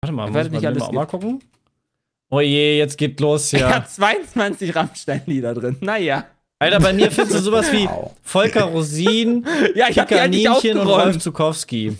Warte 0.00 0.12
mal, 0.14 0.28
Ich 0.28 0.34
muss 0.34 0.50
nicht 0.50 0.66
alles 0.66 0.82
auch 0.82 0.92
mal 0.92 1.06
gucken? 1.06 1.40
Oh 2.30 2.40
je, 2.40 2.78
jetzt 2.78 2.98
geht 2.98 3.20
los 3.20 3.52
Ich 3.52 3.58
hier. 3.60 3.72
habe 3.74 3.86
22 3.86 4.74
Rammstein-Lieder 4.74 5.54
drin. 5.54 5.76
Naja. 5.80 6.26
Alter, 6.58 6.80
bei 6.80 6.92
mir 6.92 7.10
findest 7.10 7.38
du 7.38 7.42
sowas 7.42 7.70
wie. 7.72 7.88
Volker 8.22 8.64
Rosin, 8.64 9.46
Ja, 9.74 9.86
ich 9.90 9.96
Kaninchen 9.96 10.78
und 10.78 10.86
Rolf. 10.86 11.18
Zukowski. 11.18 11.96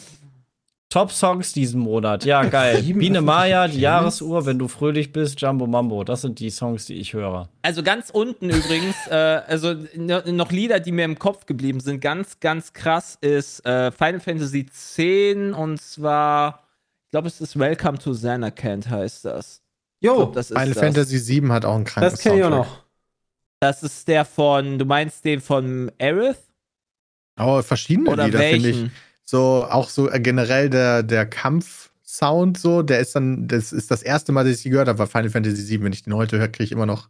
Top-Songs 0.88 1.52
diesen 1.52 1.80
Monat. 1.80 2.24
Ja, 2.24 2.44
geil. 2.44 2.80
Sieben 2.82 3.00
Biene 3.00 3.20
Maya, 3.20 3.66
die 3.66 3.80
Jahresuhr, 3.80 4.46
wenn 4.46 4.58
du 4.58 4.68
fröhlich 4.68 5.12
bist, 5.12 5.40
Jumbo 5.40 5.66
Mambo. 5.66 6.04
Das 6.04 6.22
sind 6.22 6.38
die 6.38 6.50
Songs, 6.50 6.86
die 6.86 6.94
ich 6.94 7.12
höre. 7.12 7.48
Also 7.62 7.82
ganz 7.82 8.10
unten 8.10 8.50
übrigens, 8.50 8.94
äh, 9.10 9.14
also 9.14 9.74
no- 9.96 10.22
noch 10.32 10.52
Lieder, 10.52 10.78
die 10.80 10.92
mir 10.92 11.04
im 11.04 11.18
Kopf 11.18 11.44
geblieben 11.46 11.80
sind, 11.80 12.00
ganz, 12.00 12.38
ganz 12.40 12.72
krass 12.72 13.18
ist 13.20 13.66
äh, 13.66 13.90
Final 13.90 14.20
Fantasy 14.20 14.60
X 14.60 14.96
und 15.58 15.80
zwar, 15.80 16.62
ich 17.06 17.10
glaube, 17.10 17.28
es 17.28 17.40
ist 17.40 17.58
Welcome 17.58 17.98
to 17.98 18.12
Xanarkand 18.12 18.88
heißt 18.88 19.24
das. 19.24 19.62
Jo, 20.00 20.14
glaub, 20.16 20.32
das 20.34 20.50
ist 20.50 20.58
Final 20.58 20.74
das. 20.74 20.82
Fantasy 20.82 21.42
VII 21.42 21.48
hat 21.48 21.64
auch 21.64 21.74
einen 21.74 21.84
kranken 21.84 22.10
das 22.10 22.20
kenne 22.20 22.38
ich 22.38 22.44
auch 22.44 22.50
noch. 22.50 22.84
Das 23.58 23.82
ist 23.82 24.06
der 24.06 24.24
von, 24.24 24.78
du 24.78 24.84
meinst 24.84 25.24
den 25.24 25.40
von 25.40 25.90
Aerith? 25.98 26.36
Oh, 27.40 27.60
verschiedene 27.62 28.10
Oder 28.10 28.26
Lieder, 28.26 28.38
finde 28.38 28.68
ich. 28.68 28.90
So, 29.28 29.66
auch 29.68 29.88
so 29.88 30.08
äh, 30.10 30.20
generell 30.20 30.70
der, 30.70 31.02
der 31.02 31.26
Kampf-Sound, 31.26 32.58
so, 32.58 32.82
der 32.82 33.00
ist 33.00 33.16
dann, 33.16 33.48
das 33.48 33.72
ist 33.72 33.90
das 33.90 34.02
erste 34.02 34.30
Mal, 34.32 34.44
dass 34.44 34.56
ich 34.58 34.62
die 34.62 34.70
gehört 34.70 34.88
habe, 34.88 35.00
war 35.00 35.08
Final 35.08 35.30
Fantasy 35.30 35.68
VII. 35.68 35.82
Wenn 35.82 35.92
ich 35.92 36.04
den 36.04 36.14
heute 36.14 36.38
höre, 36.38 36.48
kriege 36.48 36.64
ich 36.64 36.72
immer 36.72 36.86
noch. 36.86 37.08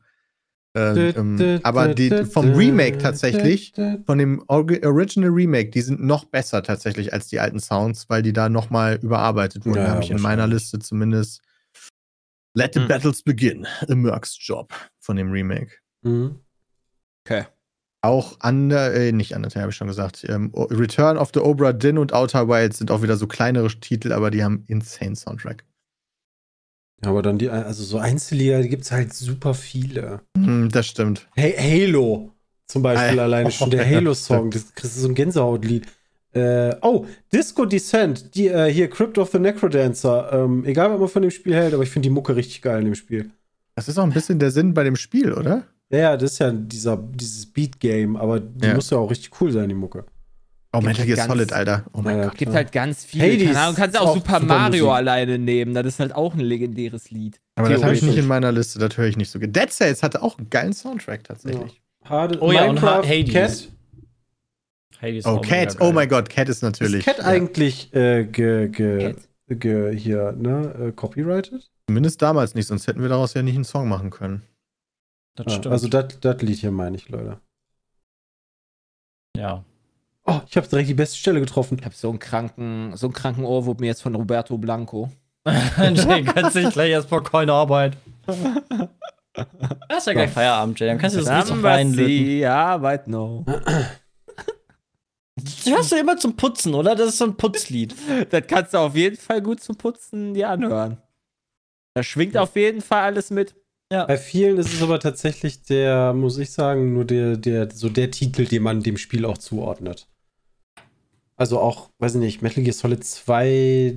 Äh, 0.74 1.10
ähm, 1.10 1.60
aber 1.62 1.94
die 1.94 2.10
vom 2.24 2.54
Remake 2.54 2.98
tatsächlich, 2.98 3.72
von 4.06 4.18
dem 4.18 4.42
Original 4.48 5.30
Remake, 5.30 5.70
die 5.70 5.80
sind 5.80 6.02
noch 6.02 6.24
besser 6.24 6.62
tatsächlich 6.62 7.12
als 7.12 7.28
die 7.28 7.40
alten 7.40 7.60
Sounds, 7.60 8.08
weil 8.08 8.22
die 8.22 8.32
da 8.32 8.48
nochmal 8.48 8.98
überarbeitet 9.02 9.64
wurden. 9.64 9.78
Ja, 9.78 9.84
Da 9.84 9.90
habe 9.92 10.02
ich 10.02 10.10
in 10.10 10.20
meiner. 10.20 10.46
Liste 10.46 10.78
zumindest 10.78 11.42
Let 12.54 12.72
the 12.72 12.80
Hm. 12.80 12.88
Battles 12.88 13.22
Begin, 13.22 13.66
The 13.86 13.94
Mercs 13.94 14.38
Job 14.40 14.72
von 14.98 15.16
dem 15.16 15.30
Remake. 15.30 15.72
Mhm. 16.02 16.40
Okay. 17.26 17.44
Auch 18.02 18.38
Under, 18.42 18.94
äh, 18.94 19.12
nicht 19.12 19.34
Undertale, 19.34 19.62
habe 19.62 19.70
ich 19.70 19.76
schon 19.76 19.88
gesagt. 19.88 20.24
Ähm, 20.28 20.52
Return 20.54 21.16
of 21.16 21.30
the 21.34 21.40
Obra 21.40 21.72
Dinn 21.72 21.98
und 21.98 22.12
Outer 22.12 22.48
Wilds 22.48 22.78
sind 22.78 22.90
auch 22.90 23.02
wieder 23.02 23.16
so 23.16 23.26
kleinere 23.26 23.68
Titel, 23.68 24.12
aber 24.12 24.30
die 24.30 24.44
haben 24.44 24.64
insane 24.68 25.16
Soundtrack. 25.16 25.64
Ja, 27.02 27.10
aber 27.10 27.22
dann 27.22 27.38
die, 27.38 27.50
also 27.50 27.82
so 27.84 27.98
Einzellieder, 27.98 28.62
die 28.62 28.68
gibt 28.68 28.84
es 28.84 28.92
halt 28.92 29.12
super 29.12 29.54
viele. 29.54 30.20
Hm, 30.36 30.70
das 30.70 30.86
stimmt. 30.86 31.28
Hey, 31.34 31.54
Halo 31.58 32.32
zum 32.66 32.82
Beispiel 32.82 33.18
Ah, 33.18 33.24
alleine 33.24 33.50
schon. 33.50 33.70
Der 33.70 33.82
oh, 33.86 33.94
Halo-Song, 33.94 34.50
das 34.50 34.74
kriegst 34.74 34.96
du 34.96 35.00
so 35.00 35.08
ein 35.08 35.14
Gänsehautlied. 35.14 35.86
Äh, 36.32 36.74
oh, 36.82 37.06
Disco 37.32 37.64
Descent, 37.64 38.34
die, 38.34 38.48
äh, 38.48 38.70
hier 38.70 38.90
Crypt 38.90 39.18
of 39.18 39.30
the 39.30 39.38
Necrodancer. 39.38 40.30
Ähm, 40.32 40.64
egal, 40.64 40.90
was 40.90 41.00
man 41.00 41.08
von 41.08 41.22
dem 41.22 41.30
Spiel 41.30 41.54
hält, 41.54 41.72
aber 41.72 41.82
ich 41.82 41.90
finde 41.90 42.08
die 42.08 42.14
Mucke 42.14 42.36
richtig 42.36 42.60
geil 42.62 42.80
in 42.80 42.86
dem 42.86 42.94
Spiel. 42.94 43.30
Das 43.74 43.88
ist 43.88 43.98
auch 43.98 44.04
ein 44.04 44.12
bisschen 44.12 44.38
der 44.38 44.50
Sinn 44.50 44.74
bei 44.74 44.84
dem 44.84 44.96
Spiel, 44.96 45.32
oder? 45.32 45.64
Ja, 45.90 45.98
ja, 45.98 46.16
das 46.16 46.32
ist 46.32 46.38
ja 46.40 46.50
dieser, 46.50 46.96
dieses 46.96 47.46
Beat-Game, 47.46 48.16
aber 48.16 48.40
die 48.40 48.66
Ja. 48.66 48.74
muss 48.74 48.90
ja 48.90 48.98
auch 48.98 49.10
richtig 49.10 49.30
cool 49.40 49.52
sein, 49.52 49.68
die 49.68 49.74
Mucke. 49.74 50.04
Oh, 50.72 50.80
Metal 50.80 50.98
halt 50.98 51.06
Gear 51.06 51.16
ganz- 51.16 51.28
Solid, 51.28 51.52
Alter. 51.52 51.84
Oh 51.92 52.00
mein 52.02 52.16
Ja, 52.18 52.24
Gott. 52.24 52.32
ja, 52.34 52.38
Gibt 52.38 52.52
halt 52.52 52.72
ganz 52.72 53.04
viel. 53.04 53.22
Hades 53.22 53.44
Keine 53.46 53.58
Ahnung, 53.60 53.74
du 53.76 53.80
kannst 53.80 53.94
ist 53.96 54.00
auch 54.02 54.08
auch 54.08 54.14
Super 54.16 54.40
super 54.40 54.46
Mario 54.46 54.84
Musik. 54.86 54.96
alleine 54.96 55.38
nehmen. 55.38 55.74
Das 55.74 55.86
ist 55.86 56.00
halt 56.00 56.14
auch 56.14 56.34
ein 56.34 56.40
legendäres 56.40 57.10
Lied. 57.10 57.40
Aber 57.54 57.68
das 57.70 57.82
habe 57.82 57.94
ich 57.94 58.02
nicht 58.02 58.18
in 58.18 58.26
meiner 58.26 58.52
Liste, 58.52 58.78
das 58.78 58.96
höre 58.98 59.06
ich 59.06 59.16
nicht 59.16 59.30
so. 59.30 59.38
Dead 59.38 59.70
Cells 59.70 60.02
hatte 60.02 60.22
auch 60.22 60.36
einen 60.38 60.50
geilen 60.50 60.72
Soundtrack 60.74 61.24
tatsächlich. 61.24 61.80
Hade, 62.04 62.38
Oh 62.42 62.52
ja, 62.52 62.64
und 62.66 62.74
Minecraft, 62.74 63.04
Ha- 63.04 63.08
Hades. 63.08 63.32
Cat. 63.32 63.68
Hades 65.00 65.18
ist 65.18 65.26
Oh, 65.26 65.40
Cat. 65.40 65.76
Oh 65.80 65.92
mein 65.92 66.08
Gott, 66.08 66.28
Cat 66.28 66.48
ist 66.48 66.56
Ist 66.56 66.62
natürlich. 66.62 67.04
Cat 67.04 67.18
ja. 67.18 67.24
eigentlich 67.24 67.94
äh, 67.94 68.24
ge, 68.24 68.68
ge, 68.68 69.12
Cat? 69.14 69.16
ge, 69.60 69.96
hier, 69.96 70.32
ne, 70.32 70.88
äh, 70.88 70.92
copyrighted? 70.92 71.70
Zumindest 71.88 72.20
damals 72.20 72.54
nicht, 72.54 72.66
sonst 72.66 72.86
hätten 72.86 73.00
wir 73.02 73.08
daraus 73.08 73.34
ja 73.34 73.42
nicht 73.42 73.54
einen 73.54 73.64
Song 73.64 73.88
machen 73.88 74.10
können. 74.10 74.42
Das 75.36 75.46
Ah, 75.46 75.50
stimmt. 75.50 75.66
also 75.72 75.88
das 75.88 76.42
Lied 76.42 76.58
hier 76.58 76.70
meine 76.70 76.96
ich, 76.96 77.08
Leute. 77.08 77.40
ja. 79.36 79.64
Oh, 80.28 80.40
ich 80.48 80.56
habe 80.56 80.66
direkt 80.66 80.88
die 80.88 80.94
beste 80.94 81.16
Stelle 81.16 81.38
getroffen. 81.38 81.78
Ich 81.78 81.84
habe 81.84 81.94
so 81.94 82.08
einen 82.10 82.18
kranken, 82.18 82.96
so 82.96 83.06
einen 83.06 83.12
kranken 83.14 83.44
Ohrwurm 83.44 83.84
jetzt 83.84 84.02
von 84.02 84.12
Roberto 84.16 84.58
Blanco. 84.58 85.08
Jay, 85.46 86.24
kannst 86.24 86.56
dich 86.56 86.70
gleich 86.70 86.90
erstmal 86.90 87.22
keine 87.22 87.52
Arbeit. 87.52 87.96
Das 88.26 89.98
ist 89.98 90.06
ja 90.08 90.12
gleich 90.14 90.30
Feierabend, 90.30 90.80
Jay. 90.80 90.88
Dann 90.88 90.98
kannst 90.98 91.14
du 91.14 91.20
das 91.20 91.30
richtig 91.30 91.62
reinlöten. 91.64 92.06
die 92.08 92.44
Arbeit 92.44 93.06
noch. 93.06 93.44
Das 95.36 95.66
hörst 95.66 95.92
du 95.92 95.96
immer 95.96 96.16
zum 96.16 96.34
Putzen, 96.34 96.74
oder? 96.74 96.96
Das 96.96 97.08
ist 97.10 97.18
so 97.18 97.26
ein 97.26 97.36
Putzlied. 97.36 97.94
Das 98.30 98.42
kannst 98.48 98.74
du 98.74 98.78
auf 98.78 98.96
jeden 98.96 99.16
Fall 99.16 99.42
gut 99.42 99.60
zum 99.62 99.76
Putzen 99.76 100.34
dir 100.34 100.48
anhören. 100.48 100.96
Da 101.94 102.02
schwingt 102.02 102.36
auf 102.36 102.56
jeden 102.56 102.80
Fall 102.80 103.02
alles 103.02 103.30
mit. 103.30 103.54
Bei 103.88 104.18
vielen 104.18 104.58
ist 104.58 104.72
es 104.74 104.82
aber 104.82 104.98
tatsächlich 104.98 105.62
der, 105.62 106.12
muss 106.12 106.38
ich 106.38 106.50
sagen, 106.50 106.92
nur 106.92 107.04
der, 107.04 107.36
der, 107.36 107.70
so 107.70 107.88
der 107.88 108.10
Titel, 108.10 108.44
den 108.44 108.62
man 108.62 108.82
dem 108.82 108.96
Spiel 108.96 109.24
auch 109.24 109.38
zuordnet. 109.38 110.08
Also 111.36 111.60
auch, 111.60 111.90
weiß 111.98 112.14
ich 112.16 112.20
nicht, 112.20 112.42
Metal 112.42 112.64
Gear 112.64 112.72
Solid 112.74 113.04
2, 113.04 113.96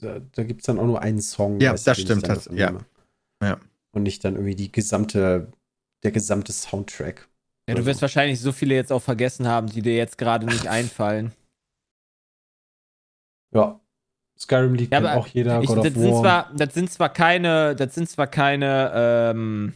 da, 0.00 0.20
da 0.20 0.42
gibt 0.44 0.62
es 0.62 0.66
dann 0.66 0.78
auch 0.78 0.86
nur 0.86 1.02
einen 1.02 1.20
Song. 1.20 1.60
Ja, 1.60 1.72
du, 1.74 1.82
das 1.84 1.98
ich 1.98 2.04
stimmt, 2.04 2.28
das- 2.28 2.48
ja. 2.54 2.78
Ja. 3.42 3.58
Und 3.92 4.04
nicht 4.04 4.24
dann 4.24 4.34
irgendwie 4.36 4.54
die 4.54 4.70
gesamte, 4.70 5.52
der 6.02 6.12
gesamte 6.12 6.52
Soundtrack. 6.52 7.28
Ja, 7.68 7.74
du 7.74 7.84
wirst 7.86 8.02
wahrscheinlich 8.02 8.40
so 8.40 8.52
viele 8.52 8.74
jetzt 8.74 8.92
auch 8.92 9.02
vergessen 9.02 9.46
haben, 9.48 9.66
die 9.68 9.82
dir 9.82 9.96
jetzt 9.96 10.16
gerade 10.16 10.46
nicht 10.46 10.66
einfallen. 10.68 11.32
Ja. 13.52 13.79
Skyrim 14.40 14.74
liegt 14.74 14.92
Ja, 14.92 15.16
auch 15.16 15.26
jeder, 15.26 15.60
Ich, 15.60 15.68
God 15.68 15.78
das, 15.78 15.86
of 15.88 15.94
sind 15.94 16.12
War. 16.12 16.20
zwar, 16.20 16.50
das 16.56 16.74
sind 16.74 16.90
zwar 16.90 17.08
keine, 17.10 17.76
das 17.76 17.94
sind 17.94 18.08
zwar 18.08 18.26
keine 18.26 18.92
ähm, 19.34 19.74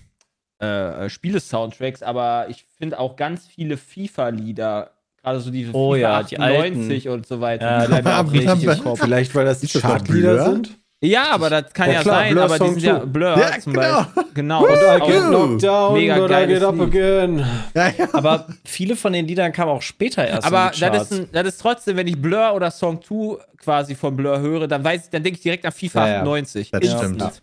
äh, 0.59 1.09
Spiele-Soundtracks, 1.09 2.03
aber 2.03 2.47
ich 2.49 2.65
finde 2.79 2.99
auch 2.99 3.17
ganz 3.17 3.47
viele 3.47 3.77
FIFA-Lieder, 3.77 4.91
gerade 5.23 5.41
so 5.41 5.51
diese 5.51 5.75
Oh 5.75 5.93
FIFA 5.95 6.01
ja, 6.01 6.23
die 6.23 6.39
98 6.39 7.09
und 7.09 7.27
so 7.27 7.41
weiter, 7.41 7.65
Ja, 7.65 7.81
die 7.83 7.89
bleiben 8.03 8.09
auch 8.09 8.33
die 8.33 8.39
richtig 8.39 8.65
im 8.65 8.83
Kopf. 8.83 9.01
Vielleicht, 9.01 9.35
weil 9.35 9.45
das 9.45 9.61
doch 9.61 9.81
Chartlieder 9.81 10.45
sind. 10.51 10.79
Ja, 11.07 11.31
aber 11.33 11.51
das 11.51 11.73
kann 11.73 11.89
Ja, 11.89 11.95
ja, 11.97 12.03
klar, 12.03 12.15
sein, 12.21 12.33
Blur 12.33 12.43
aber 12.45 12.55
die 12.55 12.59
Song 12.65 12.75
sind 12.75 12.83
ja 12.83 12.99
2. 13.01 13.07
Blur 13.07 13.39
Ja, 13.39 13.61
zum 13.61 13.73
genau. 13.73 14.03
Beispiel. 14.03 14.25
Genau. 14.35 14.63
Und 14.65 14.71
I 14.71 14.75
Auch- 14.75 15.07
get 15.07 15.23
knocked 15.29 15.63
down, 15.63 15.95
mega 15.95 16.19
but 16.19 16.31
I 16.31 16.47
get 16.47 16.63
up 16.63 16.81
again. 16.81 17.47
Ja, 17.75 17.89
ja. 17.89 18.09
Aber 18.13 18.47
viele 18.65 18.97
von 18.97 19.13
den 19.13 19.27
Liedern 19.27 19.53
kamen 19.53 19.71
auch 19.71 19.83
später 19.83 20.27
erst 20.27 20.47
Aber 20.47 20.67
in 20.67 20.73
die 20.73 20.81
Charts. 20.81 20.99
das 20.99 21.11
ist, 21.11 21.19
ein, 21.21 21.29
das 21.33 21.47
ist 21.47 21.61
trotzdem, 21.61 21.97
wenn 21.97 22.07
ich 22.07 22.21
Blur 22.21 22.53
oder 22.55 22.71
Song 22.71 23.03
2 23.03 23.39
quasi 23.59 23.95
von 23.95 24.17
Blur 24.17 24.41
höre, 24.41 24.67
dann 24.67 24.83
weiß 24.85 25.05
ich, 25.05 25.11
dann 25.11 25.23
denke 25.23 25.37
ich 25.39 25.43
direkt 25.43 25.65
an 25.67 25.73
FIFA 25.73 26.07
Ja, 26.07 26.13
ja. 26.15 26.21
98. 26.21 26.71
Das 26.71 26.91
stimmt. 26.91 27.43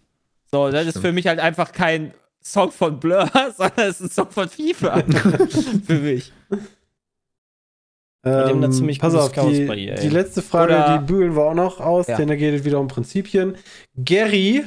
So, 0.52 0.70
das 0.70 0.84
ist 0.86 0.90
Stimmt. 0.92 1.06
für 1.06 1.12
mich 1.14 1.28
halt 1.28 1.40
einfach 1.40 1.72
kein 1.72 2.14
Song 2.44 2.72
von 2.72 3.00
Blur, 3.00 3.30
sondern 3.58 3.88
es 3.90 4.02
ist 4.02 4.02
ein 4.02 4.10
Song 4.12 4.30
von 4.32 4.50
FIFA. 4.50 5.02
für 5.88 5.94
mich. 5.96 6.34
Ähm, 8.24 8.72
ziemlich 8.72 9.00
pass 9.00 9.16
auf, 9.16 9.32
die, 9.32 9.66
bei 9.66 9.78
EA. 9.78 9.96
die 9.96 10.10
letzte 10.10 10.42
Frage, 10.42 10.74
Oder- 10.76 10.98
die 11.00 11.06
bügeln 11.06 11.36
wir 11.36 11.44
auch 11.44 11.54
noch 11.56 11.80
aus, 11.80 12.08
Ja. 12.08 12.18
denn 12.18 12.28
da 12.28 12.36
geht 12.36 12.54
es 12.54 12.64
wieder 12.66 12.80
um 12.80 12.88
Prinzipien. 12.88 13.56
Gary 13.96 14.64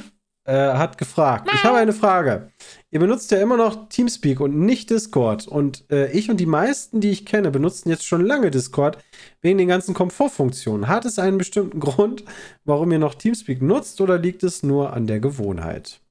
äh, 0.47 0.53
hat 0.73 0.97
gefragt, 0.97 1.49
ich 1.53 1.63
habe 1.63 1.77
eine 1.77 1.93
Frage. 1.93 2.51
Ihr 2.91 2.99
benutzt 2.99 3.31
ja 3.31 3.39
immer 3.39 3.57
noch 3.57 3.89
Teamspeak 3.89 4.39
und 4.41 4.55
nicht 4.59 4.89
Discord. 4.91 5.47
Und 5.47 5.85
äh, 5.89 6.11
ich 6.11 6.29
und 6.29 6.37
die 6.39 6.45
meisten, 6.45 7.01
die 7.01 7.09
ich 7.09 7.25
kenne, 7.25 7.49
benutzen 7.49 7.89
jetzt 7.89 8.05
schon 8.05 8.23
lange 8.23 8.51
Discord 8.51 8.97
wegen 9.41 9.57
den 9.57 9.67
ganzen 9.69 9.95
Komfortfunktionen. 9.95 10.87
Hat 10.87 11.05
es 11.05 11.17
einen 11.17 11.37
bestimmten 11.39 11.79
Grund, 11.79 12.23
warum 12.63 12.91
ihr 12.91 12.99
noch 12.99 13.15
Teamspeak 13.15 13.61
nutzt 13.61 14.01
oder 14.01 14.19
liegt 14.19 14.43
es 14.43 14.61
nur 14.61 14.93
an 14.93 15.07
der 15.07 15.19
Gewohnheit? 15.19 16.01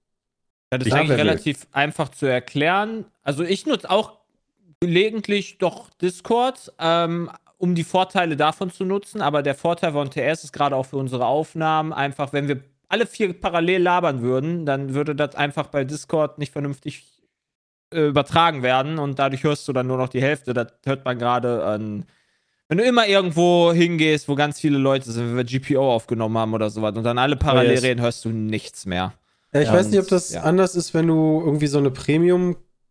Das 0.70 0.84
ist 0.84 0.92
eigentlich 0.92 1.18
relativ 1.18 1.68
einfach 1.70 2.08
zu 2.08 2.26
erklären. 2.26 3.04
Also 3.22 3.44
ich 3.44 3.66
nutze 3.66 3.88
auch 3.88 4.18
gelegentlich 4.86 5.58
doch 5.58 5.90
Discord, 6.00 6.72
ähm, 6.78 7.30
um 7.58 7.74
die 7.74 7.84
Vorteile 7.84 8.36
davon 8.36 8.70
zu 8.70 8.84
nutzen. 8.84 9.20
Aber 9.22 9.42
der 9.42 9.54
Vorteil 9.54 9.92
von 9.92 10.10
TS 10.10 10.44
ist 10.44 10.52
gerade 10.52 10.76
auch 10.76 10.86
für 10.86 10.96
unsere 10.96 11.26
Aufnahmen 11.26 11.92
einfach, 11.92 12.32
wenn 12.32 12.48
wir 12.48 12.60
alle 12.88 13.06
vier 13.06 13.32
parallel 13.32 13.82
labern 13.82 14.22
würden, 14.22 14.66
dann 14.66 14.94
würde 14.94 15.14
das 15.14 15.34
einfach 15.34 15.68
bei 15.68 15.84
Discord 15.84 16.38
nicht 16.38 16.52
vernünftig 16.52 17.04
äh, 17.92 18.06
übertragen 18.08 18.62
werden 18.62 18.98
und 18.98 19.18
dadurch 19.18 19.42
hörst 19.44 19.66
du 19.66 19.72
dann 19.72 19.86
nur 19.86 19.96
noch 19.96 20.08
die 20.08 20.20
Hälfte. 20.22 20.52
Das 20.54 20.68
hört 20.84 21.04
man 21.04 21.18
gerade 21.18 21.64
an. 21.64 22.04
Wenn 22.68 22.78
du 22.78 22.84
immer 22.84 23.06
irgendwo 23.06 23.72
hingehst, 23.72 24.28
wo 24.28 24.34
ganz 24.34 24.58
viele 24.60 24.78
Leute 24.78 25.10
sind, 25.12 25.28
wenn 25.28 25.36
wir 25.36 25.44
GPO 25.44 25.92
aufgenommen 25.94 26.36
haben 26.38 26.54
oder 26.54 26.70
sowas 26.70 26.94
und 26.96 27.04
dann 27.04 27.18
alle 27.18 27.36
parallel 27.36 27.72
yes. 27.72 27.82
reden, 27.82 28.00
hörst 28.00 28.24
du 28.24 28.30
nichts 28.30 28.86
mehr. 28.86 29.12
Ja, 29.52 29.60
ich 29.60 29.68
Ja, 29.68 29.74
weiß 29.74 29.88
nicht, 29.88 29.98
ob 29.98 30.04
und- 30.04 30.12
das 30.12 30.32
ja. 30.32 30.42
anders 30.42 30.74
ist, 30.74 30.94
wenn 30.94 31.06
du 31.06 31.42
irgendwie 31.44 31.66
so 31.66 31.78
eine 31.78 31.90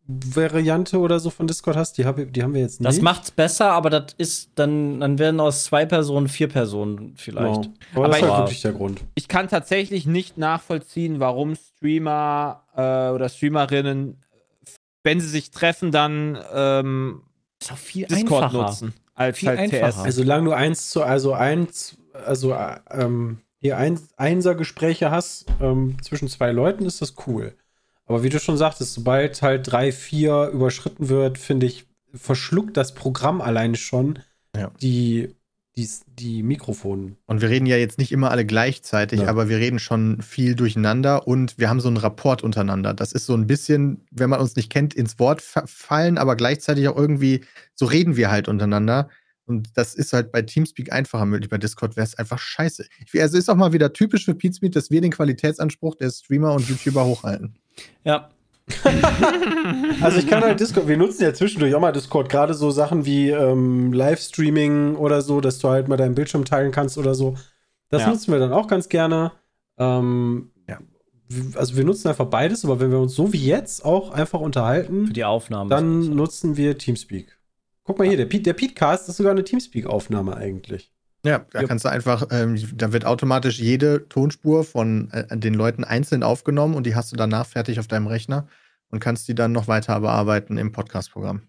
Premium-Variante 0.08 1.00
oder 1.00 1.20
so 1.20 1.30
von 1.30 1.48
Discord 1.48 1.76
hast. 1.78 1.98
Die, 1.98 2.06
hab, 2.06 2.18
die 2.18 2.44
haben 2.44 2.54
wir 2.54 2.62
jetzt 2.62 2.80
nicht. 2.80 2.88
Das 2.88 3.02
macht's 3.02 3.32
besser, 3.32 3.72
aber 3.72 3.90
das 3.90 4.14
ist 4.18 4.52
dann, 4.56 5.00
dann 5.00 5.20
werden 5.20 5.40
aus 5.40 5.66
zwei 5.66 5.86
Personen 5.86 6.28
vier 6.28 6.48
Personen 6.50 7.14
vielleicht. 7.16 7.64
Genau. 7.64 7.74
Aber, 7.96 8.06
Aber 8.06 8.08
das 8.10 8.18
ist 8.18 8.24
ich- 8.24 8.30
halt 8.32 8.40
wirklich 8.40 8.62
der 8.62 8.74
Grund. 8.74 9.02
ich 9.16 9.28
kann 9.28 9.48
tatsächlich 9.48 10.06
nicht 10.06 10.38
nachvollziehen, 10.38 11.20
warum 11.20 11.56
Streamer 11.56 12.64
äh, 12.76 13.14
oder 13.14 13.30
Streamerinnen, 13.30 14.18
wenn 15.04 15.20
sie 15.20 15.28
sich 15.30 15.52
treffen, 15.52 15.92
dann 15.92 16.38
ähm, 16.54 17.22
Discord 17.62 18.12
einfacher. 18.44 18.58
nutzen 18.58 18.94
als 19.16 19.38
Viel 19.38 19.50
halt 19.50 19.60
einfacher. 19.60 19.90
TS. 19.92 20.00
Also 20.00 20.22
solange 20.24 20.46
du 20.46 20.52
eins 20.54 20.90
zu, 20.90 21.04
also 21.04 21.34
eins, 21.34 21.98
also 22.26 22.54
äh, 22.54 22.78
ähm, 22.92 23.40
hier 23.60 23.78
ein, 23.78 24.00
Einser-Gespräche 24.18 25.12
hast 25.12 25.46
ähm, 25.62 25.96
zwischen 26.02 26.28
zwei 26.28 26.52
Leuten, 26.52 26.86
ist 26.86 27.02
das 27.02 27.14
cool. 27.28 27.54
Aber 28.06 28.24
wie 28.24 28.30
du 28.30 28.40
schon 28.40 28.58
sagtest, 28.58 28.94
sobald 28.94 29.42
halt 29.42 29.72
drei, 29.72 29.92
vier 29.92 30.50
überschritten 30.54 31.10
wird, 31.10 31.38
finde 31.38 31.66
ich, 31.68 31.86
verschluckt 32.14 32.78
das 32.78 32.94
Programm 32.94 33.42
alleine 33.42 33.76
schon 33.76 34.20
Ja. 34.56 34.72
die, 34.82 35.34
die, 35.76 35.90
die 36.08 36.44
Mikrofone. 36.44 37.16
Und 37.26 37.42
wir 37.42 37.50
reden 37.50 37.66
ja 37.66 37.78
jetzt 37.78 37.98
nicht 37.98 38.12
immer 38.12 38.30
alle 38.30 38.46
gleichzeitig, 38.46 39.22
Ja. 39.22 39.28
aber 39.28 39.50
wir 39.50 39.58
reden 39.58 39.80
schon 39.80 40.22
viel 40.22 40.54
durcheinander 40.56 41.28
und 41.28 41.58
wir 41.58 41.70
haben 41.70 41.80
so 41.80 41.88
einen 41.88 41.98
Rapport 41.98 42.44
untereinander. 42.44 42.94
Das 42.94 43.14
ist 43.14 43.26
so 43.26 43.34
ein 43.34 43.48
bisschen, 43.48 44.06
wenn 44.12 44.30
man 44.30 44.40
uns 44.42 44.56
nicht 44.56 44.70
kennt, 44.72 44.94
ins 44.94 45.18
Wort 45.18 45.42
fa- 45.42 45.64
fallen, 45.66 46.18
aber 46.20 46.36
gleichzeitig 46.36 46.88
auch 46.90 46.98
irgendwie, 46.98 47.42
so 47.74 47.86
reden 47.86 48.16
wir 48.16 48.30
halt 48.30 48.48
untereinander. 48.48 49.10
Und 49.46 49.70
das 49.76 49.96
ist 49.96 50.14
halt 50.14 50.32
bei 50.32 50.42
Teamspeak 50.42 50.92
einfacher 50.94 51.26
möglich. 51.26 51.50
Bei 51.50 51.58
Discord 51.58 51.96
wäre 51.98 52.06
es 52.06 52.16
einfach 52.18 52.38
scheiße. 52.40 52.86
Also 53.20 53.38
ist 53.38 53.50
auch 53.50 53.56
mal 53.56 53.74
wieder 53.74 53.92
typisch 53.92 54.24
für 54.26 54.36
Pizmeet, 54.36 54.76
dass 54.76 54.90
wir 54.92 55.02
den 55.02 55.12
Qualitätsanspruch 55.12 55.96
der 55.96 56.12
Streamer 56.12 56.54
und 56.54 56.70
YouTuber 56.70 57.04
hochhalten. 57.06 57.56
Ja. 58.04 58.30
Also 60.02 60.20
ich 60.20 60.28
kann 60.28 60.42
halt 60.44 60.60
Discord, 60.60 60.88
wir 60.88 60.98
nutzen 60.98 61.24
ja 61.24 61.34
zwischendurch 61.34 61.74
auch 61.76 61.80
mal 61.82 61.92
Discord, 61.92 62.30
gerade 62.30 62.54
so 62.54 62.72
Sachen 62.72 63.06
wie 63.06 63.30
ähm, 63.30 63.94
Livestreaming 63.94 64.96
oder 64.96 65.22
so, 65.22 65.42
dass 65.42 65.60
du 65.60 65.70
halt 65.70 65.88
mal 65.88 65.98
deinen 65.98 66.16
Bildschirm 66.16 66.46
teilen 66.46 66.72
kannst 66.72 66.98
oder 66.98 67.14
so. 67.16 67.36
Das 67.90 68.02
Ja. 68.04 68.10
nutzen 68.10 68.32
wir 68.32 68.40
dann 68.40 68.54
auch 68.54 68.68
ganz 68.68 68.90
gerne. 68.90 69.32
Ähm, 69.78 70.52
Ja. 70.68 70.80
Also 71.56 71.76
wir 71.76 71.84
nutzen 71.84 72.08
einfach 72.10 72.26
beides, 72.28 72.64
aber 72.64 72.80
wenn 72.80 72.92
wir 72.92 73.00
uns 73.00 73.16
so 73.16 73.34
wie 73.34 73.46
jetzt 73.46 73.84
auch 73.86 74.12
einfach 74.12 74.40
unterhalten, 74.40 75.08
Für 75.08 75.14
die 75.14 75.26
Aufnahmen. 75.26 75.70
dann 75.70 76.16
nutzen 76.16 76.56
wir 76.58 76.78
Teamspeak. 76.78 77.38
Guck 77.84 78.00
mal 78.00 78.08
hier, 78.08 78.18
der, 78.18 78.26
Pete, 78.28 78.44
der 78.44 78.54
Petecast 78.54 79.10
ist 79.10 79.18
sogar 79.18 79.32
eine 79.34 79.44
Teamspeak-Aufnahme 79.44 80.36
eigentlich. 80.38 80.93
Ja, 81.26 81.46
da 81.52 81.64
kannst 81.64 81.86
du 81.86 81.90
einfach, 81.90 82.28
ähm, 82.32 82.58
da 82.76 82.92
wird 82.92 83.06
automatisch 83.06 83.58
jede 83.60 84.08
Tonspur 84.10 84.64
von 84.66 85.10
äh, 85.12 85.38
den 85.38 85.54
Leuten 85.54 85.84
einzeln 85.86 86.22
aufgenommen 86.22 86.76
und 86.76 86.86
die 86.86 86.96
hast 86.96 87.12
du 87.14 87.16
danach 87.16 87.46
fertig 87.48 87.80
auf 87.80 87.88
deinem 87.88 88.08
Rechner 88.08 88.48
und 88.90 89.00
kannst 89.00 89.28
die 89.30 89.36
dann 89.36 89.54
noch 89.54 89.68
weiter 89.70 90.00
bearbeiten 90.02 90.58
im 90.58 90.72
Podcast-Programm. 90.74 91.44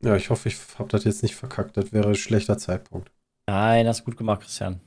Ja, 0.00 0.16
ich 0.16 0.30
hoffe, 0.30 0.48
ich 0.48 0.56
habe 0.78 0.88
das 0.88 1.04
jetzt 1.04 1.22
nicht 1.22 1.34
verkackt. 1.36 1.76
Das 1.76 1.92
wäre 1.92 2.08
ein 2.08 2.14
schlechter 2.14 2.56
Zeitpunkt. 2.56 3.10
Nein, 3.46 3.86
hast 3.86 4.04
gut 4.04 4.16
gemacht, 4.16 4.40
Christian. 4.42 4.80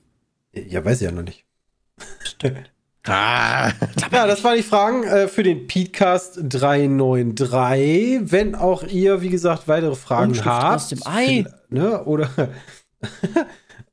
Ja, 0.53 0.83
weiß 0.83 1.01
ich 1.01 1.05
ja 1.05 1.11
noch 1.11 1.23
nicht. 1.23 1.45
Ah, 3.07 3.71
Ja, 4.11 4.27
das 4.27 4.43
waren 4.43 4.57
die 4.57 4.61
Fragen 4.63 5.03
äh, 5.05 5.27
für 5.27 5.41
den 5.41 5.65
Podcast 5.65 6.39
393. 6.43 8.31
Wenn 8.31 8.53
auch 8.53 8.83
ihr, 8.83 9.21
wie 9.23 9.29
gesagt, 9.29 9.67
weitere 9.67 9.95
Fragen 9.95 10.29
Unschrift 10.31 10.47
habt. 10.47 10.75
aus 10.75 10.89
dem 10.89 10.99
Ei. 11.05 11.45
Ne, 11.69 12.03
oder, 12.03 12.29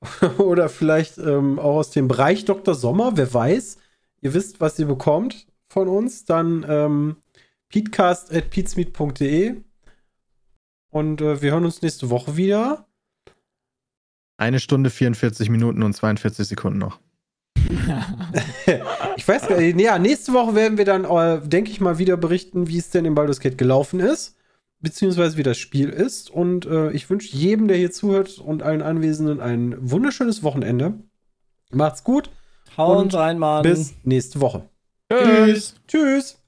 oder 0.38 0.68
vielleicht 0.68 1.18
ähm, 1.18 1.58
auch 1.58 1.76
aus 1.76 1.90
dem 1.90 2.08
Bereich 2.08 2.44
Dr. 2.44 2.74
Sommer, 2.74 3.16
wer 3.16 3.32
weiß. 3.32 3.78
Ihr 4.20 4.34
wisst, 4.34 4.60
was 4.60 4.78
ihr 4.78 4.86
bekommt 4.86 5.46
von 5.68 5.88
uns. 5.88 6.24
Dann 6.24 6.64
ähm, 6.68 7.16
peatcast.peatsmeet.de 7.68 9.56
und 10.90 11.20
äh, 11.20 11.42
wir 11.42 11.52
hören 11.52 11.64
uns 11.64 11.82
nächste 11.82 12.10
Woche 12.10 12.36
wieder. 12.36 12.86
eine 14.36 14.60
Stunde 14.60 14.90
44 14.90 15.50
Minuten 15.50 15.82
und 15.82 15.94
42 15.94 16.46
Sekunden 16.46 16.78
noch. 16.78 17.00
Ich 19.16 19.26
weiß 19.26 19.48
gar 19.48 19.58
nicht. 19.58 19.80
Ja, 19.80 19.98
nächste 19.98 20.32
Woche 20.32 20.54
werden 20.54 20.78
wir 20.78 20.84
dann, 20.84 21.04
äh, 21.04 21.40
denke 21.46 21.72
ich 21.72 21.80
mal, 21.80 21.98
wieder 21.98 22.16
berichten, 22.16 22.68
wie 22.68 22.78
es 22.78 22.90
denn 22.90 23.04
in 23.04 23.16
Baldur's 23.16 23.40
Gate 23.40 23.58
gelaufen 23.58 23.98
ist. 23.98 24.37
Beziehungsweise 24.80 25.36
wie 25.36 25.42
das 25.42 25.58
Spiel 25.58 25.88
ist. 25.88 26.30
Und 26.30 26.66
äh, 26.66 26.90
ich 26.92 27.10
wünsche 27.10 27.36
jedem, 27.36 27.68
der 27.68 27.76
hier 27.76 27.90
zuhört 27.90 28.38
und 28.38 28.62
allen 28.62 28.82
Anwesenden 28.82 29.40
ein 29.40 29.76
wunderschönes 29.78 30.42
Wochenende. 30.42 30.94
Macht's 31.70 32.04
gut. 32.04 32.30
Hauen 32.76 33.10
rein, 33.10 33.38
Mann. 33.38 33.62
Bis 33.62 33.94
nächste 34.04 34.40
Woche. 34.40 34.68
Tschüss. 35.10 35.74
Tschüss. 35.86 36.38